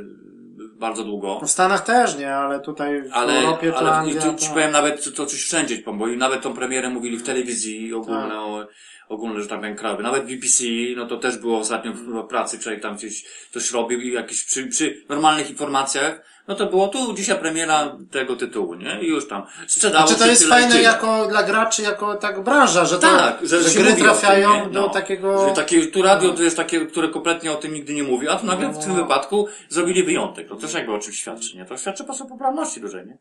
bardzo 0.79 1.05
długo. 1.05 1.41
W 1.41 1.51
Stanach 1.51 1.85
też 1.85 2.19
nie, 2.19 2.35
ale 2.35 2.61
tutaj 2.61 3.03
w 3.03 3.13
Ale, 3.13 3.33
Europie 3.33 3.73
to 3.73 3.79
ale 3.79 3.93
Anglia... 3.93 4.35
ci 4.35 4.47
tak. 4.47 4.55
powiem 4.55 4.71
nawet 4.71 5.15
to 5.17 5.27
coś 5.27 5.43
wszędzie, 5.43 5.83
bo 5.87 6.07
nawet 6.07 6.43
tą 6.43 6.55
premierę 6.55 6.91
mówili 6.91 7.17
w 7.17 7.23
telewizji 7.23 7.95
ogólne, 7.95 8.67
ogólne, 9.09 9.43
że 9.43 9.49
tak 9.49 9.59
powiem, 9.59 9.77
krajowe. 9.77 10.03
Nawet 10.03 10.25
BBC, 10.27 10.65
no 10.97 11.07
to 11.07 11.17
też 11.17 11.39
było 11.39 11.59
ostatnio 11.59 11.93
w 11.93 12.27
pracy, 12.27 12.59
człowiek 12.59 12.83
tam 12.83 12.97
gdzieś 12.97 13.25
coś 13.51 13.73
robił 13.73 14.01
i 14.01 14.13
jakieś 14.13 14.45
przy, 14.45 14.67
przy 14.67 15.05
normalnych 15.09 15.51
informacjach, 15.51 16.21
no 16.49 16.55
to 16.55 16.67
było 16.67 16.89
tu 16.89 17.15
dzisiaj 17.15 17.39
premiera 17.39 17.97
tego 18.11 18.37
tytułu, 18.37 18.75
nie? 18.75 19.01
I 19.03 19.07
już 19.09 19.29
tam 19.29 19.43
sprzedało 19.67 20.07
Znaczy 20.07 20.23
to 20.23 20.27
jest 20.29 20.45
fajne 20.49 20.83
jako 20.83 21.27
dla 21.27 21.43
graczy, 21.43 21.83
jako 21.83 22.15
tak 22.15 22.45
branża, 22.45 22.85
że, 22.85 22.95
to, 22.99 23.01
Tak, 23.01 23.39
że, 23.47 23.63
że 23.63 23.71
się 23.71 23.81
gry 23.81 23.93
trafiają 23.95 24.53
tym, 24.53 24.63
nie? 24.63 24.71
do 24.71 24.81
No. 24.81 24.89
takiego... 24.89 25.49
Że 25.49 25.55
takie, 25.55 25.87
tu 25.87 26.03
radio 26.03 26.33
to 26.33 26.43
jest 26.43 26.57
takie, 26.57 26.87
które 26.87 27.09
kompletnie 27.09 27.53
o 27.53 27.55
tym 27.55 27.75
nigdy 27.75 27.95
nie 27.95 28.03
mówi, 28.03 28.29
a 28.29 28.37
tu 28.37 28.47
nagle 28.47 28.69
w 28.69 28.79
tym 28.79 28.89
No. 28.89 28.95
wypadku 28.95 29.49
zrobili 29.69 30.03
wyjątek. 30.05 30.49
To 30.49 30.57
też 30.57 30.75
jakby 30.75 30.93
o 30.93 30.99
czymś 30.99 31.21
świadczy, 31.21 31.57
nie? 31.57 31.65
To 31.65 31.77
świadczy 31.77 32.03
po 32.03 32.07
prostu 32.07 32.27
popularności 32.29 32.81
dużej, 32.81 33.07
nie? 33.07 33.19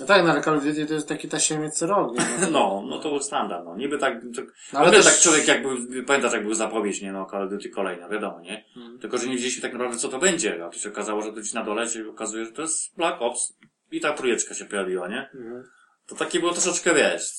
No 0.00 0.06
tak, 0.06 0.24
no 0.24 0.30
ale 0.30 0.42
Call 0.42 0.56
of 0.56 0.64
Duty 0.64 0.86
to 0.86 0.94
jest 0.94 1.08
taki 1.08 1.28
tasiemiec 1.28 1.82
nie? 1.82 1.88
No. 1.88 2.12
No, 2.52 2.82
no 2.86 2.98
to 2.98 3.08
był 3.08 3.20
standard, 3.20 3.64
no. 3.64 3.76
Niby 3.76 3.98
tak, 3.98 4.14
tak 4.36 4.44
No, 4.72 4.78
ale 4.78 4.90
też- 4.90 5.04
tak 5.04 5.18
człowiek 5.18 5.48
jakby, 5.48 6.02
pamiętasz 6.02 6.32
jak 6.32 6.42
był 6.42 6.54
zapowiedź, 6.54 7.02
nie, 7.02 7.12
no, 7.12 7.26
Call 7.30 7.42
of 7.44 7.50
Duty 7.50 7.68
kolejna, 7.70 8.08
wiadomo, 8.08 8.40
nie? 8.40 8.64
Mhm. 8.76 8.98
Tylko, 8.98 9.18
że 9.18 9.26
nie 9.26 9.32
wiedzieliśmy 9.32 9.62
tak 9.62 9.72
naprawdę 9.72 9.96
co 9.98 10.08
to 10.08 10.18
będzie, 10.18 10.64
a 10.64 10.68
to 10.68 10.78
się 10.78 10.88
okazało, 10.88 11.22
że 11.22 11.32
to 11.32 11.40
gdzieś 11.40 11.52
na 11.52 11.64
dole 11.64 11.88
się 11.88 12.08
okazuje, 12.10 12.44
że 12.44 12.52
to 12.52 12.62
jest 12.62 12.96
Black 12.96 13.22
Ops 13.22 13.56
i 13.90 14.00
ta 14.00 14.12
trójeczka 14.12 14.54
się 14.54 14.64
pojawiła, 14.64 15.08
nie? 15.08 15.30
Mhm. 15.34 15.64
To 16.06 16.14
taki 16.14 16.40
był 16.40 16.50
troszeczkę, 16.50 16.94
wiesz, 16.94 17.32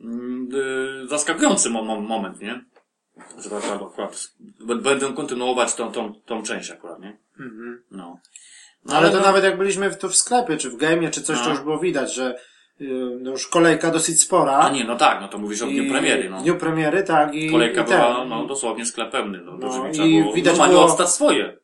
mm, 0.00 0.48
y, 1.04 1.08
zaskakujący 1.08 1.70
mo- 1.70 1.84
mo- 1.84 2.00
moment, 2.00 2.40
nie? 2.40 2.64
Że 3.38 3.50
tak 3.50 3.64
akurat, 3.64 3.82
akurat 3.92 4.28
będę 4.82 5.12
kontynuować 5.12 5.74
tą, 5.74 5.92
tą, 5.92 6.14
tą 6.14 6.42
część 6.42 6.70
akurat, 6.70 7.00
nie? 7.00 7.18
Mhm. 7.40 7.82
No. 7.90 8.18
No, 8.84 8.96
ale 8.96 9.10
to 9.10 9.20
nawet 9.20 9.44
jak 9.44 9.58
byliśmy 9.58 9.90
w, 9.90 9.98
tu 9.98 10.08
w 10.08 10.16
sklepie, 10.16 10.56
czy 10.56 10.70
w 10.70 10.76
game'ie, 10.78 11.10
czy 11.10 11.22
coś, 11.22 11.38
No. 11.38 11.44
to 11.44 11.50
już 11.50 11.60
było 11.60 11.78
widać, 11.78 12.14
że 12.14 12.34
y, 12.80 12.86
no 13.20 13.30
już 13.30 13.48
kolejka 13.48 13.90
dosyć 13.90 14.20
spora. 14.20 14.52
A 14.58 14.70
nie, 14.70 14.84
no 14.84 14.96
tak, 14.96 15.20
no 15.20 15.28
to 15.28 15.38
mówisz 15.38 15.62
o 15.62 15.66
dniu 15.66 15.90
premiery, 15.90 16.30
no. 16.30 16.40
Dniu 16.40 16.56
premiery, 16.56 17.02
tak. 17.02 17.34
I, 17.34 17.50
Kolejka 17.50 17.82
i 17.82 17.84
ten. 17.84 18.00
była, 18.00 18.24
no, 18.24 18.44
dosłownie 18.46 18.86
sklep 18.86 19.10
pełny, 19.10 19.40
no, 19.44 19.52
No, 19.58 19.68
no 19.96 20.04
i 20.04 20.20
było, 20.20 20.32
widać 20.32 20.52
normalnie 20.52 20.74
było- 20.74 20.86
odstać 20.86 21.08
swoje. 21.10 21.58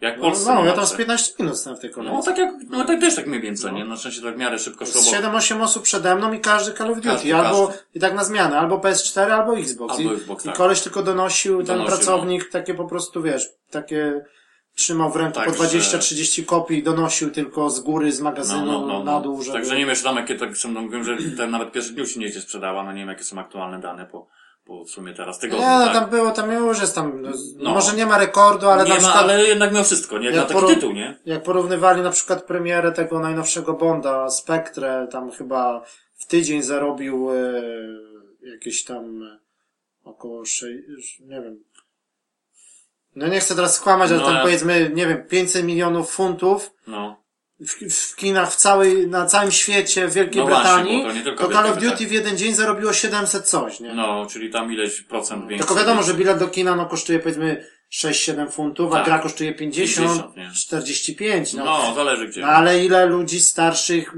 Jak 0.00 0.16
No, 0.16 0.22
Polsce. 0.22 0.54
no, 0.54 0.64
ja 0.64 0.72
tam 0.72 0.84
z 0.86 0.88
przykład. 0.88 1.06
15 1.06 1.34
minut 1.38 1.58
stałem 1.58 1.78
w 1.78 1.80
tej 1.82 1.90
kolejce. 1.90 2.16
No 2.16 2.22
tak 2.22 2.38
jak, 2.38 2.50
no 2.70 2.84
tak 2.84 3.00
też 3.00 3.16
tak 3.16 3.26
mniej 3.26 3.40
więcej, 3.40 3.72
nie? 3.72 3.84
Na 3.84 3.96
szczęście 3.96 4.22
tak 4.22 4.34
w 4.34 4.38
miarę 4.38 4.58
szybko 4.58 4.86
szło, 4.86 5.00
Z 5.00 5.04
bo 5.10 5.10
7-8 5.28 5.62
osób 5.62 5.82
przede 5.82 6.16
mną 6.16 6.32
i 6.32 6.40
każdy 6.40 6.72
Call 6.72 6.90
of 6.90 6.96
Duty. 6.96 7.08
Każdy, 7.08 7.34
albo 7.36 7.66
każdy. 7.66 7.82
i 7.94 8.00
tak 8.00 8.14
na 8.14 8.24
zmianę, 8.24 8.58
albo 8.58 8.78
PS4, 8.78 9.30
albo 9.30 9.56
Xbox. 9.56 9.96
Albo 9.98 10.12
I, 10.12 10.14
Xbox, 10.16 10.44
I 10.44 10.48
tak. 10.48 10.56
koleś 10.56 10.80
tylko 10.80 11.02
donosił, 11.02 11.56
ten 11.56 11.66
Donosił, 11.66 11.86
pracownik, 11.96 12.50
takie 12.50 12.74
po 12.74 12.84
prostu, 12.84 13.22
wiesz, 13.22 13.48
takie 13.70 14.24
trzymał 14.74 15.10
w 15.12 15.16
ręku 15.16 15.34
Tak, 15.34 15.46
po 15.46 15.64
że- 15.64 15.78
20-30 15.78 16.44
kopii, 16.44 16.82
donosił 16.82 17.30
tylko 17.30 17.70
z 17.70 17.80
góry, 17.80 18.12
z 18.12 18.20
magazynu 18.20 19.04
na 19.04 19.20
dół, 19.20 19.42
żeby... 19.42 19.52
Także 19.58 19.72
nie 19.74 19.80
wiem, 19.80 19.88
jeszcze 19.88 20.04
tam 20.04 20.16
jakie 20.16 20.34
tak 20.34 20.56
są, 20.56 20.70
no, 20.72 20.88
wiem, 20.88 21.04
że 21.04 21.16
ten 21.36 21.50
nawet 21.50 21.72
pierwszy 21.72 21.92
dniu 21.92 22.06
się 22.06 22.20
nieźle 22.20 22.40
sprzedała, 22.40 22.84
no 22.84 22.92
nie 22.92 22.98
wiem 22.98 23.08
jakie 23.08 23.24
są 23.24 23.38
aktualne 23.38 23.80
dane 23.80 24.06
po, 24.06 24.26
po 24.64 24.84
w 24.84 24.90
sumie 24.90 25.12
teraz 25.14 25.36
Nie, 25.36 25.40
tygodniu, 25.40 25.66
no 25.66 25.84
tak? 25.84 25.92
tam 25.94 26.10
było, 26.10 26.30
tam 26.30 26.52
już 26.52 26.80
jest 26.80 26.94
tam, 26.94 27.22
no, 27.22 27.30
No. 27.56 27.70
może 27.70 27.96
nie 27.96 28.06
ma 28.06 28.18
rekordu, 28.18 28.68
ale 28.68 28.82
nie 28.84 28.88
na 28.88 28.94
ma, 28.94 29.00
przykład, 29.00 29.22
ale 29.24 29.44
jednak 29.44 29.72
miał 29.74 29.84
wszystko, 29.84 30.18
nie? 30.18 30.26
Jak 30.26 30.34
Jak 30.34 30.44
na 30.48 30.48
taki 30.54 30.66
poru- 30.66 30.74
tytuł, 30.74 30.92
nie? 30.92 31.18
jak 31.26 31.42
porównywali 31.42 32.02
na 32.02 32.10
przykład 32.10 32.42
premierę 32.44 32.92
tego 32.92 33.18
najnowszego 33.20 33.72
Bonda, 33.72 34.30
Spectre, 34.30 35.08
tam 35.12 35.30
chyba 35.30 35.82
w 36.14 36.26
tydzień 36.26 36.62
zarobił 36.62 37.30
e, 37.30 37.34
jakieś 38.52 38.84
tam 38.84 39.20
około, 40.04 40.44
sze- 40.44 40.66
nie 41.20 41.40
wiem, 41.42 41.58
no 43.16 43.26
nie 43.28 43.40
chcę 43.40 43.54
teraz 43.54 43.74
skłamać, 43.76 44.10
ale 44.10 44.20
No, 44.20 44.26
tam 44.26 44.42
powiedzmy, 44.42 44.90
nie 44.94 45.06
wiem, 45.06 45.24
500 45.28 45.64
milionów 45.64 46.10
funtów 46.10 46.70
No. 46.86 47.24
w, 47.60 47.94
w 48.12 48.16
kinach 48.16 48.52
w 48.52 48.56
całej, 48.56 49.08
na 49.08 49.26
całym 49.26 49.50
świecie, 49.50 50.08
w 50.08 50.12
Wielkiej 50.14 50.42
No 50.42 50.48
właśnie, 50.48 50.70
Brytanii, 50.70 51.24
bo 51.24 51.30
to 51.30 51.46
to 51.46 51.52
Call 51.52 51.66
of 51.66 51.78
Duty 51.78 52.06
w 52.06 52.12
jeden 52.12 52.36
dzień 52.38 52.54
zarobiło 52.54 52.92
700 52.92 53.44
coś, 53.48 53.80
nie? 53.80 53.94
No, 53.94 54.26
czyli 54.30 54.50
tam 54.50 54.72
ileś 54.72 55.00
procent 55.00 55.40
więcej. 55.40 55.58
Tylko 55.58 55.74
wiadomo, 55.74 56.02
że 56.02 56.14
bilet 56.14 56.38
do 56.38 56.48
kina 56.48 56.76
no, 56.76 56.86
kosztuje 56.86 57.18
powiedzmy 57.18 57.66
6-7 57.92 58.50
funtów, 58.50 58.92
a 58.92 58.96
Tak. 58.96 59.04
gra 59.04 59.18
kosztuje 59.18 59.54
50, 59.54 60.08
50, 60.08 60.36
nie? 60.36 60.50
45. 60.54 61.52
No. 61.54 61.64
No, 61.64 61.94
zależy 61.94 62.28
gdzie. 62.28 62.40
no 62.40 62.46
ale 62.46 62.84
ile 62.84 63.06
ludzi 63.06 63.40
starszych 63.40 64.12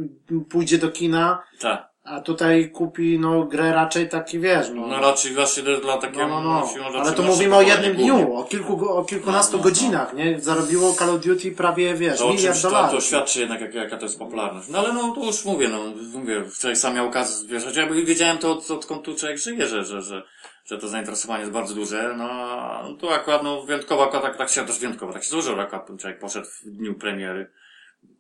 pójdzie 0.51 0.79
do 0.79 0.91
kina, 0.91 1.43
Tak. 1.61 1.89
A 2.07 2.21
tutaj 2.21 2.71
kupi 2.71 3.19
no 3.19 3.43
grę 3.45 3.73
raczej 3.73 4.09
taki 4.09 4.39
wiesz, 4.41 4.67
no. 4.75 4.87
No 4.87 5.01
raczej 5.01 5.35
właśnie 5.35 5.63
dla 5.63 5.99
takiego, 5.99 6.29
No, 6.29 6.41
no, 6.41 6.61
no. 6.61 6.67
rzeczy 6.67 6.83
Ale 6.85 7.11
nasze 7.11 7.23
mówimy 7.23 7.57
o 7.57 7.63
jednym 7.63 7.97
dniu, 7.97 8.35
o 8.37 8.45
kilku, 8.45 8.89
o 8.89 9.05
kilkunastu 9.05 9.57
No, 9.57 9.59
no, 9.59 9.65
godzinach, 9.65 10.15
nie? 10.15 10.41
Zarobiło 10.41 10.93
Call 10.93 11.11
of 11.11 11.21
Duty 11.21 11.53
prawie, 11.53 11.95
wiesz, 11.95 12.19
To, 12.19 12.29
miliard 12.29 12.43
czymś, 12.55 12.63
to, 12.63 12.69
dolarów. 12.69 12.91
to 12.91 13.01
świadczy 13.01 13.41
jednak, 13.41 13.61
jak, 13.61 13.75
jaka 13.75 13.97
to 13.97 14.03
jest 14.05 14.19
popularność. 14.19 14.69
No 14.69 14.79
ale 14.79 14.93
no, 14.93 15.13
to 15.15 15.25
już 15.25 15.45
mówię, 15.45 15.69
no, 15.69 15.79
mówię, 16.19 16.45
wczoraj 16.51 16.77
sam 16.77 16.95
miał 16.95 17.07
okazję, 17.07 17.49
wiesz, 17.49 17.77
ja 17.77 17.87
wiedziałem 17.87 18.39
to, 18.39 18.53
od, 18.53 18.71
odkąd 18.71 19.03
tu 19.03 19.15
człowiek 19.15 19.39
żyje, 19.39 19.67
że, 19.67 19.85
że, 19.85 20.03
że, 20.03 20.23
że 20.65 20.79
to 20.79 20.89
zainteresowanie 20.89 21.41
jest 21.41 21.53
bardzo 21.53 21.75
duże, 21.75 22.15
no, 22.17 22.31
a 22.31 22.85
tu 23.01 23.11
akurat, 23.11 23.43
no, 23.43 23.63
wyjątkowo, 23.63 24.05
akurat 24.05 24.23
tak, 24.23 24.37
tak 24.37 24.49
się 24.51 24.67
też 24.67 24.79
wyjątkowo, 24.79 25.13
tak 25.13 25.25
się 25.25 25.31
złożyło, 25.31 25.61
akurat 25.61 25.87
ten 25.87 25.99
człowiek 25.99 26.19
poszedł 26.19 26.47
w 26.47 26.71
dniu 26.71 26.95
premiery, 26.95 27.51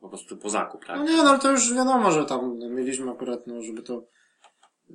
po 0.00 0.08
prostu 0.08 0.36
po 0.36 0.50
zakup, 0.50 0.84
tak? 0.84 0.96
No 0.96 1.04
nie, 1.04 1.16
no 1.16 1.30
ale 1.30 1.38
to 1.38 1.50
już 1.50 1.74
wiadomo, 1.74 2.12
że 2.12 2.24
tam 2.24 2.58
mieliśmy 2.58 3.10
akurat, 3.10 3.46
no, 3.46 3.62
żeby 3.62 3.82
to 3.82 4.02
y, 4.90 4.94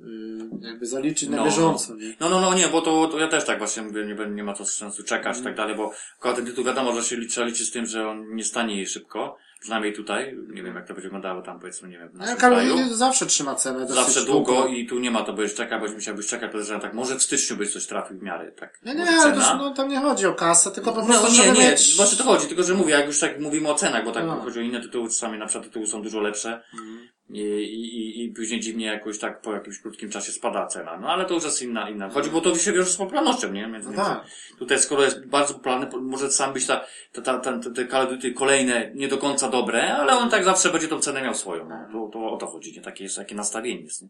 jakby 0.60 0.86
zaliczyć 0.86 1.28
na 1.28 1.36
No, 1.36 1.44
bieżąco, 1.44 1.94
nie? 1.94 2.14
No, 2.20 2.28
no, 2.28 2.40
no, 2.40 2.54
nie, 2.54 2.68
bo 2.68 2.82
to, 2.82 3.08
to 3.08 3.18
ja 3.18 3.28
też 3.28 3.44
tak 3.44 3.58
właśnie 3.58 3.82
mówię, 3.82 4.06
nie, 4.06 4.26
nie 4.26 4.44
ma 4.44 4.54
to 4.54 4.66
sensu 4.66 5.04
czekać 5.04 5.38
i 5.38 5.42
tak 5.42 5.56
dalej, 5.56 5.76
bo 5.76 5.92
akurat 6.18 6.36
ten 6.36 6.46
tytuł 6.46 6.64
wiadomo, 6.64 6.92
że 6.92 7.02
się 7.02 7.16
liczy, 7.16 7.30
trzeba 7.32 7.46
liczyć 7.46 7.68
z 7.68 7.70
tym, 7.70 7.86
że 7.86 8.08
on 8.08 8.34
nie 8.34 8.44
stanie 8.44 8.76
jej 8.76 8.86
szybko, 8.86 9.36
przynajmniej 9.62 9.92
tutaj, 9.92 10.38
nie 10.48 10.62
wiem 10.62 10.74
jak 10.74 10.86
to 10.86 10.94
będzie 10.94 11.08
wyglądało 11.08 11.42
tam 11.42 11.60
powiedzmy, 11.60 11.88
nie 11.88 11.98
wiem, 11.98 12.08
w 12.08 12.12
No, 12.12 12.18
naszym 12.18 12.36
kraju. 12.36 12.76
Zawsze 12.94 13.26
trzyma 13.26 13.54
cenę 13.54 13.80
dosyć 13.80 13.96
Zawsze 13.96 14.24
długo 14.24 14.66
i 14.66 14.86
tu 14.86 14.98
nie 14.98 15.10
ma 15.10 15.22
to, 15.22 15.32
będziesz 15.32 15.56
czekać, 15.56 15.80
bo 15.82 15.88
musiałbyś 15.94 16.26
czekać, 16.26 16.50
podejrzewam 16.52 16.80
tak, 16.82 16.94
może 16.94 17.16
w 17.16 17.22
styczniu 17.22 17.56
byś 17.56 17.72
coś 17.72 17.86
trafił 17.86 18.18
w 18.18 18.22
miarę, 18.22 18.52
tak. 18.52 18.78
Nie, 18.84 18.94
nie, 18.94 19.04
może 19.04 19.22
ale 19.22 19.32
to, 19.40 19.56
no, 19.56 19.74
tam 19.74 19.88
nie 19.88 20.00
chodzi 20.00 20.26
o 20.26 20.34
kasę, 20.34 20.70
tylko 20.70 20.92
po 20.92 21.00
No 21.00 21.06
prostu, 21.06 21.28
nie, 21.28 21.34
żeby 21.34 21.58
nie, 21.58 21.70
mieć... 21.70 21.96
właśnie 21.96 22.18
to 22.18 22.24
chodzi, 22.24 22.46
tylko 22.46 22.62
że 22.62 22.74
mówię, 22.74 22.92
jak 22.92 23.06
już 23.06 23.20
tak 23.20 23.40
mówimy 23.40 23.68
o 23.68 23.74
cenach, 23.74 24.04
bo 24.04 24.12
tak 24.12 24.26
No. 24.26 24.40
chodzi 24.40 24.58
o 24.58 24.62
inne 24.62 24.80
tytuły, 24.80 25.08
czasami 25.08 25.38
na 25.38 25.46
przykład 25.46 25.64
tytuły 25.68 25.86
są 25.86 26.02
dużo 26.02 26.20
lepsze 26.20 26.62
Mhm. 26.74 27.08
I, 27.32 27.40
i, 27.40 28.24
i, 28.24 28.28
później 28.32 28.60
dziwnie 28.60 28.86
jakoś 28.86 29.18
tak 29.18 29.40
po 29.40 29.52
jakimś 29.52 29.78
krótkim 29.78 30.10
czasie 30.10 30.32
spada 30.32 30.66
cena. 30.66 30.98
No 31.00 31.08
ale 31.08 31.24
to 31.24 31.34
już 31.34 31.44
jest 31.44 31.62
inna, 31.62 31.90
inna. 31.90 32.10
Chodzi, 32.10 32.30
bo 32.30 32.40
to 32.40 32.54
się 32.54 32.72
wiąże 32.72 32.90
z 32.90 32.96
popularnością, 32.96 33.52
nie? 33.52 33.66
Między, 33.66 33.90
No 33.90 33.96
tak. 34.04 34.24
Tutaj 34.58 34.78
skoro 34.78 35.02
jest 35.02 35.26
bardzo 35.26 35.54
popularny, 35.54 35.86
po- 35.86 36.00
może 36.00 36.30
sam 36.30 36.52
być 36.52 36.66
ta, 36.66 36.84
ta, 37.12 37.22
ta, 37.22 37.38
ta, 37.38 37.70
te 37.74 37.86
Call 37.86 38.06
of 38.06 38.20
kolejne 38.36 38.90
nie 38.94 39.08
do 39.08 39.18
końca 39.18 39.48
dobre, 39.48 39.94
ale 39.96 40.12
on 40.12 40.30
tak 40.30 40.44
zawsze 40.44 40.70
będzie 40.70 40.88
tą 40.88 41.00
cenę 41.00 41.22
miał 41.22 41.34
swoją. 41.34 41.68
No. 41.68 41.88
To, 41.92 42.10
to 42.12 42.30
o 42.30 42.36
to 42.36 42.46
chodzi, 42.46 42.72
nie? 42.72 42.80
Takie 42.80 43.04
jest, 43.04 43.16
takie 43.16 43.34
nastawienie 43.34 43.82
jest, 43.82 44.02
nie? 44.02 44.08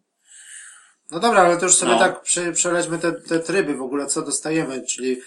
No 1.11 1.21
dobra, 1.21 1.41
ale 1.43 1.57
to 1.57 1.65
już 1.65 1.75
sobie 1.75 1.93
No. 1.93 1.99
tak 1.99 2.23
prze, 2.23 2.53
przelećmy 2.53 2.99
te, 2.99 3.13
te 3.13 3.39
tryby 3.39 3.75
w 3.75 3.83
ogóle, 3.83 4.07
co 4.07 4.23
dostajemy, 4.23 4.83
czyli 4.87 5.21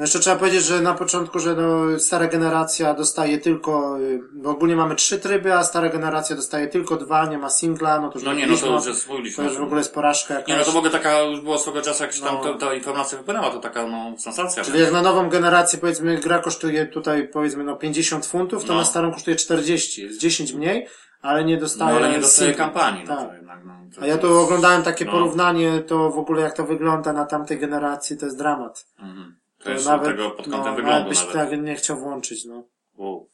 no 0.00 0.04
jeszcze 0.04 0.18
trzeba 0.20 0.36
powiedzieć, 0.36 0.64
że 0.64 0.80
na 0.80 0.94
początku, 0.94 1.38
że 1.38 1.54
no, 1.54 1.98
stara 1.98 2.26
generacja 2.28 2.94
dostaje 2.94 3.38
tylko, 3.38 3.98
y, 4.00 4.20
bo 4.32 4.50
ogólnie 4.50 4.76
mamy 4.76 4.94
trzy 4.94 5.18
tryby, 5.18 5.54
a 5.54 5.64
stara 5.64 5.88
generacja 5.88 6.36
dostaje 6.36 6.68
tylko 6.68 6.96
dwa, 6.96 7.26
nie 7.26 7.38
ma 7.38 7.50
singla, 7.50 8.00
no 8.00 8.08
to 8.08 8.18
już 8.18 8.24
No 8.26 8.34
nie, 8.34 8.46
no 8.46 8.56
to 8.56 8.66
już 8.66 8.86
jest, 8.86 9.06
to 9.06 9.12
mówiliśmy. 9.12 9.44
już 9.44 9.56
w 9.58 9.62
ogóle 9.62 9.80
jest 9.80 9.94
porażka 9.94 10.34
jakaś. 10.34 10.48
Nie, 10.48 10.56
no 10.56 10.64
to 10.64 10.78
ogóle 10.78 10.90
taka 10.90 11.20
już 11.20 11.40
było 11.40 11.58
swego 11.58 11.82
czasu, 11.82 12.02
jak 12.02 12.12
się 12.12 12.22
tam 12.22 12.34
No. 12.34 12.40
to, 12.42 12.54
ta 12.54 12.74
informacja 12.74 13.18
wypłynęła, 13.18 13.50
to 13.50 13.58
taka, 13.58 13.86
no, 13.86 14.14
sensacja. 14.18 14.64
Czyli 14.64 14.80
jak 14.80 14.92
na 14.92 15.02
nową 15.02 15.28
generację, 15.28 15.78
powiedzmy, 15.78 16.18
gra 16.18 16.38
kosztuje 16.38 16.86
tutaj, 16.86 17.28
powiedzmy, 17.28 17.64
no 17.64 17.76
50 17.76 18.26
funtów, 18.26 18.64
to 18.64 18.72
No. 18.72 18.78
na 18.78 18.84
starą 18.84 19.12
kosztuje 19.12 19.36
40, 19.36 20.02
jest 20.02 20.20
10 20.20 20.52
mniej, 20.52 20.86
ale 21.22 21.44
nie 21.44 21.54
No 21.54 21.60
dostaje 21.60 21.96
ale 21.96 22.10
nie 22.10 22.18
dostaje 22.20 22.50
singla. 22.50 22.64
kampanii, 22.64 23.04
no 23.08 23.16
Tak. 23.16 23.28
to 23.28 23.34
jednak, 23.34 23.64
no. 23.64 23.72
To, 23.96 24.02
A 24.02 24.06
ja 24.06 24.18
to 24.18 24.28
tu 24.28 24.38
oglądałem 24.38 24.82
takie 24.82 25.04
no. 25.04 25.12
porównanie, 25.12 25.80
to 25.80 26.10
w 26.10 26.18
ogóle 26.18 26.42
jak 26.42 26.56
to 26.56 26.64
wygląda 26.64 27.12
na 27.12 27.26
tamtej 27.26 27.58
generacji, 27.58 28.16
to 28.18 28.24
jest 28.26 28.38
dramat. 28.38 28.86
Mhm. 28.98 29.36
To, 29.64 29.70
jeszcze 29.70 29.90
nawet, 29.90 30.08
tego 30.08 30.30
pod 30.30 30.44
kątem 30.44 30.60
no, 30.60 30.74
wyglądu 30.76 30.90
nawet 30.90 31.08
byś 31.08 31.18
nawet. 31.18 31.50
tak 31.50 31.60
nie 31.62 31.74
chciał 31.74 31.96
włączyć, 32.00 32.44
no. 32.44 32.64
Wow. 32.94 33.28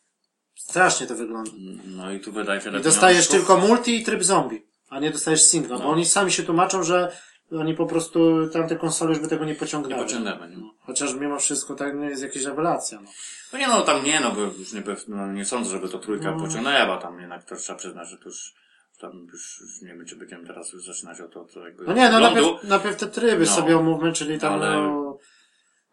Strasznie 0.55 1.07
to 1.07 1.15
wygląda. 1.15 1.51
No 1.87 2.13
i 2.13 2.21
tu 2.21 2.33
wydaje 2.33 2.61
tyle 2.61 2.81
I 2.81 2.83
dostajesz 2.83 3.29
tylko 3.29 3.57
multi 3.57 4.01
i 4.01 4.05
tryb 4.05 4.23
zombie, 4.25 4.67
a 4.91 5.01
nie 5.01 5.11
dostajesz 5.11 5.43
singla, 5.43 5.79
No. 5.79 5.85
bo 5.85 5.91
oni 5.91 6.07
sami 6.07 6.33
się 6.33 6.43
tłumaczą, 6.43 6.83
że 6.83 7.13
oni 7.53 7.75
po 7.75 7.87
prostu, 7.87 8.49
tamte 8.53 8.77
konsole 8.77 9.11
już 9.11 9.19
by 9.21 9.29
tego 9.29 9.45
nie 9.45 9.53
Nie 9.53 9.59
pociągnęły. 9.59 10.03
pociągnęły, 10.03 10.49
nie? 10.49 10.57
Chociaż 10.81 11.15
mimo 11.15 11.39
wszystko 11.39 11.75
tak 11.75 11.95
nie 11.97 12.07
jest 12.07 12.23
jakaś 12.23 12.43
rewelacja, 12.43 13.01
no. 13.01 13.11
No 13.53 13.59
nie 13.59 13.69
no, 13.69 13.83
tam 13.83 14.05
nie 14.05 14.21
no, 14.21 14.33
bo 14.33 14.41
już 14.41 14.73
nie, 14.73 14.83
no, 15.09 15.33
nie 15.33 15.45
sądzę, 15.45 15.71
żeby 15.71 15.89
to 15.89 15.99
trójka 15.99 16.31
No. 16.31 16.41
pociągnęła, 16.47 16.99
tam 16.99 17.21
jednak 17.21 17.45
to 17.45 17.57
trzeba 17.57 17.79
przyznać, 17.79 18.09
że 18.09 18.19
to 18.19 18.25
już, 18.25 18.55
tam 19.01 19.27
już, 19.33 19.61
już 19.61 19.83
nie 19.83 19.89
wiem, 19.89 20.07
czy 20.07 20.17
będziemy 20.17 20.47
teraz 20.47 20.73
już 20.73 20.85
zaczynać 20.85 21.21
o 21.21 21.29
to, 21.29 21.45
to 21.45 21.61
jakby 21.67 21.85
No 21.85 21.93
nie, 21.93 22.11
no 22.11 22.21
najpierw, 22.21 22.47
najpierw 22.65 22.97
te 22.97 23.07
tryby 23.07 23.45
No. 23.45 23.51
sobie 23.53 23.79
omówmy, 23.79 24.13
czyli 24.13 24.39
tam 24.41 24.53
Ale- 24.53 24.73
no, 24.77 25.19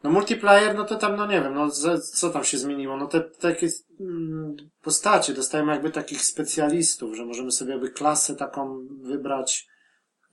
no 0.03 0.09
multiplayer, 0.09 0.75
no 0.75 0.83
to 0.83 0.95
tam, 0.95 1.15
no 1.15 1.27
nie 1.27 1.41
wiem, 1.41 1.53
no 1.53 1.69
co 2.13 2.29
tam 2.29 2.43
się 2.43 2.57
zmieniło, 2.57 2.97
no 2.97 3.07
te 3.07 3.21
takie 3.21 3.67
mm, 3.99 4.55
postacie, 4.81 5.33
dostajemy 5.33 5.71
jakby 5.71 5.91
takich 5.91 6.21
specjalistów, 6.21 7.15
że 7.15 7.25
możemy 7.25 7.51
sobie 7.51 7.71
jakby 7.71 7.91
klasę 7.91 8.35
taką 8.35 8.87
wybrać. 9.01 9.67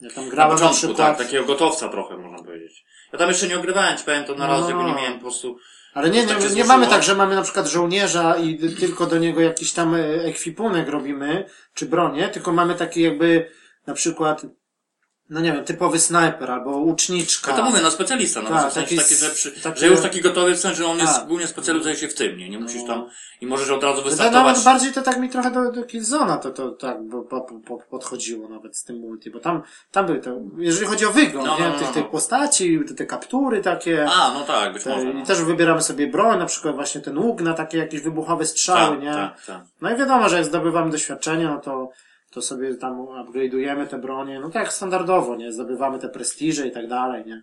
Ja 0.01 0.11
tam 0.11 0.25
Na 0.25 0.31
grałem 0.31 0.51
na, 0.53 0.57
początku, 0.57 0.87
przykład, 0.87 1.19
tak, 1.19 1.27
takiego 1.27 1.45
gotowca 1.45 1.89
trochę, 1.89 2.17
można 2.19 2.45
powiedzieć. 2.45 2.85
Ja 3.13 3.19
tam 3.19 3.29
jeszcze 3.29 3.49
nie 3.49 3.59
ogrywałem, 3.59 3.99
ci 3.99 4.05
powiem 4.05 4.25
to 4.25 4.35
na 4.35 4.47
raz, 4.47 4.61
No. 4.61 4.67
tego 4.67 4.83
nie 4.83 4.95
miałem 4.95 5.15
po 5.15 5.21
prostu, 5.21 5.57
ale 5.95 6.11
nie, 6.11 6.27
tak 6.27 6.41
nie, 6.41 6.49
się 6.49 6.55
nie 6.55 6.65
mamy 6.65 6.87
tak, 6.87 7.03
że 7.03 7.15
mamy 7.15 7.35
na 7.35 7.43
przykład 7.43 7.67
żołnierza 7.67 8.37
i 8.37 8.59
tylko 8.59 9.07
do 9.07 9.19
niego 9.19 9.41
jakiś 9.41 9.73
tam 9.73 9.95
e, 9.95 10.25
ekwipunek 10.25 10.89
robimy, 10.89 11.45
czy 11.75 11.87
bronię, 11.87 12.29
tylko 12.29 12.53
mamy 12.53 12.75
taki 12.75 13.03
jakby 13.03 13.51
na 13.87 13.95
przykład 13.95 14.47
no 15.31 15.41
nie 15.41 15.53
wiem, 15.53 15.65
typowy 15.65 15.99
snajper 16.01 16.51
albo 16.51 16.71
łuczniczka. 16.71 17.51
Ja 17.51 17.57
to 17.57 17.63
mówię, 17.63 17.81
no 17.83 17.91
specjalista, 17.91 18.43
no 18.43 18.49
Tak, 18.49 18.73
taki 18.75 18.97
że, 18.97 19.31
przy, 19.31 19.53
że 19.77 19.87
już 19.87 20.01
taki 20.01 20.21
gotowy 20.21 20.55
w 20.55 20.59
sensie, 20.61 20.77
że 20.77 20.87
on 20.87 20.99
jest 20.99 21.15
Tak. 21.17 21.27
głównie 21.27 21.47
specjalizuje 21.47 21.97
się 21.97 22.09
w 22.09 22.15
tym, 22.15 22.37
nie? 22.39 22.49
Nie 22.49 22.59
musisz 22.59 22.83
No. 22.83 22.87
tam, 22.89 23.07
i 23.41 23.47
możesz 23.47 23.71
od 23.71 23.83
razu 23.83 23.97
Wydaje 23.97 24.11
wystartować. 24.11 24.45
nawet 24.47 24.65
bardziej 24.65 24.93
to 24.93 25.03
tak 25.03 25.19
mi 25.21 25.29
trochę 25.29 25.51
do, 25.51 25.73
do 25.73 25.85
Killzona 25.85 26.37
to, 26.39 26.51
to 26.51 26.71
tak 26.71 27.03
bo, 27.03 27.23
po, 27.23 27.41
po, 27.41 27.79
podchodziło 27.91 28.49
nawet 28.49 28.77
z 28.77 28.85
tym 28.85 28.99
multi, 28.99 29.31
bo 29.31 29.41
tam, 29.41 29.63
tam 29.93 30.07
były 30.07 30.19
to, 30.21 30.31
jeżeli 30.59 30.87
chodzi 30.87 31.07
o 31.07 31.11
wygląd, 31.13 31.47
No, 31.47 31.57
no, 31.59 31.65
nie, 31.65 31.73
no, 31.73 31.79
tych, 31.79 31.89
no. 31.89 31.95
tych 31.95 32.11
postaci, 32.11 32.81
te, 32.89 32.95
te 32.95 33.07
kaptury 33.07 33.61
takie, 33.63 34.07
A, 34.11 34.35
no 34.35 34.41
tak, 34.45 34.73
być 34.73 34.85
te, 34.85 34.91
może. 34.91 35.11
i 35.11 35.15
No. 35.15 35.27
też 35.27 35.43
wybieramy 35.43 35.83
sobie 35.83 36.07
broń, 36.07 36.39
na 36.39 36.47
przykład 36.47 36.75
właśnie 36.75 37.01
ten 37.01 37.19
łuk 37.19 37.41
na 37.41 37.55
takie 37.55 37.79
jakieś 37.79 38.01
wybuchowe 38.01 38.47
strzały, 38.47 38.97
tak, 38.97 39.05
nie? 39.05 39.13
tak, 39.15 39.45
tak. 39.47 39.61
No 39.81 39.91
i 39.91 39.97
wiadomo, 39.97 40.29
że 40.29 40.37
jak 40.37 40.45
zdobywamy 40.45 40.91
doświadczenie, 40.91 41.45
no 41.45 41.59
to, 41.59 41.91
to 42.31 42.43
sobie 42.43 42.75
tam 42.75 43.07
upgrade'ujemy 43.07 43.87
te 43.87 43.99
bronie, 43.99 44.41
no 44.41 44.51
tak 44.51 44.73
standardowo, 44.73 45.37
nie? 45.37 45.53
Zdobywamy 45.53 45.99
te 45.99 46.09
prestiże 46.09 46.67
i 46.67 46.71
tak 46.73 46.89
dalej, 46.89 47.25
nie? 47.27 47.43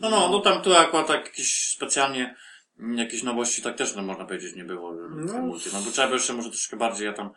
No, 0.00 0.10
no, 0.10 0.28
no 0.28 0.40
tam 0.40 0.62
tu 0.62 0.74
akurat 0.74 1.06
tak 1.06 1.24
jakieś 1.26 1.72
specjalnie 1.76 2.36
jakieś 2.94 3.22
nowości 3.22 3.62
tak 3.62 3.76
też 3.76 3.96
no, 3.96 4.02
można 4.02 4.24
powiedzieć 4.24 4.56
nie 4.56 4.64
było 4.64 4.92
w 4.92 4.96
No. 5.34 5.38
multi. 5.42 5.70
No 5.72 5.80
bo 5.80 5.90
trzeba 5.90 6.08
by 6.08 6.14
jeszcze 6.14 6.32
może 6.32 6.48
troszkę 6.50 6.76
bardziej 6.76 7.06
ja 7.06 7.12
tam 7.12 7.30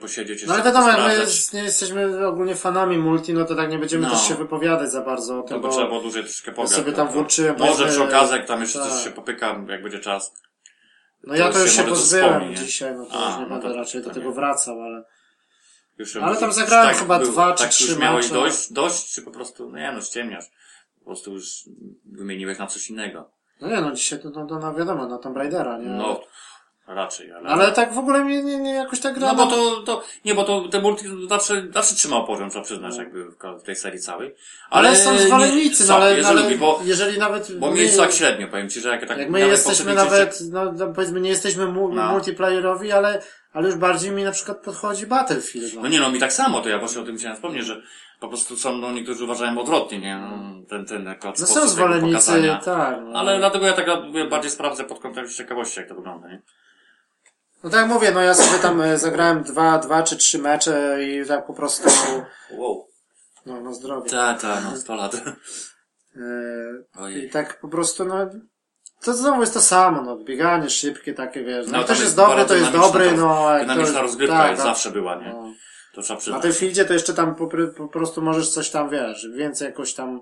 posiedzieć 0.00 0.46
No 0.46 0.54
ale 0.54 0.62
wiadomo, 0.62 0.88
jak 0.88 0.98
my 1.06 1.14
jest, 1.14 1.52
nie 1.54 1.62
jesteśmy 1.62 2.26
ogólnie 2.26 2.54
fanami 2.54 2.98
multi, 2.98 3.34
no 3.34 3.44
to 3.44 3.54
tak 3.54 3.70
nie 3.70 3.78
będziemy 3.78 4.02
No. 4.06 4.10
też 4.10 4.28
się 4.28 4.34
wypowiadać 4.34 4.92
za 4.92 5.00
bardzo 5.02 5.38
o 5.38 5.42
To 5.42 5.48
tym, 5.48 5.56
by 5.60 5.68
bo 5.68 5.74
trzeba 5.74 5.86
było 5.88 6.00
dłużej 6.00 6.22
troszkę 6.24 6.52
pogadać. 6.52 6.76
sobie 6.76 6.90
no 6.90 6.96
tam 6.96 7.06
to 7.06 7.12
włączyłem, 7.12 7.56
Może 7.58 7.72
powiedzmy, 7.72 7.86
przy 7.92 8.02
okazji, 8.02 8.36
jak 8.36 8.46
tam 8.46 8.60
jeszcze 8.60 8.78
tak. 8.78 8.88
coś 8.88 9.04
się 9.04 9.10
popyka, 9.10 9.64
jak 9.68 9.82
będzie 9.82 9.98
czas. 10.00 10.32
no 11.24 11.34
ja 11.34 11.52
to 11.52 11.58
już 11.58 11.72
się 11.72 11.82
to 11.82 11.88
pozbyłem 11.88 12.54
dzisiaj, 12.54 12.94
no 12.94 13.06
to 13.06 13.12
A, 13.26 13.28
już 13.28 13.36
nie 13.38 13.42
no 13.42 13.48
będę 13.48 13.68
to- 13.68 13.76
raczej 13.76 14.02
do 14.02 14.08
to 14.08 14.14
tego 14.14 14.32
wracał, 14.32 14.82
ale 14.82 15.04
Już 15.98 16.16
Ale 16.16 16.36
tam 16.36 16.52
zagrałem 16.52 16.88
tak 16.88 16.96
chyba 16.98 17.18
było, 17.18 17.32
dwa 17.32 17.52
czy 17.52 17.62
tak 17.62 17.70
trzy 17.72 17.86
już 17.90 17.98
miałeś 17.98 18.24
mecze. 18.30 18.34
dość, 18.34 18.72
dość, 18.72 19.14
czy 19.14 19.22
po 19.22 19.30
prostu, 19.30 19.70
no 19.70 19.78
nie 19.78 19.92
no, 19.92 20.00
ściemniasz. 20.00 20.44
Po 20.98 21.04
prostu 21.04 21.32
już 21.32 21.46
wymieniłeś 22.04 22.58
na 22.58 22.66
coś 22.66 22.90
innego. 22.90 23.30
no 23.60 23.68
nie 23.68 23.80
no, 23.80 23.92
dzisiaj 23.92 24.20
to, 24.22 24.30
no, 24.30 24.44
no 24.60 24.74
wiadomo, 24.74 25.06
na 25.06 25.18
Tomb 25.18 25.36
Raidera, 25.36 25.78
nie? 25.78 25.86
No, 25.88 26.20
raczej, 26.86 27.32
ale... 27.32 27.48
Ale 27.48 27.72
tak 27.72 27.92
w 27.94 27.98
ogóle 27.98 28.24
mnie 28.24 28.42
nie, 28.42 28.56
nie 28.58 28.74
jakoś 28.74 29.00
tak 29.00 29.14
gra. 29.18 29.32
No 29.32 29.34
bo 29.34 29.46
to, 29.46 29.80
to, 29.82 30.02
nie, 30.24 30.34
bo 30.34 30.44
to 30.44 30.68
te 30.68 30.80
multi 30.80 31.04
zawsze, 31.28 31.66
zawsze 31.74 31.94
trzymał 31.94 32.26
poziom, 32.26 32.50
trzeba 32.50 32.64
przyznać, 32.64 32.96
jakby 32.96 33.24
w 33.24 33.36
w 33.58 33.62
tej 33.62 33.76
serii 33.76 34.00
całej. 34.00 34.34
ale, 34.70 34.96
są 34.96 35.12
nie- 35.12 35.18
zwolennicy, 35.18 35.82
no 35.82 35.88
są, 35.88 35.94
ale, 35.96 36.16
jeżeli, 36.16 36.40
ale 36.40 36.56
bo, 36.56 36.80
jeżeli 36.84 37.18
nawet... 37.18 37.58
bo 37.58 37.66
my- 37.70 37.74
mi 37.74 37.80
jest 37.80 37.98
tak 37.98 38.12
średnio, 38.12 38.48
powiem 38.48 38.70
ci, 38.70 38.80
że 38.80 38.88
jak 38.88 39.06
tak 39.08 39.18
Jak 39.18 39.30
my 39.30 39.40
jesteśmy 39.40 39.94
nawet, 39.94 40.38
no, 40.50 40.72
no 40.72 40.92
powiedzmy 40.92 41.20
nie 41.20 41.30
jesteśmy 41.30 41.66
mu, 41.66 41.94
No. 41.94 42.12
multiplayerowi, 42.12 42.92
ale, 42.92 43.22
ale 43.56 43.68
już 43.68 43.76
bardziej 43.76 44.12
mi 44.12 44.24
na 44.24 44.32
przykład 44.32 44.58
podchodzi 44.58 45.06
Battlefield. 45.06 45.74
No. 45.74 45.82
No 45.82 45.88
nie 45.88 46.00
no, 46.00 46.10
mi 46.10 46.20
tak 46.20 46.32
samo, 46.32 46.60
to 46.60 46.68
ja 46.68 46.78
właśnie 46.78 47.02
o 47.02 47.04
tym 47.04 47.16
chciałem 47.16 47.36
wspomnieć, 47.36 47.66
że 47.66 47.82
po 48.20 48.28
prostu 48.28 48.56
są, 48.56 48.76
no 48.76 48.92
niektórzy 48.92 49.24
uważają 49.24 49.58
odwrotnie, 49.58 49.98
nie? 50.00 50.16
No, 50.16 50.66
ten, 50.68 50.86
ten 50.86 51.08
akurat 51.08 51.40
no 51.40 51.46
są 51.46 51.68
zwolennicy, 51.68 52.56
tak. 52.64 52.96
No. 53.04 53.18
Ale 53.18 53.38
dlatego 53.38 53.66
ja 53.66 53.72
tak 53.72 53.86
bardziej 54.30 54.50
sprawdzę 54.50 54.84
pod 54.84 55.00
kątem 55.00 55.28
ciekawości, 55.28 55.80
jak 55.80 55.88
to 55.88 55.94
wygląda, 55.94 56.28
nie? 56.28 56.42
No 57.64 57.70
tak 57.70 57.80
jak 57.80 57.88
mówię, 57.88 58.10
no 58.12 58.20
ja 58.20 58.34
sobie 58.34 58.62
tam 58.62 58.80
e, 58.80 58.98
zagrałem 58.98 59.42
dwa, 59.42 59.78
dwa 59.78 60.02
czy 60.02 60.16
trzy 60.16 60.38
mecze 60.38 60.98
i 61.04 61.26
tak 61.26 61.46
po 61.46 61.54
prostu, 61.54 61.88
Wow. 62.50 62.88
no, 63.46 63.60
no 63.60 63.74
zdrowie. 63.74 64.10
Tak, 64.10 64.40
tak, 64.40 64.64
no, 64.64 64.76
100 64.76 64.94
lat. 64.94 65.14
E, 66.16 67.12
I 67.12 67.30
tak 67.30 67.60
po 67.60 67.68
prostu, 67.68 68.04
no, 68.04 68.30
to 69.04 69.14
znowu 69.14 69.40
jest 69.40 69.54
to 69.54 69.60
samo, 69.60 70.02
no, 70.02 70.16
bieganie 70.16 70.70
szybkie 70.70 71.14
takie, 71.14 71.44
wiesz, 71.44 71.66
no, 71.66 71.78
No, 71.78 71.84
ktoś 71.84 72.00
jest 72.00 72.16
bardzo 72.16 72.44
to 72.44 72.54
jest 72.54 72.72
to- 72.72 72.78
no, 73.16 73.50
jak 73.52 73.60
Dynamiczna 73.62 73.90
ktoś- 73.92 74.02
rozgrywka 74.02 74.36
tak, 74.38 74.56
tak, 74.56 74.66
zawsze 74.66 74.90
była, 74.90 75.14
nie? 75.14 75.32
no. 75.32 75.52
To 75.94 76.02
trzeba 76.02 76.14
Na 76.16 76.20
przyznać. 76.20 76.42
tym 76.42 76.52
fieldzie 76.52 76.84
to 76.84 76.92
jeszcze 76.92 77.14
tam 77.14 77.34
po, 77.34 77.48
po 77.76 77.88
prostu 77.88 78.22
możesz 78.22 78.50
coś 78.50 78.70
tam, 78.70 78.90
wiesz, 78.90 79.28
więcej 79.36 79.66
jakoś 79.66 79.94
tam, 79.94 80.20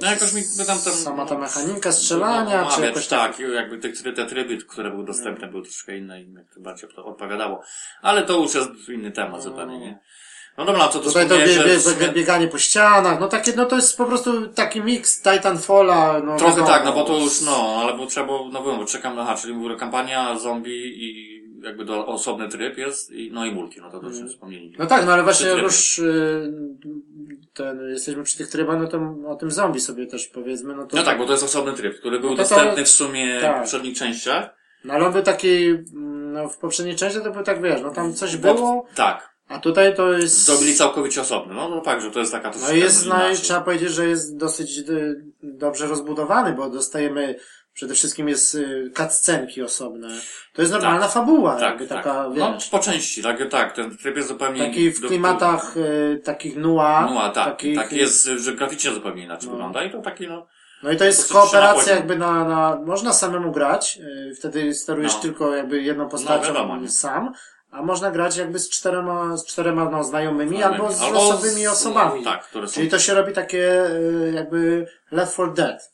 No 0.00 0.10
jakoś 0.10 0.32
mi 0.32 0.42
by 0.58 0.64
tam, 0.64 0.78
tam 0.78 0.92
sama 0.92 1.26
ta 1.26 1.34
no, 1.34 1.40
mechanika 1.40 1.92
strzelania, 1.92 2.62
no, 2.62 2.70
czy 2.70 2.80
jakoś 2.80 3.06
tak. 3.06 3.36
tak, 3.36 3.48
jakby 3.48 3.78
te, 3.78 4.12
te, 4.12 4.26
tryby, 4.26 4.56
które 4.56 4.90
były 4.90 5.04
dostępne, 5.04 5.48
były 5.48 5.62
troszkę 5.62 5.96
inne 5.98 6.22
i 6.22 6.32
jak 6.32 6.54
to 6.54 6.60
bardziej 6.60 6.90
odpowiadało. 6.96 7.62
Ale 8.02 8.22
to 8.22 8.32
już 8.40 8.54
jest 8.54 8.70
inny 8.88 9.12
temat 9.12 9.42
zupełnie, 9.42 9.78
nie? 9.80 9.98
No 10.58 10.64
dobra, 10.64 10.88
co 10.88 10.98
tu 10.98 11.04
Tutaj 11.04 11.28
to 11.28 11.36
bie, 11.38 11.44
bie, 11.46 11.78
sumie- 11.80 12.12
bieganie 12.12 12.48
po 12.48 12.58
ścianach, 12.58 13.20
no 13.20 13.28
takie, 13.28 13.52
no 13.56 13.66
to 13.66 13.76
jest 13.76 13.96
po 13.98 14.04
prostu 14.04 14.46
taki 14.48 14.80
miks 14.80 15.22
Titanfalla, 15.22 16.20
no 16.24 16.36
Trochę 16.36 16.52
wiadomo. 16.52 16.68
tak, 16.68 16.84
no 16.84 16.92
bo 16.92 17.04
to 17.04 17.18
już, 17.18 17.40
no, 17.40 17.78
ale 17.82 17.96
bo 17.96 18.06
trzeba 18.06 18.26
było, 18.26 18.48
no 18.52 18.62
bo 18.62 18.84
czekam, 18.84 19.18
aha, 19.18 19.34
czyli 19.42 19.54
mówię, 19.54 19.76
kampania, 19.76 20.38
zombie 20.38 20.70
i 21.04 21.36
jakby 21.64 21.84
do, 21.84 22.06
osobny 22.06 22.48
tryb 22.48 22.78
jest, 22.78 23.10
i, 23.10 23.30
no 23.32 23.46
i 23.46 23.50
multi, 23.54 23.80
no 23.80 23.90
to 23.90 24.00
to 24.00 24.06
już 24.08 24.30
wspomnieli. 24.32 24.74
No 24.78 24.86
tak, 24.86 25.06
no 25.06 25.12
ale 25.12 25.22
właśnie 25.22 25.48
jak 25.48 25.58
już 25.58 25.98
y, 25.98 26.52
ten, 27.54 27.80
jesteśmy 27.88 28.22
przy 28.22 28.38
tych 28.38 28.48
trybach, 28.48 28.78
no 28.80 28.86
to 28.88 29.14
o 29.28 29.34
tym 29.36 29.50
zombie 29.50 29.80
sobie 29.80 30.06
też 30.06 30.26
powiedzmy, 30.26 30.74
no 30.74 30.86
to... 30.86 30.96
No 30.96 31.02
tak, 31.02 31.18
bo 31.18 31.26
to 31.26 31.32
jest 31.32 31.44
osobny 31.44 31.72
tryb, 31.72 31.98
który 31.98 32.20
był 32.20 32.30
No 32.30 32.36
to 32.36 32.42
to- 32.42 32.48
dostępny 32.48 32.84
w 32.84 32.88
sumie 32.88 33.38
tak. 33.40 33.56
w 33.56 33.60
poprzednich 33.60 33.98
częściach. 33.98 34.50
No 34.84 34.94
ale 34.94 35.06
on 35.06 35.12
był 35.12 35.22
taki, 35.22 35.74
no 36.32 36.48
w 36.48 36.58
poprzedniej 36.58 36.96
części 36.96 37.20
to 37.20 37.30
był 37.30 37.42
tak, 37.42 37.62
wiesz, 37.62 37.80
no 37.82 37.90
tam 37.90 38.14
coś 38.14 38.36
Bo- 38.36 38.54
było, 38.54 38.86
Tak. 38.94 39.35
A 39.48 39.58
tutaj 39.58 39.96
to 39.96 40.12
jest... 40.12 40.44
Zrobili 40.44 40.74
całkowicie 40.74 41.20
osobno. 41.20 41.54
No 41.54 41.68
to 41.76 41.80
tak, 41.80 42.00
że 42.00 42.10
to 42.10 42.20
jest 42.20 42.32
taka 42.32 42.48
No 42.48 42.52
troszeczkę 42.54 42.78
jest, 42.78 43.06
no, 43.06 43.14
inaczej. 43.14 43.36
trzeba 43.36 43.60
powiedzieć, 43.60 43.90
że 43.90 44.06
jest 44.06 44.36
dosyć 44.36 44.78
y, 44.78 45.24
dobrze 45.42 45.86
rozbudowany, 45.86 46.52
bo 46.52 46.70
dostajemy, 46.70 47.38
przede 47.72 47.94
wszystkim 47.94 48.28
jest 48.28 48.54
y, 48.54 48.90
cutscenki 48.96 49.62
osobne. 49.62 50.08
To 50.52 50.62
jest 50.62 50.72
normalna 50.72 51.08
fabuła, 51.08 51.52
Tak, 51.54 51.62
jakby 51.62 51.86
tak. 51.86 52.04
taka, 52.04 52.28
No 52.34 52.52
wiesz, 52.54 52.68
po 52.68 52.78
części, 52.78 53.22
tak, 53.22 53.50
tak. 53.50 53.72
Ten 53.76 53.96
tryb 53.96 54.16
jest 54.16 54.28
zupełnie... 54.28 54.60
taki 54.66 54.90
w 54.90 55.00
do- 55.00 55.08
klimatach 55.08 55.76
y, 55.76 56.20
takich 56.24 56.56
noir. 56.56 57.10
No 57.10 57.22
a 57.22 57.30
tak, 57.30 57.44
takich, 57.44 57.76
tak 57.76 57.92
jest, 57.92 58.24
że 58.24 58.52
graficznie 58.54 58.90
zupełnie 58.94 59.24
inaczej 59.24 59.46
No. 59.48 59.52
wygląda 59.52 59.84
i 59.84 59.90
to 59.90 60.02
taki 60.02 60.28
no... 60.28 60.46
No 60.82 60.92
i 60.92 60.96
to 60.96 61.04
jest 61.04 61.32
kooperacja 61.32 61.74
poziom. 61.82 61.96
jakby 61.96 62.16
na, 62.18 62.44
na, 62.44 62.78
można 62.86 63.12
samemu 63.12 63.52
grać, 63.52 63.98
wtedy 64.38 64.74
sterujesz 64.74 65.14
No. 65.14 65.20
tylko 65.20 65.54
jakby 65.54 65.82
jedną 65.82 66.08
postacią 66.08 66.44
wiadomo, 66.46 66.76
nie? 66.76 66.88
sam, 66.88 67.32
a 67.76 67.82
można 67.82 68.10
grać 68.10 68.36
jakby 68.36 68.58
z 68.58 68.70
czterema, 68.70 69.36
z 69.36 69.46
czterema 69.46 69.90
no, 69.90 70.04
znajomymi 70.04 70.62
albo 70.62 70.92
z 70.92 71.02
Albo 71.02 71.14
losowymi 71.14 71.62
z- 71.64 71.68
osobami. 71.68 72.24
tak, 72.24 72.44
które 72.48 72.68
są- 72.68 72.74
Czyli 72.74 72.88
to 72.88 72.98
się 72.98 73.14
robi 73.14 73.32
takie 73.32 73.86
y, 73.90 74.32
jakby 74.34 74.86
Left 75.10 75.32
4 75.32 75.52
Dead 75.52 75.92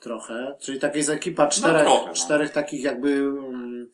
trochę, 0.00 0.56
czyli 0.60 0.80
taka 0.80 0.96
jest 0.96 1.10
ekipa 1.10 1.46
czterech, 1.46 1.82
trochę, 1.82 2.06
no. 2.06 2.14
czterech 2.14 2.50
takich 2.50 2.82
jakby 2.82 3.32
um, 3.32 3.90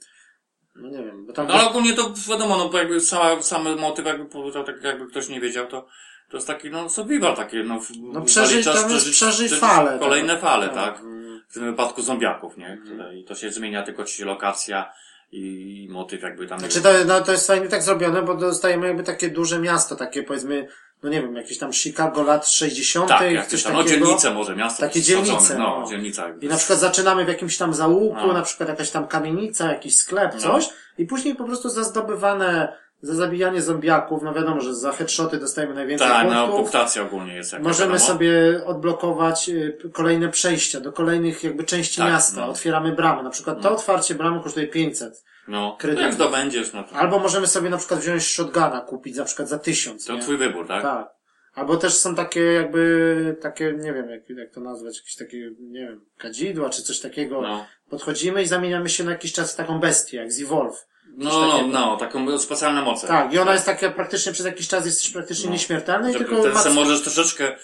no 0.77 0.89
nie 0.89 1.05
wiem, 1.05 1.27
bo 1.27 1.33
tam 1.33 1.47
No 1.47 1.55
ale 1.55 1.69
ogólnie 1.69 1.93
to 1.95 2.15
wiadomo, 2.29 2.57
no 2.57 2.69
bo 2.69 2.79
jakby 2.79 3.01
cała, 3.01 3.43
samy 3.43 3.77
motyw 3.77 4.07
jakby, 4.07 4.25
powiedział, 4.27 4.65
tak 4.65 4.83
jakby 4.83 5.07
ktoś 5.07 5.29
nie 5.29 5.41
wiedział, 5.41 5.67
to 5.67 5.87
to 6.31 6.37
jest 6.37 6.47
taki, 6.47 6.71
no, 6.71 6.89
survival 6.89 7.37
takie, 7.37 7.63
no, 7.63 7.81
no 8.03 8.23
przeżyć, 8.23 8.67
jest 8.67 8.79
przeżyć- 8.87 9.11
przeżyć 9.13 9.55
fale. 9.55 9.99
Kolejne 9.99 10.33
tak. 10.33 10.43
fale, 10.43 10.69
Tak. 10.69 10.75
tak? 10.77 11.01
Mm. 11.01 11.41
W 11.49 11.55
tym 11.55 11.65
wypadku 11.65 12.03
zombiaków, 12.03 12.57
nie? 12.57 12.79
Które, 12.85 13.17
I 13.17 13.25
to 13.25 13.35
się 13.35 13.51
zmienia 13.53 13.83
tylko 13.83 14.05
ci 14.05 14.25
lokacja 14.25 14.93
i 15.33 15.89
motyw 15.91 16.23
jakby 16.23 16.47
tam. 16.47 16.59
Znaczy 16.59 16.81
to, 16.81 16.89
no, 17.07 17.21
to 17.21 17.33
jest 17.33 17.47
fajnie 17.47 17.69
tak 17.69 17.83
zrobione, 17.83 18.23
bo 18.23 18.35
dostajemy 18.35 18.87
jakby 18.87 19.03
takie 19.03 19.29
duże 19.31 19.59
miasto, 19.59 19.97
takie 19.97 20.23
powiedzmy, 20.23 20.69
no 21.03 21.11
nie 21.11 21.23
wiem, 21.23 21.37
jakieś 21.37 21.59
tam 21.59 21.73
Chicago 21.73 22.23
lat 22.23 22.49
60., 22.49 23.09
tak, 23.09 23.33
jak 23.33 23.47
coś 23.47 23.63
tam, 23.63 23.73
no 23.73 23.83
takiego. 23.85 24.07
dzielnice 24.07 24.35
może, 24.35 24.57
miasto. 24.57 24.81
Takie 24.83 25.03
dzielnice, 25.03 25.59
No, 25.59 25.81
no. 25.81 25.89
dzielnica 25.89 26.27
jakby. 26.27 26.47
I 26.47 26.49
na 26.49 26.57
przykład 26.57 26.79
zaczynamy 26.79 27.25
w 27.25 27.29
jakimś 27.29 27.57
tam 27.57 27.75
załuku, 27.75 28.27
No. 28.27 28.33
na 28.33 28.43
przykład 28.43 28.69
jakaś 28.69 28.91
tam 28.91 29.07
kamienica, 29.07 29.73
jakiś 29.73 29.97
sklep, 29.97 30.35
No. 30.35 30.41
coś, 30.41 30.69
i 30.99 31.07
później 31.07 31.35
po 31.35 31.45
prostu 31.45 31.69
za 31.69 31.85
zdobywane, 31.85 32.77
za 33.03 33.15
zabijanie 33.15 33.63
zombiaków, 33.63 34.23
no 34.23 34.35
wiadomo, 34.35 34.61
że 34.61 34.75
za 34.75 34.93
headshoty 34.93 35.39
dostajemy 35.39 35.75
najwięcej 35.75 36.09
Tak, 36.09 36.27
no, 36.31 36.33
punktów. 36.43 36.61
punktacja 36.61 37.03
ogólnie 37.03 37.35
jest 37.35 37.53
jakaś, 37.53 37.67
Możemy 37.67 37.93
wiadomo. 37.93 38.07
sobie 38.11 38.61
odblokować 38.67 39.49
y, 39.49 39.79
kolejne 39.93 40.29
przejścia 40.29 40.81
do 40.81 40.93
kolejnych 40.93 41.45
jakby 41.45 41.65
części 41.65 41.97
Tak, 41.99 42.11
miasta. 42.13 42.41
no. 42.41 42.49
Otwieramy 42.49 42.93
bramy. 42.93 43.23
Na 43.23 43.31
przykład 43.31 43.63
to 43.63 43.71
otwarcie 43.73 44.15
bramy 44.15 44.41
kosztuje 44.43 44.67
500. 44.67 45.25
No, 45.49 45.77
kredyt. 45.81 46.01
jak 46.01 46.15
zdobędziesz, 46.15 46.73
no 46.73 46.85
to, 46.85 46.97
Albo 46.97 47.19
możemy 47.19 47.47
sobie 47.47 47.71
na 47.71 47.77
przykład 47.77 48.01
wziąć 48.01 48.23
shotguna, 48.27 48.81
kupić 48.81 49.17
na 49.17 49.25
przykład 49.25 49.49
za 49.49 49.59
1000. 49.59 50.05
to 50.05 50.13
nie? 50.15 50.21
twój 50.23 50.37
wybór, 50.37 50.69
tak? 50.69 50.83
Tak. 50.83 51.09
Albo 51.55 51.77
też 51.77 51.95
są 51.95 52.15
takie 52.15 52.41
jakby, 52.41 53.37
takie, 53.41 53.73
nie 53.79 53.93
wiem 53.93 54.11
jak, 54.11 54.31
jak 54.31 54.51
to 54.51 54.61
nazwać, 54.61 54.97
jakieś 54.99 55.17
takie, 55.17 55.51
nie 55.61 55.81
wiem, 55.81 56.05
kadzidła 56.19 56.71
czy 56.71 56.83
coś 56.83 57.01
takiego. 57.01 57.41
No. 57.41 57.67
Podchodzimy 57.91 58.43
i 58.43 58.47
zamieniamy 58.47 58.89
się 58.89 59.05
na 59.05 59.11
jakiś 59.11 59.33
czas 59.33 59.53
w 59.53 59.57
taką 59.57 59.79
bestię, 59.81 60.17
jak 60.17 60.33
z 60.33 60.43
Evolve. 60.43 60.87
No, 61.17 61.31
no, 61.47 61.67
no, 61.67 61.97
taką 61.97 62.39
specjalną 62.39 62.83
moc. 62.83 63.07
Tak, 63.07 63.33
i 63.33 63.39
ona 63.39 63.53
jest 63.53 63.67
taka 63.67 63.91
praktycznie 63.91 64.33
przez 64.33 64.47
jakiś 64.47 64.69
czas 64.69 64.87
jesteś 64.87 65.11
praktycznie 65.11 65.47
No. 65.47 65.53
nieśmiertelny 65.53 66.11
i 66.13 66.15
tylko 66.15 66.35
wtedy 66.35 66.55
mac- 66.55 66.75
możesz 66.75 67.03
troszeczkę 67.03 67.57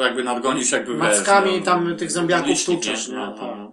jakby 0.00 0.24
nadgonić, 0.24 0.72
jakby 0.72 0.94
Mackami 0.94 1.58
no, 1.58 1.64
tam 1.64 1.96
tych 1.96 2.12
zombiaków 2.12 2.64
tłuczesz, 2.64 3.08
nie? 3.08 3.14
No, 3.16 3.32
Tak. 3.32 3.40
no, 3.40 3.56
no. 3.56 3.72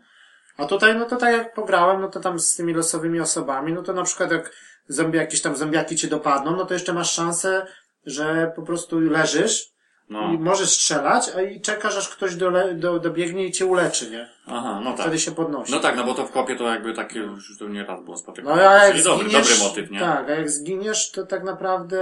A 0.58 0.66
tutaj, 0.66 0.96
no 0.96 1.06
to 1.06 1.16
tak 1.16 1.34
jak 1.34 1.54
pograłem, 1.54 2.02
no 2.02 2.08
to 2.08 2.20
tam 2.20 2.40
z 2.40 2.56
tymi 2.56 2.74
losowymi 2.74 3.20
osobami, 3.20 3.74
no 3.74 3.82
to 3.82 3.94
na 3.94 4.04
przykład 4.04 4.32
jak 4.32 4.52
zombie, 4.88 5.18
jakieś 5.18 5.42
tam 5.42 5.56
zombiaki 5.56 5.96
cię 5.96 6.08
dopadną, 6.08 6.56
no 6.56 6.66
to 6.66 6.74
jeszcze 6.74 6.94
masz 6.94 7.12
szansę, 7.14 7.66
że 8.06 8.52
po 8.56 8.62
prostu 8.62 9.00
leżysz 9.00 9.68
no. 10.10 10.34
i 10.34 10.38
możesz 10.38 10.70
strzelać, 10.70 11.30
a 11.36 11.42
i 11.42 11.62
czekasz 11.62 11.98
aż 11.98 12.10
ktoś 12.10 12.36
dole, 12.36 12.74
do, 12.74 13.00
dobiegnie 13.00 13.46
i 13.48 13.52
cię 13.52 13.66
uleczy, 13.66 14.12
nie? 14.12 14.30
Aha, 14.48 14.82
no 14.84 14.92
tak. 14.92 15.02
Wtedy 15.02 15.20
się 15.20 15.32
podnosi. 15.32 15.72
No 15.72 15.80
tak, 15.80 15.96
no 15.96 16.04
bo 16.04 16.14
to 16.14 16.26
w 16.28 16.32
kopie 16.32 16.56
to 16.56 16.64
jakby 16.68 16.94
takie 16.94 17.20
już 17.20 17.58
to 17.58 17.68
nie 17.68 17.86
raz 17.86 18.04
było 18.04 18.16
No 18.16 18.22
spotykane. 18.22 18.70
a 18.70 18.84
jak 18.86 18.92
Czyli 18.92 19.04
dobry, 19.04 19.30
zginiesz, 19.30 19.50
dobry 19.50 19.64
motyw, 19.70 19.92
nie? 19.92 20.00
tak, 20.00 20.30
a 20.30 20.32
jak 20.36 20.50
zginiesz, 20.50 21.12
to 21.12 21.26
tak 21.26 21.44
naprawdę 21.44 22.00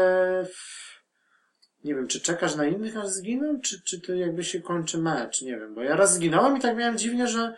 nie 1.84 1.96
wiem, 1.96 2.08
czy 2.08 2.22
czekasz 2.22 2.56
na 2.56 2.66
innych 2.66 2.98
aż 2.98 3.08
zginą, 3.08 3.60
czy, 3.64 3.82
czy 3.82 4.02
to 4.02 4.14
jakby 4.14 4.44
się 4.44 4.62
kończy 4.62 4.98
mecz, 4.98 5.42
nie 5.42 5.58
wiem, 5.60 5.76
bo 5.76 5.82
ja 5.82 5.96
raz 5.96 6.14
zginąłem 6.14 6.58
i 6.58 6.60
tak 6.62 6.78
miałem 6.78 6.98
dziwnie, 6.98 7.28
że 7.28 7.56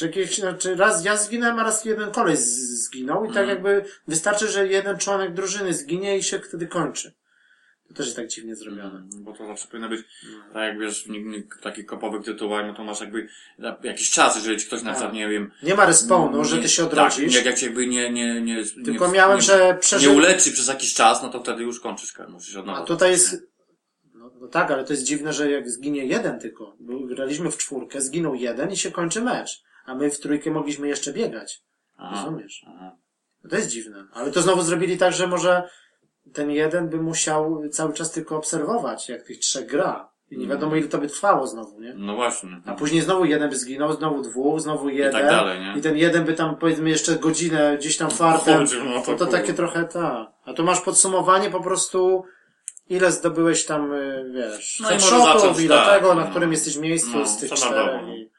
że 0.00 0.06
jakieś, 0.06 0.38
znaczy 0.38 0.76
raz 0.76 1.04
ja 1.04 1.16
zginąłem, 1.16 1.58
a 1.58 1.62
raz 1.62 1.84
jeden 1.84 2.10
koleś 2.10 2.38
zginął 2.38 3.24
i 3.24 3.28
tak 3.28 3.36
Mhm. 3.36 3.48
jakby 3.48 3.84
wystarczy, 4.08 4.48
że 4.48 4.66
jeden 4.66 4.98
członek 4.98 5.34
drużyny 5.34 5.74
zginie 5.74 6.18
i 6.18 6.22
się 6.22 6.38
wtedy 6.38 6.66
kończy. 6.66 7.14
To 7.90 7.94
też 7.94 8.06
jest 8.06 8.16
tak 8.16 8.26
dziwnie 8.26 8.56
zrobione. 8.56 8.98
Mm, 8.98 9.08
Bo 9.24 9.32
to 9.32 9.46
zawsze 9.46 9.68
powinno 9.68 9.88
być, 9.88 10.00
tak 10.52 10.62
jak 10.62 10.78
wiesz, 10.78 11.04
w 11.04 11.08
nie- 11.10 11.22
nie- 11.24 11.42
takich 11.62 11.86
kopowych 11.86 12.24
tytułach, 12.24 12.66
no 12.66 12.74
to 12.74 12.84
masz 12.84 13.00
jakby 13.00 13.28
jakiś 13.82 14.10
czas, 14.10 14.36
jeżeli 14.36 14.58
ci 14.58 14.66
ktoś 14.66 14.82
na 14.82 14.92
przykład, 14.92 15.14
nie 15.14 15.28
wiem... 15.28 15.50
Nie 15.62 15.74
ma 15.74 15.86
respawnu, 15.86 16.44
że 16.44 16.56
nie- 16.56 16.62
ty 16.62 16.68
się 16.68 16.82
Tak, 16.82 16.92
odrodzisz. 16.92 17.34
jak, 17.34 17.44
jak 17.44 17.56
cię 17.58 17.66
jakby 17.66 17.86
nie, 17.86 18.10
nie, 18.12 18.40
nie... 18.40 18.64
Tylko 18.84 19.06
nie, 19.06 19.12
miałem, 19.12 19.36
nie, 19.36 19.42
że 19.42 19.66
Nie 19.66 19.74
przeżył... 19.74 20.14
uleczy 20.16 20.52
przez 20.52 20.68
jakiś 20.68 20.94
czas, 20.94 21.22
no 21.22 21.28
to 21.28 21.40
wtedy 21.42 21.62
już 21.62 21.80
kończysz, 21.80 22.14
musisz 22.28 22.56
od 22.56 22.66
nowa. 22.66 22.78
A 22.78 22.84
tutaj 22.84 23.10
jest... 23.10 23.46
No, 24.14 24.30
no 24.40 24.48
tak, 24.48 24.70
ale 24.70 24.84
to 24.84 24.92
jest 24.92 25.04
dziwne, 25.04 25.32
że 25.32 25.50
jak 25.50 25.70
zginie 25.70 26.04
jeden 26.06 26.40
tylko, 26.40 26.76
bo 26.80 27.00
graliśmy 27.00 27.50
w 27.50 27.56
czwórkę, 27.56 28.00
zginął 28.00 28.34
jeden 28.34 28.70
i 28.72 28.76
się 28.76 28.90
kończy 28.90 29.20
mecz. 29.22 29.62
A 29.86 29.94
my 29.94 30.10
w 30.10 30.20
trójkę 30.20 30.50
mogliśmy 30.50 30.88
jeszcze 30.88 31.12
biegać. 31.12 31.62
Aha, 31.96 32.24
Rozumiesz? 32.24 32.64
aha. 32.68 32.96
No 33.44 33.50
to 33.50 33.56
jest 33.56 33.68
dziwne. 33.68 34.06
Ale 34.12 34.30
to 34.30 34.42
znowu 34.42 34.62
zrobili 34.62 34.98
tak, 34.98 35.12
że 35.12 35.26
może 35.26 35.68
ten 36.32 36.50
jeden 36.50 36.88
by 36.88 36.96
musiał 36.96 37.62
cały 37.72 37.92
czas 37.92 38.12
tylko 38.12 38.36
obserwować, 38.36 39.08
jak 39.08 39.22
tych 39.22 39.38
trzech 39.38 39.66
gra. 39.66 40.10
I 40.30 40.38
nie 40.38 40.46
wiadomo, 40.46 40.76
ile 40.76 40.88
to 40.88 40.98
by 40.98 41.08
trwało 41.08 41.46
znowu, 41.46 41.80
nie? 41.80 41.94
No 41.96 42.14
właśnie. 42.14 42.60
A 42.66 42.72
później 42.74 43.02
znowu 43.02 43.24
jeden 43.24 43.50
by 43.50 43.56
zginął, 43.56 43.92
znowu 43.92 44.22
dwóch, 44.22 44.60
znowu 44.60 44.88
jeden. 44.88 45.12
tak 45.12 45.26
dalej, 45.26 45.60
nie? 45.60 45.74
I 45.78 45.82
ten 45.82 45.96
jeden 45.96 46.24
by 46.24 46.34
tam, 46.34 46.56
powiedzmy, 46.56 46.90
jeszcze 46.90 47.16
godzinę 47.16 47.76
gdzieś 47.78 47.96
tam 47.96 48.10
fartem. 48.10 48.60
No 48.62 48.68
to 48.68 48.84
No 48.84 49.00
to 49.00 49.06
kurwa. 49.16 49.26
takie 49.26 49.54
trochę 49.54 49.84
ta. 49.84 50.32
A 50.44 50.52
tu 50.52 50.64
masz 50.64 50.80
podsumowanie 50.80 51.50
po 51.50 51.60
prostu, 51.62 52.24
ile 52.88 53.12
zdobyłeś 53.12 53.64
tam, 53.66 53.92
y, 53.92 54.30
wiesz, 54.34 54.80
No 54.80 54.88
i 54.88 54.92
headshotów, 54.92 55.60
ile 55.60 55.76
tak, 55.76 55.94
tego, 55.94 56.14
na 56.14 56.24
no. 56.24 56.30
którym 56.30 56.52
jesteś 56.52 56.76
miejscu 56.76 57.18
No, 57.18 57.26
z 57.26 57.38
tych 57.38 57.52
czterech. 57.52 58.00
no. 58.06 58.14
I... 58.14 58.30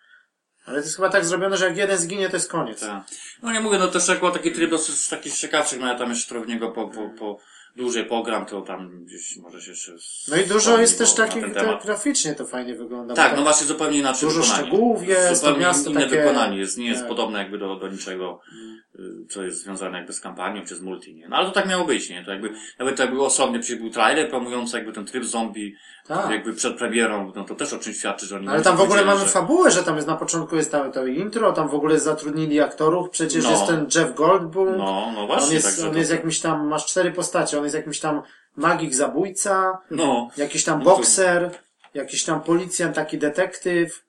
Ale 0.66 0.78
to 0.80 0.84
jest 0.84 0.96
chyba 0.96 1.10
tak 1.10 1.26
zrobione, 1.26 1.58
że 1.58 1.66
jak 1.66 1.78
jeden 1.78 1.98
zginie, 1.98 2.30
to 2.30 2.36
jest 2.36 2.52
koniec. 2.52 2.80
Tak. 2.80 3.04
No 3.44 3.52
nie 3.52 3.60
mówię, 3.60 3.78
no 3.78 3.88
też 3.88 4.08
jako 4.08 4.32
taki 4.32 4.52
tryb 4.52 4.70
dosyć 4.72 4.96
z 4.96 5.10
takich 5.10 5.34
ciekawszych, 5.34 5.80
no 5.80 5.88
ja 5.88 5.96
tam 5.96 6.10
jeszcze 6.10 6.30
trochę 6.30 6.46
w 6.46 6.50
niego 6.50 6.72
po, 6.72 6.88
po, 6.88 7.10
po 7.20 7.38
dłużej 7.76 8.06
pogram, 8.06 8.46
to 8.46 8.62
tam 8.62 9.06
gdzieś 9.06 9.38
może 9.38 9.62
się 9.62 9.72
jeszcze... 9.72 9.92
No 10.28 10.38
i 10.38 10.46
dużo 10.46 10.80
jest 10.80 10.98
też 10.98 11.14
takich, 11.14 11.44
tak 11.44 11.54
temat. 11.54 11.84
graficznie 11.86 12.36
to 12.36 12.46
fajnie 12.46 12.76
wygląda. 12.76 13.14
Tak, 13.14 13.36
no 13.36 13.42
właśnie 13.44 13.68
zupełnie 13.68 14.00
inaczej 14.00 14.30
Dużo 14.30 14.42
wykonanie. 14.42 14.64
szczegółów 14.68 15.08
jest, 15.08 15.42
zupełnie 15.42 15.60
miasto 15.60 15.90
inne 15.90 16.02
takie- 16.02 16.18
wykonanie 16.18 16.58
jest, 16.58 16.78
nie 16.78 16.88
jest 16.88 17.00
tak. 17.00 17.10
podobne 17.10 17.40
jakby 17.40 17.58
do, 17.58 17.76
do 17.76 17.88
niczego, 17.88 18.40
y, 18.54 18.81
co 19.30 19.44
jest 19.44 19.58
związane 19.64 19.98
jakby 19.98 20.14
z 20.14 20.20
kampanią 20.20 20.66
czy 20.66 20.76
z 20.76 20.82
multi, 20.82 21.16
nie? 21.16 21.30
No 21.30 21.36
ale 21.38 21.46
to 21.46 21.52
tak 21.52 21.68
miało 21.68 21.86
być, 21.86 22.10
nie? 22.10 22.26
To 22.26 22.32
jakby, 22.32 22.50
nawet 22.80 22.96
to 22.98 23.04
jakby 23.04 23.22
osobny 23.24 23.60
przecież 23.60 23.80
był 23.80 23.90
trailer 23.90 24.30
promujący 24.30 24.78
jakby 24.78 24.94
ten 24.94 25.06
tryb 25.06 25.24
zombie, 25.24 25.76
Tak. 26.08 26.32
jakby 26.32 26.54
przed 26.54 26.78
premierą, 26.78 27.32
no 27.36 27.44
to 27.44 27.56
też 27.56 27.74
o 27.74 27.80
czymś 27.80 27.98
świadczy, 27.98 28.26
że 28.26 28.36
oni 28.36 28.48
Ale 28.48 28.62
tam 28.62 28.78
w 28.78 28.82
ogóle 28.82 29.06
mamy 29.06 29.20
że- 29.20 29.26
fabułę, 29.26 29.72
że 29.72 29.84
tam 29.84 29.96
jest 29.96 30.08
na 30.08 30.16
początku 30.16 30.56
jest 30.56 30.72
to, 30.72 30.92
to 30.92 31.06
intro, 31.06 31.54
tam 31.54 31.70
w 31.70 31.76
ogóle 31.76 32.00
zatrudnili 32.00 32.62
aktorów, 32.62 33.10
przecież 33.10 33.44
No. 33.44 33.52
jest 33.52 33.68
ten 33.68 33.88
Jeff 33.96 34.16
Goldblum. 34.16 34.78
No, 34.78 35.12
no 35.16 35.28
właśnie, 35.28 35.48
on 35.48 35.54
jest, 35.54 35.66
także 35.68 35.86
on 35.88 35.92
to- 35.94 35.98
jest 36.00 36.12
jakimś 36.12 36.40
tam, 36.40 36.68
masz 36.68 36.86
cztery 36.86 37.12
postacie, 37.12 37.58
on 37.58 37.64
jest 37.64 37.76
jakimś 37.76 38.00
tam 38.00 38.22
magik 38.56 38.96
zabójca, 38.96 39.78
No, 39.92 40.30
jakiś 40.38 40.64
tam 40.64 40.80
No 40.80 40.86
to- 40.86 40.96
bokser, 40.98 41.50
jakiś 41.94 42.24
tam 42.24 42.42
policjant, 42.42 42.96
taki 42.96 43.18
detektyw. 43.18 44.04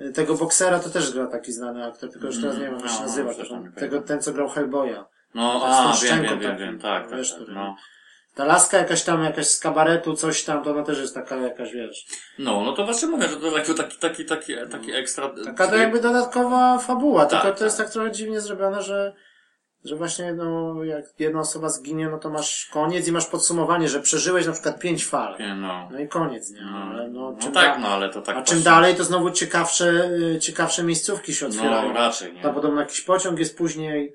Y, 0.00 0.12
Tego 0.12 0.34
boksera 0.34 0.78
to 0.78 0.90
też 0.90 1.12
gra 1.12 1.26
taki 1.26 1.52
znany 1.52 1.84
aktor, 1.84 2.10
tylko 2.10 2.26
już 2.26 2.40
teraz 2.40 2.56
nie 2.56 2.62
wiem, 2.62 2.74
jak 2.74 2.82
on 2.82 2.88
się 2.88 2.94
No, 2.94 3.00
nazywa. 3.00 3.32
tego, 3.76 4.00
ten, 4.02 4.22
co 4.22 4.32
grał 4.32 4.48
Hellboya. 4.48 5.04
no, 5.34 5.62
a, 5.66 5.96
wiem, 6.02 6.22
wiem, 6.22 6.40
wiem, 6.40 6.58
wiem, 6.58 6.78
tak, 6.78 7.08
tak, 7.08 7.18
wiesz, 7.18 7.30
tak, 7.30 7.40
który- 7.40 7.54
no. 7.54 7.76
Ta 8.34 8.44
laska 8.44 8.78
jakaś 8.78 9.02
tam, 9.04 9.24
jakaś 9.24 9.46
z 9.46 9.60
kabaretu, 9.60 10.14
coś 10.14 10.44
tam, 10.44 10.64
to 10.64 10.70
ona 10.70 10.82
też 10.82 10.98
jest 10.98 11.14
taka 11.14 11.36
jakaś, 11.36 11.72
wiesz. 11.72 12.06
No, 12.38 12.60
no 12.64 12.72
to 12.72 12.84
właśnie 12.84 13.08
mówię, 13.08 13.28
że 13.28 13.36
to 13.36 13.58
jakby 13.58 13.74
taki, 13.74 13.98
taki, 13.98 14.24
taki, 14.24 14.54
taki 14.70 14.92
ekstra... 14.92 15.30
Taka 15.44 15.66
to 15.68 15.76
jakby 15.76 16.00
dodatkowa 16.00 16.78
fabuła, 16.78 17.26
Tak, 17.26 17.42
tylko 17.42 17.58
to 17.58 17.64
jest 17.64 17.76
tak. 17.76 17.86
tak 17.86 17.92
trochę 17.92 18.10
dziwnie 18.12 18.40
zrobione, 18.40 18.82
że, 18.82 19.14
że 19.86 19.96
właśnie, 19.96 20.32
no, 20.32 20.84
jak 20.84 21.04
jedna 21.18 21.40
osoba 21.40 21.68
zginie, 21.68 22.08
no 22.08 22.18
to 22.18 22.30
masz 22.30 22.66
koniec 22.72 23.08
i 23.08 23.12
masz 23.12 23.26
podsumowanie, 23.26 23.88
że 23.88 24.00
przeżyłeś 24.00 24.46
na 24.46 24.52
przykład 24.52 24.80
pięć 24.80 25.06
fal. 25.06 25.36
Nie, 25.38 25.54
no. 25.54 25.88
No 25.92 26.00
i 26.00 26.08
koniec, 26.08 26.50
nie? 26.50 26.62
No, 26.62 26.76
Ale 26.78 27.08
no, 27.08 27.30
no 27.32 27.38
czym 27.42 27.52
tak, 27.52 27.78
no 27.80 27.88
ale 27.88 28.08
to 28.10 28.22
tak 28.22 28.36
A 28.36 28.42
czym 28.42 28.56
właśnie- 28.58 28.70
dalej, 28.72 28.94
to 28.94 29.04
znowu 29.04 29.30
ciekawsze, 29.30 30.10
y, 30.36 30.38
ciekawsze 30.40 30.82
miejscówki 30.82 31.34
się 31.34 31.46
otwierają. 31.46 31.88
No, 31.88 31.94
raczej, 31.94 32.32
nie. 32.34 32.42
Tam 32.42 32.54
podobno 32.54 32.80
jakiś 32.80 33.00
pociąg 33.00 33.38
jest 33.38 33.58
później, 33.58 34.12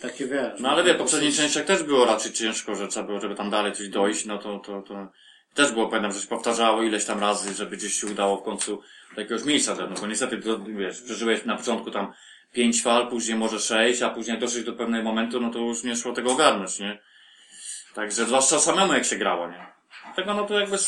takie 0.00 0.26
wiesz. 0.26 0.60
No 0.60 0.70
ale 0.70 0.84
wie, 0.84 0.94
w 0.94 0.98
poprzedniej 0.98 1.32
częściach 1.32 1.64
też 1.64 1.82
było 1.82 2.04
raczej 2.04 2.32
ciężko, 2.32 2.74
że 2.74 2.88
trzeba 2.88 3.06
było, 3.06 3.20
żeby 3.20 3.34
tam 3.34 3.50
dalej 3.50 3.72
coś 3.72 3.88
dojść, 3.88 4.26
no 4.26 4.38
to, 4.38 4.58
to, 4.58 4.82
to 4.82 5.08
też 5.54 5.72
było, 5.72 5.88
pamiętam, 5.88 6.12
że 6.12 6.20
się 6.20 6.28
powtarzało 6.28 6.82
ileś 6.82 7.04
tam 7.04 7.20
razy, 7.20 7.54
żeby 7.54 7.76
gdzieś 7.76 7.92
się 7.94 8.06
udało 8.06 8.36
w 8.36 8.42
końcu 8.42 8.80
do 9.14 9.20
jakiegoś 9.20 9.44
miejsca, 9.44 9.74
no 9.90 10.00
bo 10.00 10.06
niestety, 10.06 10.38
to, 10.38 10.58
wiesz, 10.58 11.02
przeżyłeś 11.02 11.44
na 11.44 11.56
początku 11.56 11.90
tam 11.90 12.12
pięć 12.52 12.82
fal, 12.82 13.08
później 13.08 13.38
może 13.38 13.60
sześć, 13.60 14.02
a 14.02 14.10
później 14.10 14.38
doszłeś 14.38 14.64
do 14.64 14.72
pewnego 14.72 15.04
momentu, 15.04 15.40
no 15.40 15.50
to 15.50 15.58
już 15.58 15.84
nie 15.84 15.96
szło 15.96 16.12
tego 16.12 16.32
ogarnąć, 16.32 16.78
nie? 16.78 16.98
Także 17.94 18.24
zwłaszcza 18.24 18.58
samemu 18.58 18.92
jak 18.92 19.04
się 19.04 19.16
grało, 19.16 19.48
nie? 19.48 19.66
Dlatego 20.04 20.34
no 20.34 20.46
to 20.46 20.60
jakby 20.60 20.78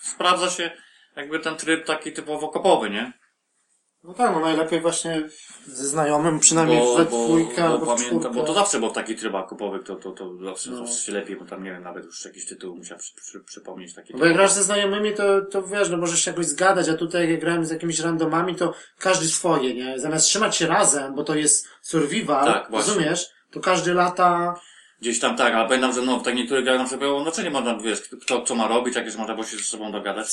sprawdza 0.00 0.50
się 0.50 0.70
jakby 1.16 1.38
ten 1.38 1.56
tryb 1.56 1.86
taki 1.86 2.12
typowo 2.12 2.48
kopowy, 2.48 2.90
nie? 2.90 3.12
No 4.04 4.14
tak, 4.14 4.32
no 4.34 4.40
najlepiej 4.40 4.80
właśnie 4.80 5.28
ze 5.66 5.88
znajomym, 5.88 6.40
przynajmniej 6.40 6.78
Bo, 6.78 6.96
we 6.96 7.04
bo, 7.04 7.24
dwójkę 7.24 7.68
bo 7.68 7.96
w 7.96 8.02
pamiętam, 8.04 8.34
bo 8.34 8.42
to 8.42 8.54
zawsze 8.54 8.78
było 8.78 8.90
w 8.90 8.94
takich 8.94 9.20
trybach 9.20 9.48
kupowych, 9.48 9.82
to, 9.84 9.96
to, 9.96 10.10
to 10.10 10.36
zawsze, 10.44 10.70
No. 10.70 10.76
zawsze 10.76 11.06
się 11.06 11.12
lepiej, 11.12 11.36
bo 11.36 11.44
tam 11.44 11.64
nie 11.64 11.70
wiem, 11.70 11.82
nawet 11.82 12.04
już 12.04 12.24
jakiś 12.24 12.46
tytuł 12.46 12.76
musiał 12.76 12.98
przy, 12.98 13.14
przy, 13.14 13.40
przypomnieć 13.40 13.94
taki 13.94 14.12
Bo 14.16 14.24
jak 14.24 14.34
grasz 14.34 14.52
ze 14.52 14.62
znajomymi, 14.62 15.14
to, 15.14 15.40
to 15.40 15.62
wiesz, 15.62 15.90
no 15.90 15.96
możesz 15.96 16.24
się 16.24 16.30
jakoś 16.30 16.46
zgadać, 16.46 16.88
a 16.88 16.94
tutaj 16.94 17.30
jak 17.30 17.40
grałem 17.40 17.64
z 17.64 17.70
jakimiś 17.70 18.00
randomami, 18.00 18.56
to 18.56 18.74
każdy 18.98 19.26
swoje, 19.28 19.74
nie? 19.74 20.00
Zamiast 20.00 20.26
trzymać 20.26 20.56
się 20.56 20.66
razem, 20.66 21.14
bo 21.14 21.24
to 21.24 21.34
jest 21.34 21.68
survival, 21.82 22.44
Tak, 22.44 22.70
rozumiesz? 22.70 23.30
To 23.50 23.60
każdy 23.60 23.94
lata, 23.94 24.60
Gdzieś 25.02 25.20
tam 25.20 25.36
tak, 25.36 25.54
ale 25.54 25.68
pamiętam, 25.68 25.92
że 25.92 26.02
no, 26.02 26.20
tak 26.20 26.34
niektórych 26.34 26.64
grach 26.64 26.78
na 26.78 26.84
przykład 26.84 27.00
było 27.00 27.22
znaczenie 27.22 27.50
można, 27.50 27.78
wiesz, 27.78 28.00
kto 28.22 28.42
co 28.42 28.54
ma 28.54 28.68
robić, 28.68 28.96
jakieś 28.96 29.16
można 29.16 29.34
było 29.34 29.46
się 29.46 29.56
ze 29.56 29.62
sobą 29.62 29.92
dogadać. 29.92 30.28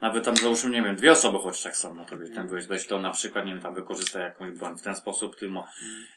Nawet 0.00 0.24
tam 0.24 0.36
załóżmy, 0.36 0.70
nie 0.70 0.82
wiem, 0.82 0.96
dwie 0.96 1.12
osoby 1.12 1.38
chociaż 1.38 1.62
tak 1.62 1.76
są, 1.76 1.94
no 1.94 2.04
to 2.04 2.18
wiesz, 2.18 2.30
tam 2.34 2.48
byłeś, 2.48 2.66
weź 2.66 2.86
to 2.86 3.00
na 3.00 3.10
przykład, 3.10 3.46
nie 3.46 3.52
wiem, 3.52 3.62
tam 3.62 3.74
wykorzystaj 3.74 4.22
jakąś 4.22 4.58
broń 4.58 4.78
w 4.78 4.82
ten 4.82 4.96
sposób, 4.96 5.36
ty, 5.36 5.48
mo, 5.48 5.66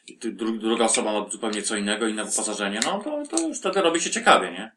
i 0.06 0.18
ty, 0.18 0.32
dru, 0.32 0.58
druga 0.58 0.84
osoba 0.84 1.12
ma 1.12 1.28
zupełnie 1.30 1.62
co 1.62 1.76
innego, 1.76 2.06
inne 2.06 2.24
wyposażenie, 2.24 2.80
no 2.84 3.00
to, 3.04 3.22
to 3.36 3.48
już 3.48 3.58
wtedy 3.58 3.82
robi 3.82 4.00
się 4.00 4.10
ciekawie, 4.10 4.52
nie? 4.52 4.72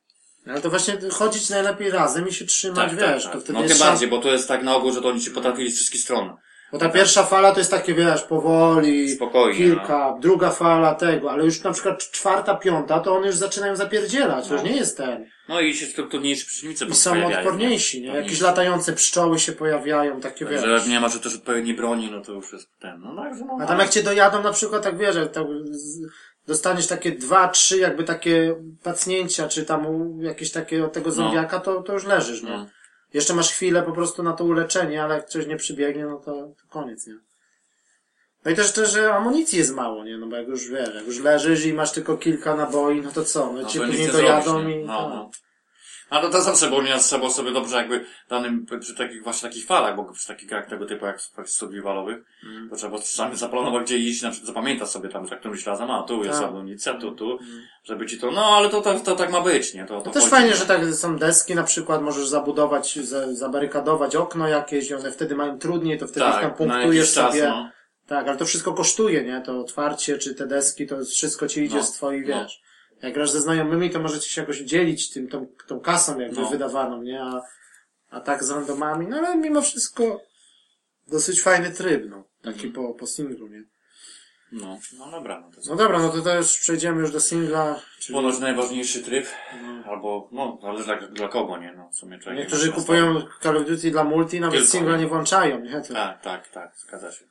ale 0.48 0.62
to 0.62 0.70
właśnie 0.70 0.98
chodzić 1.12 1.50
najlepiej 1.50 1.92
razem 1.92 2.28
i 2.28 2.34
się 2.34 2.46
trzymać, 2.46 2.96
wiesz, 2.96 3.24
to 3.24 3.40
wtedy 3.40 3.54
No 3.54 3.60
tym 3.60 3.70
jest 3.70 3.82
bardziej, 3.82 4.10
szans- 4.10 4.12
bo 4.12 4.22
to 4.22 4.32
jest 4.32 4.48
tak 4.48 4.64
na 4.64 4.76
ogół, 4.76 4.92
że 4.92 5.02
to 5.02 5.10
oni 5.10 5.22
ci 5.22 5.32
potrafili 5.32 5.72
z 5.72 5.76
wszystkich 5.76 6.02
stron. 6.02 6.38
Bo 6.72 6.78
ta 6.78 6.90
pierwsza 6.90 7.24
fala 7.24 7.52
to 7.52 7.60
jest 7.60 7.72
takie, 7.72 7.94
wiesz, 7.94 8.24
powoli, 8.24 9.10
Spokojnie, 9.10 9.58
kilka, 9.58 10.16
druga 10.20 10.50
fala 10.50 10.96
tego, 10.96 11.32
ale 11.32 11.46
już 11.46 11.64
na 11.64 11.72
przykład 11.72 12.12
czwarta, 12.12 12.56
piąta, 12.56 13.00
to 13.00 13.16
one 13.16 13.28
już 13.28 13.36
zaczynają 13.36 13.76
zapierdzielać, 13.76 14.48
to 14.48 14.54
już 14.54 14.64
No. 14.64 14.70
nie 14.70 14.76
jest 14.76 14.98
ten. 14.98 15.26
No 15.50 15.60
i 15.62 15.74
się 15.74 15.86
strukturniejsi 15.86 16.46
przeciwnicy 16.46 16.86
I 16.86 16.94
są 16.96 17.28
odporniejsi, 17.28 18.02
nie? 18.02 18.08
Jakieś 18.08 18.18
Odporniejsi. 18.20 18.44
latające 18.44 18.94
pszczoły 18.94 19.40
się 19.40 19.52
pojawiają, 19.52 20.20
takie 20.22 20.46
wiesz. 20.46 20.62
Że 20.62 20.90
nie 20.90 21.00
ma, 21.00 21.10
że 21.10 21.20
też 21.20 21.36
odpowiedniej 21.36 21.76
broni, 21.76 22.12
no 22.12 22.22
to 22.22 22.32
już 22.32 22.54
jest 22.54 22.70
ten, 22.80 23.02
no 23.02 23.24
także 23.24 23.46
no. 23.46 23.58
A 23.62 23.66
tam 23.66 23.80
jak 23.80 23.90
cię 23.90 24.04
dojadą 24.04 24.44
na 24.44 24.52
przykład, 24.52 24.84
tak 24.84 24.98
wiesz, 24.98 25.16
z- 25.72 26.00
dostaniesz 26.48 26.88
takie 26.88 27.12
dwa, 27.12 27.48
trzy 27.48 27.78
jakby 27.78 28.04
takie 28.04 28.56
pacnięcia, 28.84 29.48
czy 29.48 29.66
tam 29.66 29.86
jakieś 30.22 30.52
takie 30.52 30.86
od 30.86 30.94
tego 30.94 31.12
zombiaka, 31.12 31.60
to, 31.60 31.82
to 31.84 31.94
już 31.94 32.04
leżysz, 32.06 32.44
nie? 32.44 32.50
No. 32.50 32.66
Jeszcze 33.14 33.34
masz 33.34 33.52
chwilę 33.52 33.84
po 33.84 33.92
prostu 33.92 34.24
na 34.24 34.34
to 34.34 34.44
uleczenie, 34.44 35.04
ale 35.04 35.16
jak 35.16 35.30
coś 35.30 35.48
nie 35.48 35.58
przybiegnie, 35.58 36.06
no 36.06 36.18
to, 36.18 36.32
to 36.32 36.68
koniec, 36.70 37.08
nie? 37.08 37.18
No 38.46 38.52
i 38.52 38.56
też, 38.56 38.72
też, 38.72 38.92
że 38.92 39.14
amunicji 39.14 39.60
jest 39.60 39.76
mało, 39.76 40.04
nie? 40.04 40.18
No 40.18 40.28
bo 40.28 40.36
jak 40.36 40.48
już 40.48 40.70
wiesz, 40.70 40.96
jak 40.96 41.06
już 41.06 41.20
leżysz 41.20 41.66
i 41.66 41.74
masz 41.74 41.92
tylko 41.92 42.18
kilka 42.18 42.56
naboi, 42.56 43.02
no 43.02 43.12
to 43.12 43.26
co? 43.26 43.46
No, 43.46 43.52
No 43.52 43.62
nic 43.62 43.78
później 43.78 44.08
nie 44.08 44.12
dojadą 44.12 44.68
i... 44.68 44.86
No, 44.86 44.98
tak. 44.98 45.10
no. 45.10 45.32
A 46.12 46.22
to, 46.22 46.30
to 46.30 46.42
zawsze 46.42 46.68
było 46.68 46.82
nie 46.84 46.98
trzeba 47.00 47.30
sobie 47.30 47.52
dobrze 47.52 47.76
jakby 47.76 48.06
danym, 48.30 48.66
przy 48.80 48.96
takich 48.96 49.24
właśnie 49.24 49.50
takich 49.50 49.66
falach, 49.66 49.96
bo 49.96 50.06
przy 50.14 50.28
takich 50.28 50.50
grach 50.50 50.70
tego 50.70 50.86
typu 50.86 51.06
jak 51.06 51.20
jak 51.38 51.50
survivalowych, 51.50 52.24
Mm. 52.44 52.70
to 52.70 52.76
trzeba 52.76 52.98
czasami 52.98 53.36
zaplanować 53.38 53.84
gdzie 53.84 53.98
iść, 53.98 54.22
na 54.22 54.30
przykład 54.32 54.48
zapamiętać 54.48 54.90
sobie 54.90 55.10
tam, 55.10 55.28
że 55.28 55.38
którymś 55.38 55.66
razem, 55.66 55.92
a 55.92 56.04
tu 56.04 56.24
jest 56.24 56.40
Tak. 56.40 56.50
amunicja, 56.50 56.94
tu, 56.94 57.12
tu, 57.12 57.40
żeby 57.84 58.06
ci 58.06 58.20
to, 58.20 58.32
no 58.32 58.46
ale 58.46 58.70
to, 58.70 58.82
to, 58.82 59.00
to 59.00 59.16
tak 59.16 59.32
ma 59.32 59.42
być, 59.42 59.74
nie? 59.74 59.86
To, 59.86 59.98
to 59.98 60.02
To 60.02 60.12
też 60.12 60.22
chodzi, 60.24 60.32
fajnie, 60.32 60.50
nie? 60.50 60.56
że 60.56 60.66
tak 60.66 60.94
są 60.94 61.18
deski, 61.18 61.56
na 61.56 61.64
przykład 61.64 62.02
możesz 62.02 62.28
zabudować, 62.28 62.96
za, 63.00 63.34
zabarykadować 63.34 64.16
okno 64.16 64.48
jakieś 64.48 64.90
i 64.90 64.94
one 64.96 65.12
wtedy 65.12 65.36
mają 65.36 65.60
trudniej, 65.60 65.98
to 66.00 66.08
wtedy 66.08 66.20
tam 66.20 66.34
tak, 66.34 66.44
na 66.44 66.50
punktujesz 66.50 67.14
czas, 67.14 67.32
sobie. 67.32 67.50
no. 67.50 67.70
Tak, 68.08 68.28
ale 68.28 68.38
to 68.38 68.46
wszystko 68.46 68.74
kosztuje, 68.74 69.24
nie? 69.24 69.42
To 69.42 69.60
otwarcie, 69.60 70.18
czy 70.18 70.36
te 70.36 70.48
deski, 70.48 70.88
to 70.88 71.06
wszystko 71.06 71.48
ci 71.48 71.64
idzie 71.64 71.78
No, 71.78 71.84
z 71.84 71.92
twoich, 71.92 72.28
no. 72.28 72.36
wiesz. 72.44 72.62
Jak 73.02 73.14
grasz 73.14 73.32
ze 73.32 73.42
znajomymi, 73.42 73.90
to 73.90 74.00
możecie 74.00 74.30
się 74.30 74.42
jakoś 74.42 74.58
dzielić 74.60 75.10
tym, 75.10 75.28
tą, 75.28 75.48
tą 75.68 75.80
kasą 75.80 76.20
jakby 76.20 76.42
No. 76.42 76.50
wydawaną, 76.50 77.02
nie? 77.02 77.22
A, 77.24 77.42
a 78.10 78.20
tak 78.20 78.44
z 78.44 78.50
randomami, 78.50 79.08
no 79.08 79.18
ale 79.18 79.36
mimo 79.38 79.62
wszystko 79.62 80.22
dosyć 81.08 81.42
fajny 81.42 81.72
tryb, 81.72 82.04
no. 82.10 82.24
Taki 82.42 82.68
Mhm. 82.68 82.74
po, 82.74 82.94
po 82.94 83.08
singlu, 83.08 83.48
nie? 83.48 83.64
No, 84.52 84.80
no 84.98 85.12
dobra, 85.12 85.40
no 85.40 85.50
to 85.50 85.56
jest 85.56 85.70
No 85.70 85.76
dobra, 85.76 86.00
no 86.00 86.10
to 86.10 86.22
teraz 86.22 86.58
przejdziemy 86.58 87.02
już 87.02 87.12
do 87.12 87.20
singla. 87.20 87.82
Czyli 88.00 88.16
ponoć 88.16 88.40
najważniejszy 88.40 89.04
tryb, 89.04 89.26
albo, 89.86 90.30
no, 90.32 90.60
ale 90.64 90.84
dla, 90.84 90.98
dla 90.98 91.28
kogo, 91.28 91.58
nie? 91.58 91.74
No, 91.78 91.90
w 91.90 91.96
sumie 91.96 92.20
niektórzy 92.36 92.72
kupują 92.72 93.22
Call 93.44 93.58
of 93.58 93.68
Duty 93.68 93.92
dla 93.92 94.04
multi, 94.04 94.40
nawet 94.40 94.56
Tylko, 94.60 94.72
singla 94.72 94.96
nie? 94.96 95.04
nie 95.04 95.08
włączają, 95.10 95.60
nie? 95.60 95.82
To, 95.82 95.94
Tak, 95.94 96.22
tak, 96.22 96.48
tak, 96.48 96.72
zgadza 96.78 97.12
się. 97.12 97.26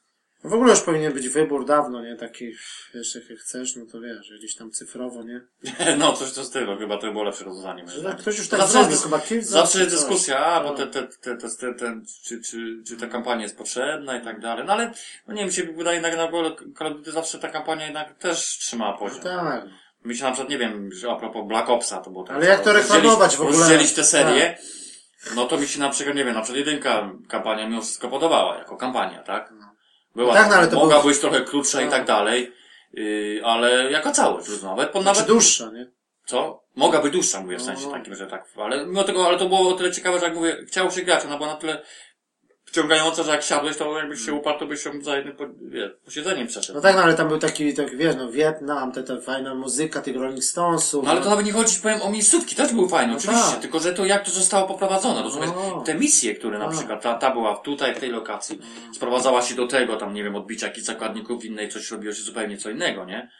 W 0.44 0.54
ogóle 0.54 0.70
już 0.70 0.80
powinien 0.80 1.12
być 1.12 1.28
wybór 1.28 1.64
dawno, 1.66 2.02
nie? 2.04 2.16
Taki, 2.16 2.52
wiesz, 2.94 3.14
jak 3.30 3.38
chcesz, 3.38 3.76
no 3.76 3.86
to 3.92 4.00
wiesz, 4.00 4.32
gdzieś 4.38 4.54
tam 4.56 4.70
cyfrowo, 4.70 5.22
nie? 5.22 5.40
No, 5.98 6.12
coś 6.12 6.32
to 6.32 6.44
z 6.44 6.50
tego, 6.50 6.76
chyba 6.76 6.98
to 6.98 7.12
było 7.12 7.24
lepsze 7.24 7.44
rozwiązanie. 7.44 7.88
Że 7.88 8.02
tak 8.02 8.16
ktoś 8.18 8.38
już 8.38 8.48
tak 8.48 8.58
Zawsze 8.60 8.72
zrobił, 8.72 8.90
jest- 8.90 9.02
chyba 9.02 9.18
kilka. 9.18 9.46
Zawsze 9.46 9.78
jest 9.78 9.90
dyskusja, 9.90 10.38
a, 10.38 10.60
bo 10.62 10.70
No. 10.70 10.76
te, 10.76 10.86
te, 10.86 11.02
te, 11.02 11.36
te, 11.36 11.48
te, 11.58 11.74
te, 11.74 12.00
czy, 12.24 12.42
czy, 12.42 12.82
czy 12.86 12.96
ta 12.96 13.06
kampania 13.06 13.42
jest 13.42 13.58
potrzebna 13.58 14.16
i 14.16 14.24
tak 14.24 14.40
dalej. 14.40 14.64
No 14.66 14.72
ale, 14.72 14.92
no 15.28 15.34
nie 15.34 15.42
wiem, 15.42 15.52
się 15.52 15.62
wydaje 15.62 15.94
jednak 15.96 16.16
na 16.16 16.24
ogóle 16.24 16.48
of 16.80 16.92
Duty 16.92 17.12
zawsze 17.12 17.38
ta 17.38 17.48
kampania 17.48 17.84
jednak 17.84 18.14
też 18.18 18.38
trzymała 18.38 18.98
poziom. 18.98 19.20
Tak. 19.20 19.64
Mi 20.04 20.16
się 20.16 20.24
na 20.24 20.30
przykład, 20.30 20.50
nie 20.50 20.58
wiem, 20.58 20.92
że 20.92 21.10
a 21.10 21.16
propos 21.16 21.48
Black 21.48 21.68
Opsa 21.70 22.00
to 22.00 22.10
było 22.10 22.24
tak. 22.24 22.36
Ale 22.36 22.46
jak 22.46 22.64
to 22.64 22.72
reklamować 22.72 23.36
w 23.36 23.40
ogóle? 23.40 23.56
Tak. 23.58 23.60
Rozdzielić 23.68 23.92
tę 23.94 24.04
serię, 24.04 24.58
no 25.36 25.44
to 25.46 25.58
mi 25.58 25.66
się 25.68 25.80
na 25.80 25.88
przykład, 25.88 26.16
nie 26.16 26.24
wiem, 26.24 26.34
na 26.34 26.42
przykład 26.42 26.66
jedynka 26.66 27.10
kampania 27.28 27.68
mimo 27.68 27.82
wszystko 27.82 28.08
podobała, 28.08 28.58
jako 28.58 28.76
kampania, 28.76 29.22
tak? 29.22 29.52
Była 30.16 30.34
Tak, 30.34 30.42
tam, 30.42 30.50
no 30.50 30.56
ale 30.56 30.68
to 30.68 30.76
mogła 30.76 30.94
było- 30.98 31.08
być 31.08 31.18
trochę 31.20 31.40
krótsza 31.40 31.80
i 31.82 31.84
No. 31.84 31.90
tak 31.90 32.04
dalej, 32.06 32.52
yy, 32.92 33.40
ale 33.44 33.90
jako 33.90 34.12
całość, 34.12 34.48
nawet, 34.62 34.90
po, 34.90 35.02
Znaczy 35.02 35.18
nawet 35.18 35.30
dłuższa, 35.32 35.70
nie? 35.70 35.86
co? 36.26 36.62
Mogła 36.76 37.00
być 37.02 37.12
dłuższa, 37.12 37.40
mówię, 37.40 37.56
w 37.56 37.62
sensie 37.62 37.86
No. 37.86 37.92
takim, 37.92 38.14
że 38.14 38.26
tak, 38.26 38.44
ale 38.56 38.86
mimo 38.86 39.04
tego, 39.04 39.26
ale 39.26 39.38
to 39.38 39.46
było 39.48 39.68
o 39.68 39.72
tyle 39.72 39.92
ciekawe, 39.92 40.18
że 40.18 40.24
jak 40.24 40.34
mówię, 40.34 40.56
chciało 40.68 40.90
się 40.90 41.02
grać, 41.02 41.24
ona 41.24 41.36
była 41.36 41.48
na 41.48 41.56
tyle 41.56 41.82
wciągająca, 42.70 43.22
że 43.22 43.30
jak 43.30 43.42
siadłeś, 43.42 43.76
to 43.76 43.98
jakbyś 43.98 44.24
się 44.26 44.32
uparł, 44.32 44.58
to 44.58 44.66
byś 44.66 44.84
ją 44.84 45.02
za 45.02 45.16
jednym 45.16 45.36
po, 45.36 45.44
wie, 45.62 45.90
posiedzeniem 46.04 46.46
przeszedł. 46.46 46.76
No 46.76 46.82
tak, 46.82 46.96
no 46.96 47.02
ale 47.02 47.14
tam 47.14 47.28
był 47.28 47.38
taki, 47.38 47.74
tak 47.74 47.96
wiesz, 47.96 48.16
no 48.16 48.32
Wietnam, 48.32 48.92
te, 48.92 49.02
ta 49.02 49.20
fajna 49.20 49.54
muzyka 49.54 50.00
tych 50.02 50.16
Rolling 50.16 50.44
Stonesów. 50.44 51.04
No 51.04 51.10
ale 51.10 51.20
to 51.20 51.30
nawet 51.30 51.46
nie 51.46 51.52
chodzi, 51.52 51.80
powiem, 51.82 52.02
o 52.02 52.10
miejscówki, 52.10 52.56
też 52.56 52.72
były 52.72 52.88
fajne, 52.88 53.12
No 53.12 53.18
oczywiście, 53.18 53.50
tak. 53.50 53.60
tylko 53.60 53.80
że 53.80 53.92
to 53.94 54.04
jak 54.04 54.24
to 54.24 54.30
zostało 54.30 54.68
poprowadzone, 54.68 55.22
rozumiesz? 55.22 55.50
No. 55.56 55.82
Te 55.86 55.94
misje, 55.94 56.34
które 56.34 56.58
na 56.58 56.66
Tak. 56.66 56.74
przykład, 56.76 57.02
ta, 57.02 57.14
ta 57.14 57.30
była 57.30 57.56
tutaj, 57.56 57.94
w 57.94 57.98
tej 57.98 58.10
lokacji, 58.10 58.58
sprowadzała 58.94 59.42
się 59.42 59.54
do 59.54 59.66
tego, 59.66 59.96
tam 59.96 60.14
nie 60.14 60.24
wiem, 60.24 60.36
odbicia 60.36 60.66
jakichś 60.66 60.86
zakładników 60.86 61.44
innej, 61.44 61.68
coś 61.68 61.90
robiło 61.90 62.14
się 62.14 62.22
zupełnie 62.22 62.56
co 62.58 62.70
innego, 62.70 63.04
nie? 63.04 63.30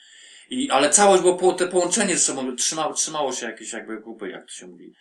I, 0.51 0.71
ale 0.71 0.91
całość 0.91 1.23
było, 1.23 1.35
po, 1.35 1.53
te 1.53 1.69
połączenie 1.69 2.15
ze 2.17 2.21
sobą, 2.21 2.57
trzymało, 2.57 2.95
trzymało 2.95 3.33
się 3.33 3.47
jakieś 3.47 3.73
jakby 3.73 3.99
kupy, 4.03 4.29
jak 4.31 4.47
to 4.47 4.53
się 4.53 4.67
mówi. 4.67 4.93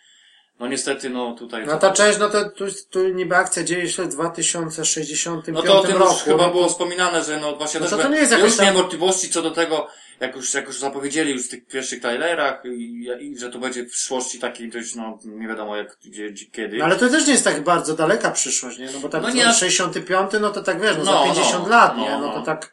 No 0.60 0.66
niestety, 0.68 1.10
no 1.10 1.34
tutaj... 1.34 1.66
No 1.66 1.78
ta 1.78 1.92
część, 1.92 2.18
no 2.18 2.28
to 2.28 2.50
tu, 2.50 2.64
tu 2.90 3.08
niby 3.08 3.36
akcja 3.36 3.64
dzieje 3.64 3.88
się 3.88 4.02
w 4.02 4.08
2065 4.08 5.56
No 5.56 5.62
to 5.62 5.80
o 5.80 5.84
tym 5.84 5.96
roku. 5.96 6.12
już 6.12 6.22
chyba 6.22 6.46
no 6.46 6.50
było 6.50 6.68
wspominane, 6.68 7.24
że 7.24 7.40
no 7.40 7.56
właśnie 7.56 7.80
No 7.80 7.84
też 7.86 7.90
to 7.90 7.96
to 7.96 8.02
byłem- 8.02 8.12
nie 8.12 8.18
jest 8.18 8.32
ja 8.32 8.38
już 8.38 8.56
tam- 8.56 8.64
miałem 8.66 8.80
wątpliwości 8.80 9.30
co 9.30 9.42
do 9.42 9.50
tego, 9.50 9.86
jak 10.20 10.36
już, 10.36 10.54
jak 10.54 10.66
już 10.66 10.78
zapowiedzieli 10.78 11.32
już 11.32 11.46
w 11.46 11.50
tych 11.50 11.66
pierwszych 11.66 12.00
trailerach 12.00 12.62
i, 12.64 13.08
i 13.20 13.38
że 13.38 13.50
to 13.50 13.58
będzie 13.58 13.84
w 13.84 13.90
przyszłości 13.90 14.38
takiej 14.38 14.70
dość, 14.70 14.94
no 14.94 15.18
nie 15.24 15.48
wiadomo 15.48 15.76
jak, 15.76 15.96
gdzie, 16.04 16.30
gdzie 16.30 16.46
kiedy. 16.46 16.76
No 16.78 16.84
ale 16.84 16.96
to 16.96 17.08
też 17.08 17.26
nie 17.26 17.32
jest 17.32 17.44
tak 17.44 17.64
bardzo 17.64 17.94
daleka 17.96 18.30
przyszłość, 18.30 18.78
nie? 18.78 18.90
No 18.92 19.00
bo 19.00 19.08
tak 19.08 19.22
No 19.22 19.28
no 19.28 19.34
nie, 19.34 19.40
nie, 19.40 19.48
a- 19.48 19.52
65, 19.52 20.30
no 20.40 20.50
to 20.50 20.62
tak 20.62 20.80
wiesz, 20.80 20.96
no, 20.96 21.04
No, 21.04 21.12
za 21.12 21.12
no, 21.12 21.34
50 21.34 21.68
lat, 21.68 21.96
no, 21.96 22.02
nie? 22.02 22.10
No 22.10 22.20
no. 22.20 22.32
to 22.32 22.42
tak. 22.42 22.72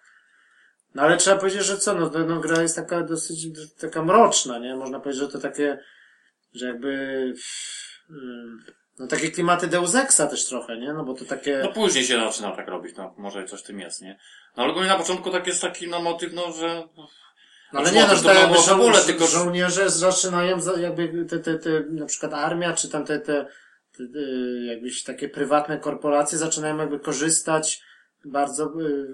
No 0.96 1.04
ale 1.04 1.18
trzeba 1.18 1.38
powiedzieć, 1.38 1.64
że 1.66 1.78
co, 1.78 1.94
no, 1.94 2.10
to, 2.10 2.20
no 2.20 2.40
gra 2.40 2.62
jest 2.62 2.76
taka 2.76 3.02
dosyć 3.02 3.48
taka 3.82 4.04
mroczna, 4.04 4.60
nie? 4.60 4.76
Można 4.76 5.00
powiedzieć, 5.00 5.22
że 5.24 5.30
to 5.30 5.40
takie, 5.40 5.80
że 6.58 6.68
jakby, 6.68 7.34
no 9.00 9.08
takie 9.08 9.32
klimaty 9.32 9.68
Deus 9.68 9.96
Exa 9.96 10.28
też 10.28 10.46
trochę, 10.46 10.78
nie? 10.78 10.94
No 10.94 11.04
bo 11.04 11.14
to 11.14 11.26
takie, 11.26 11.60
No 11.64 11.72
później 11.72 12.04
się 12.04 12.20
zaczyna 12.20 12.52
tak 12.52 12.68
robić, 12.68 12.96
no 12.98 13.16
może 13.18 13.46
coś 13.46 13.64
tym 13.64 13.80
jest, 13.80 14.02
nie? 14.02 14.20
No 14.58 14.64
ale 14.64 14.72
ogólnie 14.72 14.90
na 14.90 14.98
początku 14.98 15.32
tak 15.32 15.48
jest 15.48 15.62
taki 15.62 15.88
no 15.88 16.02
motyw, 16.02 16.34
no 16.34 16.52
że... 16.52 16.88
no 16.96 17.08
ale 17.72 17.90
znaczy, 17.90 17.96
nie, 18.08 18.16
no, 18.16 18.22
to 18.22 18.28
tak 18.28 18.38
jakby 18.38 18.54
było 18.54 18.66
w 18.66 18.72
ogóle, 18.72 19.00
żo- 19.00 19.06
tylko- 19.06 19.28
żołnierze 19.28 19.90
zaczynają 19.90 20.62
za, 20.62 20.80
jakby 20.80 21.26
te, 21.26 21.40
te, 21.40 21.60
te, 21.60 21.84
na 21.90 22.06
przykład 22.06 22.34
armia, 22.34 22.74
czy 22.74 22.90
tam 22.90 23.06
te, 23.06 23.20
te, 23.20 23.46
te, 23.98 24.04
te 24.14 24.20
jakbyś 24.66 25.04
takie 25.04 25.30
prywatne 25.30 25.78
korporacje 25.78 26.38
zaczynają 26.38 26.78
jakby 26.78 27.00
korzystać 27.00 27.82
bardzo 28.32 28.72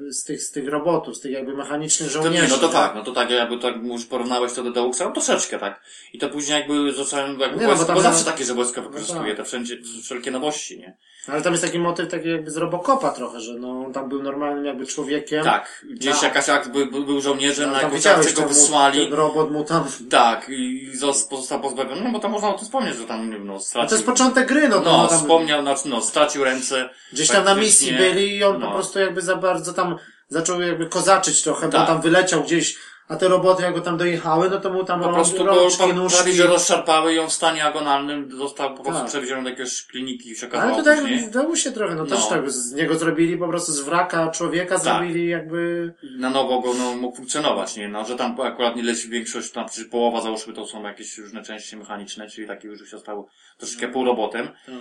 y, 0.08 0.14
z 0.14 0.24
tych, 0.24 0.44
z 0.44 0.52
tych 0.52 0.70
robotów, 0.70 1.18
z 1.18 1.20
tych 1.20 1.32
jakby 1.32 1.54
mechanicznych 1.56 2.12
To 2.14 2.18
nie, 2.20 2.24
żołnierzy. 2.24 2.48
no 2.50 2.58
to 2.58 2.70
tak, 2.70 2.96
no 2.96 3.04
to 3.04 3.12
tak 3.12 3.30
jakby 3.30 3.58
tak 3.58 3.76
już 3.84 4.06
porównałeś 4.06 4.54
to 4.54 4.64
do 4.64 4.72
Deuxa, 4.72 5.00
no 5.06 5.12
troszeczkę 5.12 5.60
tak. 5.60 5.82
I 6.14 6.18
to 6.20 6.30
później 6.30 6.60
jakby 6.60 6.94
zacząłem, 6.94 7.40
jakby 7.40 7.60
Nie, 7.62 7.68
no 7.68 7.76
bo 7.76 7.86
tam 7.86 7.96
bo 7.96 8.02
za- 8.02 8.12
zawsze 8.12 8.26
takie, 8.32 8.44
że 8.46 8.54
wojsko 8.54 8.82
wykorzystuje 8.82 9.28
tak. 9.28 9.38
te 9.38 9.44
wszędzie, 9.44 9.78
wszelkie 10.04 10.32
nowości, 10.32 10.80
nie? 10.80 10.98
Ale 11.28 11.42
tam 11.42 11.54
jest 11.54 11.64
taki 11.66 11.80
motyw 11.80 12.12
taki 12.12 12.30
jakby 12.30 12.52
z 12.52 12.58
Robocopa 12.58 13.10
trochę, 13.12 13.40
że 13.42 13.54
no 13.54 13.84
on 13.86 13.94
tam 13.94 14.10
był 14.10 14.24
normalnym 14.24 14.66
jakby 14.66 14.86
człowiekiem. 14.88 15.44
Tak, 15.44 15.86
gdzieś 15.90 16.14
Tak. 16.14 16.24
jakaś 16.24 16.50
akt 16.50 16.70
był, 16.72 16.86
był, 16.92 17.06
był 17.06 17.22
żołnierzem, 17.22 17.66
No, 17.70 17.76
na 17.76 17.82
jakąś 17.82 18.06
akcję 18.08 18.34
go 18.34 18.42
mu- 18.42 18.48
wysłali. 18.48 19.10
robot 19.10 19.52
mu 19.52 19.64
tam... 19.64 19.84
Tak, 20.10 20.50
i 20.50 20.90
zos- 21.02 21.30
pozostał 21.30 21.60
pozbawiony, 21.62 22.02
no 22.02 22.12
bo 22.12 22.20
tam 22.20 22.32
można 22.32 22.50
o 22.50 22.54
tym 22.54 22.66
wspomnieć, 22.66 22.96
że 22.98 23.04
tam, 23.06 23.46
no, 23.46 23.56
A 23.56 23.60
stracił. 23.60 23.90
to 23.90 23.96
jest 23.96 24.06
początek 24.06 24.48
gry, 24.48 24.70
no 24.70 24.80
to 24.80 24.92
No, 24.92 24.98
no, 24.98 25.08
tam, 25.08 25.18
wspomniał, 25.20 25.62
znaczy, 25.62 25.82
no, 25.90 26.02
stracił 26.02 26.44
ręce. 26.44 26.90
gdzieś 27.14 27.28
tam 27.28 27.46
na 27.46 27.56
misji 27.56 27.94
byli 27.94 28.36
i 28.38 28.44
on 28.44 28.60
no. 28.60 28.68
po 28.68 28.74
prostu 28.74 29.00
jakby 29.04 29.22
za 29.22 29.36
bardzo 29.36 29.74
tam 29.74 29.96
zaczął 30.28 30.62
jakby 30.62 30.86
kozaczyć 30.86 31.42
trochę, 31.44 31.66
bo 31.66 31.72
Tak. 31.78 31.88
tam 31.88 32.02
wyleciał 32.02 32.44
gdzieś 32.44 32.78
a 33.08 33.16
te 33.16 33.28
roboty 33.28 33.64
jak 33.64 33.74
go 33.74 33.82
tam 33.82 33.98
dojechały, 33.98 34.50
no 34.50 34.60
to 34.60 34.70
mu 34.70 34.84
tam 34.84 35.02
Po 35.02 35.10
prostu 35.10 35.44
rączki, 35.46 35.94
nóżki. 35.94 36.18
prawie 36.18 36.34
że 36.34 36.48
rozszarpały 36.48 37.14
ją 37.14 37.28
w 37.30 37.34
stanie 37.34 37.66
agonalnym, 37.66 38.32
został 38.38 38.70
po 38.76 38.84
prostu 38.84 39.02
Tak. 39.02 39.10
przewieziony 39.10 39.44
do 39.44 39.50
jakiejś 39.50 39.88
kliniki 39.88 40.32
i 40.32 40.36
się 40.36 40.50
Ale 40.52 40.76
to 40.76 40.84
tak 40.84 41.00
później. 41.02 41.32
dało 41.32 41.56
się 41.56 41.72
trochę, 41.72 41.96
no, 41.96 42.06
też 42.06 42.20
No. 42.20 42.30
tak 42.30 42.52
z 42.52 42.74
niego 42.74 42.96
zrobili 42.96 43.38
po 43.38 43.48
prostu 43.48 43.72
z 43.72 43.80
wraka 43.80 44.28
człowieka, 44.28 44.78
zrobili 44.78 45.28
jakby... 45.28 45.94
na 46.18 46.30
nowo 46.30 46.60
go 46.62 46.74
no, 46.74 46.96
mógł 46.96 47.16
funkcjonować, 47.18 47.76
nie? 47.78 47.88
No, 47.90 48.06
że 48.06 48.16
tam 48.16 48.42
akurat 48.42 48.76
nie 48.76 48.84
leci 48.84 49.10
większość, 49.10 49.52
tam 49.52 49.66
przecież 49.66 49.86
połowa 49.86 50.22
załóżmy 50.22 50.54
to 50.54 50.66
są 50.68 50.84
jakieś 50.84 51.18
różne 51.18 51.44
części 51.44 51.78
mechaniczne, 51.78 52.30
czyli 52.30 52.48
takie 52.48 52.68
już 52.68 52.90
się 52.92 53.00
stało 53.00 53.28
troszeczkę 53.58 53.88
półrobotem. 53.88 54.48
Tak. 54.66 54.76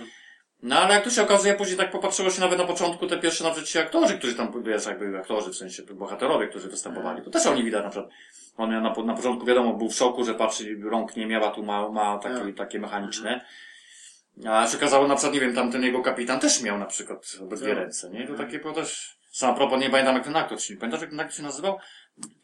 No 0.63 0.79
ale 0.79 0.93
jak 0.93 1.03
tu 1.03 1.11
się 1.11 1.21
okazuje, 1.23 1.53
później 1.53 1.77
tak 1.77 1.91
popatrzyło 1.91 2.29
się 2.29 2.41
nawet 2.41 2.59
na 2.59 2.65
początku 2.65 3.07
te 3.07 3.17
pierwsze 3.17 3.43
nawet 3.43 3.63
ci 3.65 3.79
aktorzy, 3.79 4.17
którzy 4.17 4.35
tam, 4.35 4.63
wiesz, 4.63 4.85
jakby 4.85 5.17
aktorzy, 5.17 5.49
w 5.51 5.55
sensie 5.55 5.83
bohaterowie, 5.83 6.47
którzy 6.47 6.69
występowali, 6.69 7.21
to 7.21 7.29
też 7.29 7.45
oni 7.45 7.63
widać 7.63 7.83
na 7.83 7.89
przykład. 7.89 8.11
On 8.57 8.69
na, 8.71 8.81
na 9.05 9.15
początku 9.15 9.45
wiadomo 9.45 9.73
był 9.73 9.89
w 9.89 9.95
szoku, 9.95 10.25
że 10.25 10.33
patrzy, 10.33 10.77
rąk 10.83 11.15
nie 11.15 11.25
miała, 11.25 11.51
tu 11.51 11.63
ma, 11.63 11.89
ma 11.89 12.17
takie, 12.17 12.45
Tak. 12.45 12.55
takie 12.55 12.79
mechaniczne. 12.79 13.45
A 14.47 14.67
się 14.67 14.77
okazało 14.77 15.07
na 15.07 15.15
przykład, 15.15 15.33
nie 15.33 15.39
wiem, 15.39 15.55
tam 15.55 15.71
ten 15.71 15.83
jego 15.83 16.01
kapitan 16.01 16.39
też 16.39 16.61
miał 16.61 16.79
na 16.79 16.85
przykład 16.85 17.35
obydwie 17.41 17.67
Tak. 17.67 17.77
ręce, 17.77 18.09
nie? 18.09 18.27
To 18.27 18.33
takie 18.33 18.59
było 18.59 18.73
też, 18.73 19.17
sam 19.31 19.55
propos, 19.55 19.79
nie 19.79 19.89
pamiętam 19.89 20.15
jak 20.15 20.23
ten 20.23 20.35
aktor, 20.35 20.57
czy 20.57 20.73
nie 20.73 20.79
pamiętasz 20.79 21.01
jak 21.01 21.09
ten 21.09 21.19
aktor 21.19 21.35
się 21.35 21.43
nazywał? 21.43 21.77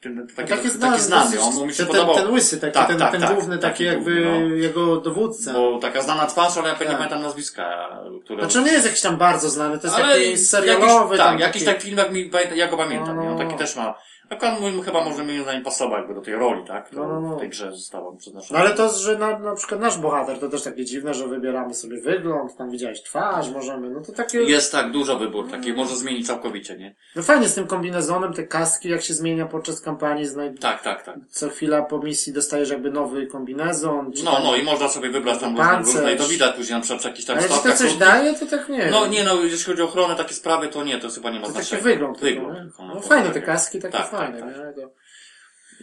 Ten, 0.02 0.28
taki, 0.36 0.52
No 0.52 0.58
taki, 0.58 0.70
znany, 0.70 1.00
znany, 1.00 1.38
dosyć- 1.38 1.62
on 1.62 1.68
mi 1.68 1.74
się 1.74 1.78
ten, 1.78 1.88
podobał. 1.88 2.16
Ten, 2.16 2.24
ten 2.24 2.34
łysy, 2.34 2.60
taki, 2.60 2.74
Tak, 2.74 2.88
ten, 2.88 2.98
tak, 3.00 3.12
ten 3.12 3.22
tak, 3.22 3.34
główny, 3.34 3.58
taki 3.58 3.72
taki 3.72 3.84
jakby 3.84 4.22
no. 4.26 4.56
jego 4.56 4.98
dowódca. 5.02 5.54
Bo 5.54 5.80
taka 5.80 6.02
znana 6.02 6.26
twarz, 6.26 6.58
ale 6.58 6.68
ja 6.70 6.74
nie 6.74 6.86
Tak. 6.86 6.98
pamiętam 6.98 7.22
nazwiska, 7.22 7.90
które... 8.26 8.40
Znaczy 8.40 8.60
on 8.60 8.66
nie 8.66 8.72
jest 8.72 8.86
jakiś 8.86 9.02
tam 9.02 9.18
bardzo 9.18 9.50
znany, 9.50 9.80
to 9.80 9.88
jest 9.88 10.00
ale 10.00 10.14
taki 10.16 10.38
serialowy. 10.38 11.18
jakiś, 11.18 11.18
tam 11.18 11.32
tak, 11.32 11.40
jakiś 11.40 11.64
taki... 11.64 11.76
taki 11.76 11.86
film, 11.88 11.98
jak 11.98 12.12
mi, 12.12 12.32
ja 12.56 12.68
go 12.68 12.78
pamiętam, 12.78 13.16
No, 13.16 13.22
nie? 13.24 13.30
on 13.30 13.38
taki 13.38 13.52
no. 13.52 13.58
też 13.58 13.76
ma, 13.76 13.96
akurat 14.30 14.62
mu 14.62 14.82
chyba 14.82 15.04
może 15.04 15.24
moim 15.24 15.44
zdaniem 15.44 15.64
pasował 15.64 15.98
jakby 16.00 16.14
do 16.14 16.22
tej 16.22 16.36
roli, 16.36 16.64
tak? 16.68 16.92
No, 16.94 17.08
no, 17.08 17.22
no. 17.22 17.36
w 17.36 17.40
tej 17.40 17.50
grze 17.50 17.72
została 17.72 18.12
No 18.12 18.18
przeznaczona. 18.18 18.60
ale 18.60 18.70
to, 18.70 18.90
że 18.90 19.18
na, 19.18 19.40
na 19.40 19.56
przykład 19.56 19.82
nasz 19.82 19.98
bohater, 19.98 20.40
to 20.40 20.50
też 20.50 20.64
takie 20.64 20.86
dziwne, 20.86 21.14
że 21.14 21.28
wybieramy 21.28 21.74
sobie 21.74 22.02
wygląd, 22.02 22.58
tam 22.58 22.70
widziałeś 22.72 23.04
twarz, 23.04 23.50
możemy, 23.50 23.90
no 23.90 24.02
to 24.02 24.12
takie... 24.12 24.38
Jest 24.44 24.72
tak, 24.72 24.92
dużo 24.92 25.20
wybór, 25.20 25.52
taki 25.52 25.74
może 25.74 25.96
zmienić 25.96 26.28
całkowicie, 26.28 26.78
nie? 26.78 26.96
No 27.16 27.24
fajnie 27.24 27.48
z 27.48 27.56
tym 27.56 27.68
kombinezonem, 27.68 28.34
te 28.34 28.44
kaski, 28.44 28.90
jak 28.90 29.02
się 29.02 29.14
zmienia 29.14 29.46
podczas 29.46 29.82
kampanii, 29.82 30.26
znaj... 30.26 30.54
Tak, 30.56 30.82
tak, 30.84 31.04
tak. 31.04 31.16
co 31.30 31.50
chwila 31.50 31.82
po 31.82 32.00
misji 32.00 32.34
dostajesz 32.34 32.70
jakby 32.70 32.92
nowy 32.92 33.28
kombinezon. 33.28 34.12
czy 34.14 34.24
No, 34.24 34.32
tam- 34.32 34.44
no 34.44 34.56
i 34.56 34.64
można 34.64 34.90
sobie 34.90 35.10
wybrać 35.10 35.40
tam 35.40 35.58
różne, 35.58 35.78
różne 35.78 36.14
i 36.14 36.18
to 36.18 36.28
widać 36.28 36.56
później 36.56 36.76
na 36.76 36.82
przykład 36.82 37.02
w 37.02 37.06
jakichś 37.06 37.26
tam 37.26 37.38
Ale 37.38 37.48
czy 37.50 37.64
to 37.70 37.74
coś 37.76 37.94
daje, 37.98 38.34
to 38.34 38.46
tak 38.46 38.70
nie 38.70 38.88
No 38.92 39.08
nie 39.08 39.24
no, 39.24 39.36
jeśli 39.44 39.66
chodzi 39.66 39.82
o 39.82 39.86
ochronę, 39.86 40.16
takie 40.16 40.34
sprawy, 40.34 40.68
to 40.68 40.84
nie, 40.84 41.00
to 41.00 41.10
chyba 41.10 41.30
nie 41.30 41.40
ma 41.40 41.48
To 41.48 41.54
taki 41.54 41.66
znaczenia. 41.66 41.84
wygląd. 41.94 42.20
tylko, 42.20 42.42
Wygląd. 42.42 42.60
nie? 42.60 42.66
tylko, 42.72 42.86
No 42.86 42.96
po 42.96 43.02
fajne 43.02 43.30
te 43.32 43.42
kaski, 43.42 43.80
takie 43.80 43.98
Tak, 43.98 44.10
tak, 44.12 44.19
fajne, 44.26 44.40
tak. 44.40 44.48
nie? 44.48 44.84
To... 44.84 44.92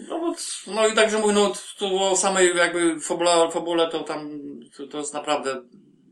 No, 0.08 0.20
bo- 0.20 0.72
no 0.74 0.86
i 0.86 0.94
także 0.94 1.18
mówię, 1.18 1.34
no 1.34 1.52
tu 1.78 2.02
o 2.02 2.16
samej 2.16 2.56
jakby 2.56 3.00
fabule, 3.00 3.50
fabule 3.50 3.88
to 3.88 4.00
tam, 4.00 4.30
to, 4.76 4.86
to 4.86 4.98
jest 4.98 5.14
naprawdę 5.14 5.62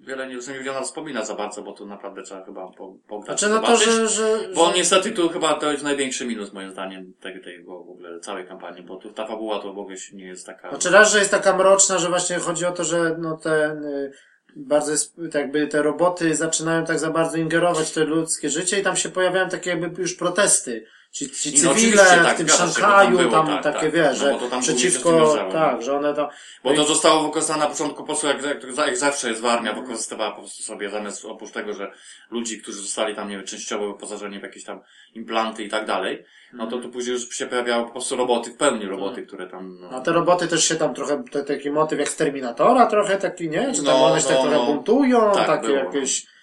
wiele 0.07 0.29
nie, 0.29 0.35
nie 0.35 0.59
wiedziano 0.59 0.83
wspomina 0.83 1.25
za 1.25 1.35
bardzo, 1.35 1.63
bo 1.63 1.73
tu 1.73 1.87
naprawdę 1.87 2.23
trzeba 2.23 2.45
chyba 2.45 2.69
po, 2.69 2.95
pograć, 3.09 3.41
Znaczy 3.41 3.55
no 3.55 3.61
to, 3.63 3.77
że... 3.77 4.09
że, 4.09 4.39
Bo 4.55 4.67
że... 4.67 4.77
niestety 4.77 5.13
tu 5.13 5.29
chyba 5.29 5.55
to 5.55 5.73
jest 5.73 5.85
największy 5.85 6.27
minus 6.27 6.53
moim 6.53 6.71
zdaniem 6.71 7.13
tego, 7.21 7.45
tego 7.45 7.85
w 7.85 7.91
ogóle 7.91 8.21
całej 8.21 8.47
kampanii, 8.47 8.83
bo 8.83 8.97
tu 8.97 9.13
ta 9.13 9.27
fabuła 9.27 9.59
to 9.59 9.73
w 9.73 9.79
ogóle 9.79 9.97
nie 10.13 10.25
jest 10.25 10.47
taka... 10.47 10.69
Znaczy 10.69 10.91
raz, 10.91 11.13
że 11.13 11.19
jest 11.19 11.31
taka 11.31 11.57
mroczna, 11.57 11.99
że 11.99 12.09
właśnie 12.09 12.37
chodzi 12.37 12.67
o 12.67 12.73
to, 12.73 12.85
że 12.85 13.17
no 13.19 13.37
ten... 13.37 13.85
y, 13.85 14.13
Bardzo 14.57 14.91
jest, 14.91 15.17
tak 15.17 15.35
jakby 15.35 15.67
te 15.67 15.83
roboty 15.83 16.35
zaczynają 16.35 16.85
tak 16.85 16.99
za 16.99 17.11
bardzo 17.11 17.37
ingerować 17.37 17.91
w 17.91 17.95
te 17.95 18.05
ludzkie 18.05 18.51
życie 18.51 18.81
i 18.81 18.83
tam 18.83 18.97
się 18.97 19.09
pojawiają 19.09 19.49
takie 19.49 19.71
jakby 19.71 20.03
już 20.03 20.15
protesty. 20.15 20.87
Ci, 21.15 21.31
ci 21.31 21.62
No 21.62 21.74
cywile 21.74 21.97
tak, 21.97 22.35
w 22.35 22.39
tym 22.39 22.49
Szanghaju, 22.49 23.19
tam 23.19 23.31
tam, 23.31 23.47
tak, 23.47 23.62
takie 23.62 23.86
tak, 23.86 23.93
wiesz, 23.93 24.20
no 24.20 24.49
tam 24.51 24.61
przeciwko, 24.61 25.36
tak, 25.53 25.77
no. 25.77 25.82
że 25.82 25.97
one 25.97 26.15
tam, 26.15 26.28
Bo 26.65 26.74
to 26.74 26.85
zostało 26.85 27.23
wykorzystane 27.23 27.65
na 27.65 27.70
początku 27.70 27.97
po 27.97 28.05
prostu, 28.05 28.27
jak, 28.27 28.43
jak, 28.43 28.77
jak 28.77 28.97
zawsze 28.97 29.28
jest 29.28 29.41
w 29.41 29.47
armia, 29.47 29.73
wykorzystywała 29.73 30.31
po 30.31 30.39
prostu 30.41 30.62
sobie 30.62 30.91
zamiast 30.91 31.24
oprócz 31.24 31.51
tego, 31.51 31.74
że 31.74 31.93
ludzi, 32.31 32.62
którzy 32.62 32.78
zostali 32.78 33.15
tam, 33.15 33.28
nie 33.28 33.36
wiem, 33.36 33.47
częściowo 33.47 33.86
wyposażeni 33.86 34.41
w 34.41 34.43
jakieś 34.43 34.65
tam 34.65 34.81
implanty 35.15 35.65
i 35.65 35.69
tak 35.69 35.86
dalej, 35.86 36.24
no 36.53 36.66
to 36.66 36.78
tu 36.78 36.89
później 36.89 37.12
już 37.12 37.35
się 37.35 37.47
pojawiały 37.47 37.85
po 37.85 37.91
prostu 37.91 38.16
roboty, 38.16 38.51
w 38.51 38.57
pełni 38.57 38.86
roboty, 38.86 39.27
które 39.27 39.47
tam, 39.47 39.78
no, 39.81 39.91
A 39.91 40.01
te 40.01 40.12
roboty 40.12 40.49
też 40.49 40.65
się 40.69 40.77
tam 40.77 40.95
trochę, 40.95 41.24
to, 41.31 41.43
taki 41.43 41.70
motyw 41.70 41.99
jak 41.99 42.09
z 42.09 42.16
Terminatora 42.16 42.86
trochę 42.86 43.16
taki, 43.16 43.49
nie? 43.49 43.73
Czy 43.73 43.85
tam 43.85 43.85
No, 43.85 44.07
one 44.07 44.20
się 44.20 44.28
tak 44.28 44.36
no, 44.36 44.43
trochę 44.43 44.57
no. 44.57 44.66
buntują, 44.66 45.32
Tak, 45.35 45.47
takie 45.47 45.66
było, 45.66 45.78
jakieś... 45.78 46.34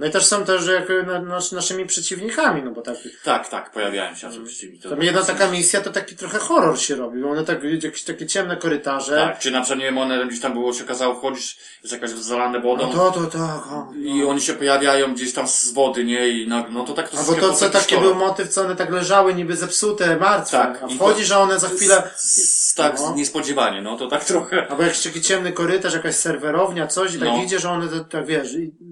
No 0.00 0.06
i 0.06 0.10
też 0.10 0.26
są 0.26 0.44
też 0.44 0.66
jak 0.66 1.06
na, 1.06 1.22
nas, 1.22 1.52
naszymi 1.52 1.86
przeciwnikami, 1.86 2.62
no 2.62 2.70
bo 2.70 2.82
tak... 2.82 2.96
tak, 3.24 3.48
tak, 3.48 3.70
pojawiają 3.70 4.14
się 4.14 4.28
mi 4.72 4.78
to- 4.78 4.90
Tam 4.90 5.02
jedna 5.02 5.22
taka 5.22 5.50
misja 5.50 5.80
to 5.80 5.90
taki 5.90 6.16
trochę 6.16 6.38
horror 6.38 6.80
się 6.80 6.96
robi, 6.96 7.22
bo 7.22 7.30
one 7.30 7.44
tak, 7.44 7.64
jakieś 7.82 8.02
takie 8.02 8.26
ciemne 8.26 8.56
korytarze. 8.56 9.16
Tak, 9.16 9.38
czy 9.38 9.50
na 9.50 9.60
przykład, 9.60 9.78
nie 9.78 9.84
wiem, 9.84 9.98
one 9.98 10.26
gdzieś 10.26 10.40
tam 10.40 10.52
było, 10.52 10.72
się 10.72 10.84
okazało, 10.84 11.14
wchodzisz, 11.14 11.58
jest 11.82 11.92
jakaś 11.92 12.10
zalane 12.10 12.60
wodą, 12.60 12.86
No 12.86 13.10
to, 13.10 13.20
to, 13.20 13.38
tak, 13.38 13.66
o, 13.72 13.92
i 14.04 14.24
oni 14.24 14.40
się 14.40 14.52
pojawiają 14.52 15.14
gdzieś 15.14 15.32
tam 15.32 15.48
z 15.48 15.70
wody, 15.72 16.04
nie, 16.04 16.28
i 16.28 16.48
no, 16.48 16.64
no 16.70 16.84
to 16.84 16.92
tak 16.92 17.08
to 17.08 17.18
Albo 17.18 17.34
to, 17.34 17.52
co 17.54 17.70
taki 17.70 17.98
był 17.98 18.14
motyw, 18.14 18.48
co 18.48 18.60
one 18.62 18.76
tak 18.76 18.90
leżały, 18.90 19.34
niby 19.34 19.56
zepsute, 19.56 20.16
martwe, 20.16 20.58
Tak, 20.58 20.82
a 20.82 20.86
i 20.86 20.96
wchodzisz, 20.96 21.30
a 21.30 21.40
one 21.40 21.58
za 21.58 21.68
chwilę... 21.68 22.10
S- 22.14 22.69
Tak, 22.82 22.98
No. 23.00 23.14
niespodziewanie, 23.14 23.82
no 23.82 23.96
to 23.96 24.06
tak 24.08 24.24
trochę. 24.34 24.66
Albo 24.70 24.82
jakiś 24.82 25.02
taki 25.02 25.20
ciemny 25.20 25.52
korytarz, 25.52 25.94
jakaś 25.94 26.14
serwerownia, 26.14 26.86
coś 26.86 27.14
i 27.14 27.18
tak 27.18 27.28
No. 27.28 27.42
idzie, 27.42 27.58
że 27.58 27.70
one 27.70 27.88
tak, 27.88 28.08
tak 28.08 28.26
wiesz, 28.26 28.48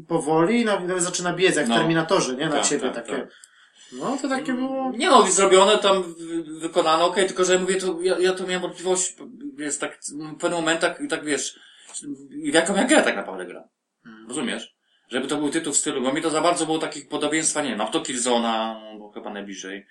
powoli 0.08 0.60
i 0.60 0.64
nawet 0.64 1.02
zaczyna 1.02 1.32
biec, 1.32 1.56
jak 1.56 1.68
No. 1.68 1.74
w 1.74 1.78
Terminatorze, 1.78 2.34
nie? 2.36 2.46
Na 2.46 2.52
Tak, 2.52 2.64
ciebie 2.66 2.90
tak, 2.90 2.94
takie. 3.06 3.18
tak. 3.18 3.28
No 3.92 4.18
to 4.22 4.28
takie 4.28 4.52
było... 4.52 4.92
Nie 4.96 5.06
no, 5.10 5.22
zrobione 5.26 5.78
tam, 5.78 6.02
wy- 6.02 6.60
wykonane, 6.60 7.04
okej, 7.04 7.26
tylko 7.26 7.44
że 7.44 7.52
ja 7.54 7.60
mówię, 7.60 7.74
to 7.76 7.98
ja, 8.02 8.18
ja 8.18 8.32
to 8.32 8.46
miałem 8.46 8.62
wątpliwość, 8.62 9.16
jest 9.58 9.80
tak, 9.80 9.98
w 10.36 10.36
pewnym 10.40 10.60
momentach, 10.60 10.98
tak 11.10 11.24
wiesz, 11.24 11.58
w 12.50 12.54
jaką 12.54 12.74
ja 12.76 12.84
grę 12.84 13.02
tak 13.02 13.16
naprawdę 13.16 13.46
gram. 13.46 13.64
Rozumiesz? 14.28 14.74
Żeby 15.08 15.26
to 15.28 15.36
był 15.36 15.50
tytuł 15.50 15.72
w 15.72 15.76
stylu, 15.76 16.02
bo 16.02 16.12
mi 16.12 16.22
to 16.22 16.30
za 16.30 16.40
bardzo 16.40 16.66
było 16.66 16.78
takich 16.78 17.08
podobieństwa, 17.08 17.62
nie 17.62 17.68
wiem, 17.68 17.78
no 17.78 17.86
to 17.88 18.00
Killzona, 18.00 18.80
no, 18.92 18.98
bo 18.98 19.10
chyba 19.12 19.30
najbliżej, 19.30 19.86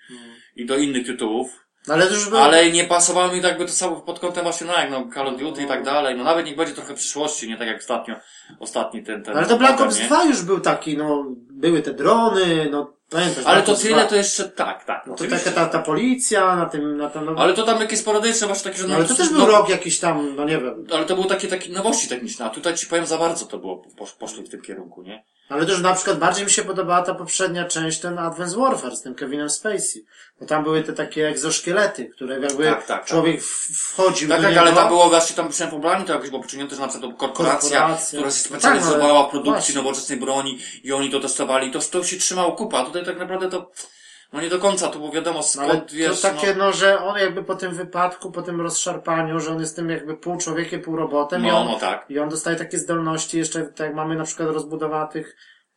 i 0.56 0.66
do 0.66 0.76
innych 0.76 1.06
tytułów, 1.06 1.48
No 1.52 1.67
ale 1.90 2.06
to 2.06 2.14
już 2.14 2.28
było... 2.28 2.42
ale 2.42 2.70
nie 2.70 2.84
pasowało 2.84 3.32
mi 3.32 3.42
tak 3.42 3.58
by 3.58 3.64
to 3.64 3.72
samo 3.72 3.96
pod 3.96 4.20
kątem 4.20 4.42
właśnie, 4.42 4.66
no 4.66 4.72
jak, 4.72 4.90
no 4.90 5.04
Call 5.14 5.28
of 5.28 5.36
Duty 5.36 5.62
i 5.62 5.66
tak 5.66 5.84
dalej, 5.84 6.16
no 6.16 6.24
nawet 6.24 6.46
niech 6.46 6.56
będzie 6.56 6.74
trochę 6.74 6.94
przyszłości, 6.94 7.48
nie 7.48 7.56
tak 7.56 7.68
jak 7.68 7.78
ostatnio, 7.78 8.14
ostatni 8.60 9.02
ten, 9.02 9.22
ten. 9.22 9.36
Ale 9.36 9.46
to 9.46 9.58
Black 9.58 9.80
Ops 9.80 9.98
nie? 9.98 10.06
2 10.06 10.24
już 10.24 10.42
był 10.42 10.60
taki, 10.60 10.96
no, 10.96 11.24
były 11.50 11.82
te 11.82 11.94
drony, 11.94 12.68
no, 12.70 12.92
pamiętasz? 13.10 13.44
Ale 13.46 13.62
to 13.62 13.74
tyle 13.74 13.94
2. 13.94 14.04
to 14.04 14.16
jeszcze, 14.16 14.44
tak, 14.44 14.84
tak, 14.84 15.06
No 15.06 15.14
to 15.14 15.24
taka 15.24 15.50
ta, 15.50 15.66
ta 15.66 15.78
policja 15.78 16.56
na 16.56 16.66
tym, 16.66 16.96
na 16.96 17.10
tym, 17.10 17.24
no, 17.24 17.34
Ale 17.38 17.54
to 17.54 17.62
tam 17.62 17.80
jakieś 17.80 17.98
sporadyczne, 17.98 18.46
właśnie 18.46 18.70
takie, 18.70 18.82
że 18.82 18.88
no, 18.88 18.94
ale 18.94 19.04
to 19.04 19.14
też 19.14 19.28
był 19.28 19.38
no, 19.38 19.46
rok 19.46 19.68
jakiś 19.68 20.00
tam, 20.00 20.36
no 20.36 20.44
nie 20.44 20.58
wiem. 20.58 20.86
Ale 20.92 21.04
to 21.04 21.14
były 21.14 21.26
takie, 21.26 21.48
takie 21.48 21.72
nowości 21.72 22.08
techniczne, 22.08 22.46
a 22.46 22.50
tutaj 22.50 22.74
ci 22.74 22.86
powiem 22.86 23.06
za 23.06 23.18
bardzo 23.18 23.46
to 23.46 23.58
było, 23.58 23.82
posz, 23.96 24.12
poszli 24.12 24.42
w 24.42 24.48
tym 24.48 24.62
kierunku, 24.62 25.02
nie? 25.02 25.24
Ale 25.48 25.66
też 25.66 25.80
na 25.80 25.94
przykład 25.94 26.18
bardziej 26.18 26.44
mi 26.44 26.50
się 26.50 26.62
podobała 26.64 27.02
ta 27.02 27.14
poprzednia 27.14 27.64
część, 27.64 28.00
ten 28.00 28.18
Advanced 28.18 28.58
Warfare 28.58 28.96
z 28.96 29.02
tym 29.02 29.14
Kevinem 29.14 29.50
Spacey. 29.50 30.04
Bo 30.40 30.46
tam 30.46 30.64
były 30.64 30.82
te 30.82 30.92
takie 30.92 31.28
egzoszkielety, 31.28 32.04
które 32.06 32.40
jakby 32.40 32.64
Tak, 32.64 32.74
tak, 32.78 32.86
tak. 32.86 33.04
człowiek 33.04 33.42
w- 33.42 33.78
wchodził 33.92 34.28
Tak, 34.28 34.42
do 34.42 34.48
tak, 34.48 34.56
ale 34.56 34.72
tam 34.72 34.88
było 34.88 35.08
właśnie 35.08 35.36
tam 35.36 35.48
pisałem 35.48 35.70
pobrani, 35.70 36.04
to 36.04 36.12
jakoś 36.12 36.30
było 36.30 36.42
przyciągnięte, 36.42 36.74
że 36.76 36.80
na 36.82 36.88
przykład 36.88 37.10
to 37.12 37.16
korporacja, 37.18 37.78
Korporacja. 37.78 38.18
która 38.18 38.30
się 38.30 38.36
No 38.36 38.44
specjalizowała 38.44 38.98
tak, 39.02 39.08
no, 39.08 39.14
w 39.14 39.20
ale 39.22 39.30
produkcji 39.30 39.52
właśnie. 39.52 39.74
nowoczesnej 39.74 40.18
broni 40.20 40.58
i 40.84 40.92
oni 40.92 41.10
to 41.10 41.20
testowali, 41.20 41.70
to, 41.70 41.78
to 41.80 42.04
się 42.04 42.16
trzymało 42.16 42.52
kupa, 42.52 42.84
tutaj 42.84 43.04
tak 43.04 43.18
naprawdę 43.18 43.50
to, 43.50 43.70
no 44.32 44.40
nie 44.40 44.48
do 44.48 44.58
końca, 44.58 44.88
to 44.88 44.98
było 44.98 45.12
wiadomo 45.12 45.40
No, 45.56 45.62
ale 45.62 45.72
skąd, 45.72 45.92
wiesz, 45.92 46.20
to 46.20 46.28
takie, 46.28 46.54
no, 46.54 46.64
no, 46.64 46.72
że 46.72 47.04
on 47.04 47.18
jakby 47.18 47.44
po 47.44 47.54
tym 47.54 47.74
wypadku, 47.74 48.30
po 48.32 48.42
tym 48.42 48.60
rozszarpaniu, 48.60 49.40
że 49.40 49.52
on 49.52 49.60
jest 49.60 49.76
tym 49.76 49.90
jakby 49.90 50.16
pół 50.16 50.36
człowiekiem, 50.36 50.80
pół 50.80 50.96
robotem 50.96 51.44
i 51.44 51.48
no, 51.48 51.58
on, 51.58 51.66
no 51.66 51.78
tak. 51.78 52.04
i 52.08 52.18
on 52.18 52.28
dostaje 52.28 52.56
takie 52.56 52.78
zdolności 52.78 53.38
jeszcze, 53.38 53.62
tak 53.62 53.86
jak 53.86 53.94
mamy 53.94 54.16
na 54.16 54.24
przykład 54.24 54.48
rozbudowane 54.48 55.08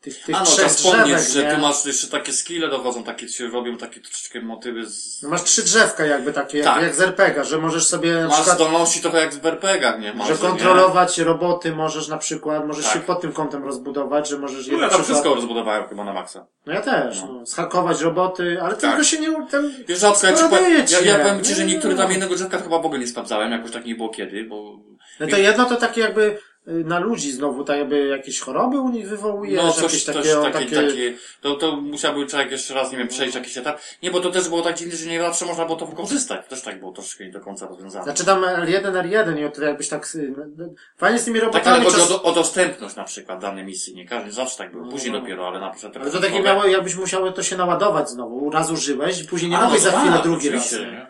tych, 0.02 0.24
tych, 0.24 0.36
A 0.36 0.40
no, 0.40 0.46
trzech 0.46 0.56
trzeba 0.56 0.70
wspomnieć, 0.70 1.06
drzewek, 1.18 1.30
że 1.34 1.44
nie? 1.44 1.56
tu 1.56 1.62
masz 1.62 1.86
jeszcze 1.86 2.08
takie 2.08 2.34
skille 2.34 2.68
dochodzą, 2.70 3.04
takie 3.04 3.30
się 3.30 3.48
robią, 3.48 3.78
takie 3.78 4.00
troszeczkę 4.00 4.42
motywy 4.42 4.86
z... 4.90 5.22
No 5.24 5.30
masz 5.30 5.44
trzy 5.44 5.64
drzewka 5.64 6.06
jakby 6.06 6.34
takie, 6.34 6.58
jak, 6.58 6.68
Tak. 6.68 6.84
jak 6.84 6.96
z 6.96 7.02
RPG, 7.02 7.44
że 7.44 7.58
możesz 7.58 7.88
sobie 7.88 8.24
Masz 8.24 8.34
przykład 8.36 8.56
zdolności 8.56 9.02
trochę 9.02 9.20
jak 9.20 9.34
w 9.34 9.46
RPG-ach, 9.46 10.00
nie? 10.00 10.14
Masz, 10.14 10.28
Że 10.28 10.34
nie? 10.34 10.40
kontrolować 10.40 11.18
roboty 11.18 11.76
możesz 11.76 12.08
na 12.08 12.18
przykład, 12.18 12.68
możesz 12.68 12.86
Tak. 12.86 12.94
się 12.94 13.00
pod 13.00 13.22
tym 13.22 13.34
kątem 13.34 13.64
rozbudować, 13.64 14.30
że 14.30 14.38
możesz 14.38 14.68
No 14.68 14.74
ja 14.74 14.80
tam 14.80 14.90
przykład... 14.90 15.06
wszystko 15.08 15.36
rozbudowałem 15.36 15.88
chyba 15.88 16.04
na 16.04 16.14
maksa. 16.14 16.46
No 16.66 16.74
ja 16.74 16.82
też, 16.82 17.22
no. 17.22 17.46
Zhakować 17.46 18.02
roboty, 18.02 18.58
ale 18.62 18.72
Tak. 18.72 18.80
tylko 18.82 19.04
się 19.04 19.20
nie... 19.20 19.48
Ten... 19.52 19.74
Wiesz, 19.88 20.02
ja, 20.02 20.12
ci 20.14 20.44
powiem, 20.50 20.78
ja, 20.78 20.86
ci, 20.86 21.06
ja 21.06 21.18
nie? 21.18 21.24
powiem 21.24 21.44
ci, 21.44 21.56
że 21.56 21.66
Nie. 21.66 21.74
niektóre 21.74 21.96
tam 21.96 22.12
jednego 22.12 22.36
drzewka 22.36 22.58
chyba 22.58 22.80
w 22.80 22.86
ogóle 22.86 23.00
nie 23.00 23.08
sprawdzałem, 23.08 23.52
jakoś 23.52 23.72
tak 23.72 23.86
nie 23.86 23.96
było 23.96 24.10
kiedy, 24.10 24.44
bo... 24.44 24.80
No 25.20 25.28
to 25.28 25.38
jedno 25.38 25.66
to 25.66 25.76
takie 25.76 26.02
jakby 26.02 26.38
na 26.66 27.00
ludzi 27.00 27.32
znowu, 27.32 27.64
tak 27.64 27.78
jakby 27.78 28.08
jakieś 28.08 28.40
choroby 28.40 28.80
u 28.80 28.90
nich 28.90 29.08
wywołuje, 29.10 29.58
No, 29.58 29.72
coś, 29.74 29.84
jakieś 29.84 30.04
coś 30.04 30.16
takie, 30.16 30.40
o, 30.40 30.44
takie, 30.44 30.66
takie... 30.66 30.88
takie, 30.88 31.14
to, 31.42 31.56
to 31.56 31.76
musiałby 31.76 32.28
człowiek 32.28 32.52
jeszcze 32.52 32.74
raz, 32.74 32.92
nie 32.92 32.98
wiem, 32.98 33.08
przejść 33.08 33.36
jakiś 33.36 33.58
etap. 33.58 33.80
Nie, 34.04 34.12
bo 34.12 34.20
to 34.20 34.32
też 34.32 34.50
było 34.50 34.62
tak 34.62 34.76
dziwne, 34.78 34.96
że 34.96 35.10
nie 35.10 35.22
zawsze 35.22 35.46
można 35.46 35.66
było 35.66 35.78
to 35.78 35.86
wykorzystać. 35.86 36.48
Też 36.48 36.62
tak 36.62 36.80
było 36.80 36.92
troszkę 36.92 37.26
nie 37.26 37.32
do 37.32 37.40
końca 37.40 37.68
rozwiązane. 37.68 38.04
Znaczy 38.04 38.26
tam 38.26 38.42
L1, 38.42 38.92
R1 38.92 39.48
i 39.50 39.52
to 39.52 39.64
jakbyś 39.64 39.90
tak... 39.90 40.16
y, 40.16 40.34
no, 40.58 40.66
Fajnie 40.98 41.20
z 41.20 41.26
tymi 41.26 41.40
tak, 41.40 41.46
robotami 41.46 41.76
ale 41.76 41.86
chodzi 41.86 41.98
czas... 41.98 42.06
o, 42.12 42.14
do- 42.14 42.24
o 42.24 42.32
dostępność 42.34 42.96
na 42.96 43.04
przykład 43.04 43.40
danej 43.42 43.66
misji, 43.66 43.96
nie 43.96 44.08
każdy 44.08 44.32
zawsze 44.32 44.58
tak 44.58 44.72
był. 44.72 44.90
Później 44.90 45.12
No. 45.12 45.20
dopiero, 45.20 45.48
ale 45.48 45.60
na 45.60 45.70
przykład... 45.70 45.98
Ale 45.98 46.12
to 46.12 46.20
takie 46.20 46.42
miało, 46.42 46.66
jakbyś 46.66 46.96
musiało 46.96 47.32
to 47.32 47.44
się 47.44 47.58
naładować 47.58 48.10
znowu. 48.10 48.50
Raz 48.50 48.72
użyłeś 48.72 49.24
później 49.24 49.52
nie 49.52 49.58
A, 49.58 49.70
no 49.70 49.78
za 49.78 49.92
tak, 49.92 50.02
chwilę 50.02 50.20
drugi 50.24 50.50
raz. 50.50 50.72
nie? 50.72 51.08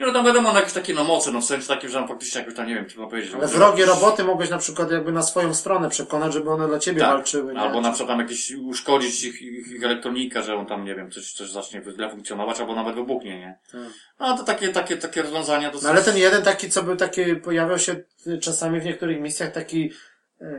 No 0.00 0.06
no 0.06 0.12
tam 0.12 0.26
wiadomo, 0.26 0.52
na 0.52 0.58
jakieś 0.58 0.74
takie 0.74 0.94
no 0.94 1.04
moce, 1.04 1.30
no 1.30 1.40
w 1.40 1.44
sensie 1.44 1.68
takim, 1.68 1.90
że 1.90 1.98
tam 1.98 2.08
faktycznie 2.08 2.40
jakoś 2.40 2.54
tam, 2.54 2.66
nie 2.66 2.74
wiem, 2.74 2.84
trudno 2.86 3.06
powiedzieć. 3.06 3.34
Ale 3.34 3.46
wrogie 3.48 3.86
roboty 3.86 4.24
mogłeś 4.24 4.50
na 4.50 4.58
przykład 4.58 4.90
jakby 4.90 5.12
na 5.12 5.22
swoją 5.22 5.54
stronę 5.54 5.90
przekonać, 5.90 6.32
żeby 6.32 6.50
one 6.50 6.68
dla 6.68 6.78
ciebie 6.78 7.00
Tak. 7.00 7.10
walczyły. 7.10 7.54
nie? 7.54 7.60
Albo 7.60 7.80
na 7.80 7.90
przykład 7.92 8.08
tam 8.08 8.20
jakieś 8.20 8.52
uszkodzić 8.52 9.24
ich, 9.24 9.42
ich, 9.42 9.72
ich 9.72 9.84
elektronikę, 9.84 10.42
że 10.42 10.56
on 10.56 10.66
tam, 10.66 10.84
nie 10.84 10.94
wiem, 10.94 11.10
coś, 11.10 11.32
coś 11.32 11.50
zacznie 11.50 11.82
źle 11.94 12.10
funkcjonować, 12.10 12.60
albo 12.60 12.74
nawet 12.74 12.94
wybuchnie, 12.94 13.38
nie? 13.38 13.58
Tak. 13.72 13.80
No 14.20 14.36
to 14.36 14.44
takie, 14.44 14.68
takie, 14.68 14.96
takie 14.96 15.22
rozwiązania 15.22 15.70
dosyć... 15.70 15.84
No 15.84 15.90
ale 15.90 16.02
ten 16.02 16.16
jeden 16.16 16.42
taki, 16.42 16.70
co 16.70 16.82
był 16.82 16.96
taki, 16.96 17.36
pojawiał 17.36 17.78
się 17.78 17.96
czasami 18.40 18.80
w 18.80 18.84
niektórych 18.84 19.20
misjach 19.20 19.52
taki 19.52 19.92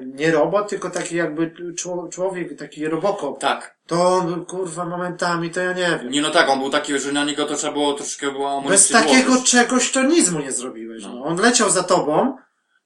nie 0.06 0.32
robot, 0.32 0.70
tylko 0.70 0.90
taki 0.90 1.16
jakby 1.16 1.54
czło- 1.76 2.10
człowiek, 2.10 2.60
taki 2.60 2.88
robokop. 2.88 3.40
Tak. 3.40 3.76
To 3.88 4.08
on 4.18 4.34
był 4.34 4.46
kurwa 4.46 4.86
momentami, 4.86 5.50
to 5.50 5.60
ja 5.60 5.74
nie 5.74 6.00
wiem. 6.02 6.10
Nie 6.10 6.22
no 6.22 6.30
tak, 6.32 6.50
on 6.50 6.60
był 6.60 6.70
taki, 6.70 7.00
że 7.00 7.12
na 7.12 7.26
niego 7.26 7.46
to 7.46 7.56
trzeba 7.56 7.74
było 7.74 7.94
troszkę 7.94 8.32
było 8.32 8.62
Bez 8.62 8.90
takiego 8.90 9.30
włożyć. 9.32 9.52
czegoś 9.52 9.92
to 9.92 10.04
nic 10.04 10.30
mu 10.32 10.40
nie 10.40 10.52
zrobiłeś. 10.52 11.04
No. 11.04 11.16
No. 11.16 11.24
On 11.26 11.38
leciał 11.42 11.70
za 11.70 11.84
tobą, 11.84 12.36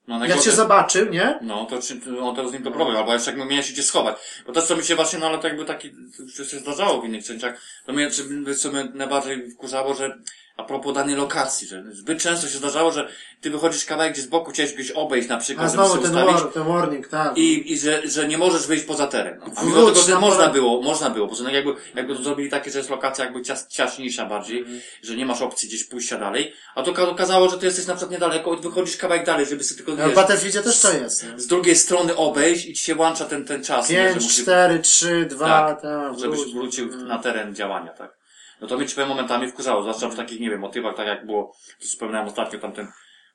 No, 0.08 0.26
jak 0.26 0.40
cię 0.40 0.50
zobaczył, 0.52 1.10
nie? 1.10 1.38
No, 1.42 1.66
to, 1.66 1.82
czy, 1.82 2.00
on 2.20 2.36
to 2.36 2.48
z 2.48 2.52
nim 2.52 2.62
to 2.62 2.70
problem, 2.70 2.96
albo 2.96 3.12
jeszcze 3.12 3.30
jak 3.30 3.50
miałeś 3.50 3.66
się 3.66 3.72
gdzie 3.72 3.82
schować. 3.82 4.16
Bo 4.46 4.52
to, 4.52 4.62
co 4.62 4.76
mi 4.76 4.82
się 4.84 4.94
właśnie, 4.96 5.18
no 5.18 5.26
ale 5.26 5.38
to 5.38 5.48
jakby 5.48 5.64
taki, 5.64 5.90
to 6.36 6.44
się 6.44 6.58
zdarzało 6.58 7.00
w 7.00 7.04
innych 7.04 7.24
częściach, 7.24 7.60
to 7.86 7.92
mnie, 7.92 8.10
co 8.58 8.72
mnie 8.72 8.88
najbardziej 8.94 9.50
wkurzało, 9.50 9.94
że 9.94 10.18
a 10.56 10.64
propos 10.64 10.94
danej 10.94 11.14
lokacji, 11.14 11.68
że 11.68 11.84
zbyt 11.92 12.18
często 12.22 12.48
się 12.48 12.58
zdarzało, 12.58 12.92
że 12.92 13.08
ty 13.40 13.50
wychodzisz 13.50 13.84
kawałek 13.84 14.12
gdzie 14.12 14.22
z 14.22 14.26
boku, 14.26 14.50
chciałeś 14.50 14.72
gdzieś 14.72 14.90
obejść 14.90 15.28
na 15.28 15.36
przykład, 15.36 15.66
A 15.66 15.70
żeby 15.70 15.82
znowu 15.84 15.96
się 15.96 16.02
ten, 16.02 16.18
ustawić. 16.18 16.42
war, 16.42 16.52
ten 16.52 16.64
warning, 16.64 17.08
tak. 17.08 17.38
I, 17.38 17.72
i 17.72 17.78
że, 17.78 18.08
że 18.08 18.28
nie 18.28 18.38
możesz 18.38 18.66
wyjść 18.66 18.84
poza 18.84 19.06
teren. 19.06 19.38
No. 19.38 19.44
A 19.56 19.60
Wróć 19.60 19.74
mimo 19.74 19.86
tego, 19.90 20.00
że 20.02 20.14
na 20.14 20.20
można 20.20 20.48
było, 20.48 20.82
można 20.82 21.10
było, 21.10 21.26
bo 21.26 21.36
to 21.36 21.48
jakby, 21.50 21.74
jakby 21.94 22.16
to 22.16 22.22
zrobili 22.22 22.50
takie, 22.50 22.70
że 22.70 22.78
jest 22.78 22.90
lokacja 22.90 23.24
jakby 23.24 23.42
cias, 23.42 23.68
ciaśniejsza 23.68 24.26
bardziej, 24.26 24.58
Mhm. 24.58 24.80
że 25.02 25.16
nie 25.16 25.26
masz 25.26 25.42
opcji 25.42 25.68
gdzieś 25.68 25.84
pójścia 25.84 26.18
dalej, 26.18 26.52
a 26.74 26.82
to 26.82 26.92
ka- 26.92 27.08
okazało, 27.08 27.48
że 27.50 27.58
ty 27.58 27.66
jesteś 27.66 27.86
na 27.86 27.94
przykład 27.94 28.12
niedaleko 28.12 28.54
i 28.54 28.60
wychodzisz 28.60 28.96
kawałek 28.96 29.26
dalej, 29.26 29.46
żeby 29.46 29.64
sobie 29.64 29.84
tylko, 29.84 30.02
No, 30.02 30.08
w 30.10 30.14
Battlefieldzie 30.14 30.62
też 30.62 30.80
to 30.80 30.92
jest. 30.92 31.24
Nie? 31.32 31.38
z 31.40 31.46
drugiej 31.46 31.76
strony 31.76 32.16
obejść 32.16 32.66
i 32.66 32.74
ci 32.74 32.84
się 32.84 32.94
łącza 32.96 33.24
ten, 33.24 33.44
ten 33.44 33.64
czas, 33.64 33.90
nie, 33.90 33.96
że 34.08 34.14
5, 34.14 34.24
musisz, 34.24 34.42
4, 34.42 34.78
3, 34.78 35.26
2, 35.30 35.46
Tak, 35.46 35.82
tak, 35.82 36.18
żebyś 36.18 36.40
wrócił 36.54 36.96
na 36.96 37.18
teren 37.18 37.54
działania, 37.54 37.90
tak. 37.92 38.15
No 38.60 38.66
to 38.66 38.76
mnie 38.76 38.86
ci 38.86 39.00
momentami 39.00 39.48
wkurzało, 39.48 39.82
zwłaszcza 39.82 40.08
w 40.08 40.16
takich, 40.16 40.40
nie 40.40 40.50
wiem, 40.50 40.60
motywach, 40.60 40.96
tak 40.96 41.06
jak 41.06 41.26
było, 41.26 41.52
to 41.80 41.86
wspominałem 41.86 42.26
ostatnio 42.28 42.58
tamten, 42.58 42.88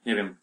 nie 0.05 0.15
wiem, 0.15 0.37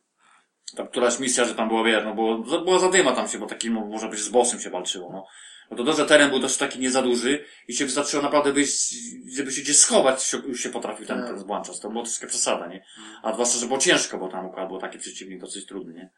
tam 0.77 0.89
któraś 0.89 1.19
misja, 1.19 1.45
że 1.45 1.55
tam 1.55 1.69
było, 1.69 1.85
wiesz, 1.85 2.05
no 2.05 2.15
było, 2.15 2.39
było 2.39 2.79
zadyma 2.79 3.13
tam 3.13 3.29
się, 3.29 3.39
bo 3.39 3.47
takim, 3.47 3.75
no, 3.75 3.81
może 3.81 4.09
być 4.09 4.21
z 4.21 4.29
bossem 4.29 4.61
się 4.61 4.71
walczyło, 4.71 5.13
no. 5.13 5.27
No 5.71 5.85
to 5.85 5.93
że 5.93 6.07
teren 6.07 6.31
był 6.31 6.41
też 6.41 6.57
taki 6.57 6.79
nie 6.79 6.91
za 6.91 7.03
duży 7.03 7.45
i 7.69 7.75
się 7.75 7.85
wystarczyło 7.85 8.23
naprawdę 8.23 8.53
wyjść, 8.53 8.95
żeby 9.37 9.53
się 9.53 9.63
gdzieś 9.63 9.77
schować, 9.77 10.23
się, 10.23 10.39
już 10.39 10.61
się 10.63 10.69
potrafił 10.69 11.07
ten, 11.07 11.19
Tak. 11.19 11.29
ten 11.29 11.39
złączać. 11.39 11.81
To 11.81 11.91
było 11.91 12.03
troszkę 12.05 12.27
przesada, 12.27 12.67
nie? 12.67 12.85
A 13.23 13.33
zwłaszcza, 13.33 13.59
że 13.59 13.67
było 13.67 13.79
ciężko, 13.79 14.19
bo 14.19 14.29
tam 14.29 14.47
układ 14.47 14.69
był 14.69 14.79
taki 14.79 14.99
przeciwnik 14.99 15.41
dosyć 15.41 15.67
trudny, 15.67 15.95
nie? 15.95 16.11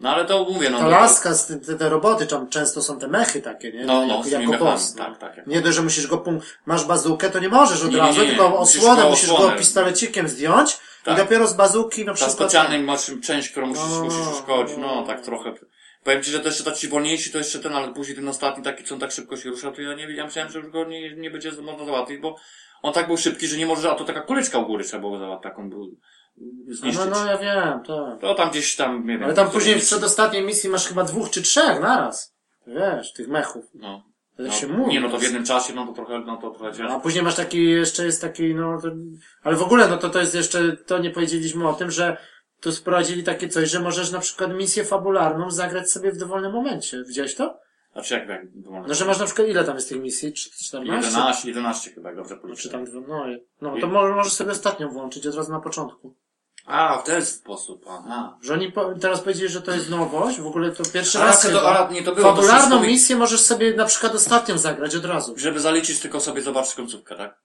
No 0.00 0.14
ale 0.14 0.24
to 0.24 0.44
mówię, 0.44 0.70
no. 0.70 0.78
Ta 0.78 0.84
no, 0.84 0.90
laska, 0.90 1.34
z 1.34 1.46
te, 1.46 1.56
te, 1.56 1.74
te 1.74 1.88
roboty, 1.88 2.26
tam 2.26 2.48
często 2.48 2.82
są 2.82 2.98
te 2.98 3.08
mechy 3.08 3.42
takie, 3.42 3.72
nie? 3.72 3.84
No, 3.84 4.06
no, 4.06 4.22
tymi 4.22 4.32
jako 4.32 4.52
mechami, 4.52 4.70
boss. 4.70 4.94
no. 4.96 5.04
tak, 5.04 5.18
tak, 5.18 5.36
jak- 5.36 5.46
Nie 5.46 5.60
dość, 5.60 5.76
że 5.76 5.82
musisz 5.82 6.06
go, 6.06 6.16
pum- 6.18 6.40
masz 6.66 6.84
bazukę, 6.84 7.30
to 7.30 7.38
nie 7.38 7.48
możesz 7.48 7.84
od 7.84 7.90
Nie, 7.92 7.98
razu, 7.98 8.20
nie, 8.20 8.26
nie. 8.26 8.32
tylko 8.36 8.48
Musisz 8.50 8.80
osłonę 8.80 9.04
musisz 9.10 9.30
osłonę. 9.30 9.52
go 9.52 9.58
pistolecikiem 9.58 10.28
zdjąć 10.28 10.78
Tak. 11.04 11.14
i 11.14 11.16
dopiero 11.20 11.46
z 11.46 11.54
bazuki 11.54 12.00
na 12.04 12.12
Ta 12.12 12.14
przykład... 12.16 12.36
specjalnej 12.36 12.82
masz 12.82 13.10
część, 13.22 13.48
którą 13.50 13.66
musisz, 13.66 13.84
No, 13.90 14.04
musisz 14.04 14.26
uszkodzić, 14.32 14.76
no, 14.78 15.02
tak 15.06 15.20
trochę. 15.20 15.52
Powiem 16.04 16.22
ci, 16.22 16.30
że 16.30 16.40
to 16.40 16.46
jeszcze 16.48 16.64
taki 16.64 16.88
wolniejsi, 16.88 17.32
to 17.32 17.38
jeszcze 17.38 17.58
ten, 17.58 17.72
ale 17.74 17.94
później 17.94 18.16
ten 18.16 18.28
ostatni 18.28 18.64
taki, 18.64 18.84
co 18.84 18.94
on 18.94 19.00
tak 19.00 19.12
szybko 19.12 19.36
się 19.36 19.50
rusza, 19.50 19.70
to 19.72 19.82
ja 19.82 19.94
nie 19.94 20.14
ja 20.14 20.24
myślałem, 20.24 20.52
że 20.52 20.58
już 20.58 20.68
go 20.70 20.84
nie, 20.84 21.16
nie 21.16 21.30
będzie 21.30 21.52
można 21.62 21.84
załatwić, 21.84 22.20
bo 22.20 22.36
on 22.82 22.92
tak 22.92 23.06
był 23.06 23.16
szybki, 23.16 23.46
że 23.46 23.56
nie 23.56 23.66
może, 23.66 23.90
a 23.90 23.94
to 23.94 24.04
taka 24.04 24.20
kuleczka 24.20 24.58
u 24.58 24.66
góry 24.66 24.84
trzeba 24.84 25.00
było 25.00 25.18
załatwić, 25.18 25.42
taką 25.50 25.70
był, 25.70 25.96
zniszczyć. 26.68 27.04
No, 27.04 27.06
no, 27.06 27.26
ja 27.26 27.38
wiem, 27.38 27.80
tak. 27.84 28.20
To 28.20 28.34
tam 28.34 28.50
gdzieś 28.50 28.76
tam, 28.76 29.06
nie 29.06 29.14
wiem. 29.14 29.24
Ale 29.24 29.34
tam 29.34 29.46
to 29.46 29.52
później 29.52 29.80
w 29.80 29.82
przedostatniej 29.84 30.44
misji 30.44 30.70
masz 30.70 30.88
chyba 30.88 31.04
dwóch 31.04 31.30
czy 31.30 31.42
trzech 31.42 31.80
naraz. 31.80 32.34
Wiesz, 32.66 33.12
tych 33.12 33.28
mechów. 33.28 33.64
No. 33.74 34.02
Tak 34.36 34.46
no. 34.46 34.52
się 34.52 34.66
mówi. 34.66 34.92
Nie, 34.92 35.00
no 35.00 35.08
to 35.08 35.18
w 35.18 35.22
jednym 35.22 35.44
czasie, 35.44 35.74
no 35.74 35.86
to 35.86 35.92
trochę, 35.92 36.18
no 36.18 36.36
to 36.36 36.50
trochę 36.50 36.68
A 36.68 36.72
ciężko. 36.72 37.00
później 37.00 37.24
masz 37.24 37.34
taki, 37.34 37.70
jeszcze 37.70 38.04
jest 38.04 38.20
taki, 38.20 38.54
no, 38.54 38.80
to, 38.80 38.88
ale 39.42 39.56
w 39.56 39.62
ogóle, 39.62 39.88
no 39.88 39.96
to 39.96 40.10
to 40.10 40.20
jest 40.20 40.34
jeszcze, 40.34 40.76
to 40.76 40.98
nie 40.98 41.10
powiedzieliśmy 41.10 41.68
o 41.68 41.72
tym, 41.72 41.90
że 41.90 42.16
tu 42.60 42.72
sprowadzili 42.72 43.24
takie 43.24 43.48
coś, 43.48 43.70
że 43.70 43.80
możesz 43.80 44.10
na 44.10 44.18
przykład 44.18 44.54
misję 44.54 44.84
fabularną 44.84 45.50
zagrać 45.50 45.90
sobie 45.90 46.12
w 46.12 46.16
dowolnym 46.16 46.52
momencie. 46.52 47.04
Widziałeś 47.08 47.34
to? 47.34 47.58
A 47.94 48.02
czy 48.02 48.14
jak, 48.14 48.28
jak, 48.28 48.42
No, 48.88 48.94
że 48.94 49.04
masz 49.04 49.18
na 49.18 49.24
przykład, 49.26 49.48
ile 49.48 49.64
tam 49.64 49.74
jest 49.74 49.88
tych 49.88 50.00
misji? 50.00 50.32
Czy- 50.32 50.50
14? 50.50 51.06
11, 51.06 51.48
11 51.48 51.90
chyba, 51.90 52.14
dobrze 52.14 52.34
Czy 52.34 52.40
policzyłem. 52.40 52.86
tam, 52.86 53.02
dwa- 53.02 53.08
no, 53.08 53.26
no 53.60 53.80
to 53.80 53.86
może, 53.86 54.14
możesz 54.14 54.32
sobie 54.32 54.50
ostatnią 54.52 54.88
włączyć 54.88 55.26
od 55.26 55.34
razu 55.34 55.52
na 55.52 55.60
początku. 55.60 56.14
A, 56.66 56.98
w 56.98 57.04
ten 57.04 57.26
sposób, 57.26 57.84
aha. 57.88 58.38
Że 58.42 58.54
oni 58.54 58.72
po, 58.72 58.94
teraz 59.00 59.20
powiedzieli, 59.20 59.48
że 59.48 59.62
to 59.62 59.72
jest 59.72 59.90
nowość, 59.90 60.40
w 60.40 60.46
ogóle 60.46 60.72
to 60.72 60.82
pierwszy 60.92 61.18
raz 61.18 61.42
to- 61.42 61.48
chyba. 61.48 61.88
a, 61.88 61.92
nie, 61.92 62.02
to 62.02 62.14
było, 62.14 62.28
Fabularną 62.28 62.82
misję 62.82 63.16
możesz 63.16 63.40
sobie 63.40 63.74
na 63.74 63.84
przykład 63.84 64.14
ostatnią 64.14 64.58
zagrać 64.58 64.94
od 64.96 65.04
razu. 65.04 65.34
Żeby 65.36 65.60
zaliczyć, 65.60 66.00
tylko 66.00 66.20
sobie 66.20 66.42
zobaczyć 66.42 66.74
końcówkę, 66.74 67.16
tak? 67.16 67.40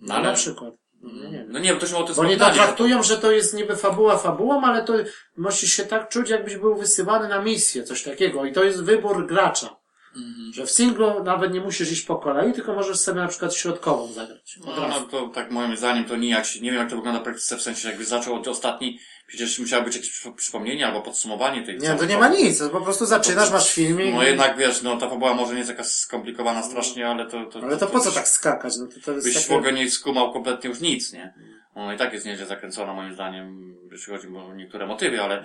No, 0.00 0.20
na 0.20 0.32
przykład. 0.32 0.74
No, 1.02 1.24
nie 1.24 1.38
wiem. 1.38 1.46
No 1.48 1.58
nie 1.58 1.68
wiem, 1.68 1.78
to 1.78 1.86
się 1.86 1.96
o 1.96 1.98
tym 1.98 2.06
Bo 2.06 2.12
wspominali, 2.12 2.54
że 2.54 2.62
traktują, 2.62 3.02
że 3.02 3.18
to 3.18 3.30
jest 3.30 3.54
niby 3.54 3.76
fabuła 3.76 4.18
fabułą, 4.18 4.62
ale 4.64 4.84
to 4.84 4.92
musisz 5.36 5.72
się 5.72 5.84
tak 5.84 6.08
czuć, 6.08 6.30
jakbyś 6.30 6.56
był 6.56 6.76
wysyłany 6.76 7.28
na 7.28 7.42
misję, 7.42 7.82
coś 7.82 8.02
takiego. 8.02 8.44
I 8.44 8.52
to 8.52 8.64
jest 8.64 8.82
wybór 8.82 9.26
gracza. 9.26 9.76
Mhm. 10.16 10.52
Że 10.52 10.66
w 10.66 10.70
singlu 10.70 11.24
nawet 11.24 11.52
nie 11.52 11.60
musisz 11.60 11.92
iść 11.92 12.02
po 12.02 12.16
kolei, 12.16 12.52
tylko 12.52 12.74
możesz 12.74 13.00
sobie 13.00 13.20
na 13.20 13.28
przykład 13.28 13.54
środkową 13.54 14.12
zagrać. 14.12 14.58
No, 14.66 14.88
no 14.88 15.00
to 15.00 15.28
tak 15.28 15.50
moim 15.50 15.76
zdaniem 15.76 16.04
to 16.04 16.16
nijak 16.16 16.46
się, 16.46 16.60
nie 16.60 16.70
wiem 16.70 16.80
jak 16.80 16.90
to 16.90 16.96
wygląda 16.96 17.20
w 17.20 17.22
praktyce, 17.22 17.56
w 17.56 17.62
sensie 17.62 17.88
jakby 17.88 18.04
zaczął 18.04 18.34
od 18.34 18.48
ostatni, 18.48 18.98
przecież 19.26 19.58
musiało 19.58 19.84
być 19.84 19.94
jakieś 19.96 20.10
przy- 20.10 20.32
przypomnienie 20.32 20.86
albo 20.86 21.00
podsumowanie 21.00 21.62
tej 21.62 21.78
Nie, 21.78 21.94
to 21.94 22.04
nie 22.04 22.18
ma 22.18 22.28
nic, 22.28 22.58
to 22.58 22.70
po 22.70 22.80
prostu 22.80 23.06
zaczynasz, 23.06 23.50
masz 23.50 23.72
filmik. 23.72 24.14
No 24.14 24.22
jednak 24.22 24.56
wiesz, 24.56 24.82
no 24.82 24.96
ta 24.96 25.08
fabuła 25.08 25.34
może 25.34 25.52
nie 25.52 25.58
jest 25.58 25.70
jakaś 25.70 25.86
skomplikowana 25.86 26.62
strasznie, 26.62 27.08
ale 27.08 27.26
to... 27.26 27.44
to 27.46 27.60
Ale 27.62 27.76
to 27.76 27.86
po 27.86 28.00
co 28.00 28.12
tak 28.12 28.28
skakać? 28.28 28.76
No 28.76 28.86
to, 28.86 28.92
to 29.04 29.12
jest 29.12 29.26
Byś 29.26 29.36
w 29.36 29.42
takie... 29.42 29.56
ogóle 29.56 29.72
nie 29.72 29.90
skumał 29.90 30.32
kompletnie 30.32 30.70
już 30.70 30.80
nic, 30.80 31.12
nie? 31.12 31.34
Ona 31.74 31.94
i 31.94 31.98
tak 31.98 32.12
jest 32.12 32.26
nieźle 32.26 32.46
zakręcona 32.46 32.94
moim 32.94 33.14
zdaniem, 33.14 33.76
jeśli 33.92 34.12
chodzi 34.12 34.28
o 34.28 34.54
niektóre 34.54 34.86
motywy, 34.86 35.22
ale 35.22 35.44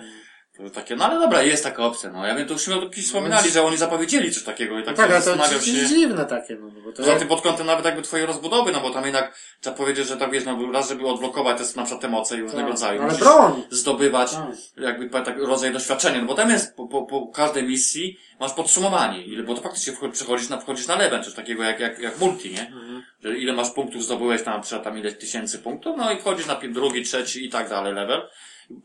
to 0.68 0.70
takie, 0.70 0.96
no 0.96 1.04
ale 1.04 1.20
dobra, 1.20 1.42
jest 1.42 1.64
taka 1.64 1.84
opcja, 1.84 2.10
no. 2.10 2.26
Ja 2.26 2.34
wiem, 2.34 2.46
to 2.46 2.52
już 2.52 2.68
mi 2.68 2.74
o 2.74 2.80
kiedyś 2.80 3.06
wspominali, 3.06 3.50
że 3.50 3.62
oni 3.62 3.76
zapowiedzieli 3.76 4.32
coś 4.32 4.42
takiego 4.42 4.78
i 4.78 4.82
tak, 4.84 4.96
Tak, 4.96 5.10
się 5.10 5.14
ale 5.14 5.48
to 5.48 5.54
jest 5.54 5.66
się... 5.66 5.86
dziwne 5.86 6.26
takie, 6.26 6.54
no 6.54 6.70
bo 6.70 6.92
to 6.92 6.96
Poza 6.96 7.16
tym 7.16 7.28
pod 7.28 7.40
kątem 7.40 7.66
nawet 7.66 7.84
jakby 7.84 8.02
twojej 8.02 8.26
rozbudowy, 8.26 8.72
no 8.72 8.80
bo 8.80 8.90
tam 8.90 9.04
jednak 9.04 9.38
trzeba 9.60 9.76
powiedzieć, 9.76 10.08
że 10.08 10.16
tak 10.16 10.30
wiesz, 10.30 10.44
no 10.44 10.72
raz, 10.72 10.88
żeby 10.88 11.06
odblokować 11.06 11.58
te 11.58 11.64
na 11.76 11.82
przykład 11.82 12.00
te 12.00 12.08
moce 12.08 12.36
i 12.36 12.40
różnego 12.40 12.62
Tak, 12.62 12.70
rodzaju. 12.70 13.02
ale 13.02 13.10
musisz 13.12 13.24
broń! 13.24 13.62
Zdobywać 13.70 14.32
Tak. 14.32 14.46
jakby 14.76 15.10
tak 15.10 15.38
rodzaj 15.38 15.72
doświadczenia, 15.72 16.20
no 16.20 16.26
bo 16.26 16.34
tam 16.34 16.50
jest 16.50 16.76
po, 16.76 16.86
po, 16.86 17.02
po 17.02 17.26
każdej 17.26 17.62
misji 17.62 18.18
masz 18.40 18.52
podsumowanie, 18.52 19.22
ile, 19.24 19.42
bo 19.42 19.54
to 19.54 19.62
faktycznie 19.62 19.92
przechodzisz 20.12 20.48
na, 20.48 20.58
wchodzisz 20.58 20.86
na 20.86 20.96
level, 20.96 21.24
coś 21.24 21.34
takiego 21.34 21.62
jak, 21.62 21.80
jak, 21.80 21.98
jak 21.98 22.18
multi, 22.18 22.50
nie? 22.50 22.66
Mhm. 22.66 23.02
Że 23.24 23.38
ile 23.38 23.52
masz 23.52 23.70
punktów 23.70 24.04
zdobyłeś 24.04 24.42
tam, 24.42 24.54
na 24.54 24.60
przykład 24.60 24.84
tam 24.84 24.98
ileś 24.98 25.14
tysięcy 25.18 25.58
punktów, 25.58 25.96
no 25.96 26.12
i 26.12 26.18
wchodzisz 26.18 26.46
na 26.46 26.54
drugi, 26.54 27.02
trzeci 27.02 27.46
i 27.46 27.50
tak 27.50 27.68
dalej 27.68 27.94
level. 27.94 28.22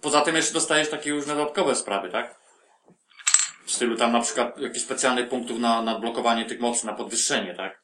Poza 0.01 0.21
tym 0.21 0.35
jeszcze 0.35 0.53
dostajesz 0.53 0.89
takie 0.89 1.11
różne 1.11 1.35
dodatkowe 1.35 1.75
sprawy, 1.75 2.09
tak? 2.09 2.39
W 3.65 3.71
stylu 3.71 3.97
tam 3.97 4.11
na 4.11 4.21
przykład 4.21 4.57
jakichś 4.57 4.85
specjalnych 4.85 5.29
punktów 5.29 5.59
na, 5.59 5.81
na 5.81 5.99
blokowanie 5.99 6.45
tych 6.45 6.59
mocy, 6.59 6.85
na 6.85 6.93
podwyższenie, 6.93 7.53
tak? 7.53 7.81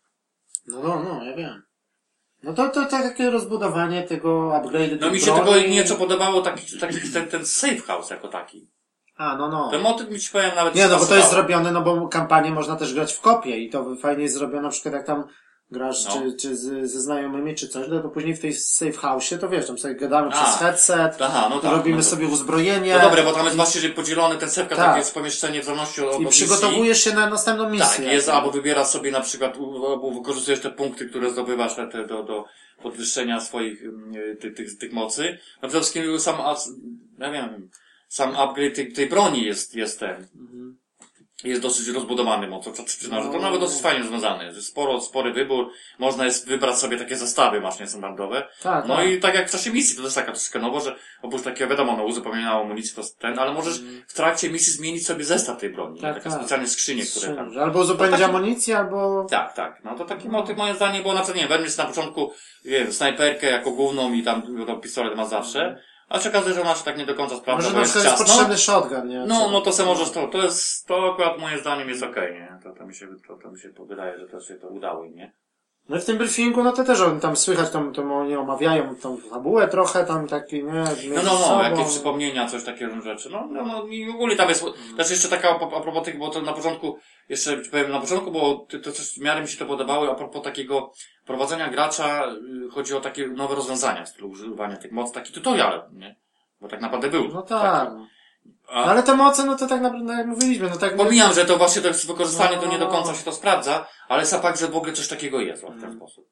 No, 0.68 0.80
no, 0.84 1.04
no, 1.04 1.24
ja 1.24 1.36
wiem. 1.36 1.64
No 2.44 2.54
to, 2.54 2.70
to, 2.70 2.86
to 2.86 2.90
takie 2.90 3.30
rozbudowanie 3.30 4.04
tego 4.04 4.56
upgrade. 4.56 5.02
No 5.02 5.12
mi 5.12 5.20
się 5.20 5.36
tylko 5.36 5.58
nieco 5.58 5.96
podobało 5.96 6.42
taki, 6.42 6.80
taki 6.80 7.12
ten, 7.14 7.28
ten 7.28 7.46
safe 7.46 7.82
house 7.82 8.10
jako 8.10 8.28
taki. 8.28 8.72
A, 9.18 9.36
no, 9.36 9.50
no. 9.50 9.72
Ten 9.72 9.82
motyw 9.82 10.10
mi 10.10 10.20
ci 10.20 10.32
powiem 10.32 10.56
nawet 10.56 10.76
Nie, 10.76 10.88
no 10.88 11.00
bo 11.00 11.06
to 11.06 11.16
jest 11.16 11.32
zrobione, 11.32 11.72
no 11.72 11.82
bo 11.82 12.08
kampanię 12.08 12.52
można 12.52 12.76
też 12.76 12.94
grać 12.94 13.14
w 13.14 13.22
kopie 13.22 13.58
i 13.58 13.70
to 13.70 13.96
fajnie 13.96 14.24
jest 14.24 14.36
zrobione, 14.36 14.62
na 14.62 14.70
przykład 14.70 14.94
jak 14.94 15.06
tam 15.06 15.24
grasz 15.72 16.06
No. 16.06 16.12
czy, 16.14 16.34
czy 16.34 16.56
z, 16.56 16.92
ze 16.92 17.02
znajomymi 17.02 17.56
czy 17.56 17.68
coś, 17.68 17.88
no 17.90 18.00
to 18.02 18.10
później 18.10 18.36
w 18.36 18.40
tej 18.40 18.54
safe 18.54 18.92
house 18.92 19.34
to 19.42 19.50
wiesz, 19.50 19.68
tam 19.68 19.78
sobie 19.78 19.96
gadamy 19.96 20.28
A. 20.28 20.32
przez 20.32 20.56
headset, 20.60 21.22
Aha, 21.22 21.48
no 21.50 21.60
tak, 21.60 21.72
robimy 21.72 21.98
no 21.98 22.04
to- 22.04 22.10
sobie 22.10 22.28
uzbrojenie 22.28 22.94
No 22.96 23.00
dobre, 23.02 23.24
bo 23.24 23.32
tam 23.34 23.44
jest 23.46 23.56
właśnie 23.58 23.90
podzielony 23.90 24.38
ten 24.38 24.50
sepka, 24.50 24.76
Tak. 24.76 24.98
jest 24.98 25.14
pomieszczenie 25.14 25.62
w 25.62 25.66
zależności 25.66 26.02
od 26.02 26.14
i 26.14 26.16
od 26.16 26.22
misji. 26.22 26.46
przygotowujesz 26.48 27.04
się 27.04 27.14
na 27.14 27.30
następną 27.30 27.70
misję. 27.70 27.88
Tak, 28.06 28.14
jest, 28.14 28.30
albo 28.30 28.52
wybierasz 28.52 28.88
sobie 28.88 29.12
na 29.12 29.22
przykład, 29.22 29.56
albo 29.92 30.12
wykorzystujesz 30.12 30.60
te 30.62 30.70
punkty, 30.72 31.06
które 31.06 31.30
zdobywasz 31.32 31.76
te, 31.76 31.88
te, 31.88 32.08
do, 32.08 32.24
do 32.24 32.46
podwyższenia 32.84 33.40
swoich 33.40 33.84
ym, 33.86 34.14
tych, 34.40 34.54
tych, 34.56 34.78
tych 34.78 34.92
mocy. 34.94 35.38
No 35.62 35.70
przede 35.70 35.82
wszystkim 35.84 36.20
sam, 36.20 36.36
ja 37.20 37.32
wiem, 37.32 37.70
sam 38.08 38.36
upgrade 38.36 38.76
tej, 38.76 38.94
tej 38.94 39.10
broni 39.10 39.44
jest, 39.46 39.76
jest 39.76 40.00
ten. 40.00 40.28
Mhm. 41.42 41.50
jest 41.52 41.62
dosyć 41.62 41.88
rozbudowany 41.88 42.48
mocno, 42.48 42.72
co 42.72 42.84
przyczyna, 42.84 43.22
że 43.22 43.28
to 43.28 43.34
No. 43.34 43.40
nawet 43.40 43.60
dosyć 43.60 43.82
fajnie 43.82 44.04
związany 44.08 44.46
jest. 44.46 44.68
Sporo, 44.68 45.02
spory 45.02 45.34
wybór, 45.34 45.72
można 46.00 46.26
jest 46.26 46.48
wybrać 46.48 46.78
sobie 46.78 46.98
takie 46.98 47.16
zestawy 47.18 47.62
masz 47.62 47.80
niestandardowe. 47.80 48.48
Tak, 48.64 48.88
No 48.88 48.96
tak. 48.96 49.08
i 49.10 49.20
tak 49.20 49.36
jak 49.36 49.48
w 49.50 49.52
czasie 49.52 49.72
misji, 49.72 49.98
to 49.98 50.04
jest 50.04 50.16
taka 50.16 50.32
troszkę 50.32 50.60
nowo, 50.60 50.80
że 50.80 50.96
oprócz 51.22 51.42
takiego, 51.42 51.70
wiadomo, 51.70 51.98
no 51.98 52.04
uzupełnienia 52.04 52.52
amunicji 52.52 52.96
to 52.96 53.02
ten, 53.20 53.40
ale 53.40 53.54
możesz 53.54 53.82
w 54.08 54.14
trakcie 54.14 54.50
misji 54.50 54.74
zmienić 54.74 55.06
sobie 55.08 55.24
zestaw 55.24 55.58
tej 55.60 55.70
broni. 55.70 56.00
Mm. 56.00 56.02
Tak, 56.14 56.24
takie 56.24 56.30
tak. 56.30 56.40
specjalne 56.40 56.68
skrzynie, 56.68 57.04
które 57.06 57.36
tam... 57.36 57.58
Albo 57.60 57.80
uzupełnić 57.80 58.20
No 58.20 58.26
taki- 58.28 58.38
amunicję, 58.38 58.78
albo... 58.78 59.26
Tak, 59.30 59.54
tak. 59.54 59.82
No 59.84 59.96
to 59.96 60.06
taki 60.06 60.30
motyw 60.30 60.58
moim 60.58 60.76
zdaniem, 60.76 61.04
bo 61.04 61.14
na 61.14 61.22
przykład, 61.22 61.36
nie 61.36 61.48
wiem, 61.48 61.58
weźmiesz 61.58 61.78
na 61.78 61.86
początku, 61.86 62.32
wiem, 62.66 62.94
snajperkę 62.94 63.48
jako 63.48 63.72
główną 63.72 64.14
i 64.14 64.24
tam 64.24 64.58
wiadomo, 64.58 64.80
pistolet 64.80 65.16
ma 65.18 65.26
zawsze, 65.26 65.82
a 66.12 66.20
się 66.20 66.30
okazuje, 66.30 66.56
że 66.56 66.62
ona 66.62 66.76
się 66.76 66.84
tak 66.84 66.98
nie 66.98 67.06
do 67.06 67.16
końca 67.16 67.36
sprawdza, 67.36 67.64
Może 67.64 67.70
bo 67.70 67.76
na 67.76 67.82
jest 67.82 67.92
przykład 67.94 68.06
jest 68.20 68.20
ciasno. 68.20 68.36
potrzebny 68.36 68.58
shotgun, 68.58 69.08
nie? 69.10 69.26
No, 69.28 69.52
no 69.52 69.62
to 69.62 69.72
se 69.72 69.86
możesz 69.86 70.12
to, 70.12 70.28
to 70.28 70.38
jest, 70.38 70.86
to 70.88 71.14
akurat 71.14 71.40
moim 71.40 71.60
zdaniem 71.60 71.90
jest 71.90 72.04
okej, 72.04 72.34
nie? 72.34 72.60
To, 72.64 72.74
to 72.74 72.86
mi 72.86 72.96
się, 72.96 73.08
to, 73.28 73.36
to 73.38 73.52
mi 73.52 73.60
się 73.60 73.70
wydaje, 73.88 74.20
że 74.20 74.28
to 74.28 74.40
się 74.42 74.56
to 74.56 74.68
udało 74.68 75.06
im, 75.06 75.16
nie? 75.16 75.34
No 75.90 75.98
i 75.98 76.00
w 76.00 76.06
tym 76.06 76.18
briefingu, 76.18 76.64
no 76.64 76.72
to 76.72 76.84
też 76.84 77.02
on 77.02 77.20
tam 77.20 77.36
słychać, 77.36 77.70
tam, 77.70 77.94
tam 77.94 78.12
oni 78.12 78.36
omawiają 78.36 78.96
tą 78.96 79.18
fabułę 79.18 79.68
trochę, 79.68 80.06
tam 80.06 80.28
taki, 80.28 80.64
nie? 80.64 80.84
No, 81.16 81.22
no, 81.24 81.40
no, 81.50 81.64
jakieś 81.64 81.88
przypomnienia, 81.88 82.48
coś 82.48 82.64
takiego 82.64 83.02
rzeczy. 83.02 83.30
No, 83.30 83.48
no, 83.52 83.64
no 83.66 83.88
i 83.88 84.10
ogólnie 84.10 84.36
tam 84.36 84.50
jest, 84.50 84.66
też 84.98 85.12
jeszcze 85.12 85.28
taka, 85.30 85.50
a 85.50 85.82
propos 85.82 86.04
tych, 86.06 86.18
bo 86.18 86.30
to 86.30 86.42
na 86.42 86.54
początku, 86.54 86.98
jeszcze 87.32 87.58
powiem, 87.58 87.92
na 87.92 88.00
początku, 88.00 88.32
bo 88.32 88.68
to, 88.84 88.92
coś 88.92 89.08
w 89.08 89.18
miarę 89.18 89.42
mi 89.42 89.48
się 89.48 89.58
to 89.58 89.66
podobało, 89.66 90.12
a 90.12 90.16
propos 90.16 90.44
takiego 90.44 90.92
prowadzenia 91.26 91.70
gracza, 91.70 92.26
y, 92.68 92.70
chodzi 92.72 92.94
o 92.94 93.02
takie 93.02 93.28
nowe 93.28 93.56
rozwiązania 93.56 94.06
w 94.06 94.10
stylu 94.10 94.30
używania 94.30 94.78
tych 94.78 94.92
moc, 94.92 95.12
taki 95.12 95.34
tutorial, 95.34 95.90
nie? 95.94 96.16
Bo 96.62 96.68
tak 96.68 96.82
naprawdę 96.82 97.10
był. 97.10 97.28
No 97.28 97.42
tak. 97.42 97.62
Taki. 97.62 97.96
No, 97.96 98.08
A, 98.70 98.84
ale 98.84 99.04
te 99.04 99.16
moce, 99.16 99.46
no 99.46 99.56
to 99.56 99.68
tak 99.68 99.82
naprawdę, 99.82 100.06
no 100.06 100.14
jak 100.14 100.28
mówiliśmy, 100.28 100.70
no 100.70 100.78
tak... 100.78 100.96
Pomijam, 100.98 101.34
że 101.34 101.46
to 101.46 101.58
właśnie 101.58 101.82
to 101.82 101.88
jest 101.88 102.08
wykorzystanie, 102.08 102.58
to 102.58 102.66
nie 102.68 102.80
do 102.80 102.86
No. 102.86 102.92
końca 102.92 103.14
się 103.14 103.24
to 103.26 103.32
sprawdza, 103.32 103.88
ale 104.08 104.26
sam 104.26 104.42
fakt, 104.42 104.60
że 104.60 104.68
w 104.68 104.78
ogóle 104.78 104.94
coś 104.94 105.08
takiego 105.08 105.40
jest 105.42 105.64
w 105.64 105.68
ten 105.68 105.84
Mm. 105.84 105.96
sposób. 105.96 106.26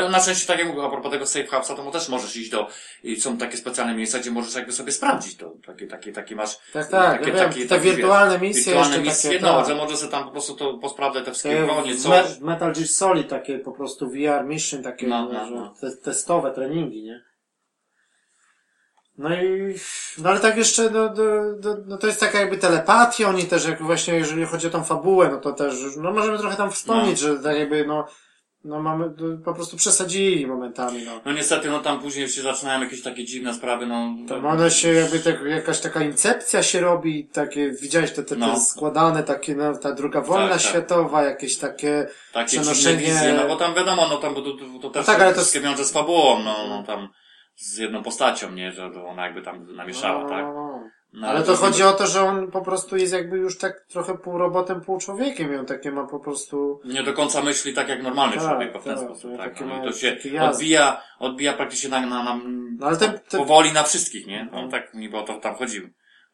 No 0.00 0.08
na 0.08 0.20
szczęście, 0.20 0.46
tak 0.46 0.58
jak 0.58 0.68
mówię, 0.68 0.82
a 0.82 0.90
propos 0.90 1.12
tego 1.12 1.26
Safe 1.26 1.46
Hubsa, 1.46 1.74
to 1.74 1.90
też 1.90 2.08
możesz 2.08 2.36
iść 2.36 2.50
do, 2.50 2.68
i 3.02 3.20
są 3.20 3.36
takie 3.36 3.56
specjalne 3.56 3.94
miejsca, 3.94 4.18
gdzie 4.18 4.30
możesz 4.30 4.54
jakby 4.54 4.72
sobie 4.72 4.92
sprawdzić 4.92 5.36
to, 5.36 5.52
takie, 5.66 5.86
takie, 5.86 6.12
takie 6.12 6.36
masz, 6.36 6.58
Tak, 6.72 6.88
tak, 6.88 7.18
takie, 7.18 7.30
ja 7.30 7.36
wiem, 7.36 7.48
takie, 7.48 7.62
te 7.62 7.68
takie, 7.68 7.92
wirtualne 7.92 8.32
wiesz, 8.32 8.40
misje 8.42 8.64
wirtualne 8.64 8.96
jeszcze 8.96 9.10
misje, 9.10 9.30
takie, 9.30 9.42
no, 9.42 9.58
tak. 9.58 9.68
że 9.68 9.74
może 9.74 9.96
sobie 9.96 10.12
tam 10.12 10.24
po 10.24 10.30
prostu 10.30 10.54
to 10.54 10.78
posprawdzać 10.78 11.24
te 11.24 11.30
wszystkie 11.30 11.50
Takie 11.50 11.64
bronie, 11.64 11.96
coś. 11.96 12.40
Me- 12.40 12.46
Metal 12.46 12.72
Gear 12.72 12.88
Solid 12.88 13.28
takie 13.28 13.58
po 13.58 13.72
prostu 13.72 14.10
VR 14.10 14.44
mission, 14.44 14.82
takie 14.82 15.06
No, 15.06 15.28
no, 15.32 15.46
no, 15.46 15.50
no. 15.50 15.74
Te, 15.80 15.96
testowe 15.96 16.50
treningi, 16.50 17.02
nie? 17.02 17.32
No 19.18 19.42
i, 19.42 19.74
no 20.18 20.30
ale 20.30 20.40
tak 20.40 20.56
jeszcze, 20.56 20.90
no, 20.90 21.08
do, 21.08 21.54
do, 21.58 21.76
no 21.86 21.98
to 21.98 22.06
jest 22.06 22.20
taka 22.20 22.40
jakby 22.40 22.58
telepatia, 22.58 23.28
oni 23.28 23.44
też 23.44 23.66
jak 23.68 23.82
właśnie, 23.82 24.14
jeżeli 24.14 24.44
chodzi 24.44 24.66
o 24.66 24.70
tą 24.70 24.84
fabułę, 24.84 25.28
no 25.28 25.38
to 25.38 25.52
też, 25.52 25.74
no 25.96 26.12
możemy 26.12 26.38
trochę 26.38 26.56
tam 26.56 26.70
wspomnieć, 26.70 27.18
że 27.18 27.38
tak 27.38 27.56
jakby, 27.56 27.86
no, 27.86 28.06
no 28.64 28.82
mamy, 28.82 29.04
no, 29.18 29.38
po 29.44 29.54
prostu 29.54 29.76
przesadzili 29.76 30.46
momentami, 30.46 31.02
no. 31.06 31.20
No 31.24 31.32
niestety, 31.32 31.70
no 31.70 31.78
tam 31.80 32.00
później 32.00 32.28
się 32.28 32.42
zaczynają 32.42 32.80
jakieś 32.82 33.02
takie 33.02 33.24
dziwne 33.24 33.54
sprawy, 33.54 33.86
no. 33.86 34.14
Tam 34.28 34.46
one 34.46 34.70
się 34.70 34.92
jakby 34.92 35.18
tak, 35.20 35.42
jakaś 35.44 35.80
taka 35.80 36.02
incepcja 36.02 36.62
się 36.62 36.80
robi, 36.80 37.28
takie, 37.28 37.70
widziałeś 37.70 38.10
te, 38.12 38.22
te, 38.22 38.28
te 38.36 38.36
No. 38.36 38.60
składane 38.60 39.22
takie, 39.22 39.54
no, 39.54 39.76
ta 39.76 39.92
druga 39.92 40.20
wojna 40.20 40.48
Tak, 40.48 40.52
tak. 40.62 40.70
światowa, 40.70 41.22
jakieś 41.22 41.58
takie, 41.58 42.06
Takie 42.32 42.60
przenoszenie- 42.60 42.96
wizje, 42.96 43.32
no 43.32 43.48
bo 43.48 43.56
tam 43.56 43.74
wiadomo, 43.74 44.08
no 44.08 44.16
tam, 44.16 44.34
bo 44.34 44.42
to, 44.42 44.50
to, 44.52 44.78
to 44.82 44.90
też 44.90 45.06
tak, 45.06 45.20
ale 45.20 45.30
to 45.34 45.40
wszystkie 45.40 45.60
wiąże 45.60 45.84
z 45.84 45.92
fabułą, 45.92 46.38
no, 46.42 46.56
no 46.68 46.82
tam, 46.82 47.08
z 47.56 47.78
jedną 47.78 48.02
postacią, 48.02 48.50
nie, 48.52 48.72
że 48.72 48.92
że 48.94 49.04
ona 49.04 49.24
jakby 49.24 49.42
tam 49.42 49.76
namieszała, 49.76 50.22
no, 50.22 50.28
tak? 50.28 50.46
No, 51.12 51.28
Ale 51.28 51.42
to 51.42 51.56
chodzi 51.56 51.82
o 51.82 51.92
to, 51.92 52.06
że 52.06 52.22
on 52.22 52.50
po 52.50 52.60
prostu 52.60 52.96
jest 52.96 53.12
jakby 53.12 53.36
już 53.36 53.58
tak 53.58 53.84
trochę 53.88 54.18
pół 54.18 54.38
robotem, 54.38 54.80
pół 54.80 54.98
człowiekiem 54.98 55.54
i 55.54 55.56
on 55.56 55.66
takie 55.66 55.90
ma 55.92 56.06
po 56.06 56.20
prostu... 56.20 56.80
Nie 56.84 57.02
do 57.02 57.12
końca 57.12 57.42
myśli 57.42 57.74
tak 57.74 57.88
jak 57.88 58.02
normalny 58.02 58.36
Tak, 58.36 58.44
człowiek, 58.44 58.72
bo 58.72 58.80
w 58.80 58.84
ten 58.84 58.94
tak, 58.96 59.04
sposób, 59.04 59.36
tak. 59.36 59.60
No, 59.60 59.80
i 59.80 59.84
to 59.84 59.92
się 59.92 60.16
odbija, 60.40 61.02
odbija 61.18 61.52
praktycznie 61.52 61.90
na, 61.90 62.00
na, 62.00 62.22
na 62.22 62.40
No, 62.78 62.86
ale 62.86 62.96
te- 62.96 63.18
te- 63.28 63.38
powoli 63.38 63.72
na 63.72 63.82
wszystkich, 63.82 64.26
nie? 64.26 64.48
No 64.52 64.68
tak, 64.68 64.94
niby 64.94 65.16
o 65.16 65.22
to 65.22 65.34
tam 65.40 65.54
chodziło. 65.54 65.88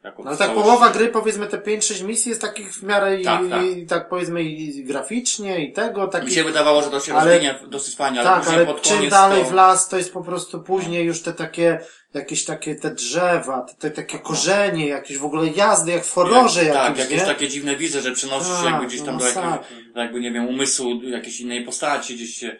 Jako 0.05 0.23
No 0.23 0.29
ale 0.29 0.39
tak 0.39 0.51
połowa 0.55 0.91
gry, 0.91 1.09
powiedzmy 1.09 1.47
te 1.47 1.59
5-6 1.59 2.05
misji 2.05 2.29
jest 2.29 2.41
takich 2.41 2.75
w 2.75 2.83
miarę 2.83 3.21
i 3.21 3.25
Tak, 3.25 3.41
tak, 3.41 3.51
tak. 3.51 3.65
i 3.65 3.87
tak 3.87 4.09
powiedzmy 4.09 4.43
i 4.43 4.85
graficznie 4.85 5.65
i 5.65 5.73
tego, 5.73 6.05
Mi 6.05 6.11
takich... 6.13 6.33
się 6.35 6.45
wydawało, 6.45 6.83
że 6.83 6.91
to 6.91 7.01
się 7.01 7.15
Ale- 7.15 7.31
rozwinie 7.33 7.59
dosyć 7.69 7.97
fajnie, 7.97 8.21
ale 8.21 8.29
Tak, 8.29 8.39
później 8.39 8.57
ale 8.57 8.67
pod 8.67 8.83
czym 8.83 9.09
dalej 9.09 9.43
to... 9.43 9.51
w 9.51 9.53
las, 9.53 9.89
to 9.89 9.97
jest 9.97 10.13
po 10.13 10.23
prostu 10.23 10.63
później 10.63 11.05
już 11.07 11.23
te 11.23 11.33
takie, 11.33 11.81
jakieś 12.15 12.45
takie 12.45 12.75
te 12.75 12.95
drzewa, 12.95 13.63
te, 13.63 13.75
te 13.75 13.91
takie 13.91 14.19
korzenie, 14.19 14.87
jakieś 14.87 15.19
w 15.19 15.25
ogóle 15.25 15.49
jazdy, 15.49 15.91
jak 15.93 16.05
w 16.05 16.13
horrorze 16.13 16.65
jak, 16.65 16.75
Tak, 16.75 16.85
jakimś, 16.85 16.99
jakieś 17.01 17.21
nie? 17.21 17.27
takie 17.35 17.49
dziwne 17.49 17.77
wizy, 17.77 18.01
że 18.01 18.13
przenosisz 18.13 18.49
się 18.57 18.63
Tak, 18.63 18.73
jakby 18.73 18.87
gdzieś 18.87 19.03
tam 19.03 19.15
no 19.15 19.21
do 19.21 19.27
jakiegoś, 19.27 19.67
jakby 19.95 20.21
nie 20.21 20.33
wiem, 20.33 20.49
umysłu 20.49 21.03
jakiejś 21.03 21.41
innej 21.41 21.65
postaci, 21.65 22.15
gdzieś 22.15 22.35
się, 22.35 22.57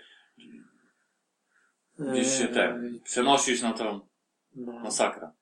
gdzieś 1.99 2.39
się 2.39 2.45
Eee, 2.45 2.55
ten, 2.55 3.01
przenosisz, 3.05 3.63
no 3.63 3.73
to 3.73 4.07
no. 4.57 4.73
masakra. 4.73 5.33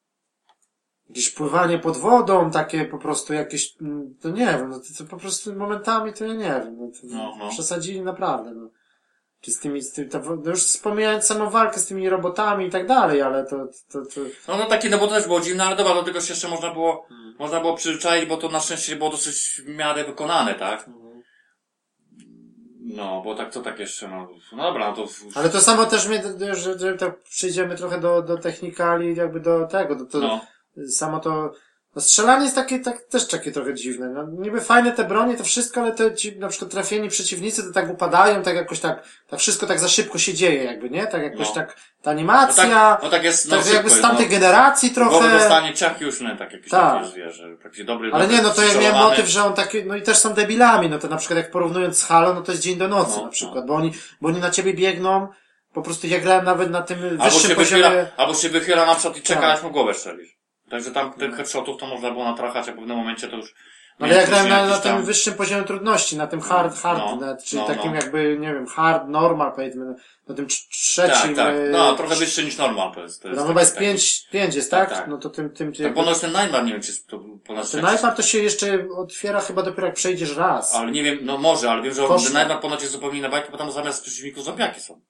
Gdzieś 1.10 1.30
pływanie 1.30 1.78
pod 1.78 1.96
wodą, 1.96 2.50
takie 2.50 2.84
po 2.84 2.98
prostu 2.98 3.32
jakieś, 3.32 3.76
mm, 3.80 4.14
to 4.20 4.30
nie 4.30 4.46
wiem, 4.46 4.68
no 4.68 4.78
to, 4.80 4.86
to 4.98 5.04
po 5.04 5.16
prostu 5.16 5.54
momentami 5.54 6.12
to 6.12 6.24
ja 6.24 6.34
nie 6.34 6.60
wiem, 6.64 6.76
no 6.78 6.86
to 6.86 6.98
No, 7.16 7.36
no. 7.38 7.48
przesadzili 7.50 8.02
naprawdę, 8.02 8.50
no. 8.54 8.70
Czy 9.46 9.52
z 9.52 9.58
tymi, 9.58 9.82
z 9.82 9.92
tym, 9.92 10.08
to, 10.08 10.20
no 10.44 10.50
już 10.50 10.64
wspomniałem 10.64 11.22
samą 11.22 11.50
walkę 11.50 11.78
z 11.78 11.86
tymi 11.86 12.08
robotami 12.08 12.66
i 12.66 12.70
tak 12.70 12.86
dalej, 12.86 13.22
ale 13.22 13.46
to, 13.46 13.56
to, 13.92 14.00
to, 14.14 14.20
No, 14.48 14.56
no 14.56 14.66
takie, 14.66 14.90
no 14.90 14.98
bo 14.98 15.06
to 15.06 15.14
też 15.14 15.26
było 15.26 15.40
dziwne, 15.40 15.64
ale 15.64 15.76
dobra, 15.76 15.94
do 15.94 16.02
tego 16.02 16.20
się 16.20 16.32
jeszcze 16.32 16.48
można 16.48 16.72
było, 16.72 17.06
Hmm. 17.08 17.34
można 17.38 17.60
było 17.60 17.74
przyzwyczaić, 17.74 18.28
bo 18.28 18.36
to 18.36 18.48
na 18.48 18.60
szczęście 18.60 18.96
było 18.96 19.10
dosyć 19.10 19.62
w 19.64 19.68
miarę 19.68 20.04
wykonane, 20.04 20.54
tak? 20.54 20.90
No, 22.80 23.22
bo 23.24 23.34
tak, 23.34 23.52
co 23.52 23.60
tak 23.62 23.78
jeszcze, 23.78 24.08
no, 24.08 24.28
no 24.52 24.62
dobra, 24.62 24.90
no 24.90 24.96
to... 24.96 25.06
ale 25.34 25.50
to 25.50 25.60
samo 25.60 25.86
też 25.86 26.08
mnie, 26.08 26.22
że, 26.52 26.78
że 26.78 26.94
tak 26.94 27.22
przyjdziemy 27.22 27.76
trochę 27.76 28.00
do, 28.00 28.22
do 28.22 28.38
technikali, 28.38 29.16
jakby 29.16 29.40
do 29.40 29.66
tego, 29.66 29.96
do, 29.96 30.04
to, 30.04 30.18
No, 30.18 30.40
samo 30.88 31.20
to, 31.20 31.52
no 31.96 32.02
strzelanie 32.02 32.44
jest 32.44 32.54
takie, 32.54 32.78
tak, 32.78 33.00
też 33.02 33.28
takie 33.28 33.52
trochę 33.52 33.74
dziwne. 33.74 34.08
No, 34.08 34.22
niby 34.38 34.60
fajne 34.60 34.92
te 34.92 35.04
bronie, 35.04 35.36
to 35.36 35.44
wszystko, 35.44 35.80
ale 35.80 35.92
te 35.92 36.14
ci, 36.14 36.38
na 36.38 36.48
przykład 36.48 36.70
trafieni 36.70 37.08
przeciwnicy 37.08 37.64
to 37.64 37.72
tak 37.72 37.90
upadają, 37.90 38.42
tak 38.42 38.56
jakoś 38.56 38.80
tak, 38.80 39.02
tak 39.28 39.40
wszystko 39.40 39.66
tak 39.66 39.78
za 39.80 39.88
szybko 39.88 40.18
się 40.18 40.34
dzieje 40.34 40.64
jakby, 40.64 40.90
nie? 40.90 41.06
Tak 41.06 41.22
jakoś 41.22 41.48
No. 41.48 41.54
tak, 41.54 41.74
ta 41.74 41.80
no 42.04 42.10
animacja, 42.10 42.64
tak, 42.64 43.02
no 43.02 43.10
tak 43.10 43.24
jest, 43.24 43.50
no 43.50 43.56
tak 43.56 43.72
jakby 43.72 43.90
z 43.90 43.92
szybko, 43.92 44.08
tamtej 44.08 44.26
no. 44.26 44.30
generacji 44.32 44.90
Głowy 44.90 45.10
trochę. 45.10 45.30
dostanie 45.38 45.74
ciach 45.74 46.00
już, 46.00 46.20
no, 46.20 46.36
tak 46.36 46.52
jakiś 46.52 46.70
Tak. 46.70 46.94
taki 47.00 47.12
zwierzę, 47.12 47.56
taki 47.62 47.84
dobry, 47.84 48.10
Ale 48.12 48.22
dobry, 48.24 48.36
nie, 48.36 48.42
no 48.42 48.50
to 48.50 48.62
ja 48.62 48.80
miałem 48.80 48.96
motyw, 48.96 49.26
że 49.28 49.44
on 49.44 49.54
taki, 49.54 49.84
no 49.84 49.96
i 49.96 50.02
też 50.02 50.16
są 50.18 50.34
debilami, 50.34 50.88
no 50.90 50.98
to 50.98 51.08
na 51.08 51.16
przykład 51.16 51.36
jak 51.36 51.50
porównując 51.50 51.98
z 51.98 52.04
Halo, 52.04 52.34
no 52.34 52.42
to 52.42 52.52
jest 52.52 52.64
dzień 52.64 52.76
do 52.78 52.88
nocy 52.88 53.16
No, 53.16 53.22
na 53.24 53.28
przykład, 53.30 53.66
bo 53.66 53.74
oni, 53.74 53.92
bo 54.20 54.28
oni 54.28 54.40
na 54.40 54.50
ciebie 54.50 54.74
biegną, 54.74 55.28
po 55.72 55.82
prostu 55.82 56.06
ja 56.06 56.18
grałem 56.20 56.44
nawet 56.44 56.70
na 56.70 56.82
tym 56.82 56.98
Albo 57.10 57.24
wyższym 57.24 57.50
się, 57.50 57.56
poziomie. 57.56 57.82
wychyla, 57.82 58.06
albo 58.16 58.34
się 58.34 58.48
wychyla 58.48 58.86
na 58.86 58.94
przykład 58.94 59.16
i 59.16 59.22
czeka, 59.22 59.40
Tak. 59.40 59.56
aż 59.58 59.62
mu 59.62 59.70
głowę 59.70 59.94
strzelisz. 59.94 60.35
Także 60.70 60.90
tam 60.90 61.12
tych 61.12 61.34
headshotów 61.34 61.80
to 61.80 61.86
można 61.86 62.10
było 62.10 62.24
natrachać, 62.24 62.68
a 62.68 62.72
w 62.72 62.74
pewnym 62.74 62.96
momencie 62.96 63.28
to 63.28 63.36
już... 63.36 63.54
Ale 63.98 64.08
ja 64.08 64.14
miałem 64.14 64.28
grałem 64.30 64.48
na, 64.48 64.56
na 64.56 64.68
jakiś 64.68 64.82
tym 64.82 64.92
tam- 64.92 65.04
wyższym 65.04 65.34
poziomie 65.34 65.64
trudności, 65.64 66.16
na 66.16 66.26
tym 66.26 66.40
hard, 66.40 66.78
hardnet, 66.80 67.44
czyli 67.44 67.62
no, 67.62 67.68
takim 67.68 67.90
no. 67.90 67.96
jakby, 67.96 68.36
nie 68.40 68.54
wiem, 68.54 68.66
hard, 68.66 69.08
normal 69.08 69.52
powiedzmy, 69.56 69.94
na 70.28 70.34
tym 70.34 70.46
trz- 70.46 70.68
trzecim. 70.70 71.34
Tak, 71.34 71.46
tak. 71.46 71.54
e, 71.54 71.68
No, 71.70 71.96
trochę 71.96 72.14
wyższy 72.14 72.44
niż 72.44 72.58
normal 72.58 72.92
to 72.94 73.00
jest. 73.02 73.22
To 73.22 73.28
jest 73.28 73.38
taki- 73.40 73.48
chyba 73.48 73.60
jest 73.60 73.78
pięć, 73.78 74.28
pięć 74.32 74.54
jest, 74.54 74.70
tak? 74.70 74.88
Tak, 74.88 74.98
tak. 74.98 75.08
No 75.08 75.18
to 75.18 75.30
tym, 75.30 75.50
tym, 75.50 75.72
Tak, 75.72 75.80
jakby, 75.80 75.94
ponoć 76.00 76.18
ten 76.18 76.30
Nightmare, 76.32 76.64
nie 76.64 76.72
wiem, 76.72 76.82
czy 76.82 76.88
jest 76.90 77.08
to 77.08 77.18
ponad 77.18 77.44
ten 77.46 77.80
sześć. 77.80 77.82
najpierw 77.82 78.16
to 78.16 78.22
się 78.22 78.38
jeszcze 78.38 78.86
otwiera 78.96 79.40
chyba 79.40 79.62
dopiero 79.62 79.86
jak 79.86 79.96
przejdziesz 79.96 80.36
raz. 80.36 80.74
Ale 80.74 80.92
nie 80.92 81.02
wiem, 81.02 81.18
no 81.22 81.38
może, 81.38 81.70
ale 81.70 81.82
wiem, 81.82 81.94
że 81.94 82.02
Koszmar. 82.02 82.32
ten 82.32 82.40
Nightmare 82.40 82.60
ponoć 82.60 82.80
jest 82.80 82.92
zupełnie 82.92 83.18
inna 83.18 83.28
bajka, 83.28 83.48
bo 83.52 83.58
tam 83.58 83.72
zamiast 83.72 84.02
przeciwników 84.02 84.44
zombiaki 84.44 84.80
są. 84.80 85.00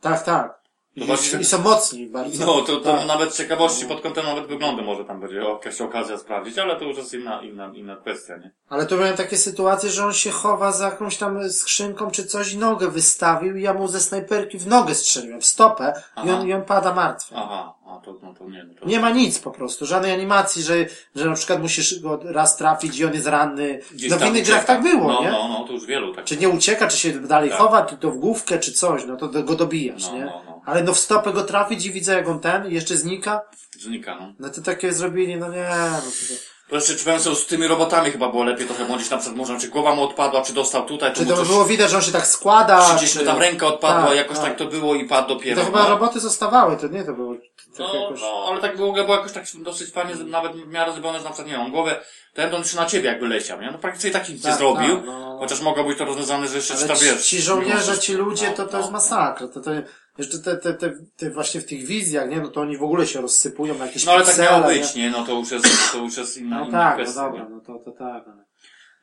Tak, 0.00 0.22
tak. 0.22 0.65
I, 0.96 1.00
No 1.00 1.06
właśnie- 1.06 1.40
I 1.40 1.44
są 1.44 1.58
mocni 1.62 2.06
bardzo. 2.06 2.46
No, 2.46 2.60
to, 2.62 2.76
to 2.76 2.96
tak. 2.96 3.06
nawet 3.06 3.34
z 3.34 3.38
ciekawości 3.38 3.86
pod 3.86 4.00
kątem 4.00 4.26
nawet 4.26 4.46
wyglądu 4.46 4.82
może 4.82 5.04
tam 5.04 5.20
będzie 5.20 5.36
jakaś 5.36 5.80
okazja 5.80 6.18
sprawdzić, 6.18 6.58
ale 6.58 6.76
to 6.76 6.84
już 6.84 6.96
jest 6.96 7.14
inna, 7.14 7.42
inna, 7.42 7.72
inna 7.74 7.96
kwestia, 7.96 8.36
nie? 8.36 8.50
Ale 8.68 8.86
tu 8.86 8.96
miałem 8.96 9.16
takie 9.16 9.36
sytuacje, 9.36 9.90
że 9.90 10.04
on 10.06 10.12
się 10.12 10.30
chowa 10.30 10.72
za 10.72 10.84
jakąś 10.84 11.16
tam 11.16 11.50
skrzynką 11.50 12.10
czy 12.10 12.26
coś, 12.26 12.54
nogę 12.54 12.88
wystawił 12.90 13.56
i 13.56 13.62
ja 13.62 13.74
mu 13.74 13.88
ze 13.88 14.00
snajperki 14.00 14.58
w 14.58 14.66
nogę 14.66 14.94
strzeliłem, 14.94 15.40
w 15.40 15.46
stopę 15.46 15.92
i 16.24 16.30
on, 16.30 16.48
i 16.48 16.52
on 16.52 16.62
pada 16.62 16.94
martwy. 16.94 17.34
Aha, 17.38 17.74
a 17.86 17.98
to, 18.04 18.18
no 18.22 18.34
to 18.34 18.44
nie, 18.44 18.64
no 18.64 18.74
to... 18.80 18.86
Nie 18.86 19.00
ma 19.00 19.10
nic 19.10 19.38
po 19.38 19.50
prostu, 19.50 19.86
żadnej 19.86 20.12
animacji, 20.12 20.62
że, 20.62 20.74
że 21.16 21.24
na 21.24 21.34
przykład 21.34 21.62
musisz 21.62 22.00
go 22.00 22.20
raz 22.24 22.56
trafić 22.56 22.98
i 22.98 23.04
on 23.04 23.14
jest 23.14 23.26
ranny. 23.26 23.80
Gdzieś 23.92 24.10
no 24.10 24.16
w 24.16 24.26
innych 24.26 24.46
grach 24.46 24.64
tak 24.64 24.82
było, 24.82 25.12
no, 25.12 25.22
nie? 25.22 25.30
No, 25.30 25.48
no, 25.48 25.64
to 25.66 25.72
już 25.72 25.86
wielu 25.86 26.14
tak. 26.14 26.24
Czy 26.24 26.36
nie 26.36 26.48
ucieka, 26.48 26.88
czy 26.88 26.98
się 26.98 27.12
dalej 27.12 27.50
Tak. 27.50 27.58
chowa, 27.58 27.82
czy 27.86 27.96
to 27.96 28.10
w 28.10 28.18
główkę, 28.18 28.58
czy 28.58 28.72
coś, 28.72 29.04
no 29.06 29.16
to 29.16 29.28
go 29.28 29.54
dobijasz, 29.54 30.06
No, 30.06 30.14
nie? 30.14 30.24
no, 30.24 30.42
no. 30.46 30.55
Ale 30.66 30.82
no 30.82 30.94
w 30.94 30.98
stopę 30.98 31.32
go 31.32 31.42
trafić 31.42 31.86
i 31.86 31.92
widzę 31.92 32.14
jak 32.14 32.28
on 32.28 32.40
ten 32.40 32.70
jeszcze 32.72 32.96
znika, 32.96 33.40
Znika, 33.80 34.16
no. 34.20 34.32
no 34.38 34.50
to 34.50 34.60
takie 34.62 34.92
zrobili, 34.92 35.36
no 35.36 35.48
nie, 35.48 35.68
no 35.92 36.00
to, 36.00 36.34
To 36.70 36.74
jeszcze 36.74 36.96
czy 36.96 37.04
powiem 37.04 37.20
sobie, 37.20 37.36
z 37.36 37.46
tymi 37.46 37.66
robotami 37.66 38.10
chyba 38.10 38.28
było 38.28 38.44
lepiej 38.44 38.66
trochę 38.66 38.84
młodzić, 38.84 39.10
na 39.10 39.16
przykład 39.16 39.36
może, 39.38 39.58
czy 39.60 39.68
głowa 39.68 39.94
mu 39.94 40.02
odpadła, 40.02 40.42
czy 40.42 40.52
dostał 40.52 40.84
tutaj, 40.86 41.12
Czy 41.12 41.22
mu 41.22 41.30
to 41.30 41.36
coś- 41.36 41.48
było 41.48 41.64
widać, 41.64 41.90
że 41.90 41.96
on 41.96 42.02
się 42.02 42.12
tak 42.12 42.26
składa? 42.26 42.88
czy 42.90 42.96
gdzieś 42.96 43.14
mu 43.14 43.20
czy- 43.20 43.26
tam 43.26 43.38
ręka 43.38 43.66
odpadła, 43.66 44.06
Tak, 44.08 44.16
jakoś 44.16 44.36
tak. 44.36 44.46
tak. 44.46 44.58
to 44.58 44.64
było 44.66 44.94
i 44.94 45.04
padł 45.04 45.28
dopiero. 45.28 45.60
to 45.60 45.66
chyba 45.66 45.82
no. 45.82 45.88
roboty 45.88 46.20
zostawały, 46.20 46.76
to 46.76 46.88
nie, 46.88 47.04
to 47.04 47.12
było 47.12 47.34
tak 47.34 47.42
No, 47.78 47.94
jakoś... 48.02 48.20
no, 48.20 48.44
ale 48.48 48.60
tak 48.60 48.76
było, 48.76 48.92
było 48.92 49.14
jakoś 49.16 49.32
tak 49.32 49.44
dosyć 49.54 49.90
fajnie, 49.92 50.14
nawet 50.14 50.52
w 50.52 50.68
miarę 50.68 50.92
zrobione, 50.92 51.18
że 51.18 51.24
na 51.24 51.30
przykład, 51.30 51.52
nie 51.52 51.58
wiem, 51.58 51.70
głowę, 51.70 52.00
ten 52.34 52.50
to 52.50 52.58
jeszcze 52.58 52.76
na 52.76 52.86
ciebie 52.86 53.08
jakby 53.08 53.28
leciał, 53.28 53.60
nie? 53.60 53.70
No 53.70 53.78
praktycznie 53.78 54.10
tak 54.10 54.28
nic 54.28 54.44
nie 54.44 54.50
Tak, 54.50 54.58
zrobił, 54.58 54.96
tak, 54.96 55.06
no. 55.06 55.36
chociaż 55.40 55.60
mogło 55.60 55.84
być 55.84 55.98
to 55.98 56.04
rozwiązane, 56.04 56.48
że 56.48 56.56
jeszcze 56.56 56.74
Ale 56.74 56.96
ci, 56.96 57.04
wiesz. 57.04 57.26
ci 57.26 57.42
żołnierze, 57.42 57.98
ci 57.98 58.14
ludzie, 58.14 58.50
to, 58.50 58.64
to 58.66 58.72
no, 58.72 58.78
jest 58.78 58.90
no. 58.90 58.98
masakra. 58.98 59.48
To, 59.48 59.60
to, 59.60 59.70
jeszcze 60.18 60.38
te, 60.38 60.56
te, 60.56 60.74
te, 60.74 60.92
te 61.16 61.30
właśnie 61.30 61.60
w 61.60 61.66
tych 61.66 61.84
wizjach, 61.86 62.30
nie, 62.30 62.40
no 62.40 62.48
to 62.48 62.60
oni 62.60 62.76
w 62.76 62.82
ogóle 62.82 63.06
się 63.06 63.20
rozsypują 63.20 63.78
na 63.78 63.86
jakieś 63.86 64.06
No 64.06 64.12
ale 64.12 64.20
tak 64.20 64.28
piksele, 64.28 64.50
miało 64.58 64.72
nie? 64.72 64.78
być, 64.80 64.94
nie? 64.94 65.10
No 65.10 65.24
to 65.24 65.32
już 65.32 65.50
jest, 65.50 65.92
to 65.92 65.98
już 65.98 66.16
jest 66.16 66.36
inna, 66.38 66.58
No 66.60 66.64
inna 66.68 66.78
tak, 66.78 66.98
no 66.98 67.02
kwestia. 67.04 67.22
dobra, 67.22 67.42
nie? 67.44 67.48
no 67.50 67.60
to, 67.60 67.78
to 67.78 67.90
tak. 67.90 68.24
ale- 68.28 68.46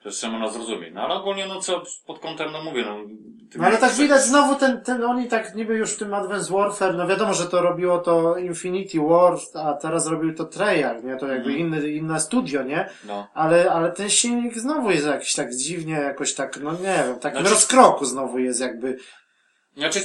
To 0.03 0.10
jeszcze 0.10 0.30
można 0.30 0.49
zrozumieć. 0.49 0.94
No 0.94 1.02
ale 1.02 1.14
ogólnie, 1.15 1.45
no 1.48 1.60
co, 1.61 1.84
pod 2.07 2.19
kątem, 2.19 2.52
no 2.52 2.64
mówię, 2.64 2.85
no... 2.85 2.98
No 3.56 3.65
ale 3.65 3.77
tak 3.77 3.90
coś- 3.91 3.99
widać 3.99 4.22
znowu 4.22 4.56
ten, 4.56 4.81
ten, 4.81 5.03
oni 5.03 5.27
tak 5.27 5.56
niby 5.56 5.76
już 5.76 5.91
w 5.91 5.98
tym 5.99 6.14
Advanced 6.14 6.52
Warfare, 6.52 6.95
no 6.98 7.07
wiadomo, 7.07 7.34
że 7.34 7.45
to 7.45 7.61
robiło 7.61 7.98
to 7.98 8.38
Infinity 8.38 8.99
War, 8.99 9.38
a 9.56 9.73
teraz 9.73 10.07
robił 10.07 10.34
to 10.35 10.45
Treyarch, 10.45 11.03
nie, 11.03 11.15
to 11.18 11.27
jakby 11.27 11.49
Mhm. 11.52 11.60
inny, 11.60 11.90
inne 11.90 12.19
studio, 12.19 12.64
nie? 12.64 12.90
No. 13.07 13.27
Ale, 13.34 13.72
ale 13.72 13.91
ten 13.91 14.10
silnik 14.10 14.57
znowu 14.57 14.91
jest 14.91 15.06
jakiś 15.07 15.34
tak 15.35 15.56
dziwnie, 15.56 15.94
jakoś 15.94 16.34
tak, 16.34 16.60
no 16.61 16.72
nie 16.72 17.03
wiem, 17.07 17.19
takim 17.19 17.40
Znaczy- 17.40 17.53
rozkroku 17.56 18.06
znowu 18.06 18.40
jest 18.40 18.60
jakby. 18.61 18.98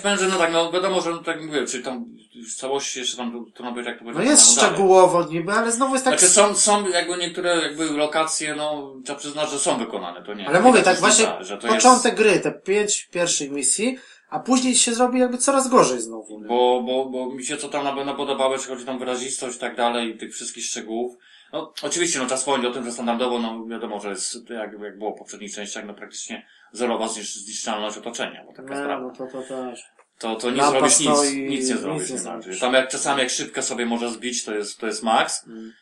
Powiem, 0.03 0.19
że 0.19 0.29
no 0.29 0.39
tak, 0.39 0.53
no 0.53 0.73
wiadomo, 0.73 1.01
że 1.01 1.11
no, 1.11 1.19
tak 1.19 1.43
mówię, 1.43 1.67
czy 1.67 1.83
tam 1.83 2.05
w 2.49 2.55
całości 2.55 2.99
jeszcze 2.99 3.17
tam 3.17 3.31
trudno 3.55 3.73
powiedzieć, 3.73 3.87
jak 3.87 3.99
to 3.99 4.05
będzie 4.05 4.21
No 4.21 4.31
jest 4.31 4.57
dalej. 4.57 4.71
szczegółowo 4.71 5.25
niby, 5.25 5.53
ale 5.53 5.73
znowu 5.73 5.93
jest 5.93 6.05
tak... 6.05 6.19
Znaczy 6.19 6.35
są, 6.35 6.55
są 6.55 6.89
jakby 6.89 7.17
niektóre 7.17 7.63
jakby 7.63 7.85
lokacje, 7.91 8.55
no 8.57 8.95
trzeba 9.05 9.19
przyznać, 9.19 9.51
że 9.51 9.59
są 9.59 9.79
wykonane, 9.79 10.23
to 10.23 10.35
nie. 10.35 10.49
Ale 10.49 10.59
nie 10.59 10.65
mówię, 10.65 10.79
jest 10.79 10.91
tak 10.91 11.01
właśnie 11.01 11.27
to 11.61 11.69
początek 11.69 12.15
gry, 12.15 12.41
te 12.41 12.53
pięć 12.53 13.09
pierwszych 13.13 13.51
misji, 13.51 13.99
a 14.31 14.39
później 14.41 14.75
się 14.75 14.95
zrobi 14.95 15.21
jakby 15.21 15.39
coraz 15.39 15.69
gorzej 15.69 16.01
znowu. 16.01 16.33
Jest, 16.33 16.43
nie? 16.43 16.49
bo, 16.49 16.83
bo, 16.83 17.05
bo 17.05 17.35
mi 17.35 17.45
się 17.45 17.57
co 17.57 17.69
tam 17.69 17.85
na 17.85 17.93
pewno 17.93 18.15
podobało, 18.15 18.53
jeśli 18.53 18.69
chodzi 18.69 18.85
tam 18.85 18.99
wyrazistość 18.99 19.57
i 19.57 19.61
tak 19.61 19.77
dalej, 19.77 20.09
i 20.15 20.19
tych 20.19 20.35
wszystkich 20.35 20.65
szczegółów. 20.65 21.17
No, 21.53 21.73
oczywiście, 21.83 22.19
no 22.19 22.27
czas 22.27 22.41
wspomnieć 22.41 22.71
o 22.71 22.75
tym, 22.75 22.85
że 22.85 22.93
standardowo, 22.93 23.39
no 23.39 23.67
wiadomo, 23.67 24.01
że 24.01 24.11
jest, 24.11 24.51
jak, 24.51 24.81
jak 24.83 24.99
było 24.99 25.15
w 25.15 25.19
poprzednich 25.19 25.55
częściach, 25.55 25.85
no 25.87 25.95
praktycznie 25.95 26.47
zerowa 26.73 27.07
znisz- 27.07 27.39
zniszczalność 27.39 27.97
otoczenia, 27.99 28.45
bo 28.45 28.53
taka 28.53 28.75
Nie, 28.75 28.81
sprawa. 28.81 29.01
no 29.03 29.11
to, 29.11 29.27
to 29.27 29.43
też. 29.43 29.85
To, 30.19 30.37
to 30.37 30.51
nic 30.51 30.59
Lampa 30.59 30.79
zrobisz, 30.89 31.01
nic, 31.01 31.09
nic 31.09 31.33
nic 31.51 31.69
nie 31.69 31.75
nie 31.75 31.81
zrobisz, 31.81 32.11
nie 32.11 32.19
zrobisz. 32.19 32.45
znaczy. 32.47 32.61
Tam 32.61 32.75
jak, 32.75 32.89
czasami 32.89 33.21
jak 33.21 33.31
szybkę 33.31 33.63
sobie 33.63 33.87
może 33.87 34.11
zbić, 34.11 34.45
to 34.45 34.55
jest, 34.55 34.79
to 34.79 34.87
jest 34.87 35.03
max. 35.03 35.47
Mm. 35.47 35.73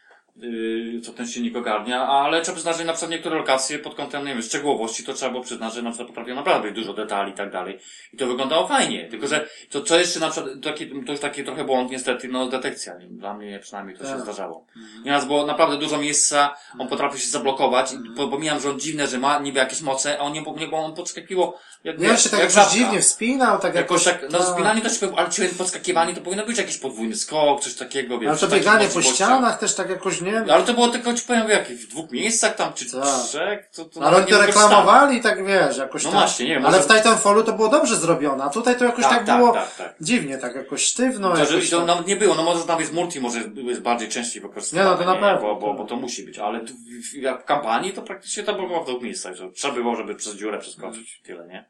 Yy, 0.41 1.01
co 1.01 1.13
ten 1.13 1.27
silnik 1.27 1.57
ogarnia, 1.57 2.09
ale 2.09 2.43
trzeba 2.43 2.55
przyznać, 2.55 2.77
że 2.77 2.85
na 2.85 2.93
przykład 2.93 3.11
niektóre 3.11 3.37
lokacje 3.37 3.79
pod 3.79 3.95
kątem, 3.95 4.25
nie 4.27 4.33
wiem, 4.35 4.43
szczegółowości, 4.43 5.05
to 5.05 5.15
trzeba 5.15 5.31
było 5.31 5.43
przyznać, 5.45 5.75
że 5.75 5.83
na 5.83 5.91
przykład 5.91 6.09
potrafią 6.09 6.35
naprawdę 6.35 6.69
być 6.69 6.77
dużo 6.81 6.95
detali 6.95 7.33
i 7.33 7.35
tak 7.35 7.53
dalej. 7.53 7.79
I 8.13 8.17
to 8.17 8.27
wyglądało 8.27 8.69
fajnie. 8.69 9.09
Tylko, 9.09 9.27
że 9.27 9.49
to, 9.71 9.81
co 9.83 9.99
jeszcze 9.99 10.21
na 10.21 10.31
przykład, 10.31 10.53
taki, 10.65 10.87
to 11.07 11.13
już 11.13 11.21
taki 11.21 11.45
trochę 11.45 11.65
błąd 11.65 11.91
niestety, 11.91 12.29
no 12.29 12.47
detekcja. 12.49 12.93
Dla 13.11 13.35
mnie 13.35 13.59
przynajmniej 13.59 13.97
to 13.97 14.05
się 14.05 14.11
Tak. 14.11 14.21
zdarzało. 14.21 14.67
Nieraz 15.05 15.25
było 15.25 15.47
naprawdę 15.47 15.77
dużo 15.79 15.99
miejsca, 15.99 16.55
on 16.79 16.89
potrafił 16.89 17.21
się 17.21 17.29
zablokować, 17.29 17.93
po- 18.17 18.29
pomijam, 18.29 18.61
że 18.61 18.71
on 18.71 18.81
dziwne, 18.81 19.07
że 19.07 19.19
ma 19.19 19.39
niby 19.39 19.59
jakieś 19.59 19.81
moce, 19.81 20.19
a 20.19 20.23
on 20.23 20.33
nie, 20.33 20.45
nie 20.59 20.69
bo 20.69 20.77
on 20.77 20.95
podskakiwał 20.95 21.53
jak, 21.85 21.99
Nie, 21.99 22.11
on 22.11 22.17
się 22.17 22.31
tak 22.31 22.41
jak 22.41 22.51
żabka. 22.51 22.71
dziwnie 22.73 23.01
wspinał, 23.01 23.59
tak 23.59 23.75
Jakoś 23.75 24.07
jakoś... 24.07 24.23
tak, 24.23 24.31
no 24.33 24.43
spinanie 24.45 24.81
też, 24.81 24.93
ale 25.17 25.31
czy 25.31 25.49
podskakiwanie 25.49 26.15
to 26.15 26.21
powinno 26.21 26.47
być 26.47 26.59
jakiś 26.59 26.79
podwójny 26.79 27.17
skok, 27.17 27.61
coś 27.61 27.75
takiego, 27.75 28.19
wiesz. 28.19 28.29
Ale 28.31 28.39
to 28.39 28.49
bieganie 28.49 28.89
po 28.89 29.03
ścianach 29.03 29.59
też 29.59 29.75
tak 29.75 29.91
jakoś, 29.91 30.21
nie 30.33 30.53
Ale 30.55 30.63
to 30.65 30.75
było 30.75 30.89
tylko, 30.89 31.15
ci 31.15 31.27
powiem, 31.27 31.49
jakich, 31.49 31.79
w 31.81 31.89
dwóch 31.89 32.11
miejscach 32.11 32.55
tam, 32.55 32.73
czy 32.73 32.91
Tak. 32.93 33.05
trzech, 33.29 33.71
to, 33.75 33.85
to 33.85 34.01
Ale 34.03 34.17
oni 34.17 34.27
to 34.27 34.43
reklamowali 34.43 35.21
tak 35.21 35.47
wiesz, 35.47 35.77
jakoś 35.77 36.05
No 36.05 36.11
tam. 36.11 36.19
właśnie, 36.21 36.47
nie 36.47 36.55
wiem, 36.55 36.67
Ale 36.67 36.77
może- 36.77 36.89
w 36.89 36.97
Titanfallu 36.97 37.43
to 37.43 37.53
było 37.53 37.69
dobrze 37.69 37.97
zrobione, 37.97 38.45
a 38.45 38.49
tutaj 38.51 38.77
to 38.79 38.85
jakoś 38.85 39.05
tak, 39.05 39.13
Tak, 39.15 39.27
tak, 39.27 39.37
było 39.39 39.53
tak, 39.53 39.75
tak. 39.77 39.95
dziwnie, 40.01 40.39
tak 40.39 40.55
jakoś 40.57 40.83
sztywno. 40.85 41.33
To, 41.33 41.39
jakoś 41.39 41.71
to 41.71 41.79
tak. 41.79 41.87
nawet 41.87 42.07
nie 42.07 42.17
było, 42.17 42.35
no 42.35 42.43
może 42.43 42.65
tam 42.65 42.81
jest 42.81 42.93
multi, 42.93 43.21
może 43.21 43.41
jest 43.55 43.81
bardziej 43.81 44.09
częściej 44.09 44.43
wykorzystywane. 44.43 44.91
Nie, 44.91 44.97
no 44.97 44.99
to 44.99 45.05
na 45.15 45.21
pewno, 45.21 45.49
Bo, 45.49 45.57
bo, 45.61 45.69
tak. 45.69 45.77
bo 45.77 45.85
to 45.85 45.97
musi 45.97 46.23
być, 46.23 46.39
ale 46.39 46.61
tu, 46.61 46.73
w, 46.75 47.11
w, 47.11 47.15
jak 47.15 47.43
w 47.43 47.45
kampanii 47.45 47.93
to 47.93 48.03
praktycznie 48.03 48.43
to 48.43 48.55
było 48.55 48.85
w 48.85 48.87
dwóch 48.87 49.03
miejscach, 49.03 49.35
że 49.35 49.51
trzeba 49.53 49.75
było, 49.75 49.97
żeby 49.97 50.15
przez 50.15 50.35
dziurę 50.35 50.59
przeskoczyć, 50.59 51.21
tyle, 51.25 51.47
nie? 51.47 51.65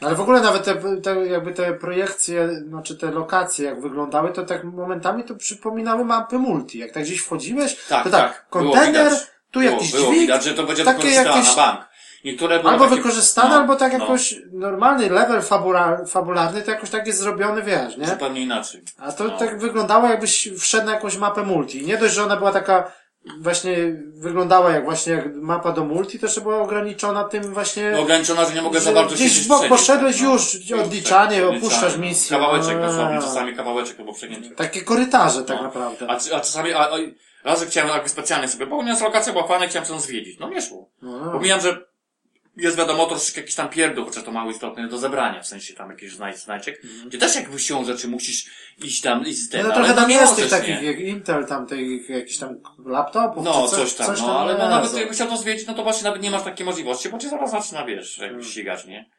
Ale 0.00 0.14
w 0.14 0.20
ogóle 0.20 0.40
nawet 0.40 0.64
te, 0.64 0.74
te, 1.02 1.26
jakby 1.26 1.52
te 1.52 1.72
projekcje, 1.72 2.48
znaczy 2.68 2.96
te 2.96 3.10
lokacje 3.10 3.66
jak 3.66 3.80
wyglądały, 3.80 4.32
to 4.32 4.42
tak 4.44 4.64
momentami 4.64 5.24
to 5.24 5.34
przypominały 5.34 6.04
mapy 6.04 6.38
multi. 6.38 6.78
Jak 6.78 6.92
tak 6.92 7.02
gdzieś 7.02 7.20
wchodziłeś, 7.20 7.76
Tak, 7.88 8.04
to 8.04 8.10
tak, 8.10 8.20
tak, 8.32 8.46
kontener, 8.50 9.04
widać. 9.10 9.26
tu 9.50 9.60
było, 9.60 9.72
jakiś 9.72 9.92
było 9.92 10.06
dźwig, 10.06 10.20
widać, 10.20 10.44
że 10.44 10.54
to 10.54 10.62
będzie 10.64 10.84
takie 10.84 11.08
jakieś- 11.10 11.56
na 11.56 11.62
bank. 11.62 11.80
Niektóre 12.24 12.58
były 12.60 12.72
albo 12.72 12.84
takie, 12.84 12.96
wykorzystane, 12.96 13.48
no, 13.50 13.56
albo 13.56 13.76
tak 13.76 13.92
no, 13.92 13.98
jakoś 13.98 14.34
normalny 14.52 15.10
level 15.10 15.42
fabula, 15.42 16.04
fabularny, 16.06 16.62
to 16.62 16.70
jakoś 16.70 16.90
tak 16.90 17.06
jest 17.06 17.18
zrobiony, 17.18 17.62
wiesz, 17.62 17.96
nie? 17.96 18.06
Zupełnie 18.06 18.40
inaczej. 18.40 18.82
A 18.98 19.12
to 19.12 19.24
No. 19.24 19.38
tak 19.38 19.58
wyglądało 19.58 20.08
jakbyś 20.08 20.48
wszedł 20.58 20.86
na 20.86 20.92
jakąś 20.92 21.16
mapę 21.16 21.42
multi. 21.42 21.86
Nie 21.86 21.96
dość, 21.98 22.14
że 22.14 22.24
ona 22.24 22.36
była 22.36 22.52
taka 22.52 22.92
właśnie 23.40 23.76
wyglądała 24.14 24.70
jak 24.72 24.84
właśnie 24.84 25.12
jak 25.12 25.34
mapa 25.34 25.72
do 25.72 25.84
multi, 25.84 26.18
to 26.18 26.26
jeszcze 26.26 26.40
była 26.40 26.58
ograniczona 26.58 27.24
tym 27.24 27.54
właśnie 27.54 27.90
No, 27.90 28.00
ograniczona, 28.00 28.44
że 28.44 28.54
nie 28.54 28.62
mogę 28.62 28.80
za 28.80 28.92
bardzo 28.92 29.14
gdzieś 29.14 29.48
bok 29.48 29.56
siedzieć, 29.58 29.70
poszedłeś 29.70 30.20
no. 30.22 30.32
już, 30.32 30.58
odliczanie, 30.84 31.42
tak, 31.42 31.56
opuszczasz 31.56 31.96
misję. 31.98 32.36
Kawałeczek 32.36 32.80
dosłownie, 32.80 33.18
czasami 33.20 33.56
kawałeczek 33.56 34.00
albo 34.00 34.12
przegnięcie. 34.12 34.50
takie 34.50 34.80
korytarze 34.82 35.42
tak 35.42 35.56
No. 35.56 35.62
naprawdę. 35.62 36.06
A, 36.10 36.12
a 36.14 36.40
czasami, 36.40 36.72
a, 36.72 36.80
a, 36.80 36.96
razy 37.44 37.66
chciałem 37.66 37.90
jakby 37.90 38.08
specjalnie 38.08 38.48
sobie, 38.48 38.66
bo 38.66 38.76
u 38.76 38.82
nas 38.82 39.00
lokacja 39.00 39.32
była 39.32 39.46
fajna, 39.46 39.66
chciałem 39.66 39.86
sobie 39.86 40.00
zwiedzić. 40.00 40.38
No 40.40 40.48
nie 40.48 40.62
szło. 40.62 40.90
No. 41.02 41.30
Pomijam, 41.32 41.60
że 41.60 41.86
jest 42.56 42.76
wiadomo 42.76 43.06
troszeczkę 43.06 43.40
jakiś 43.40 43.54
tam 43.54 43.68
pierdół, 43.68 44.04
chociaż 44.04 44.24
to 44.24 44.32
mało 44.32 44.50
istotne 44.50 44.88
do 44.88 44.98
zebrania, 44.98 45.42
w 45.42 45.46
sensie 45.46 45.74
tam 45.74 45.90
jakiś 45.90 46.12
znajdź, 46.12 46.36
znajdźek, 46.36 46.82
gdzie 47.06 47.18
też 47.18 47.34
jakby 47.36 47.58
siłą 47.58 47.84
rzeczy 47.84 48.08
musisz 48.08 48.46
iść 48.84 49.00
tam, 49.00 49.26
iść 49.26 49.38
z. 49.38 49.52
No 49.52 49.60
ale 49.60 49.74
trochę 49.74 49.88
no 49.88 49.94
tam 49.94 50.10
jest 50.10 50.36
tych 50.36 50.50
takich 50.50 50.82
jak 50.82 51.00
Intel, 51.00 51.46
tam 51.46 51.66
tych 51.66 52.08
jakichś 52.08 52.38
tam 52.38 52.60
laptopów, 52.86 53.44
No, 53.44 53.68
czy 53.70 53.76
coś 53.76 53.94
tam, 53.94 54.14
no, 54.18 54.40
ale 54.40 54.52
no, 54.52 54.58
jest. 54.58 54.70
nawet 54.70 54.96
jakbyś 54.96 55.16
chciał 55.16 55.28
to 55.28 55.36
zwiedzić, 55.36 55.66
no 55.66 55.74
to 55.74 55.82
właśnie 55.82 56.04
nawet 56.04 56.22
nie 56.22 56.30
masz 56.30 56.42
takiej 56.42 56.66
możliwości, 56.66 57.08
bo 57.08 57.18
cię 57.18 57.28
zaraz 57.28 57.50
zaczyna, 57.50 57.84
wiesz, 57.84 58.16
Hmm. 58.16 58.34
jakbyś 58.34 58.52
ścigać, 58.52 58.86
nie? 58.86 59.10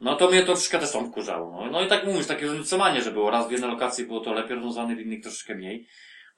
No 0.00 0.16
to 0.16 0.30
mnie 0.30 0.40
to 0.40 0.46
troszeczkę 0.46 0.78
też 0.78 0.92
tam 0.92 1.10
wkurzało, 1.10 1.50
no. 1.52 1.70
No 1.70 1.82
i 1.82 1.88
tak 1.88 2.06
mówisz, 2.06 2.26
takie 2.26 2.46
różnicowanie, 2.46 3.02
że 3.02 3.10
było 3.10 3.30
raz 3.30 3.48
w 3.48 3.50
jednej 3.50 3.70
lokacji 3.70 4.06
było 4.06 4.20
to 4.20 4.32
lepiej 4.32 4.56
rozwiązane, 4.56 4.96
w 4.96 5.00
innych 5.00 5.22
troszeczkę 5.22 5.54
mniej. 5.54 5.88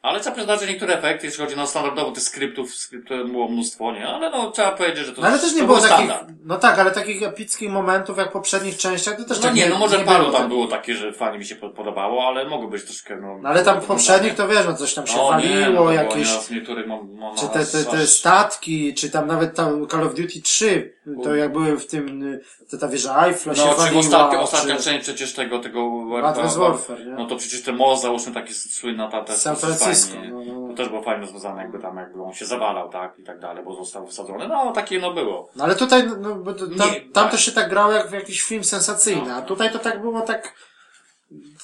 Ale 0.02 0.20
trzeba 0.20 0.36
przyznać, 0.36 0.60
że 0.60 0.66
niektóre 0.66 0.98
efekty, 0.98 1.27
jeśli 1.27 1.44
chodzi 1.44 1.56
na 1.56 1.66
standardowo 1.66 2.10
tych 2.10 2.22
skryptów, 2.22 2.74
skryptów 2.74 3.31
było 3.31 3.48
mnóstwo, 3.48 3.93
nie? 3.93 4.09
Ale 4.09 4.31
no, 4.31 4.51
trzeba 4.51 4.70
powiedzieć, 4.72 5.06
że 5.06 5.12
to, 5.12 5.22
No, 5.22 5.28
ale 5.28 5.39
też 5.39 5.55
nie 5.55 5.62
było 5.62 5.78
był 5.78 5.89
takich, 5.89 6.06
standard. 6.06 6.28
no 6.44 6.56
tak, 6.59 6.78
ale 6.78 6.90
takich 6.90 7.22
epickich 7.22 7.70
momentów 7.70 8.18
jak 8.18 8.28
w 8.28 8.32
poprzednich 8.32 8.77
częściach, 8.77 9.16
to 9.16 9.24
też 9.24 9.39
No 9.39 9.43
tak 9.43 9.55
nie, 9.55 9.68
no 9.68 9.78
może 9.78 9.98
nie 9.98 10.05
paru 10.05 10.18
było 10.18 10.32
tam 10.32 10.40
tak. 10.43 10.48
było 10.48 10.66
takie, 10.66 10.94
że 10.94 11.12
fajnie 11.12 11.39
mi 11.39 11.44
się 11.44 11.56
pod- 11.56 11.72
podobało, 11.74 12.27
ale 12.27 12.48
mogły 12.48 12.68
być 12.68 12.85
troszkę, 12.85 13.16
no... 13.16 13.39
No 13.43 13.48
ale 13.48 13.64
tam 13.64 13.81
w 13.81 13.85
poprzednich 13.85 14.35
to 14.35 14.48
wiesz, 14.48 14.66
no 14.66 14.74
coś 14.74 14.94
tam 14.94 15.06
się 15.06 15.16
no, 15.16 15.40
nie, 15.40 15.48
no, 15.51 15.60
waliło, 15.60 15.85
to 15.85 15.93
jakieś, 15.93 16.28
było 16.28 16.43
niektórych 16.51 16.86
mam, 16.86 17.12
mam 17.14 17.36
czy 17.36 17.48
te, 17.48 17.66
te, 17.66 17.85
te 17.85 18.06
statki, 18.06 18.94
czy 18.94 19.10
tam 19.10 19.27
nawet 19.27 19.55
tam 19.56 19.89
Call 19.89 20.05
of 20.06 20.14
Duty 20.14 20.43
3, 20.43 20.94
to 21.22 21.34
jak 21.34 21.52
były 21.52 21.76
w 21.76 21.86
tym, 21.86 22.22
to 22.70 22.78
ta 22.78 22.88
wieża 22.88 23.26
Eiffla 23.26 23.54
się 23.54 23.62
No, 23.64 23.70
czy 23.70 23.78
waliła, 23.78 24.00
ostatnia, 24.00 24.40
ostatnia 24.40 24.76
czy 24.76 24.82
część 24.82 25.04
przecież 25.04 25.34
tego, 25.34 25.58
tego... 25.58 26.02
Advanced 26.22 26.58
Warfare, 26.58 27.06
nie? 27.06 27.12
No 27.12 27.26
to 27.26 27.36
przecież 27.36 27.62
ten 27.62 27.76
most, 27.76 28.02
załóżmy 28.02 28.34
taki 28.34 28.54
słynna 28.54 29.08
ta, 29.10 29.22
ta 29.24 29.32
San 29.32 29.56
Francisco, 29.56 30.16
no, 30.30 30.44
no. 30.44 30.68
To 30.68 30.74
też 30.74 30.88
było 30.88 31.02
fajnie 31.02 31.20
rozwiązane, 31.20 31.62
jakby 31.62 31.78
tam, 31.78 31.96
jakby 31.96 32.22
on 32.22 32.32
się 32.32 32.46
zawalał, 32.46 32.88
tak, 32.88 33.18
i 33.18 33.22
tak 33.22 33.40
dalej, 33.40 33.64
bo 33.64 33.74
został 33.74 34.06
wysadzony. 34.06 34.48
No, 34.48 34.72
takie 34.72 34.98
no 35.00 35.12
było. 35.12 35.50
No 35.56 35.64
ale 35.64 35.74
tutaj, 35.74 36.06
no, 36.06 36.16
no 36.16 36.34
bo 36.34 36.52
to, 36.52 36.66
tam, 36.66 36.90
Nie, 36.90 37.00
tam 37.00 37.10
tak. 37.12 37.30
to 37.30 37.36
się 37.36 37.52
tak 37.52 37.70
grało 37.70 37.92
jak 37.92 38.08
w 38.08 38.12
jakiś 38.12 38.42
film 38.42 38.64
sensacyjny, 38.64 39.32
a 39.34 39.40
No. 39.40 39.46
tutaj 39.46 39.72
to 39.72 39.78
tak 39.78 40.00
było 40.00 40.20
tak, 40.20 40.54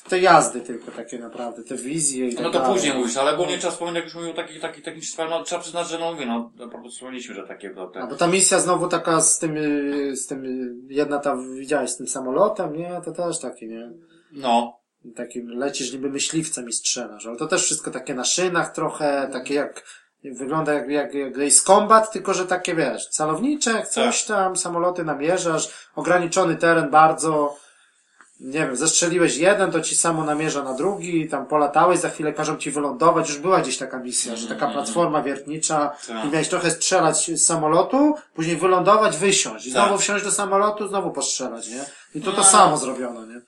te 0.08 0.18
jazdy 0.20 0.60
tylko 0.60 0.90
takie 0.90 1.18
naprawdę, 1.18 1.62
te 1.62 1.76
wizje 1.76 2.28
i 2.28 2.34
tak 2.34 2.44
No 2.44 2.50
to 2.50 2.58
dalej. 2.58 2.74
później 2.74 2.94
mówisz, 2.94 3.16
ale 3.16 3.34
ogólnie 3.34 3.58
trzeba 3.58 3.72
wspomnieć, 3.72 3.96
jak 3.96 4.04
już 4.04 4.14
mówił 4.14 4.30
o 4.30 4.34
takich, 4.34 4.60
takich 4.60 4.84
technicznych 4.84 5.12
sprawach, 5.12 5.38
no 5.38 5.44
trzeba 5.44 5.60
przyznać, 5.62 5.88
że 5.88 5.98
no 5.98 6.12
mówię, 6.12 6.26
no, 6.26 6.50
no 6.56 6.64
po 6.68 6.78
prostu 6.78 6.90
wspomnieliśmy, 6.90 7.34
że 7.34 7.46
takie, 7.46 7.70
no, 7.76 7.82
A 7.82 7.86
te, 8.00 8.06
bo 8.06 8.16
ta 8.16 8.26
misja 8.26 8.58
znowu 8.60 8.88
taka 8.88 9.20
z 9.20 9.38
tym, 9.38 9.56
y, 9.56 10.16
z 10.16 10.26
tym, 10.26 10.42
jedna 10.88 11.18
tam 11.18 11.54
widziałeś 11.56 11.90
z 11.90 11.96
tym 11.96 12.08
samolotem, 12.08 12.76
nie? 12.76 13.00
To 13.04 13.12
też 13.12 13.38
takie, 13.40 13.66
nie? 13.66 13.90
no, 14.32 14.80
Takim 15.16 15.48
lecisz 15.48 15.92
niby 15.92 16.10
myśliwcem 16.10 16.68
i 16.68 16.72
strzelasz, 16.72 17.26
ale 17.26 17.36
to 17.36 17.46
też 17.46 17.62
wszystko 17.64 17.90
takie 17.90 18.14
na 18.14 18.24
szynach 18.24 18.72
trochę, 18.74 19.28
takie 19.32 19.54
jak, 19.54 19.84
wygląda 20.24 20.72
jak, 20.72 20.88
jak, 20.88 21.14
jak 21.14 21.38
Ace 21.38 21.62
Combat, 21.66 22.12
tylko 22.12 22.34
że 22.34 22.46
takie 22.46 22.74
wiesz, 22.74 23.06
celowniczek, 23.08 23.88
coś 23.88 24.24
Tak. 24.24 24.36
tam, 24.36 24.56
samoloty 24.56 25.04
namierzasz, 25.04 25.88
ograniczony 25.96 26.56
teren 26.56 26.90
bardzo, 26.90 27.56
nie 28.40 28.58
wiem, 28.58 28.76
zestrzeliłeś 28.76 29.36
jeden, 29.36 29.70
to 29.72 29.80
ci 29.80 29.96
samo 29.96 30.24
namierza 30.24 30.62
na 30.62 30.74
drugi, 30.74 31.28
tam 31.28 31.46
polatałeś, 31.46 31.98
za 31.98 32.10
chwilę 32.10 32.32
każą 32.32 32.56
ci 32.56 32.70
wylądować, 32.70 33.28
już 33.28 33.38
była 33.38 33.60
gdzieś 33.60 33.78
taka 33.78 33.98
misja, 33.98 34.36
że 34.36 34.48
taka 34.48 34.66
platforma 34.66 35.22
wiertnicza 35.22 35.96
Tak. 36.06 36.24
i 36.24 36.28
miałeś 36.28 36.48
trochę 36.48 36.70
strzelać 36.70 37.30
z 37.30 37.46
samolotu, 37.46 38.14
później 38.34 38.56
wylądować, 38.56 39.16
wysiąść 39.16 39.66
i 39.66 39.72
Tak. 39.72 39.82
znowu 39.82 39.98
wsiąść 40.02 40.24
do 40.24 40.30
samolotu, 40.30 40.88
znowu 40.88 41.10
postrzelać, 41.10 41.68
nie? 41.68 41.84
I 42.14 42.20
to 42.20 42.30
to 42.32 42.38
No. 42.38 42.44
samo 42.44 42.78
zrobiono, 42.78 43.26
nie? 43.26 43.40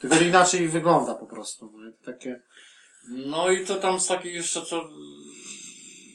Tylko 0.00 0.16
inaczej 0.16 0.68
wygląda 0.68 1.14
po 1.14 1.26
prostu, 1.26 1.72
nie? 1.84 1.92
Takie... 2.12 2.40
no 3.08 3.50
i 3.50 3.66
to 3.66 3.74
tam 3.74 4.00
z 4.00 4.06
takich 4.06 4.34
jeszcze 4.34 4.62
co, 4.62 4.88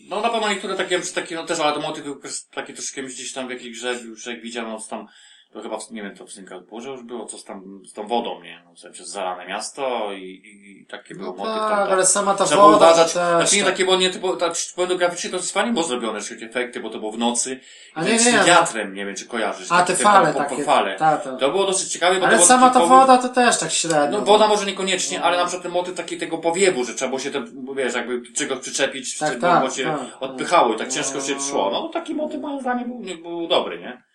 No 0.09 0.21
na 0.21 0.29
pewno 0.29 0.49
niektóre 0.49 0.75
takie, 0.75 0.99
takie 0.99 1.35
no 1.35 1.45
też, 1.45 1.59
ale 1.59 1.73
to 1.73 1.79
motyw 1.79 2.05
takie 2.51 2.73
troszkę 2.73 3.03
gdzieś 3.03 3.33
tam 3.33 3.47
w 3.47 3.51
jakiej 3.51 3.71
grze 3.71 3.93
już 3.93 4.25
jak 4.25 4.41
widziałem, 4.41 4.71
no 4.71 4.79
tam, 4.89 5.07
to 5.53 5.61
chyba, 5.61 5.77
nie 5.91 6.03
wiem, 6.03 6.15
to 6.15 6.25
w 6.25 6.31
Singapurze 6.31 6.89
już 6.89 7.03
było, 7.03 7.25
coś 7.25 7.43
tam 7.43 7.81
z 7.85 7.93
tą 7.93 8.07
wodą, 8.07 8.41
nie? 8.43 8.61
No, 8.65 8.73
w 8.73 8.79
sensie 8.79 9.05
zalane 9.05 9.47
miasto 9.47 10.13
i, 10.13 10.21
i, 10.23 10.81
i 10.81 10.85
takie 10.85 11.15
było 11.15 11.27
No 11.31 11.37
motyw 11.37 11.55
tak, 11.69 11.69
tam. 11.79 11.91
ale 11.91 12.05
sama 12.05 12.33
ta 12.35 12.45
Trzeba 12.45 12.61
woda 12.61 12.75
uważać, 12.77 13.05
też, 13.13 13.13
znaczy 13.13 13.55
nie 13.55 13.63
tak. 13.63 13.71
takie, 13.71 13.85
bo 13.85 13.95
nie 13.95 14.09
typu, 14.09 14.35
tak, 14.35 14.53
pornograficznie 14.75 15.29
to 15.29 15.39
fajnie 15.39 15.71
było 15.73 15.83
zrobione, 15.85 16.17
jeszcze 16.17 16.35
efekty, 16.35 16.79
bo 16.79 16.89
to 16.89 16.99
było 16.99 17.11
w 17.11 17.17
nocy. 17.17 17.59
A 17.93 18.01
nie, 18.03 18.07
nie, 18.07 18.13
nie, 18.13 18.19
z 18.19 18.23
tym 18.23 18.35
no. 18.35 18.45
wiatrem, 18.45 18.93
nie 18.93 19.05
wiem, 19.05 19.15
czy 19.15 19.25
kojarzysz. 19.25 19.71
A 19.71 19.77
takie 19.77 19.93
te 19.93 20.03
fale 20.03 20.33
po, 20.33 20.39
takie. 20.39 20.63
fale. 20.63 20.95
Ta, 20.95 21.17
ta. 21.17 21.35
To 21.37 21.51
było 21.51 21.65
dosyć 21.65 21.91
ciekawe, 21.91 22.19
bo 22.19 22.25
Ale 22.27 22.39
sama 22.39 22.69
ta 22.69 22.79
woda 22.85 23.17
to 23.17 23.29
też 23.29 23.57
tak 23.59 23.71
średnio. 23.71 24.19
no 24.19 24.25
woda 24.25 24.47
może 24.47 24.65
niekoniecznie, 24.65 25.21
ale 25.23 25.37
na 25.37 25.43
przykład 25.45 25.63
ten 25.63 25.71
motyw 25.71 25.95
taki 25.97 26.17
tego 26.17 26.37
powiewu, 26.37 26.83
że 26.83 26.93
trzeba 26.93 27.09
było 27.09 27.19
się 27.19 27.31
ten, 27.31 27.65
wiesz, 27.75 27.93
jakby 27.95 28.21
czegoś 28.33 28.59
przyczepić, 28.59 29.17
Tak, 29.17 29.39
tak, 29.39 29.63
bo 29.63 29.69
się 29.69 29.83
tak, 29.83 29.99
odpychało 30.19 30.73
i 30.73 30.77
tak 30.77 30.89
ciężko 30.89 31.17
No. 31.17 31.21
się 31.23 31.39
szło. 31.39 31.69
No 31.71 31.89
taki 31.89 32.15
motyw 32.15 32.41
moim 32.41 32.61
zdaniem 32.61 32.87
był, 32.87 32.99
nie, 32.99 33.15
był 33.15 33.47
dobry, 33.47 33.79
nie? 33.79 34.06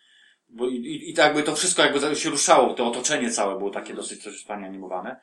Bo 0.53 0.69
i, 0.69 0.75
i, 0.75 1.11
i 1.11 1.15
tak 1.15 1.25
jakby 1.27 1.43
to 1.43 1.55
wszystko 1.57 1.83
jakby 1.83 2.17
się 2.17 2.31
ruszało, 2.31 2.75
to 2.75 2.87
otoczenie 2.87 3.31
całe 3.31 3.59
było 3.59 3.71
takie 3.71 3.95
dosyć 3.95 4.23
coś 4.23 4.45
fajnie 4.45 4.67
animowane. 4.67 5.21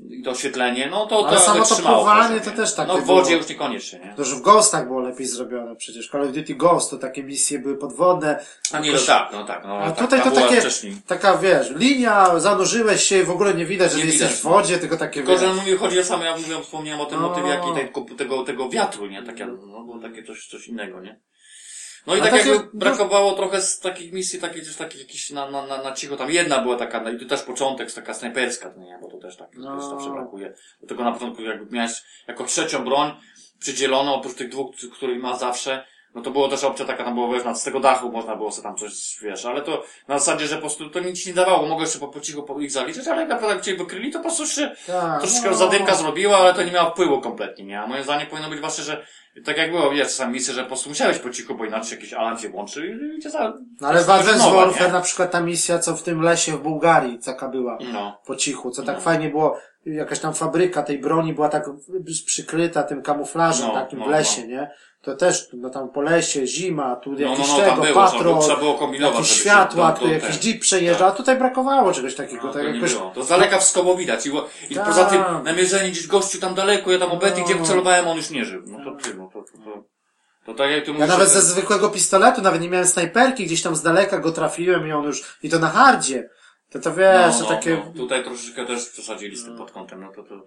I 0.00 0.22
to 0.22 0.30
oświetlenie, 0.30 0.88
no 0.90 1.06
to, 1.06 1.28
Ale 1.28 1.36
to 1.36 1.42
samo 1.42 1.64
to 1.64 1.76
poziom, 1.76 2.40
to 2.44 2.50
też 2.50 2.74
takie 2.74 2.92
No 2.92 2.98
w 2.98 3.04
wodzie 3.04 3.28
było. 3.30 3.38
już 3.40 3.48
niekoniecznie, 3.48 3.98
nie? 3.98 4.14
To, 4.16 4.24
że 4.24 4.36
w 4.36 4.40
Ghostach 4.40 4.86
było 4.86 5.00
lepiej 5.00 5.26
zrobione 5.26 5.76
przecież. 5.76 6.08
Call 6.10 6.22
of 6.22 6.32
Duty 6.32 6.54
Ghost 6.54 6.90
to 6.90 6.96
takie 6.98 7.22
misje 7.22 7.58
były 7.58 7.76
podwodne. 7.76 8.44
A 8.72 8.78
nie, 8.78 8.86
no 8.86 8.92
Jakoś- 8.92 9.06
tak, 9.06 9.28
no 9.32 9.44
tak, 9.44 9.64
no 9.64 9.76
A 9.78 9.90
tak, 9.90 9.98
tutaj 9.98 10.22
tam 10.22 10.32
to 10.34 10.40
takie, 10.40 10.60
wcześniej. 10.60 10.96
taka 11.06 11.38
wiesz, 11.38 11.70
linia, 11.70 12.38
zanurzyłeś 12.40 13.02
się 13.02 13.18
i 13.20 13.22
w 13.24 13.30
ogóle 13.30 13.54
nie 13.54 13.66
widać, 13.66 13.90
że 13.92 13.96
Nie 13.98 14.04
ty 14.04 14.10
widać, 14.10 14.20
jesteś 14.20 14.40
w 14.40 14.44
no. 14.44 14.50
wodzie, 14.50 14.78
tylko 14.78 14.96
takie 14.96 15.22
Tylko, 15.22 15.38
że 15.38 15.54
mówię, 15.54 15.76
chodzi 15.76 16.00
o 16.00 16.04
samo, 16.04 16.24
ja 16.24 16.36
mówiłem, 16.36 16.62
wspomniałem 16.62 17.00
o 17.00 17.06
tym 17.06 17.20
No. 17.20 17.28
motywie, 17.28 17.48
jaki 17.48 17.68
tego, 17.74 18.06
tego, 18.18 18.44
tego 18.44 18.68
wiatru, 18.68 19.06
nie? 19.06 19.22
Takie, 19.22 19.46
no, 19.46 19.56
było 19.84 19.98
takie 20.02 20.22
coś, 20.22 20.46
coś 20.46 20.68
innego, 20.68 21.00
nie? 21.00 21.20
No 22.06 22.16
i 22.16 22.20
tak 22.20 22.32
jakby 22.46 22.68
brakowało 22.74 23.32
trochę 23.32 23.60
z 23.62 23.80
takich 23.80 24.12
misji, 24.12 24.40
takich 24.40 24.62
gdzieś 24.62 24.76
takich 24.76 25.00
jakichś 25.00 25.30
na, 25.30 25.50
na, 25.50 25.66
na, 25.66 25.82
na 25.82 25.92
cicho. 25.92 26.16
Tam 26.16 26.30
jedna 26.30 26.58
była 26.58 26.76
taka, 26.76 27.00
no 27.00 27.10
i 27.10 27.18
to 27.18 27.24
też 27.24 27.42
początek, 27.42 27.92
taka 27.92 28.14
snajperska, 28.14 28.70
to 28.70 28.80
nie, 28.80 28.98
bo 29.02 29.10
to 29.10 29.16
też 29.18 29.36
tak, 29.36 29.48
No. 29.54 29.76
też 29.76 29.84
zawsze 29.84 30.10
brakuje. 30.10 30.54
Do 30.80 30.86
tego 30.86 31.04
na 31.04 31.12
początku 31.12 31.42
jakby 31.42 31.74
miałeś 31.76 31.92
jako 32.26 32.44
trzecią 32.44 32.84
broń 32.84 33.12
przydzieloną, 33.58 34.14
oprócz 34.14 34.34
tych 34.34 34.48
dwóch, 34.48 34.74
których 34.92 35.22
ma 35.22 35.36
zawsze, 35.36 35.84
no 36.14 36.22
to 36.22 36.30
było 36.30 36.48
też 36.48 36.64
opcja 36.64 36.84
taka, 36.84 37.04
tam 37.04 37.14
było, 37.14 37.36
nad 37.44 37.60
z 37.60 37.64
tego 37.64 37.80
dachu 37.80 38.12
można 38.12 38.36
było 38.36 38.52
sobie 38.52 38.62
tam 38.62 38.76
coś, 38.76 39.18
wiesz, 39.22 39.46
ale 39.46 39.62
to 39.62 39.84
na 40.08 40.18
zasadzie, 40.18 40.46
że 40.46 40.54
po 40.54 40.60
prostu 40.60 40.90
to 40.90 41.00
nic 41.00 41.26
nie 41.26 41.34
dawało, 41.34 41.66
mogłeś 41.68 41.88
sobie 41.88 42.06
po, 42.06 42.12
po 42.12 42.20
cichu 42.20 42.42
po 42.42 42.60
ich 42.60 42.70
zaliczyć, 42.70 43.08
ale 43.08 43.20
jak 43.20 43.28
naprawdę 43.30 43.62
cię 43.62 43.76
wykryli, 43.76 44.10
to 44.12 44.18
po 44.18 44.22
prostu 44.22 44.46
się 44.46 44.76
Tak, 44.86 45.20
troszeczkę 45.20 45.50
no. 45.50 45.56
zadymka 45.56 45.94
zrobiła, 45.94 46.38
ale 46.38 46.54
to 46.54 46.62
nie 46.62 46.72
miało 46.72 46.90
wpływu 46.90 47.20
kompletnie, 47.20 47.64
nie? 47.64 47.80
A 47.80 47.86
moim 47.86 48.04
zdaniem 48.04 48.26
powinno 48.26 48.50
być 48.50 48.60
właśnie, 48.60 48.84
że 48.84 49.06
tak 49.44 49.56
jak 49.56 49.70
było, 49.70 49.90
wiesz, 49.90 50.08
czasami 50.08 50.32
misje, 50.32 50.54
że 50.54 50.62
po 50.62 50.66
prostu 50.68 50.88
musiałeś 50.88 51.18
po 51.18 51.30
cichu, 51.30 51.54
bo 51.54 51.64
inaczej 51.64 51.96
jakiś 51.98 52.12
alarm 52.12 52.38
się 52.38 52.48
włączył 52.48 52.84
i 52.84 53.22
cię 53.22 53.30
za... 53.30 53.52
No 53.80 53.88
ale 53.88 54.04
w 54.04 54.10
Advanced 54.10 54.52
Warfare 54.52 54.86
nie? 54.86 54.92
na 54.92 55.00
przykład 55.00 55.30
ta 55.30 55.40
misja, 55.40 55.78
co 55.78 55.96
w 55.96 56.02
tym 56.02 56.22
lesie 56.22 56.52
w 56.52 56.62
Bułgarii, 56.62 57.18
taka 57.18 57.48
była. 57.48 57.78
No. 57.92 58.20
po 58.26 58.36
cichu, 58.36 58.70
co 58.70 58.82
tak 58.82 58.94
No. 58.96 59.00
fajnie 59.00 59.28
było, 59.30 59.58
jakaś 59.86 60.20
tam 60.20 60.34
fabryka 60.34 60.82
tej 60.82 60.98
broni 60.98 61.34
była 61.34 61.48
tak 61.48 61.70
przykryta 62.26 62.82
tym 62.82 63.02
kamuflażem 63.02 63.68
No, 63.68 63.74
takim 63.74 63.98
no, 63.98 64.04
w 64.06 64.08
lesie, 64.08 64.46
nie? 64.46 64.70
To 65.02 65.16
też, 65.16 65.48
no 65.52 65.70
tam 65.70 65.88
po 65.88 66.02
lesie, 66.02 66.46
zima, 66.46 66.96
tu 66.96 67.12
No, 67.12 67.18
jakiś 67.18 67.48
no, 67.48 67.58
no, 67.58 67.64
tam 67.64 67.70
tego, 67.70 67.82
było, 67.82 67.94
patrol, 67.94 68.38
trzeba 68.40 68.56
było 68.56 68.74
kombinować, 68.74 69.16
jakieś 69.18 69.40
światła, 69.40 69.92
tu 69.92 70.08
jakiś 70.08 70.44
jeep 70.44 70.60
przejeżdża, 70.60 71.06
a 71.06 71.10
tutaj 71.10 71.38
brakowało 71.38 71.92
czegoś 71.92 72.14
takiego, 72.14 72.46
No, 72.46 72.52
tak 72.52 72.62
to 72.62 72.68
jakoś, 72.68 72.94
było. 72.94 73.10
To 73.14 73.24
z 73.24 73.28
daleka 73.28 73.58
w 73.58 73.64
skoło 73.64 73.96
widać 73.96 74.26
i, 74.26 74.30
i 74.70 74.74
Tak. 74.74 74.86
poza 74.86 75.04
tym 75.04 75.22
namierzenie 75.44 75.90
gdzieś 75.90 76.06
gościu 76.06 76.40
tam 76.40 76.54
daleko, 76.54 76.92
ja 76.92 76.98
tam 76.98 77.10
obecnie, 77.12 77.44
No. 77.48 77.48
gdzie 77.48 77.64
celowałem, 77.64 78.08
on 78.08 78.16
już 78.16 78.30
nie 78.30 78.44
żył. 78.44 78.62
No 78.66 78.78
to 78.84 79.02
ty, 79.02 79.14
no 79.14 79.30
to, 79.32 79.42
to, 79.42 79.58
to, 79.64 79.84
to 80.46 80.54
tak 80.54 80.70
jak 80.70 80.84
ty 80.84 80.90
ja 80.90 80.92
mówisz, 80.92 81.08
nawet 81.08 81.28
że 81.28 81.34
ze 81.34 81.42
zwykłego 81.42 81.88
pistoletu, 81.90 82.42
nawet 82.42 82.60
nie 82.60 82.70
miałem 82.70 82.86
snajperki, 82.86 83.46
gdzieś 83.46 83.62
tam 83.62 83.76
z 83.76 83.82
daleka 83.82 84.18
go 84.18 84.32
trafiłem 84.32 84.88
i 84.88 84.92
on 84.92 85.04
już, 85.04 85.38
i 85.42 85.50
to 85.50 85.58
na 85.58 85.68
hardzie, 85.68 86.28
to 86.70 86.78
to 86.80 86.94
wiesz, 86.94 87.32
no, 87.32 87.38
to 87.38 87.40
no, 87.42 87.48
takie, 87.56 87.82
no. 87.86 87.92
Tutaj 87.96 88.24
troszeczkę 88.24 88.66
też 88.66 88.88
przesadzili 88.88 89.36
z 89.36 89.44
tym 89.44 89.56
pod 89.56 89.70
kątem, 89.70 90.00
no 90.00 90.12
to 90.12 90.22
to... 90.22 90.44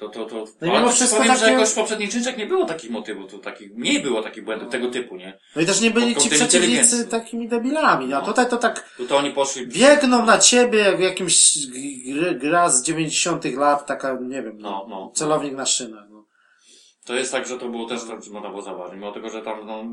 To, 0.00 0.08
to, 0.08 0.24
to, 0.24 0.44
No 0.60 0.66
i 0.66 0.70
mimo 0.70 0.86
to 0.86 0.92
wszystko 0.92 1.18
powiem, 1.18 1.34
że 1.34 1.40
takie- 1.40 1.52
jakoś 1.52 1.68
w 1.68 1.74
poprzednich 1.74 2.10
czynszach 2.10 2.36
nie 2.36 2.46
było 2.46 2.64
takich 2.64 2.90
motywów, 2.90 3.30
to 3.30 3.38
takich, 3.38 3.74
mniej 3.74 4.02
było 4.02 4.22
takich 4.22 4.44
błędów 4.44 4.68
tego 4.68 4.90
typu, 4.90 5.16
nie? 5.16 5.38
no 5.56 5.62
i 5.62 5.66
też 5.66 5.80
nie 5.80 5.90
byli 5.90 6.16
ci 6.16 6.30
przeciwnicy 6.30 7.06
takimi 7.08 7.48
debilami, 7.48 8.12
a 8.14 8.20
No. 8.20 8.26
tutaj 8.26 8.48
to 8.50 8.56
tak, 8.56 8.94
To, 8.98 9.04
to 9.04 9.16
oni 9.16 9.30
poszli... 9.30 9.66
biegną 9.66 10.26
na 10.26 10.38
ciebie 10.38 10.78
jak 10.78 10.96
w 10.96 11.00
jakimś 11.00 11.58
gra 12.40 12.68
z 12.70 12.82
90 12.82 13.44
lat, 13.44 13.86
taka, 13.86 14.18
nie 14.22 14.42
wiem, 14.42 14.58
No, 14.58 14.86
no. 14.88 15.12
celownik 15.14 15.54
na 15.54 15.66
szynach. 15.66 16.04
To 17.06 17.14
jest 17.14 17.32
tak, 17.32 17.46
że 17.46 17.58
to 17.58 17.68
było 17.68 17.88
też, 17.88 18.04
tak, 18.04 18.22
że 18.22 18.30
można 18.30 18.48
było 18.50 18.62
zauważyć, 18.62 18.94
mimo 18.94 19.12
tego, 19.12 19.30
że 19.30 19.42
tam, 19.42 19.66
no... 19.66 19.84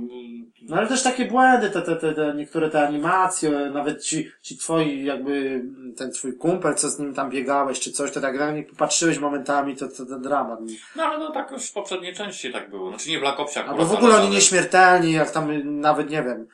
no 0.61 0.77
ale 0.77 0.88
też 0.88 1.03
takie 1.03 1.26
błędy, 1.26 1.69
te, 1.69 1.81
te, 1.81 1.95
te, 1.95 2.14
te 2.14 2.34
niektóre 2.36 2.69
te 2.69 2.88
animacje, 2.88 3.49
nawet 3.73 4.03
ci, 4.03 4.31
ci 4.41 4.57
twoi, 4.57 5.03
jakby 5.06 5.64
ten 5.98 6.11
twój 6.11 6.38
kumpel, 6.38 6.76
co 6.76 6.90
z 6.90 6.99
nim 6.99 7.14
tam 7.14 7.30
biegałeś, 7.30 7.80
czy 7.80 7.91
coś, 7.91 8.11
to 8.11 8.22
tak 8.22 8.40
na 8.40 8.52
nich 8.52 8.68
popatrzyłeś 8.68 9.19
momentami, 9.19 9.76
to, 9.76 9.88
to, 9.88 10.06
to 10.06 10.19
dramat. 10.19 10.60
No 10.95 11.03
ale 11.03 11.19
no 11.19 11.31
tak 11.31 11.52
już 11.52 11.64
w 11.69 11.73
poprzedniej 11.73 12.14
części 12.15 12.53
tak 12.53 12.69
było. 12.69 12.90
Znaczy 12.90 13.10
nie 13.10 13.18
w 13.18 13.22
Black 13.22 13.40
Opsie 13.40 13.60
Albo 13.60 13.86
w 13.86 13.94
ogóle 13.94 14.14
ale- 14.14 14.23
oni 14.23 14.36
nieśmiertelni, 14.36 15.11
jak 15.11 15.31
tam 15.31 15.80
nawet, 15.81 16.10
nie 16.10 16.23
wiem, 16.23 16.48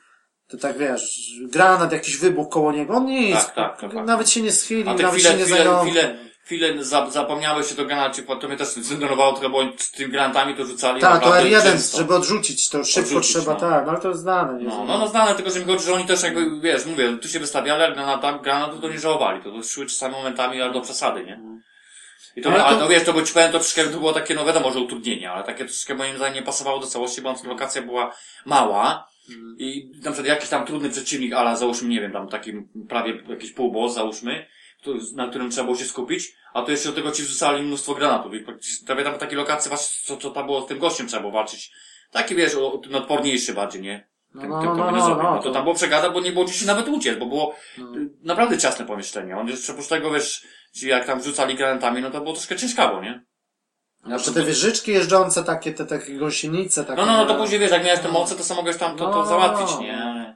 to 0.47 0.57
tak 0.57 0.77
wiesz, 0.77 1.31
granat, 1.51 1.91
jakiś 1.91 2.17
wybuch 2.17 2.49
koło 2.49 2.71
niego, 2.71 2.93
on 2.93 3.05
nic, 3.05 3.35
Tak, 3.35 3.55
tak, 3.55 3.81
to 3.81 3.89
fakt. 3.89 4.07
nawet 4.07 4.29
się 4.29 4.41
nie 4.41 4.51
schylił, 4.51 4.85
nawet 4.85 5.07
chwile, 5.07 5.31
się 5.31 5.37
nie 5.37 5.45
zająknął. 5.45 5.85
chwile, 5.85 6.17
chwile 6.45 6.83
za, 6.83 7.09
zapomniałeś 7.09 7.69
się 7.69 7.75
do 7.75 7.85
granacie, 7.85 8.23
to 8.23 8.47
mnie 8.47 8.57
też 8.57 8.67
zdenerwowało 8.67 9.31
trochę, 9.33 9.49
bo 9.49 9.63
z 9.77 9.91
tymi 9.91 10.11
granatami 10.11 10.55
to 10.55 10.65
rzucali 10.65 11.01
Tak, 11.01 11.09
to 11.23 11.29
naprawdę 11.29 11.49
R1, 11.49 11.63
często. 11.63 11.97
żeby 11.97 12.15
odrzucić, 12.15 12.69
to 12.69 12.83
szybko 12.83 13.01
Odrzucić, 13.01 13.31
trzeba, 13.35 13.53
no. 13.53 13.59
tak, 13.59 13.85
no 13.85 13.91
ale 13.91 14.01
to 14.01 14.07
jest 14.09 14.21
znane. 14.21 14.59
Nie? 14.59 14.65
No, 14.67 14.85
no, 14.85 14.97
no 14.97 15.07
znane, 15.07 15.35
tylko 15.35 15.51
że 15.51 15.59
mi 15.59 15.65
chodzi, 15.65 15.85
że 15.85 15.93
oni 15.93 16.05
też 16.05 16.23
jakby, 16.23 16.59
wiesz, 16.61 16.85
mówię, 16.85 17.17
tu 17.21 17.27
się 17.27 17.39
wystawiali, 17.39 17.83
ale 17.83 17.93
granata, 17.95 18.39
granatu 18.39 18.79
to 18.81 18.89
nie 18.89 18.99
żałowali, 18.99 19.43
to, 19.43 19.51
to 19.51 19.63
szły 19.63 19.85
czasami 19.85 20.13
momentami 20.15 20.61
ale 20.61 20.73
do 20.73 20.81
przesady, 20.81 21.23
nie? 21.25 21.39
I 22.35 22.41
to, 22.41 22.49
Ale 22.53 22.63
ale 22.65 22.75
to- 22.77 22.83
to, 22.83 22.89
wiesz, 22.89 23.03
to 23.03 23.13
bo 23.13 23.21
ci 23.21 23.33
powiem, 23.33 23.51
to 23.51 23.59
troszkę 23.59 23.83
to 23.83 23.89
było 23.99 24.13
takie, 24.13 24.35
no 24.35 24.45
wiadomo, 24.45 24.71
że 24.71 24.79
utrudnienie, 24.79 25.31
ale 25.31 25.43
takie 25.43 25.65
troszkę 25.65 25.95
moim 25.95 26.15
zdaniem 26.15 26.33
nie 26.35 26.41
pasowało 26.41 26.79
do 26.79 26.87
całości, 26.87 27.21
bo 27.21 27.35
lokacja 27.43 27.81
była 27.81 28.15
mała 28.45 29.07
i 29.57 29.91
na 29.95 30.11
przykład 30.11 30.25
jakiś 30.27 30.49
tam 30.49 30.65
trudny 30.65 30.89
przeciwnik, 30.89 31.33
ale 31.33 31.57
załóżmy, 31.57 31.89
nie 31.89 32.01
wiem, 32.01 32.11
tam 32.11 32.27
taki 32.29 32.53
prawie 32.89 33.23
jakiś 33.29 33.51
półboss, 33.51 33.93
załóżmy, 33.93 34.45
na 35.15 35.27
którym 35.27 35.51
trzeba 35.51 35.63
było 35.65 35.77
się 35.77 35.85
skupić, 35.85 36.33
a 36.53 36.61
to 36.61 36.71
jeszcze 36.71 36.89
do 36.89 36.95
tego 36.95 37.11
ci 37.11 37.23
wrzucali 37.23 37.63
mnóstwo 37.63 37.93
granatów 37.95 38.33
i 38.33 38.39
praktycznie- 38.39 38.87
prawie 38.87 39.03
tam 39.03 39.17
takie 39.17 39.35
lokacje 39.35 39.71
co, 40.03 40.17
co 40.17 40.31
tam 40.31 40.45
było 40.45 40.61
z 40.61 40.67
tym 40.67 40.79
gościem 40.79 41.07
trzeba 41.07 41.21
było 41.21 41.33
walczyć. 41.33 41.71
Taki 42.11 42.35
wiesz, 42.35 42.55
o- 42.55 42.77
ten 42.77 42.95
odporniejszy 42.95 43.53
bardziej, 43.53 43.81
nie? 43.81 44.07
No, 44.33 44.41
Tym, 44.41 44.49
no, 44.49 44.59
tym 44.59 44.69
no, 44.69 44.75
no, 44.75 44.83
kombinezowym. 44.83 45.23
no, 45.23 45.35
No, 45.35 45.41
to 45.43 45.51
tam 45.51 45.63
było 45.63 45.75
przegada, 45.75 46.09
bo 46.09 46.19
nie 46.21 46.31
było 46.31 46.45
gdzieś 46.45 46.65
nawet 46.65 46.87
uciec, 46.87 47.19
bo 47.19 47.25
było 47.25 47.55
No. 47.77 47.95
y, 47.97 48.09
naprawdę 48.23 48.57
ciasne 48.57 48.85
pomieszczenie. 48.85 49.37
On 49.37 49.47
jeszcze 49.47 49.71
oprócz 49.71 49.87
tego, 49.87 50.11
wiesz, 50.11 50.43
jak 50.83 51.05
tam 51.05 51.23
rzucali 51.23 51.55
granatami, 51.55 52.01
no 52.01 52.11
to 52.11 52.21
było 52.21 52.33
troszkę 52.33 52.55
ciężkawo, 52.55 53.01
nie? 53.01 53.25
Znaczy 54.05 54.33
te 54.33 54.43
wieżyczki 54.43 54.91
jeżdżące, 54.91 55.43
takie, 55.43 55.73
te 55.73 55.85
takie 55.85 56.17
gąsienice, 56.17 56.83
takie. 56.85 57.01
No, 57.01 57.05
no, 57.05 57.17
no 57.17 57.25
to 57.25 57.35
później 57.35 57.59
wiesz, 57.59 57.71
jak 57.71 57.85
miałeś 57.85 57.99
te 58.01 58.07
moce, 58.11 58.35
to 58.35 58.43
sam 58.43 58.57
mogłeś 58.57 58.77
tam 58.77 58.97
to, 58.97 59.05
to 59.11 59.15
No. 59.19 59.25
załatwić, 59.25 59.79
nie? 59.79 60.35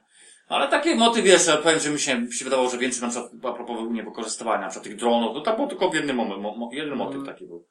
Ale 0.50 0.68
takie 0.68 0.96
moty, 0.96 1.22
wiesz, 1.22 1.48
ja 1.48 1.58
powiem, 1.58 1.80
że 1.80 1.90
mi 1.90 2.00
się, 2.00 2.20
mi 2.22 2.34
się 2.34 2.46
wydawało, 2.46 2.70
że 2.70 2.78
więcej 2.78 3.02
na 3.02 3.08
przykład 3.10 3.32
a 3.46 3.54
propos 3.54 3.78
nie 3.92 4.04
wykorzystywania, 4.04 4.62
na 4.62 4.68
przykład 4.68 4.84
tych 4.84 4.96
dronów, 4.96 5.34
to 5.34 5.42
tam 5.42 5.56
było 5.56 5.68
tylko 5.68 5.90
w 5.90 5.94
jednym 5.94 6.16
moment, 6.16 6.42
mo, 6.42 6.70
jeden 6.74 6.96
motyw 6.96 7.16
Mm. 7.16 7.28
taki 7.28 7.46
był. 7.46 7.66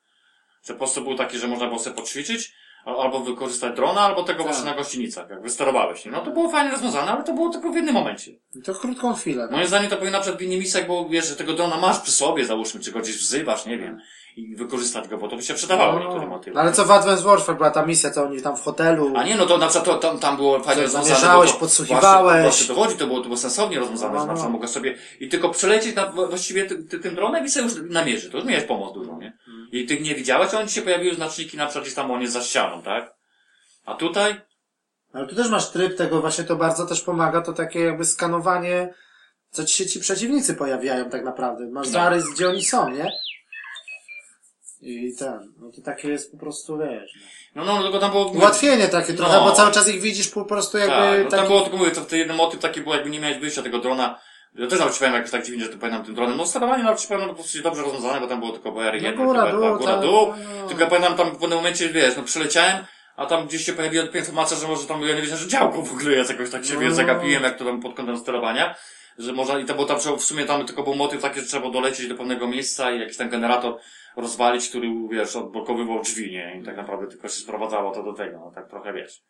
Że 0.65 0.73
po 0.73 0.79
prostu 0.79 1.01
był 1.03 1.15
taki, 1.15 1.39
że 1.39 1.49
można 1.49 1.67
było 1.67 1.79
sobie 1.79 1.97
poćwiczyć, 1.97 2.53
al- 2.85 3.01
albo 3.01 3.21
wykorzystać 3.21 3.77
drona, 3.77 4.01
albo 4.01 4.23
tego 4.23 4.39
Tak. 4.45 4.53
właśnie 4.53 4.71
na 4.71 4.77
gościnicach, 4.77 5.31
jak 5.31 5.43
wysterowałeś, 5.43 6.05
nie? 6.05 6.11
No 6.13 6.21
to 6.21 6.31
było 6.31 6.49
fajnie 6.51 6.71
rozwiązane, 6.71 7.11
ale 7.13 7.25
to 7.25 7.33
było 7.33 7.51
tylko 7.51 7.71
w 7.71 7.75
jednym 7.77 7.95
momencie. 7.95 8.33
To 8.65 8.75
krótką 8.75 9.15
chwilę. 9.15 9.49
Moim 9.51 9.67
zdaniem 9.67 9.91
to 9.91 9.97
powinno 9.97 10.19
na 10.19 10.23
przykład 10.23 10.41
w 10.43 10.45
innych 10.45 10.59
misjach, 10.59 10.87
bo 10.87 11.09
wiesz, 11.09 11.29
że 11.29 11.37
tego 11.37 11.53
drona 11.53 11.77
masz 11.77 11.99
przy 12.01 12.13
sobie, 12.13 12.45
załóżmy, 12.45 12.81
czy 12.81 12.93
go 12.93 13.01
gdzieś 13.01 13.17
wzywasz, 13.19 13.67
nie 13.67 13.79
wiem, 13.79 14.01
i 14.39 14.57
wykorzystać 14.57 15.09
go, 15.09 15.19
bo 15.19 15.29
to 15.29 15.37
by 15.37 15.43
się 15.43 15.55
przydawało 15.55 16.01
niektóre 16.01 16.27
motywy. 16.27 16.55
No 16.55 16.61
ale 16.61 16.73
co 16.73 16.85
w 16.85 16.91
Advanced 16.91 17.25
Warfare 17.25 17.57
była 17.57 17.71
ta 17.71 17.87
misja, 17.87 18.11
co 18.11 18.25
oni 18.25 18.43
tam 18.43 18.57
w 18.57 18.61
hotelu. 18.63 19.13
A 19.17 19.25
nie, 19.25 19.37
no 19.37 19.47
to 19.47 19.59
na 19.59 19.69
przykład 19.69 20.01
to, 20.01 20.09
tam, 20.09 20.19
tam 20.19 20.37
było 20.37 20.61
fajnie 20.61 20.83
rozwiązane. 20.83 21.15
zamierzałeś, 21.15 21.53
to, 21.53 21.59
podsłuchiwałeś. 21.59 22.23
Właśnie, 22.43 22.43
właśnie 22.43 22.67
to 22.67 22.75
chodzi, 22.75 22.97
to 22.97 23.07
było, 23.07 23.19
to 23.19 23.25
było 23.25 23.37
sensownie 23.37 23.79
rozwiązane, 23.79 24.15
No, 24.15 24.21
że 24.21 24.27
na 24.27 24.33
no. 24.33 24.35
przykład 24.37 24.53
mogę 24.53 24.69
sobie 24.69 24.95
i 25.21 25.29
tylko 25.29 25.51
przelecieć 25.51 25.97
na, 25.97 26.07
właściwie 26.07 26.65
ty, 26.67 26.83
ty, 26.85 26.99
tym 26.99 27.15
dronem 27.15 27.45
i 27.45 27.51
sobie 27.51 27.67
już 27.67 27.75
namierzy. 27.91 28.31
To 28.31 28.37
już 28.39 28.47
miałeś 28.47 28.65
pomoc 28.65 28.95
dużą, 28.95 29.21
nie? 29.21 29.39
Mm. 29.49 29.69
I 29.73 29.87
tych 29.87 30.01
nie 30.01 30.15
widziałeś, 30.15 30.55
a 30.55 30.59
oni 30.59 30.69
się 30.69 30.83
pojawiły 30.83 31.15
znaczniki 31.15 31.57
na 31.57 31.67
przykład 31.67 31.85
gdzieś 31.85 31.95
tam 31.95 32.11
on 32.11 32.21
jest 32.21 32.33
za 32.33 32.41
ścianą, 32.43 32.83
tak? 32.83 33.15
A 33.85 33.95
tutaj, 33.95 34.41
Ale 35.13 35.27
tu 35.27 35.35
też 35.37 35.49
masz 35.51 35.71
tryb 35.71 35.97
tego, 35.97 36.21
właśnie 36.21 36.45
to 36.45 36.57
bardzo 36.57 36.87
też 36.87 37.01
pomaga, 37.01 37.41
to 37.41 37.53
takie 37.53 37.81
jakby 37.81 38.05
skanowanie, 38.05 38.95
co 39.51 39.65
ci 39.65 39.75
się 39.77 39.87
ci 39.87 40.01
przeciwnicy 40.01 40.55
pojawiają 40.55 41.11
tak 41.11 41.25
naprawdę. 41.25 41.67
Masz 41.71 41.87
No. 41.87 41.93
zarys, 41.93 42.25
gdzie 42.35 42.49
oni 42.49 42.65
są, 42.65 42.91
nie? 42.91 43.11
I 44.83 45.15
ten, 45.19 45.53
no 45.61 45.71
to 45.73 45.83
takie 45.83 46.09
jest 46.09 46.33
po 46.33 46.39
prostu, 46.39 46.79
wiesz. 46.79 47.13
no, 47.55 47.65
no, 47.65 47.83
tylko 47.83 47.99
tam 47.99 48.11
było... 48.11 48.27
Ułatwienie 48.27 48.89
takie 48.89 49.15
trochę, 49.15 49.33
No. 49.37 49.45
bo 49.45 49.53
cały 49.53 49.73
czas 49.73 49.89
ich 49.89 50.01
widzisz 50.01 50.29
po 50.29 50.45
prostu 50.45 50.79
jakby 50.79 50.95
Tak, 50.95 51.19
no 51.25 51.31
tam 51.31 51.39
taki... 51.41 51.49
było, 51.49 51.61
tylko 51.61 51.77
mówię, 51.77 51.91
to 51.91 52.01
w 52.01 52.07
ten 52.07 52.19
jeden 52.19 52.37
motyw 52.37 52.61
taki 52.61 52.81
był, 52.81 52.93
jakby 52.93 53.11
nie 53.11 53.21
miałeś 53.21 53.39
wyjścia 53.39 53.63
tego 53.63 53.79
drona. 53.79 54.19
Ja 54.55 54.67
też 54.67 54.99
powiem 54.99 55.15
jakoś 55.15 55.31
tak 55.31 55.45
dziwnie, 55.47 55.65
że 55.65 55.71
to 55.71 55.79
pamiętam 55.79 56.05
tym 56.05 56.15
dronem. 56.15 56.37
No 56.37 56.47
sterowanie 56.47 56.85
powiem, 57.09 57.23
no 57.23 57.29
po 57.29 57.35
prostu 57.35 57.63
dobrze 57.63 57.83
rozwiązane, 57.83 58.21
bo 58.21 58.27
tam 58.27 58.41
było 58.41 58.53
tylko 58.53 58.73
BR1, 58.73 59.17
No 59.17 59.25
góra, 59.25 59.43
tylko 59.51 59.69
dół, 59.69 59.79
góra, 59.79 59.93
tak, 59.93 60.03
dół. 60.03 60.27
no. 60.63 60.69
Tylko 60.69 60.83
ja 60.83 60.91
pamiętam 60.91 61.17
tam 61.17 61.31
w 61.31 61.39
pewnym 61.39 61.59
momencie, 61.59 61.89
wiesz, 61.89 62.17
no 62.17 62.23
przyleciałem, 62.23 62.85
A 63.17 63.27
tam 63.27 63.47
gdzieś 63.47 63.65
się 63.67 63.73
pojawiła 63.73 64.07
taka 64.07 64.19
informacja, 64.19 64.57
że 64.57 64.69
może 64.69 64.87
tam, 64.87 65.03
ja 65.03 65.15
nie 65.15 65.21
wiedziałem, 65.23 65.43
że 65.43 65.49
działko 65.49 65.83
w 65.83 65.93
ogóle 65.93 66.13
jest 66.13 66.31
jakoś 66.31 66.51
tak 66.51 66.65
się, 66.65 66.75
No. 66.75 66.81
wiesz, 66.81 66.93
zagapiłem, 66.93 67.43
jak 67.43 67.59
to 67.59 67.65
tam 67.65 67.81
pod 67.81 67.95
kątem 67.95 68.19
sterowania. 68.19 68.75
Że 69.19 69.33
można, 69.33 69.59
i 69.59 69.65
to 69.65 69.75
było 69.75 69.87
tam, 69.87 69.99
w 70.19 70.25
sumie 70.25 70.45
tam 70.45 70.67
tylko 70.67 70.83
był 70.83 70.95
motyw 70.95 71.23
taki, 71.23 71.41
że 71.41 71.47
trzeba 71.47 71.61
było 71.61 71.73
dolecieć 71.73 72.09
do 72.09 72.15
pewnego 72.15 72.47
miejsca 72.47 72.91
i 72.91 73.01
jakiś 73.01 73.17
tam 73.17 73.29
generator 73.29 73.79
rozwalić, 74.17 74.69
który, 74.69 74.89
wiesz, 75.11 75.37
odblokowywał 75.37 76.01
drzwi, 76.01 76.33
nie? 76.33 76.59
I 76.61 76.65
tak 76.65 76.77
naprawdę 76.77 77.07
tylko 77.07 77.29
się 77.29 77.35
sprowadzało 77.35 77.95
to 77.95 78.03
do 78.03 78.13
tego, 78.13 78.39
no 78.39 78.53
tak 78.55 78.71
trochę, 78.71 78.93
wiesz. 78.93 79.23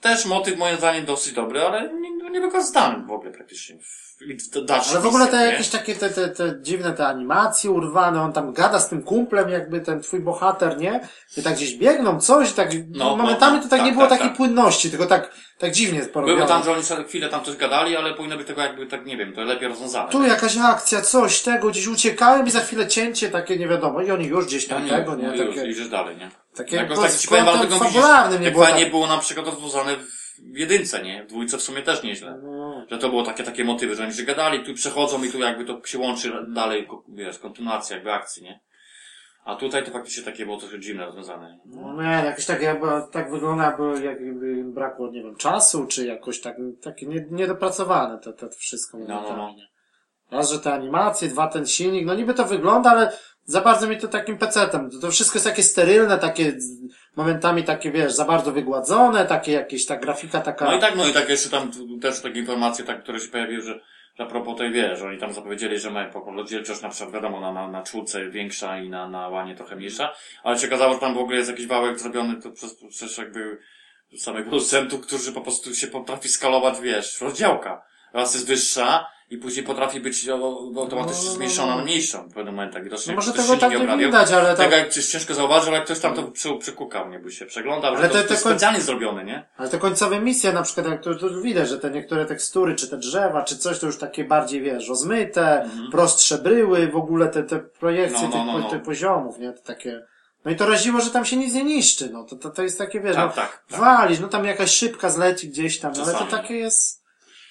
Też 0.00 0.26
motyw 0.26 0.58
moim 0.58 0.76
zdaniem 0.76 1.04
dosyć 1.04 1.32
dobry, 1.32 1.60
ale 1.60 1.94
nie, 1.94 2.10
nie 2.30 2.40
wykorzystany 2.40 3.06
w 3.06 3.10
ogóle 3.10 3.30
praktycznie. 3.30 3.78
W, 3.78 4.08
w 4.54 4.64
dalszych 4.64 4.92
Ale 4.92 5.00
w 5.00 5.06
ogóle 5.06 5.26
te 5.26 5.38
nie? 5.38 5.44
jakieś 5.44 5.68
takie 5.68 5.94
te, 5.94 6.10
te, 6.10 6.28
te 6.28 6.58
dziwne 6.60 6.92
te 6.92 7.06
animacje 7.06 7.70
urwane, 7.70 8.22
on 8.22 8.32
tam 8.32 8.52
gada 8.52 8.78
z 8.78 8.88
tym 8.88 9.02
kumplem, 9.02 9.48
jakby 9.48 9.80
ten 9.80 10.00
twój 10.02 10.20
bohater, 10.20 10.78
nie? 10.78 11.08
I 11.36 11.42
tak 11.42 11.54
gdzieś 11.54 11.74
biegną, 11.74 12.20
coś, 12.20 12.52
tak, 12.52 12.70
No, 12.94 13.16
momentami 13.16 13.56
no, 13.56 13.62
to 13.62 13.68
tak, 13.68 13.78
tak, 13.78 13.86
nie 13.86 13.92
było 13.92 14.06
tak, 14.06 14.10
takiej 14.10 14.28
tak. 14.28 14.36
płynności, 14.36 14.90
tylko 14.90 15.06
tak, 15.06 15.34
tak 15.58 15.72
dziwnie 15.72 16.00
porobione. 16.00 16.36
Było 16.36 16.48
tam, 16.48 16.64
że 16.64 16.72
oni 16.72 17.06
chwilę 17.08 17.28
tam 17.28 17.44
coś 17.44 17.56
gadali, 17.56 17.96
ale 17.96 18.14
powinno 18.14 18.36
być 18.36 18.46
tego 18.46 18.62
jakby, 18.62 18.86
tak 18.86 19.06
nie 19.06 19.16
wiem, 19.16 19.32
to 19.32 19.40
lepiej 19.40 19.68
rozwiązane. 19.68 20.12
Tu 20.12 20.24
jakaś 20.24 20.56
akcja, 20.56 21.00
coś 21.00 21.42
tego, 21.42 21.68
gdzieś 21.68 21.86
uciekałem 21.86 22.46
i 22.46 22.50
za 22.50 22.60
chwilę 22.60 22.86
cięcie 22.86 23.28
takie 23.28 23.56
nie 23.56 23.68
wiadomo 23.68 24.02
i 24.02 24.10
oni 24.10 24.26
już 24.26 24.46
gdzieś 24.46 24.66
tam 24.66 24.86
No 24.86 24.96
tego, 24.96 25.14
nie? 25.16 25.28
no 25.28 25.34
już, 25.34 25.56
Takie, 25.56 25.68
idziesz 25.70 25.88
dalej, 25.88 26.16
nie? 26.16 26.30
takie 26.56 26.76
Jakoś 26.76 26.98
tak 26.98 27.14
ci 27.16 27.28
powiem, 27.28 27.46
fabularnym 27.78 28.38
nie 28.38 28.44
jak 28.44 28.54
było 28.54 28.66
fajnie 28.66 28.82
tak. 28.82 28.90
było 28.90 29.06
na 29.06 29.18
przykład 29.18 29.46
rozwiązane 29.46 29.96
w 29.96 30.27
jedynce, 30.42 31.02
nie? 31.02 31.24
W 31.24 31.26
dwójce 31.26 31.58
w 31.58 31.62
sumie 31.62 31.82
też 31.82 32.02
nieźle. 32.02 32.38
No. 32.42 32.86
Że 32.90 32.98
to 32.98 33.08
było 33.08 33.22
takie, 33.22 33.44
takie 33.44 33.64
motywy, 33.64 33.94
że 33.94 34.04
oni 34.04 34.12
się 34.12 34.22
gadali, 34.22 34.64
tu 34.64 34.74
przechodzą 34.74 35.24
i 35.24 35.30
tu 35.32 35.38
jakby 35.38 35.64
to 35.64 35.80
się 35.84 35.98
łączy 35.98 36.32
dalej, 36.48 36.86
ko- 36.86 37.04
wiesz, 37.08 37.38
kontynuacja 37.38 37.96
jakby 37.96 38.12
akcji, 38.12 38.42
nie? 38.42 38.60
A 39.44 39.56
tutaj 39.56 39.84
to 39.84 39.90
faktycznie 39.90 40.22
takie 40.22 40.44
było 40.44 40.56
trochę 40.56 40.80
dziwne 40.80 41.06
rozwiązane. 41.06 41.58
No 41.66 42.02
nie, 42.02 42.24
jakieś 42.26 42.46
takie, 42.46 42.64
jakby, 42.64 42.86
tak 43.12 43.30
wygląda, 43.30 43.64
jakby, 43.64 44.04
jakby 44.04 44.64
brakło, 44.64 45.10
nie 45.10 45.22
wiem, 45.22 45.36
czasu, 45.36 45.86
czy 45.86 46.06
jakoś 46.06 46.40
tak, 46.40 46.56
takie 46.82 47.06
nie, 47.06 47.26
niedopracowane 47.30 48.18
to, 48.18 48.32
to 48.32 48.48
wszystko. 48.48 48.98
No, 48.98 49.22
no, 49.22 49.36
no. 49.36 49.54
Raz, 50.30 50.52
że 50.52 50.58
te 50.58 50.72
animacje, 50.72 51.28
dwa, 51.28 51.46
ten 51.48 51.66
silnik, 51.66 52.06
no 52.06 52.14
niby 52.14 52.34
to 52.34 52.44
wygląda, 52.44 52.90
ale 52.90 53.12
za 53.48 53.60
bardzo 53.60 53.88
mi 53.88 53.96
to 53.96 54.08
takim 54.08 54.38
pecetem. 54.38 54.90
To, 55.00 55.10
wszystko 55.10 55.36
jest 55.36 55.46
takie 55.46 55.62
sterylne, 55.62 56.18
takie 56.18 56.56
momentami 57.16 57.64
takie, 57.64 57.90
wiesz, 57.90 58.12
za 58.12 58.24
bardzo 58.24 58.52
wygładzone, 58.52 59.26
takie 59.26 59.52
jakieś, 59.52 59.86
ta 59.86 59.96
grafika 59.96 60.40
taka... 60.40 60.64
No 60.64 60.76
i 60.76 60.80
tak, 60.80 60.96
no 60.96 61.06
i 61.06 61.12
tak 61.12 61.28
jeszcze 61.28 61.50
tam 61.50 61.70
też 62.00 62.20
takie 62.20 62.40
informacje, 62.40 62.84
tak, 62.84 63.02
które 63.02 63.20
się 63.20 63.28
pojawiły, 63.28 63.62
że, 63.62 63.80
a 64.18 64.26
propos 64.26 64.58
tej, 64.58 64.72
wiesz, 64.72 65.02
oni 65.02 65.18
tam 65.18 65.32
zapowiedzieli, 65.32 65.78
że 65.78 65.90
mają 65.90 66.10
rozdzielczość 66.36 66.82
na 66.82 66.88
przykład, 66.88 67.14
wiadomo, 67.14 67.40
na, 67.40 67.52
na, 67.52 67.68
na 67.68 67.82
czwórce 67.82 68.30
większa 68.30 68.78
i 68.78 68.88
na, 68.88 69.08
na 69.08 69.28
łanie 69.28 69.54
trochę 69.54 69.76
mniejsza, 69.76 70.14
ale 70.42 70.58
się 70.58 70.66
okazało, 70.66 70.94
że 70.94 71.00
tam 71.00 71.14
w 71.14 71.18
ogóle 71.18 71.36
jest 71.36 71.50
jakiś 71.50 71.66
wałek 71.66 71.98
zrobiony 71.98 72.42
to 72.42 72.50
przez, 72.50 72.76
przez 72.88 73.18
jakby 73.18 73.58
samych 74.18 74.44
producentów, 74.48 75.06
którzy 75.06 75.32
po 75.32 75.40
prostu 75.40 75.74
się 75.74 75.86
potrafi 75.86 76.28
skalować, 76.28 76.80
wiesz, 76.80 77.20
rozdziałka. 77.20 77.82
Raz 78.12 78.34
jest 78.34 78.46
wyższa 78.46 79.06
i 79.30 79.38
później 79.38 79.66
potrafi 79.66 80.00
być 80.00 80.28
automatycznie 80.28 80.94
No, 80.94 80.96
no, 80.96 81.04
no, 81.06 81.34
zmniejszona 81.34 81.76
na 81.76 81.82
mniejszą 81.82 82.28
w 82.28 82.34
pewnym 82.34 82.54
momentach. 82.54 82.84
Widocznie 82.84 83.12
No 83.12 83.16
może 83.16 83.32
tego 83.32 83.56
tak 83.56 83.70
nie 83.70 83.76
obrabiał. 83.78 83.98
widać, 84.10 84.30
ale 84.32 84.48
tak... 84.48 84.56
Tego 84.56 84.76
jak 84.76 84.92
ciężko 84.92 85.34
zauważyć, 85.34 85.68
ale 85.68 85.76
jak 85.76 85.84
ktoś 85.84 85.98
tam 86.00 86.14
to 86.14 86.22
przy, 86.22 86.54
przykukał, 86.58 87.10
nie 87.10 87.18
by 87.18 87.32
się 87.32 87.46
przeglądał, 87.46 87.94
Ale 87.94 88.02
że 88.02 88.08
to, 88.08 88.14
te- 88.14 88.22
to 88.22 88.28
te 88.28 88.34
jest 88.34 88.46
koń- 88.46 88.50
specjalnie 88.50 88.80
zrobione, 88.80 89.24
nie? 89.24 89.48
Ale 89.56 89.68
te 89.68 89.78
końcowe 89.78 90.20
misje, 90.20 90.52
na 90.52 90.62
przykład, 90.62 90.86
jak 90.86 91.02
to, 91.02 91.14
to 91.14 91.40
widać, 91.40 91.68
że 91.68 91.78
te 91.78 91.90
niektóre 91.90 92.26
tekstury, 92.26 92.74
czy 92.74 92.88
te 92.88 92.96
drzewa, 92.96 93.42
czy 93.44 93.58
coś, 93.58 93.78
to 93.78 93.86
już 93.86 93.98
takie 93.98 94.24
bardziej, 94.24 94.60
wiesz, 94.62 94.88
rozmyte, 94.88 95.70
prostsze 95.92 96.38
bryły, 96.38 96.88
w 96.88 96.96
ogóle 96.96 97.28
te, 97.28 97.42
te 97.42 97.58
projekcje 97.58 98.26
Mhm. 98.26 98.46
No, 98.46 98.52
no, 98.52 98.62
tych, 98.62 98.70
tych 98.70 98.82
poziomów, 98.82 99.38
nie? 99.38 99.52
To 99.52 99.62
takie... 99.62 100.02
No 100.44 100.50
i 100.50 100.56
to 100.56 100.66
raziło, 100.66 101.00
że 101.00 101.10
tam 101.10 101.24
się 101.24 101.36
nic 101.36 101.54
nie 101.54 101.64
niszczy, 101.64 102.10
no. 102.12 102.24
To, 102.24 102.36
to, 102.36 102.50
to 102.50 102.62
jest 102.62 102.78
takie, 102.78 103.00
wiesz, 103.00 103.16
Tak, 103.16 103.26
no, 103.36 103.42
tak, 103.42 103.64
tak. 103.70 103.80
walisz, 103.80 104.20
no 104.20 104.28
tam 104.28 104.44
jakaś 104.44 104.70
szybka 104.74 105.10
zleci 105.10 105.48
gdzieś 105.48 105.78
tam, 105.80 105.92
no, 105.96 106.02
ale 106.02 106.12
to 106.12 106.18
Czasami. 106.18 106.42
takie 106.42 106.54
jest... 106.54 106.98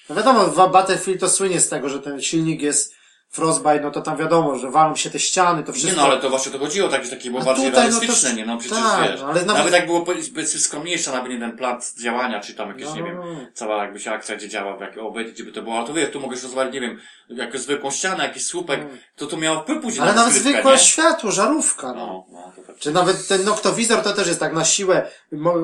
No 0.10 0.16
wiadomo, 0.16 0.70
Battlefield 0.70 1.20
to 1.20 1.30
słynie 1.30 1.60
z 1.60 1.70
tego, 1.70 1.90
że 1.90 2.00
ten 2.00 2.22
silnik 2.22 2.62
jest 2.62 2.97
Frostbite, 3.30 3.80
no 3.80 3.92
to 3.92 4.02
tam 4.02 4.18
wiadomo, 4.18 4.58
że 4.60 4.72
walą 4.72 4.96
się 4.96 5.10
te 5.10 5.20
ściany, 5.20 5.64
to 5.64 5.72
Nie 5.72 5.78
wszystko... 5.78 6.02
no, 6.02 6.08
ale 6.08 6.22
to 6.22 6.30
właśnie 6.30 6.52
to 6.52 6.60
chodziło, 6.60 6.90
takie, 6.90 7.08
takie 7.10 7.30
było 7.30 7.42
A 7.42 7.46
bardziej 7.46 7.66
tutaj, 7.70 7.86
no 7.90 7.94
to- 7.96 8.00
realistyczne, 8.02 8.34
nie? 8.36 8.46
No 8.46 8.58
przecież 8.58 8.78
tak, 8.78 9.12
wiesz, 9.12 9.22
ale 9.22 9.34
nawet- 9.34 9.48
nawet 9.48 9.74
jak 9.74 9.86
było 9.88 10.06
skromniejsze, 10.46 11.12
nawet 11.12 11.32
nie 11.32 11.40
ten 11.40 11.58
plan 11.58 11.80
działania, 12.02 12.40
czy 12.40 12.54
tam 12.54 12.70
jakieś, 12.70 12.86
No, 12.86 12.96
nie 12.96 13.02
no, 13.02 13.08
wiem, 13.08 13.18
no. 13.18 13.40
cała 13.54 13.84
jakby 13.84 14.00
się 14.00 14.12
akcja 14.12 14.36
gdzie 14.36 14.50
działa, 14.50 14.78
jak 14.82 14.98
obejdzie, 14.98 15.32
gdzie 15.32 15.44
by 15.44 15.52
to 15.52 15.62
było, 15.62 15.78
ale 15.78 15.88
to 15.88 15.94
wiesz, 15.94 16.12
tu 16.12 16.20
mogłeś 16.20 16.44
rozwalić, 16.44 16.74
nie 16.74 16.82
wiem, 16.82 17.00
jakąś 17.30 17.62
zwykłą 17.62 17.92
ścianę, 17.92 18.24
jakiś 18.24 18.46
słupek, 18.46 18.80
to 19.16 19.28
to 19.28 19.38
miało 19.38 19.62
wpływ 19.62 19.82
później 19.82 20.02
Ale 20.02 20.12
na 20.12 20.18
nawet 20.18 20.34
skrytkę, 20.34 20.52
zwykłe 20.54 20.72
nie? 20.72 20.80
światło, 20.80 21.32
żarówka, 21.32 21.88
no. 21.88 21.96
No, 21.96 22.26
no, 22.32 22.52
to 22.56 22.62
tak. 22.62 22.78
Czy 22.78 22.92
nawet 22.92 23.28
ten 23.28 23.44
noktowizor 23.44 24.02
to 24.04 24.14
też 24.14 24.28
jest 24.28 24.40
tak 24.40 24.54
na 24.54 24.66
siłę. 24.66 25.10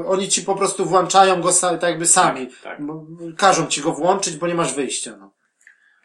Oni 0.07 0.29
ci 0.29 0.41
po 0.41 0.55
prostu 0.55 0.85
włączają 0.85 1.41
go 1.41 1.51
tak 1.61 1.83
jakby 1.83 2.05
sami. 2.07 2.47
tak. 2.63 2.79
Mo- 2.79 3.05
Każą 3.37 3.67
ci 3.67 3.81
go 3.81 3.91
włączyć, 3.93 4.35
bo 4.37 4.47
nie 4.47 4.55
masz 4.55 4.73
wyjścia, 4.73 5.15
no. 5.19 5.32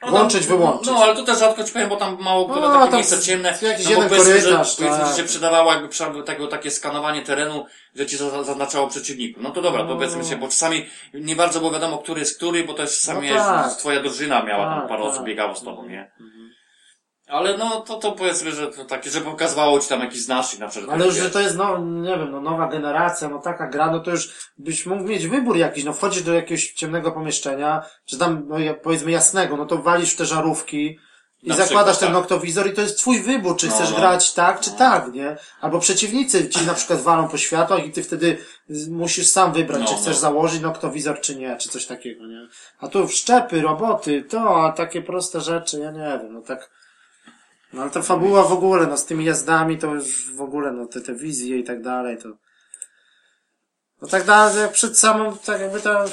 No, 0.02 0.08
Włączyć, 0.10 0.46
tam- 0.46 0.56
wyłączyć. 0.58 0.86
No, 0.86 1.02
ale 1.02 1.16
to 1.16 1.22
też 1.22 1.38
rzadko 1.38 1.64
ci 1.64 1.72
powiem, 1.72 1.88
bo 1.88 1.96
tam 1.96 2.16
mało 2.20 2.48
które 2.48 2.60
No, 2.68 2.72
takie 2.74 2.84
tam 2.86 2.94
miejsca 2.94 3.18
ciemne. 3.20 3.48
jakiś 3.62 3.84
no, 3.84 3.90
jeden 3.90 4.08
powiedzmy, 4.08 4.32
korytarz, 4.32 4.70
że, 4.70 4.76
powiedzmy, 4.76 4.98
tak. 5.04 5.08
że 5.10 5.16
się 5.16 5.24
przydawało 5.28 5.72
jakby 5.72 5.88
tego 6.22 6.46
takie 6.46 6.70
skanowanie 6.70 7.22
terenu, 7.22 7.66
że 7.94 8.06
ci 8.06 8.16
za- 8.16 8.44
zaznaczało 8.44 8.88
przeciwniku. 8.88 9.40
No 9.42 9.50
to 9.50 9.62
dobra, 9.62 9.84
to 9.84 9.94
powiedzmy 9.94 10.24
się, 10.24 10.36
bo 10.36 10.46
czasami 10.48 10.86
nie 11.14 11.36
bardzo 11.36 11.58
było 11.58 11.70
wiadomo, 11.72 11.98
który 11.98 12.20
jest 12.20 12.36
który, 12.36 12.64
bo 12.64 12.74
też 12.74 12.90
No 13.06 13.14
sami 13.14 13.28
tak. 13.28 13.74
twoja 13.76 14.00
drużyna 14.02 14.42
miała 14.42 14.64
tam 14.64 14.80
Tak, 14.80 14.88
parę 14.88 15.02
tak. 15.02 15.12
osób 15.12 15.24
biegało 15.24 15.54
z 15.56 15.62
tobą, 15.62 15.88
nie? 15.88 16.10
Ale 17.28 17.58
no, 17.58 17.80
to, 17.80 17.96
to 17.96 18.12
powiedzmy, 18.12 18.52
że 18.52 18.66
to 18.66 18.84
takie, 18.84 19.10
że 19.10 19.20
pokazywało 19.20 19.80
ci 19.80 19.88
tam 19.88 20.00
jakiś 20.00 20.22
znacznik 20.22 20.60
na 20.60 20.68
przykład. 20.68 20.94
Ale 20.94 21.06
już, 21.06 21.14
że 21.14 21.30
to 21.30 21.40
jest, 21.40 21.56
no, 21.56 21.78
nie 21.78 22.16
wiem, 22.18 22.30
no, 22.30 22.40
nowa 22.40 22.68
generacja, 22.68 23.28
no 23.28 23.38
taka 23.38 23.66
gra, 23.66 23.90
no 23.90 24.00
to 24.00 24.10
już 24.10 24.50
byś 24.58 24.86
mógł 24.86 25.02
mieć 25.02 25.26
wybór 25.26 25.56
jakiś, 25.56 25.84
no 25.84 25.92
wchodzisz 25.92 26.22
do 26.22 26.34
jakiegoś 26.34 26.72
ciemnego 26.72 27.12
pomieszczenia, 27.12 27.82
czy 28.04 28.18
tam, 28.18 28.44
no 28.48 28.56
powiedzmy 28.82 29.10
jasnego, 29.10 29.56
no 29.56 29.66
to 29.66 29.78
walisz 29.78 30.14
w 30.14 30.16
te 30.16 30.26
żarówki 30.26 30.98
i 31.42 31.48
Na 31.48 31.54
zakładasz 31.54 31.96
przykład, 31.96 31.98
ten 31.98 32.08
tak. 32.08 32.14
noktowizor 32.14 32.66
i 32.66 32.72
to 32.72 32.80
jest 32.80 32.98
twój 32.98 33.22
wybór, 33.22 33.56
czy 33.56 33.66
No, 33.66 33.72
chcesz 33.72 33.90
no. 33.90 33.96
grać 33.96 34.32
tak, 34.34 34.60
czy 34.60 34.70
tak, 34.70 35.12
nie? 35.12 35.36
Albo 35.60 35.78
przeciwnicy 35.78 36.48
ci 36.48 36.66
na 36.66 36.74
przykład 36.74 37.00
walą 37.00 37.28
po 37.28 37.36
światłach 37.38 37.86
i 37.86 37.92
ty 37.92 38.02
wtedy 38.02 38.38
musisz 38.90 39.26
sam 39.26 39.52
wybrać, 39.52 39.80
No, 39.80 39.86
czy 39.86 39.94
chcesz 39.94 40.14
no. 40.14 40.20
założyć 40.20 40.60
noktowizor, 40.60 41.20
czy 41.20 41.36
nie, 41.36 41.56
czy 41.56 41.68
coś 41.68 41.86
takiego, 41.86 42.26
nie? 42.26 42.48
A 42.78 42.88
tu 42.88 43.08
wszczepy, 43.08 43.60
roboty, 43.60 44.22
to, 44.22 44.64
a 44.64 44.72
takie 44.72 45.02
proste 45.02 45.40
rzeczy, 45.40 45.80
ja 45.80 45.90
nie 45.90 46.18
wiem, 46.22 46.32
no 46.32 46.42
tak. 46.42 46.70
No 47.72 47.82
ale 47.82 47.90
ta 47.90 48.02
fabuła 48.02 48.44
w 48.44 48.52
ogóle, 48.52 48.86
no 48.86 48.96
z 48.96 49.04
tymi 49.04 49.24
jazdami 49.24 49.78
to 49.78 49.94
już 49.94 50.34
w 50.34 50.40
ogóle, 50.40 50.72
no 50.72 50.86
te, 50.86 51.00
te 51.00 51.14
wizje 51.14 51.58
i 51.58 51.64
tak 51.64 51.82
dalej, 51.82 52.18
to... 52.18 52.28
No 54.02 54.08
tak 54.08 54.24
dalej, 54.24 54.60
jak 54.60 54.72
przed 54.72 54.98
samą, 54.98 55.36
tak 55.36 55.60
jakby 55.60 55.80
ta 55.80 56.04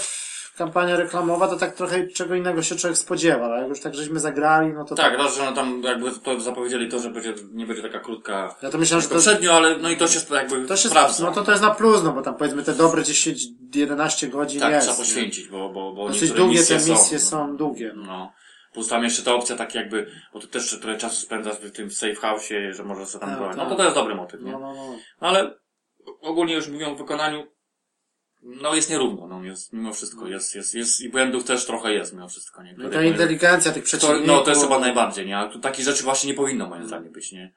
kampania 0.57 0.95
reklamowa, 0.95 1.47
to 1.47 1.55
tak 1.57 1.75
trochę 1.75 2.07
czego 2.07 2.35
innego 2.35 2.63
się 2.63 2.75
człowiek 2.75 2.97
spodziewał, 2.97 3.51
ale 3.51 3.61
jak 3.61 3.69
już 3.69 3.79
tak 3.79 3.95
żeśmy 3.95 4.19
zagrali, 4.19 4.73
no 4.73 4.85
to 4.85 4.95
Tak, 4.95 5.17
raz, 5.17 5.35
że 5.35 5.45
no 5.45 5.51
tam 5.51 5.81
jakby 5.83 6.11
to 6.11 6.39
zapowiedzieli 6.39 6.91
to, 6.91 6.99
że 6.99 7.09
będzie, 7.09 7.33
nie 7.53 7.65
będzie 7.65 7.81
taka 7.81 7.99
krótka 7.99 8.55
Ja 8.61 8.69
to 8.69 8.77
myślałem, 8.77 9.01
że 9.01 9.09
to, 9.09 9.15
poprzednio, 9.15 9.53
ale 9.53 9.77
no 9.77 9.89
i 9.89 9.97
to 9.97 10.07
się 10.07 10.19
jakby 10.35 10.65
to 10.65 10.77
się 10.77 10.89
sprawdza. 10.89 11.23
no 11.23 11.31
to 11.31 11.43
to 11.43 11.51
jest 11.51 11.63
na 11.63 11.71
plus, 11.71 12.03
no 12.03 12.11
bo 12.11 12.21
tam 12.21 12.35
powiedzmy 12.35 12.63
te 12.63 12.73
dobre 12.73 13.03
10, 13.03 13.43
11 13.75 14.27
godzin 14.27 14.59
tak, 14.59 14.71
jest. 14.71 14.87
trzeba 14.87 14.97
nie? 14.97 15.03
poświęcić, 15.03 15.47
bo, 15.47 15.69
bo, 15.69 15.93
bo 15.93 16.07
Dosyć 16.07 16.21
niektóre 16.21 16.43
długie 16.43 16.59
misje 16.59 16.79
te 16.79 16.91
misje 16.91 17.19
są, 17.19 17.57
długie. 17.57 17.93
No. 17.95 18.33
No. 18.75 18.81
Plus 18.81 18.87
tam 18.89 19.03
jeszcze 19.03 19.23
ta 19.23 19.33
opcja 19.33 19.55
tak 19.55 19.75
jakby, 19.75 20.11
bo 20.33 20.39
ty 20.39 20.47
też 20.47 20.79
trochę 20.79 20.97
czasu 20.97 21.15
spędzasz 21.21 21.57
w 21.57 21.71
tym 21.71 21.91
safe 21.91 22.13
house'ie, 22.13 22.73
że 22.73 22.83
możesz 22.83 23.07
sobie 23.07 23.21
tam 23.21 23.29
Tak, 23.29 23.39
broń. 23.39 23.49
tak. 23.49 23.57
No 23.57 23.69
to 23.69 23.75
to 23.75 23.83
jest 23.83 23.95
dobry 23.95 24.15
motyw, 24.15 24.41
nie? 24.41 24.51
No, 24.51 24.59
no, 24.59 24.73
no. 24.73 24.97
Ale 25.19 25.53
ogólnie 26.21 26.53
już 26.53 26.67
mówią 26.67 26.91
o 26.91 26.95
wykonaniu, 26.95 27.47
no 28.43 28.75
jest 28.75 28.89
nierówno, 28.89 29.27
no 29.27 29.43
jest, 29.43 29.73
mimo 29.73 29.93
wszystko, 29.93 30.27
jest, 30.27 30.55
jest, 30.55 30.75
jest 30.75 31.01
i 31.01 31.09
błędów 31.09 31.43
też 31.43 31.65
trochę 31.65 31.93
jest 31.93 32.13
mimo 32.13 32.27
wszystko, 32.29 32.63
nie? 32.63 32.71
No 32.71 32.77
Które- 32.77 32.93
ta 32.97 33.03
inteligencja 33.03 33.71
tych 33.71 33.83
przeciwników. 33.83 34.27
no 34.27 34.41
to 34.41 34.49
jest 34.49 34.61
chyba 34.63 34.79
najbardziej, 34.79 35.25
nie? 35.25 35.37
A 35.37 35.47
tu 35.47 35.59
takich 35.59 35.85
rzeczy 35.85 36.03
właśnie 36.03 36.29
nie 36.29 36.37
powinno 36.37 36.69
moim 36.69 36.87
zdaniem 36.87 37.11
być, 37.11 37.31
nie? 37.31 37.53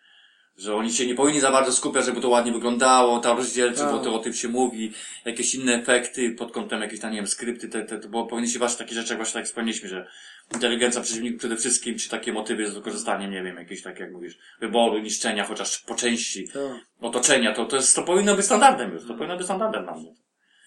Że 0.57 0.74
oni 0.77 0.93
się 0.93 1.07
nie 1.07 1.15
powinni 1.15 1.40
za 1.40 1.51
bardzo 1.51 1.73
skupiać, 1.73 2.05
żeby 2.05 2.20
to 2.20 2.28
ładnie 2.28 2.53
wyglądało, 2.53 3.19
ta 3.19 3.35
rozdzielczość, 3.35 3.82
Tak. 3.82 3.93
bo 3.93 3.99
to 3.99 4.15
o 4.15 4.19
tym 4.19 4.32
się 4.32 4.49
mówi, 4.49 4.93
jakieś 5.24 5.55
inne 5.55 5.74
efekty 5.74 6.31
pod 6.31 6.53
kątem 6.53 6.81
jakieś 6.82 7.01
tam, 7.01 7.11
nie 7.11 7.16
wiem, 7.16 7.27
skrypty, 7.27 7.69
te, 7.69 7.82
te, 7.85 8.09
bo 8.09 8.27
powinni 8.27 8.51
się 8.51 8.59
właśnie 8.59 8.78
takie 8.78 8.95
rzeczy, 8.95 9.09
jak 9.09 9.19
właśnie 9.19 9.40
tak 9.40 9.47
wspomnieliśmy, 9.47 9.89
że 9.89 10.09
inteligencja 10.55 11.01
przeciwników 11.01 11.39
przede 11.39 11.57
wszystkim, 11.57 11.99
czy 11.99 12.09
takie 12.09 12.33
motywy 12.33 12.70
z 12.70 12.75
wykorzystaniem, 12.75 13.31
nie 13.31 13.43
wiem, 13.43 13.57
jakieś 13.57 13.83
tak 13.83 14.01
jak 14.01 14.12
mówisz, 14.12 14.39
wyboru, 14.61 14.99
niszczenia, 14.99 15.45
chociaż 15.45 15.79
po 15.79 15.95
części, 15.95 16.49
To. 16.49 16.81
otoczenia, 17.01 17.55
to, 17.55 17.65
to 17.65 17.77
jest, 17.77 17.97
to 17.97 18.03
powinno 18.03 18.35
być 18.35 18.45
standardem 18.45 18.93
już, 18.93 19.07
to 19.07 19.15
powinno 19.15 19.37
być 19.37 19.47
standardem 19.47 19.85
dla 19.85 19.95
mnie. 19.95 20.15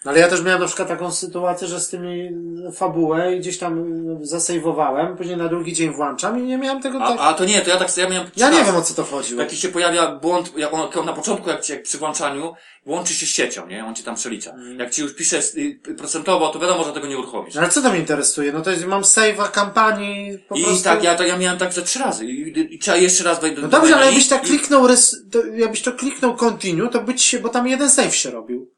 No 0.06 0.12
ale 0.12 0.20
ja 0.20 0.28
też 0.28 0.42
miałem 0.44 0.62
na 0.62 0.68
przykład 0.68 0.88
taką 0.88 1.12
sytuację, 1.12 1.68
że 1.68 1.80
z 1.80 1.90
tymi 1.90 2.30
fabułę 2.76 3.36
i 3.36 3.40
gdzieś 3.40 3.58
tam 3.58 3.80
y, 4.22 4.26
zasejwowałem, 4.26 5.18
później 5.18 5.38
na 5.38 5.48
drugi 5.48 5.74
dzień 5.74 5.94
włączam 5.94 6.40
i 6.40 6.44
nie 6.44 6.58
miałem 6.58 6.82
tego 6.82 7.00
tak... 7.00 7.18
A, 7.20 7.22
a 7.22 7.34
to 7.34 7.46
nie, 7.46 7.62
to 7.62 7.70
ja 7.70 7.78
tak, 7.78 7.98
ja 7.98 8.10
miałem 8.10 8.30
Ja 8.38 8.50
nie 8.50 8.64
wiem 8.64 8.76
o 8.76 8.82
co 8.82 8.94
to 8.94 9.04
chodziło. 9.04 9.44
Taki 9.44 9.58
się 9.58 9.70
pojawia 9.70 10.16
błąd, 10.16 10.58
jak 10.58 10.74
on, 10.74 11.06
na 11.06 11.14
początku, 11.14 11.50
jak, 11.50 11.62
ci, 11.62 11.74
jak 11.74 11.84
przy 11.84 11.98
włączaniu, 11.98 12.54
łączy 12.86 13.14
się 13.14 13.26
z 13.26 13.30
siecią, 13.30 13.68
nie? 13.68 13.86
On 13.86 13.96
ci 13.96 14.04
tam 14.04 14.16
przelicza. 14.16 14.54
Jak 14.78 14.92
ci 14.92 15.02
już 15.02 15.16
pisze 15.16 15.40
y, 15.58 15.96
procentowo, 15.98 16.50
to 16.50 16.60
wiadomo, 16.60 16.84
że 16.84 16.94
tego 16.94 17.08
nie 17.08 17.18
uruchomisz. 17.18 17.56
No 17.56 17.62
ale 17.62 17.70
co 17.70 17.82
to 17.82 17.90
mnie 17.90 18.00
interesuje? 18.00 18.52
No 18.54 18.62
to 18.62 18.72
jest, 18.72 18.86
mam 18.86 19.02
save'a 19.02 19.52
kampanii 19.52 20.38
po 20.50 20.56
I 20.56 20.64
prostu... 20.64 20.84
tak, 20.84 21.04
ja, 21.04 21.16
to, 21.16 21.24
ja 21.24 21.38
miałem 21.38 21.60
tak 21.60 21.72
że 21.74 21.82
trzy 21.82 22.00
razy. 22.00 22.26
I, 22.26 22.60
i, 22.60 22.76
i 22.76 22.80
trzeba 22.80 22.98
jeszcze 22.98 23.24
raz 23.24 23.40
wejść 23.42 23.56
do 23.56 23.62
No 23.62 23.68
dobrze, 23.68 23.96
ale 23.96 24.06
jakbyś 24.06 24.28
tak 24.28 24.44
i- 24.44 24.48
kliknął, 24.48 24.88
res... 24.88 25.16
to, 25.32 25.46
jakbyś 25.46 25.82
to 25.82 25.92
kliknął 25.92 26.36
continue, 26.36 26.90
to 26.90 27.02
być 27.02 27.22
się, 27.22 27.40
bo 27.40 27.50
tam 27.50 27.68
jeden 27.68 27.90
save 27.90 28.16
się 28.16 28.32
robił. 28.32 28.72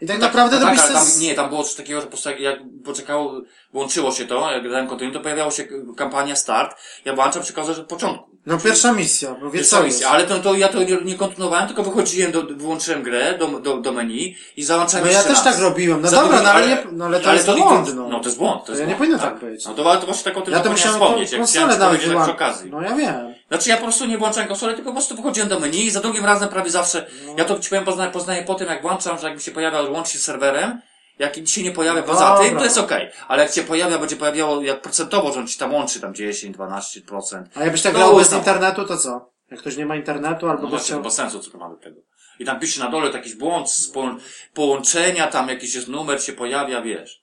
I 0.00 0.06
tak 0.06 0.18
naprawdę 0.18 0.58
to 0.58 0.64
tak, 0.64 0.80
se 0.80 0.92
tam, 0.92 1.04
z- 1.04 1.20
nie, 1.20 1.34
tam 1.34 1.48
było 1.48 1.64
coś 1.64 1.74
takiego, 1.74 2.00
że 2.00 2.06
jak- 2.40 2.58
poczekało, 2.84 3.40
włączyło 3.72 4.12
się 4.12 4.26
to, 4.26 4.50
jak 4.52 4.70
dałem 4.70 4.86
kontynuum, 4.88 5.14
to 5.14 5.20
pojawiało 5.20 5.50
się 5.50 5.64
kampania 5.96 6.36
start. 6.36 6.76
Ja 7.04 7.14
włączam 7.14 7.42
przekazać 7.42 7.78
od 7.78 7.86
początku. 7.86 8.27
No 8.46 8.58
pierwsza 8.58 8.92
misja, 8.92 9.34
bo 9.40 9.50
wie 9.50 9.58
Pierwsza 9.58 9.78
co 9.78 9.82
misja, 9.84 10.08
ale 10.08 10.26
to, 10.26 10.38
to 10.38 10.54
ja 10.54 10.68
to 10.68 10.82
nie, 10.82 10.96
nie 11.04 11.14
kontynuowałem, 11.14 11.66
tylko 11.66 11.82
wychodziłem, 11.82 12.32
do, 12.32 12.42
wyłączyłem 12.42 13.02
grę 13.02 13.38
do, 13.38 13.46
do, 13.46 13.76
do 13.76 13.92
menu 13.92 14.36
i 14.56 14.62
załączałem 14.64 15.06
No 15.06 15.12
ja 15.12 15.22
też 15.22 15.32
raz. 15.32 15.44
tak 15.44 15.58
robiłem. 15.58 16.02
No 16.02 16.08
Za 16.08 16.22
dobra, 16.22 16.42
no 16.42 16.50
ale, 16.50 16.68
nie, 16.68 16.78
no 16.92 17.04
ale 17.04 17.20
to 17.20 17.32
jest 17.32 17.46
to, 17.46 17.54
błąd, 17.56 17.94
no. 17.94 18.08
no 18.08 18.20
to 18.20 18.24
jest 18.24 18.38
błąd. 18.38 18.60
To, 18.60 18.66
To 18.66 18.72
jest 18.72 18.80
ja 18.82 18.88
nie 18.88 18.94
błąd, 18.94 19.12
powinno 19.12 19.30
tak 19.30 19.40
być. 19.50 19.64
No 19.66 19.74
to, 19.74 19.96
to 19.96 20.06
właśnie 20.06 20.24
tak 20.24 20.36
o 20.36 20.40
tym 20.42 20.54
Ja 20.54 20.60
to 20.60 20.70
musiałem 20.70 21.00
wspomnieć, 21.00 21.32
jak 21.32 21.46
chciałem 21.46 21.68
konsolę 21.68 21.98
ci 21.98 22.08
nawet 22.08 22.16
tak 22.16 22.22
przy 22.22 22.32
okazji. 22.32 22.70
No 22.70 22.82
ja 22.82 22.94
wiem. 22.94 23.34
Znaczy 23.48 23.68
ja 23.70 23.76
po 23.76 23.82
prostu 23.82 24.04
nie 24.06 24.18
włączałem 24.18 24.48
konsoli, 24.48 24.74
tylko 24.74 24.90
po 24.90 24.94
prostu 24.94 25.16
wychodziłem 25.16 25.48
do 25.48 25.60
menu 25.60 25.86
i 25.86 25.90
za 25.90 26.00
drugim 26.00 26.24
razem 26.24 26.48
prawie 26.48 26.70
zawsze, 26.70 27.06
No. 27.26 27.34
ja 27.38 27.44
to 27.44 27.58
ci 27.58 27.68
powiem, 27.70 27.84
poznaję, 27.84 28.10
poznaję 28.10 28.42
po 28.42 28.54
tym, 28.54 28.68
jak 28.68 28.82
włączam, 28.82 29.18
że 29.18 29.26
jak 29.28 29.36
mi 29.36 29.42
się 29.42 29.50
pojawia 29.50 29.82
łącznie 29.82 30.20
z 30.20 30.22
serwerem, 30.22 30.80
jak 31.18 31.34
ci 31.34 31.46
się 31.46 31.62
nie 31.62 31.72
pojawia 31.72 32.00
No 32.00 32.06
poza 32.06 32.28
dobra. 32.28 32.44
tym, 32.48 32.58
to 32.58 32.64
jest 32.64 32.78
okej. 32.78 33.10
Ale 33.28 33.42
jak 33.42 33.52
się 33.52 33.62
pojawia, 33.62 33.98
będzie 33.98 34.16
pojawiało, 34.16 34.62
jak 34.62 34.80
procentowo, 34.82 35.32
że 35.32 35.40
on 35.40 35.46
ci 35.46 35.58
tam 35.58 35.74
łączy 35.74 36.00
tam 36.00 36.14
10, 36.14 36.56
12%. 36.56 37.44
A 37.54 37.62
jakbyś 37.64 37.82
tak 37.82 37.92
No, 37.92 37.98
grał 37.98 38.16
bez 38.16 38.26
uznam. 38.26 38.40
internetu, 38.40 38.84
to 38.84 38.96
co? 38.96 39.32
Jak 39.50 39.60
ktoś 39.60 39.76
nie 39.76 39.86
ma 39.86 39.96
internetu, 39.96 40.48
albo 40.48 40.62
No 40.62 40.68
właśnie, 40.68 40.84
chciał... 40.86 40.98
no 40.98 41.04
bez 41.04 41.14
sensu, 41.14 41.40
co 41.40 41.50
to 41.50 41.58
ma 41.58 41.68
do 41.70 41.76
tego. 41.76 42.00
I 42.38 42.44
tam 42.44 42.60
pisze 42.60 42.80
na 42.84 42.90
dole 42.90 43.10
jakiś 43.10 43.34
błąd 43.34 43.70
z 43.70 43.90
po, 43.90 44.16
połączenia, 44.54 45.26
tam 45.26 45.48
jakiś 45.48 45.74
jest 45.74 45.88
numer 45.88 46.22
się 46.22 46.32
pojawia, 46.32 46.82
wiesz. 46.82 47.22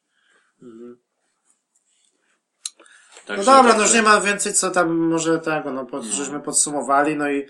No 0.62 0.96
Także- 3.28 3.46
dobra, 3.46 3.62
no 3.64 3.70
już 3.70 3.78
także- 3.78 3.96
nie 3.96 4.02
ma 4.02 4.22
więcej 4.22 4.54
co 4.54 4.72
tam 4.72 4.96
może 4.96 5.40
tego, 5.40 5.72
no 5.72 5.86
pod, 5.86 6.04
żeśmy 6.04 6.40
podsumowali, 6.40 7.16
no 7.16 7.30
i 7.30 7.46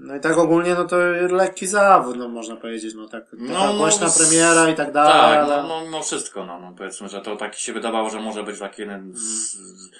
no 0.00 0.16
i 0.16 0.20
tak 0.20 0.38
ogólnie, 0.38 0.74
no 0.74 0.84
to 0.84 0.96
lekki 1.30 1.66
zawód, 1.66 2.16
no 2.16 2.28
można 2.28 2.56
powiedzieć, 2.56 2.94
no 2.94 3.08
tak, 3.08 3.24
No, 3.32 3.54
taka 3.54 3.66
no, 3.66 3.78
głośna 3.78 4.10
premiera 4.10 4.68
i 4.68 4.74
tak 4.74 4.92
dalej, 4.92 5.12
Tak, 5.12 5.38
ale... 5.38 5.62
no, 5.62 5.68
no 5.68 5.84
mimo 5.84 6.02
wszystko, 6.02 6.46
no, 6.46 6.60
no 6.60 6.72
powiedzmy, 6.78 7.08
że 7.08 7.20
to 7.20 7.36
tak 7.36 7.54
się 7.54 7.72
wydawało, 7.72 8.10
że 8.10 8.20
może 8.20 8.42
być 8.42 8.58
taki 8.58 8.82
jeden 8.82 9.12
z, 9.14 9.20
z, 9.20 9.90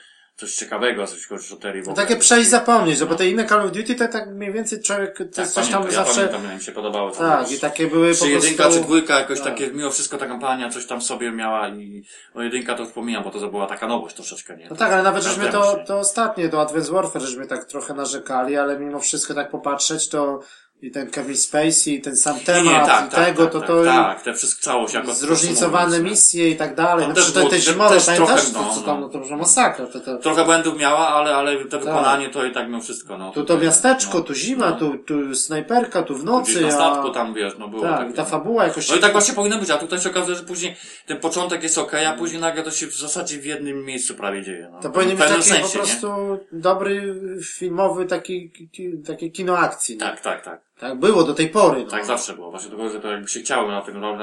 coś 0.40 0.54
ciekawego, 0.54 1.06
coś 1.06 1.32
o 1.32 1.56
w 1.56 1.86
No 1.86 1.92
takie 1.94 2.16
przejść 2.16 2.50
zapomnieć, 2.50 3.00
no 3.00 3.06
bo 3.06 3.14
te 3.14 3.28
inne 3.28 3.46
Call 3.46 3.60
of 3.60 3.72
Duty 3.72 3.94
to 3.94 4.08
tak 4.08 4.30
mniej 4.30 4.52
więcej 4.52 4.82
człowiek, 4.82 5.18
to 5.18 5.24
tak, 5.24 5.38
jest 5.38 5.54
coś 5.54 5.68
tam 5.68 5.82
pamiętam, 5.82 6.04
zawsze... 6.04 6.20
Ja 6.20 6.28
pamiętam, 6.28 6.56
mi 6.56 6.62
się 6.62 6.72
podobało. 6.72 7.10
tam, 7.10 7.44
tak, 7.44 7.52
i 7.52 7.58
takie 7.58 7.86
były 7.86 8.14
po 8.14 8.24
Czy 8.24 8.30
jedynka, 8.30 8.62
prostu... 8.62 8.80
czy 8.80 8.86
dwójka, 8.86 9.18
jakoś 9.18 9.38
tak. 9.40 9.48
takie, 9.48 9.66
mimo 9.72 9.90
wszystko 9.90 10.18
ta 10.18 10.26
kampania 10.26 10.70
coś 10.70 10.86
tam 10.86 11.02
sobie 11.02 11.32
miała 11.32 11.68
i, 11.68 12.04
no 12.34 12.42
jedynka 12.42 12.74
to 12.74 12.82
już 12.82 12.92
pomijam, 12.92 13.24
bo 13.24 13.30
to 13.30 13.48
była 13.48 13.66
taka 13.66 13.86
nowość 13.86 14.14
troszeczkę, 14.16 14.56
nie? 14.56 14.66
No 14.70 14.76
tak, 14.76 14.92
ale 14.92 15.02
nawet 15.02 15.24
żeśmy 15.24 15.48
to, 15.48 15.76
to 15.86 15.98
ostatnie, 15.98 16.48
do 16.48 16.60
Advanced 16.60 16.92
Warfare, 16.92 17.22
żeśmy 17.22 17.46
tak 17.46 17.64
trochę 17.64 17.94
narzekali, 17.94 18.56
ale 18.56 18.78
mimo 18.78 19.00
wszystko 19.00 19.34
tak 19.34 19.50
popatrzeć, 19.50 20.08
to 20.08 20.40
i 20.82 20.90
ten 20.90 21.11
Kevin 21.11 21.36
Spacey, 21.36 21.94
i 21.94 22.01
ten 22.01 22.16
sam 22.16 22.36
Nie, 22.36 22.44
temat, 22.44 22.65
nie, 22.65 22.86
tak, 22.86 23.07
i 23.07 23.11
tak, 23.11 23.24
tego, 23.27 23.43
tak, 23.43 23.52
to 23.52 23.61
tak, 23.61 23.69
to 23.69 23.85
tak, 23.85 24.23
te 24.23 24.35
wszystko 24.35 24.62
całość 24.62 24.94
jako 24.94 25.15
zróżnicowane 25.15 26.01
misje 26.01 26.51
i 26.51 26.57
tak 26.57 26.74
dalej. 26.74 27.02
No 27.02 27.09
No 27.09 27.15
też 27.15 27.32
te, 27.32 27.43
te 27.43 27.51
też 27.51 27.65
zimowe, 27.65 28.01
pamiętasz, 28.07 28.16
trochę, 28.16 28.69
to, 28.69 28.74
co 28.74 28.81
no, 28.81 28.86
tam, 28.86 29.01
no. 29.01 29.07
no 29.07 29.09
to 29.09 29.19
już 29.19 29.31
masakra, 29.31 29.86
to, 29.86 30.01
to, 30.01 30.19
Trochę 30.19 30.44
błędów 30.44 30.78
miała, 30.78 31.09
ale, 31.09 31.36
ale 31.36 31.65
to 31.65 31.78
wykonanie 31.78 32.28
to 32.28 32.44
i 32.44 32.52
tak 32.52 32.66
mimo 32.66 32.81
wszystko, 32.81 33.19
no. 33.19 33.31
tu 33.31 33.44
to 33.44 33.59
miasteczko, 33.59 34.19
no, 34.19 34.24
tu 34.24 34.35
zima, 34.35 34.70
no. 34.70 34.77
tu, 34.77 34.98
tu 34.98 35.35
snajperka, 35.35 36.02
tu 36.02 36.15
w 36.15 36.19
Gdzieś 36.19 36.31
nocy, 36.31 36.61
na 36.61 36.70
statku 36.70 37.11
tam, 37.11 37.35
wiesz, 37.35 37.52
no 37.59 37.69
było 37.69 37.82
tak, 37.82 38.07
tak. 38.07 38.16
ta 38.16 38.24
fabuła 38.24 38.65
jakoś... 38.65 38.90
No 38.90 38.97
i 38.97 39.01
tak 39.01 39.12
właśnie 39.12 39.35
powinno 39.35 39.59
być, 39.59 39.70
a 39.70 39.78
tutaj 39.78 40.01
się 40.01 40.11
okazuje, 40.11 40.36
że 40.36 40.43
później 40.43 40.77
ten 41.07 41.20
początek 41.20 41.62
jest 41.62 41.78
okej, 41.78 42.07
a 42.07 42.12
później 42.12 42.40
nagle 42.40 42.62
to 42.62 42.70
się 42.70 42.86
w 42.86 42.94
zasadzie 42.94 43.39
w 43.39 43.44
jednym 43.44 43.85
miejscu 43.85 44.15
prawie 44.15 44.43
dzieje. 44.43 44.69
No. 44.73 44.81
To 44.81 44.90
powinien 44.90 45.16
być 45.16 45.28
taki 45.28 45.43
sensie, 45.43 45.69
po 45.69 45.78
prostu 45.78 46.39
dobry 46.52 47.20
filmowy 47.44 48.07
taki, 48.07 48.51
ki- 48.51 49.02
takie 49.07 49.31
kino 49.31 49.59
akcji. 49.59 49.97
nie? 49.97 50.05
nie? 50.05 50.11
Tak, 50.11 50.20
tak, 50.20 50.44
tak. 50.44 50.69
Tak 50.81 50.98
było 50.98 51.24
do 51.24 51.35
tej 51.35 51.48
pory. 51.48 51.85
No. 51.85 51.90
Tak 51.90 52.05
zawsze 52.07 52.32
było. 52.35 52.51
Właśnie 52.51 52.70
tylko, 52.70 52.89
że 52.89 53.01
to 53.01 53.09
jakby 53.11 53.28
się 53.28 53.40
chciało 53.40 53.69
na 53.70 53.82
tym, 53.82 54.01
no, 54.01 54.16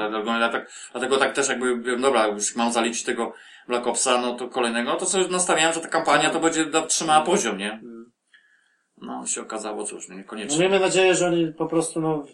tak, 0.52 0.68
dlatego 0.92 1.16
tak 1.16 1.34
też 1.34 1.48
jakby, 1.48 1.78
wiem, 1.80 2.00
dobra, 2.00 2.26
już 2.26 2.56
mam 2.56 2.72
zaliczyć 2.72 3.02
tego 3.04 3.32
Black 3.68 3.86
Opsa, 3.86 4.20
no 4.20 4.34
to 4.34 4.48
kolejnego, 4.48 4.94
to 4.94 5.06
sobie 5.06 5.28
nastawiałem, 5.28 5.72
że 5.74 5.80
ta 5.80 5.88
kampania 5.88 6.30
to 6.30 6.40
będzie 6.40 6.66
trzymała 6.88 7.20
poziom, 7.20 7.58
nie? 7.58 7.80
No, 9.00 9.26
się 9.26 9.42
okazało, 9.42 9.84
cóż, 9.84 10.08
No, 10.08 10.14
niekoniecznie. 10.14 10.58
miejmy 10.58 10.80
nadzieję, 10.80 11.14
że 11.14 11.26
oni 11.26 11.52
po 11.52 11.66
prostu, 11.66 12.00
no, 12.00 12.24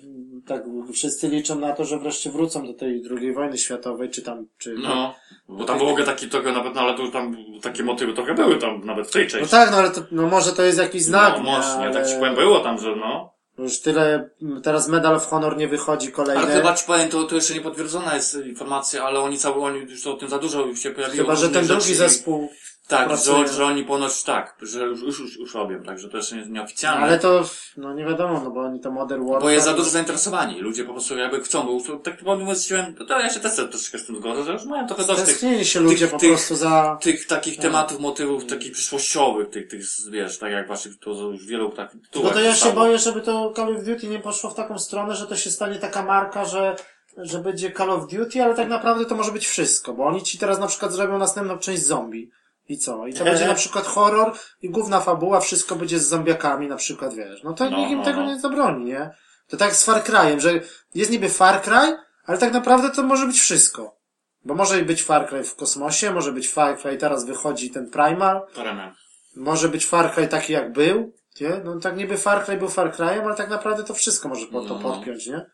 tak 0.47 0.63
wszyscy 0.95 1.29
liczą 1.29 1.59
na 1.59 1.73
to, 1.73 1.85
że 1.85 1.99
wreszcie 1.99 2.31
wrócą 2.31 2.67
do 2.67 2.75
tej 2.75 3.03
drugiej 3.03 3.33
wojny 3.33 3.59
światowej, 3.59 4.11
czy 4.11 4.23
tam, 4.23 4.47
czy... 4.59 4.75
No, 4.83 5.15
bo 5.49 5.65
tam 5.65 5.79
w 5.79 5.83
ogóle 5.83 6.05
taki 6.05 6.29
trochę 6.29 6.53
nawet, 6.53 6.75
no 6.75 6.81
ale 6.81 6.95
tu 6.95 7.11
tam 7.11 7.37
takie 7.63 7.83
motywy 7.83 8.13
trochę 8.15 8.35
były 8.35 8.57
tam 8.57 8.85
nawet 8.85 9.09
w 9.09 9.13
tej 9.13 9.25
No 9.25 9.31
części. 9.31 9.51
tak, 9.51 9.71
no 9.71 9.77
ale 9.77 9.91
to, 9.91 10.01
no 10.11 10.27
może 10.27 10.53
to 10.53 10.63
jest 10.63 10.79
jakiś 10.79 11.03
znak, 11.03 11.35
no, 11.37 11.45
nie, 11.45 11.57
ale 11.57 11.93
tak 11.93 12.07
ci 12.09 12.15
powiem, 12.17 12.35
było 12.35 12.61
tam, 12.61 12.79
że 12.79 12.97
no. 12.97 13.34
Już 13.59 13.81
tyle, 13.81 14.29
teraz 14.63 14.89
Medal 14.89 15.15
of 15.15 15.27
Honor 15.27 15.57
nie 15.57 15.69
wychodzi 15.69 16.13
kolejny. 16.13 16.43
Ale 16.43 16.55
chyba 16.55 16.75
ci 16.75 16.87
powiem, 16.87 17.09
to, 17.09 17.25
to 17.25 17.35
jeszcze 17.35 17.55
nie 17.55 17.61
potwierdzona 17.61 18.15
jest 18.15 18.35
informacja, 18.35 19.05
ale 19.05 19.21
oni 19.21 19.39
cały, 19.39 19.63
oni 19.63 19.79
już 19.79 20.07
o 20.07 20.15
tym 20.15 20.29
za 20.29 20.39
dużo 20.39 20.67
już 20.67 20.81
się 20.81 20.91
pojawiło. 20.91 21.25
Chyba, 21.25 21.37
że 21.37 21.49
ten 21.49 21.67
drugi 21.67 21.95
zespół, 21.95 22.49
Tak, 22.89 23.17
że, 23.17 23.49
że 23.49 23.65
oni 23.65 23.85
ponoć 23.85 24.23
tak, 24.23 24.57
że 24.63 24.85
już, 24.85 25.03
już, 25.03 25.21
już, 25.21 25.37
już 25.37 25.55
robią, 25.55 25.83
także 25.83 26.09
to 26.09 26.17
jeszcze 26.17 26.37
nie, 26.37 26.47
nieoficjalne. 26.47 27.07
ale 27.07 27.19
to, 27.19 27.45
no 27.77 27.95
nie 27.95 28.05
wiadomo, 28.05 28.41
no 28.45 28.51
bo 28.51 28.61
oni 28.61 28.81
to 28.81 28.91
Modern 28.91 29.23
Warfare... 29.25 29.43
Bo 29.43 29.51
jest 29.51 29.65
za 29.65 29.75
dużo 29.75 29.91
zainteresowanie. 29.91 30.63
Ludzie 30.63 30.85
po 30.85 30.93
prostu 30.93 31.17
jakby 31.17 31.41
chcą, 31.41 31.67
bo 31.67 31.97
tak 31.97 32.19
pomyślałem, 32.25 32.95
to 32.95 33.21
ja 33.21 33.31
się 33.31 33.41
też 33.41 33.55
troszeczkę 33.57 33.99
z 33.99 34.07
tym 34.07 34.17
zgodzę, 34.17 34.45
że 34.45 34.53
już 34.53 34.65
mają 34.65 34.87
trochę 34.87 35.05
dość 35.05 35.25
tych, 35.25 35.67
się 35.69 35.81
ludzie 35.81 35.99
tych- 35.99 36.11
po 36.11 36.19
prostu 36.19 36.57
za... 36.57 36.99
tych 37.01 37.27
takich 37.27 37.57
Tak. 37.57 37.63
tematów, 37.63 38.01
motywów 38.01 38.47
takich 38.47 38.73
przyszłościowych, 38.73 39.51
tych, 39.51 39.69
tych, 39.69 39.81
wiesz, 40.11 40.39
tak 40.39 40.53
jak 40.53 40.67
właśnie 40.67 40.93
to 41.01 41.11
już 41.11 41.47
wielu 41.47 41.71
tak 41.71 41.97
No 42.15 42.31
to 42.31 42.41
ja 42.41 42.55
się 42.55 42.73
boję, 42.73 42.99
żeby 42.99 43.21
to 43.21 43.53
Call 43.57 43.77
of 43.77 43.85
Duty 43.85 44.07
nie 44.07 44.19
poszło 44.19 44.51
w 44.51 44.55
taką 44.55 44.79
stronę, 44.79 45.15
że 45.15 45.27
to 45.27 45.37
się 45.37 45.51
stanie 45.51 45.79
taka 45.79 46.03
marka, 46.03 46.45
że, 46.45 46.77
że 47.17 47.39
będzie 47.39 47.73
Call 47.73 47.91
of 47.91 48.07
Duty, 48.09 48.43
ale 48.43 48.55
tak 48.55 48.69
naprawdę 48.69 49.05
to 49.05 49.15
może 49.15 49.33
być 49.33 49.47
wszystko, 49.47 49.93
bo 49.93 50.05
oni 50.05 50.23
ci 50.23 50.39
teraz 50.39 50.59
na 50.59 50.67
przykład 50.67 50.93
zrobią 50.93 51.19
następną 51.19 51.59
część 51.59 51.87
zombie. 51.87 52.31
I 52.69 52.79
co? 52.79 53.07
I 53.07 53.15
to 53.15 53.25
będzie 53.25 53.47
na 53.47 53.55
przykład 53.55 53.87
horror 53.87 54.33
i 54.63 54.71
główna 54.71 55.01
fabuła, 55.01 55.41
wszystko 55.41 55.77
będzie 55.77 55.99
z 55.99 56.09
zombiakami 56.09 56.69
na 56.69 56.77
przykład, 56.77 57.15
wiesz. 57.15 57.43
No 57.43 57.53
to 57.53 57.71
No, 57.71 57.79
nikt 57.79 57.91
im 57.91 57.99
no, 57.99 58.05
tego 58.05 58.21
no. 58.21 58.27
nie 58.27 58.41
zabroni, 58.41 58.85
nie? 58.85 59.11
To 59.49 59.57
tak 59.57 59.75
z 59.77 59.85
Far 59.85 60.03
Cry'em, 60.03 60.39
że 60.41 60.61
jest 60.95 61.11
niby 61.11 61.29
Far 61.29 61.63
Cry, 61.63 61.97
ale 62.27 62.39
tak 62.39 62.53
naprawdę 62.53 62.91
to 62.91 63.03
może 63.03 63.27
być 63.27 63.41
wszystko. 63.41 63.97
Bo 64.45 64.55
może 64.55 64.83
być 64.83 65.03
Far 65.03 65.29
Cry 65.29 65.45
w 65.45 65.55
kosmosie, 65.57 66.11
może 66.11 66.33
być 66.33 66.49
Far 66.49 66.79
Cry, 66.79 66.97
teraz 66.97 67.25
wychodzi 67.27 67.71
ten 67.71 67.91
Primal, 67.91 68.43
Paramount. 68.55 68.95
może 69.37 69.69
być 69.69 69.87
Far 69.87 70.15
Cry 70.15 70.29
taki 70.29 70.53
jak 70.53 70.73
był, 70.73 71.13
nie? 71.41 71.61
No 71.65 71.81
tak 71.81 71.97
niby 71.97 72.17
Far 72.19 72.45
Cry 72.45 72.57
był 72.57 72.69
Far 72.69 72.91
Cry'em, 72.93 73.25
ale 73.25 73.35
tak 73.35 73.49
naprawdę 73.51 73.85
to 73.85 73.95
wszystko 73.95 74.29
może 74.29 74.47
pod 74.47 74.69
to 74.69 74.75
No, 74.75 74.81
no. 74.81 74.95
podpiąć, 74.95 75.27
nie? 75.27 75.47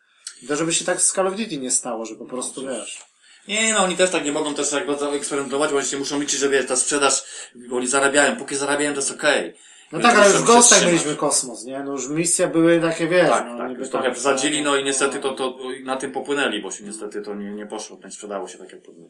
To 0.49 0.57
żeby 0.57 0.73
się 0.73 0.85
tak 0.85 1.01
z 1.01 1.13
Call 1.13 1.27
of 1.27 1.37
Duty 1.37 1.57
nie 1.57 1.71
stało, 1.71 2.07
że 2.07 2.15
po 2.15 2.25
prostu 2.25 2.63
wiesz. 2.67 3.03
Nie, 3.49 3.75
no 3.75 3.85
oni 3.85 3.97
też 3.97 4.11
tak 4.11 4.25
nie 4.25 4.33
mogą 4.33 4.55
też 4.55 4.71
tak 4.71 4.87
bardzo 4.87 5.15
eksperymentować, 5.15 5.71
bo 5.71 5.77
oni 5.77 5.87
się 5.87 5.99
muszą 5.99 6.21
liczyć, 6.21 6.41
że 6.41 6.49
wiesz, 6.49 6.67
ta 6.67 6.77
sprzedaż, 6.77 7.23
bo 7.55 7.77
oni 7.77 7.87
zarabiają, 7.87 8.37
póki 8.37 8.57
zarabiają 8.57 8.93
to 8.93 8.99
jest 8.99 9.11
okej. 9.11 9.55
No 9.93 9.99
Więc 9.99 10.11
tak, 10.11 10.19
ale 10.19 10.33
już 10.33 10.43
w 10.43 10.45
Ghostach 10.45 10.87
mieliśmy 10.87 11.17
kosmos, 11.17 11.65
nie? 11.65 11.83
No 11.85 11.93
już 11.93 12.09
misje 12.09 12.49
były 12.49 12.81
takie, 12.81 13.07
wiesz, 13.09 13.29
Tak, 13.29 13.47
no, 13.47 13.59
tak, 13.59 13.79
już 13.79 13.89
trochę 13.89 14.13
przesadzili, 14.13 14.63
no 14.63 14.77
i 14.77 14.85
niestety 14.85 15.19
to, 15.19 15.33
to 15.35 15.59
na 15.85 15.97
tym 15.97 16.13
popłynęli, 16.13 16.63
bo 16.63 16.71
się 16.71 16.85
niestety 16.85 17.23
to 17.23 17.35
nie, 17.35 17.51
nie 17.51 17.67
poszło, 17.67 17.99
nie 18.05 18.11
sprzedało 18.11 18.49
się 18.49 18.59
tak 18.59 18.73
jak 18.73 18.83
powinno. 18.83 19.09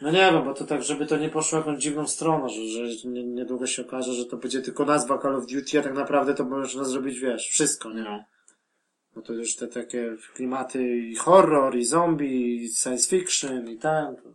No 0.00 0.10
nie 0.10 0.18
wiem, 0.32 0.44
bo 0.44 0.54
to 0.54 0.64
tak, 0.64 0.82
żeby 0.82 1.06
to 1.06 1.16
nie 1.16 1.28
poszło 1.28 1.58
jakąś 1.58 1.78
dziwną 1.82 2.06
stronę, 2.08 2.48
że, 2.48 2.86
że 2.88 3.08
nie- 3.08 3.24
niedługo 3.24 3.66
się 3.66 3.82
okaże, 3.82 4.12
że 4.12 4.24
to 4.24 4.36
będzie 4.36 4.60
tylko 4.62 4.84
nazwa 4.84 5.18
Call 5.18 5.36
of 5.36 5.46
Duty, 5.46 5.78
a 5.78 5.82
tak 5.82 5.94
naprawdę 5.94 6.34
to 6.34 6.44
można 6.44 6.84
zrobić, 6.84 7.18
wiesz, 7.20 7.48
wszystko, 7.48 7.90
nie? 7.92 8.02
No. 8.02 8.24
Bo 9.14 9.22
to 9.22 9.32
już 9.32 9.56
te 9.56 9.68
takie 9.68 10.16
klimaty 10.34 10.96
i 10.98 11.16
horror, 11.16 11.76
i 11.76 11.84
zombie, 11.84 12.56
i 12.64 12.68
science 12.74 13.08
fiction, 13.08 13.68
i 13.70 13.78
ten. 13.78 14.16
to- 14.16 14.32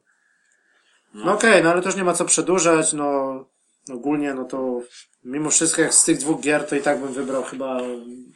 No 1.13 1.33
okej, 1.33 1.63
no 1.63 1.71
ale 1.71 1.81
już 1.85 1.95
nie 1.95 2.03
ma 2.03 2.13
co 2.13 2.25
przedłużać, 2.25 2.93
no 2.93 3.45
ogólnie, 3.93 4.33
no 4.33 4.45
to 4.45 4.81
mimo 5.23 5.49
wszystko 5.49 5.81
jak 5.81 5.93
z 5.93 6.03
tych 6.05 6.17
dwóch 6.17 6.41
gier, 6.41 6.65
to 6.67 6.75
i 6.75 6.81
tak 6.81 6.99
bym 7.01 7.13
wybrał 7.13 7.43
chyba 7.43 7.77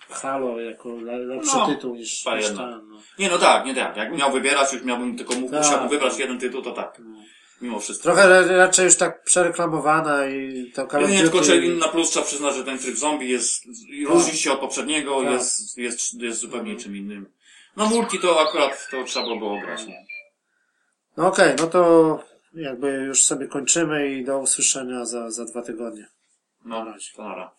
Halo 0.09 0.59
jako 0.59 0.89
le- 0.89 1.17
lepszy 1.17 1.55
No, 1.57 1.67
tytuł 1.67 1.95
niż, 1.95 2.25
niż 2.25 2.47
ten, 2.47 2.57
no. 2.57 2.97
Nie, 3.19 3.29
no 3.29 3.37
tak, 3.37 3.65
nie 3.65 3.75
tak. 3.75 3.97
Jak 3.97 4.17
miał 4.17 4.31
wybierać, 4.31 4.73
już 4.73 4.83
miałbym 4.83 5.17
tylko 5.17 5.35
mógł, 5.35 5.51
Tak. 5.51 5.63
musiałbym 5.63 5.89
wybrać 5.89 6.19
jeden 6.19 6.39
tytuł, 6.39 6.61
to 6.61 6.71
tak. 6.71 7.01
Mimo 7.61 7.79
wszystko. 7.79 8.03
Trochę 8.03 8.29
ra- 8.29 8.57
raczej 8.57 8.85
już 8.85 8.95
tak 8.97 9.23
przereklamowana 9.23 10.25
i 10.27 10.71
to 10.75 10.87
Call 10.87 11.03
of 11.03 11.09
nie, 11.11 11.19
tylko 11.19 11.41
czy 11.41 11.75
na 11.75 11.87
plus 11.87 12.09
trzeba 12.09 12.25
przyznać, 12.25 12.55
że 12.55 12.63
ten 12.63 12.79
tryb 12.79 12.95
zombie 12.95 13.29
jest, 13.29 13.63
różni 14.07 14.33
się 14.37 14.51
od 14.51 14.59
poprzedniego, 14.59 15.23
Tak. 15.23 15.31
jest, 15.31 15.77
jest, 15.77 16.13
jest 16.13 16.39
zupełnie 16.39 16.75
czym 16.75 16.97
innym. 16.97 17.25
No 17.77 17.85
multi 17.85 18.19
to 18.19 18.41
akurat, 18.49 18.87
to 18.91 19.03
trzeba 19.03 19.25
było 19.25 19.37
było 19.39 19.59
grać, 19.61 19.85
nie? 19.87 20.05
No 21.17 21.27
okej, 21.27 21.55
no 21.59 21.67
to 21.67 22.23
jakby 22.53 22.91
już 22.91 23.23
sobie 23.25 23.47
kończymy 23.47 24.11
i 24.11 24.25
do 24.25 24.39
usłyszenia 24.39 25.05
za, 25.05 25.31
za 25.31 25.45
dwa 25.45 25.61
tygodnie. 25.61 26.07
No, 26.65 26.85
Na 26.85 26.91
razie. 26.91 27.11
to 27.15 27.23
nara. 27.23 27.51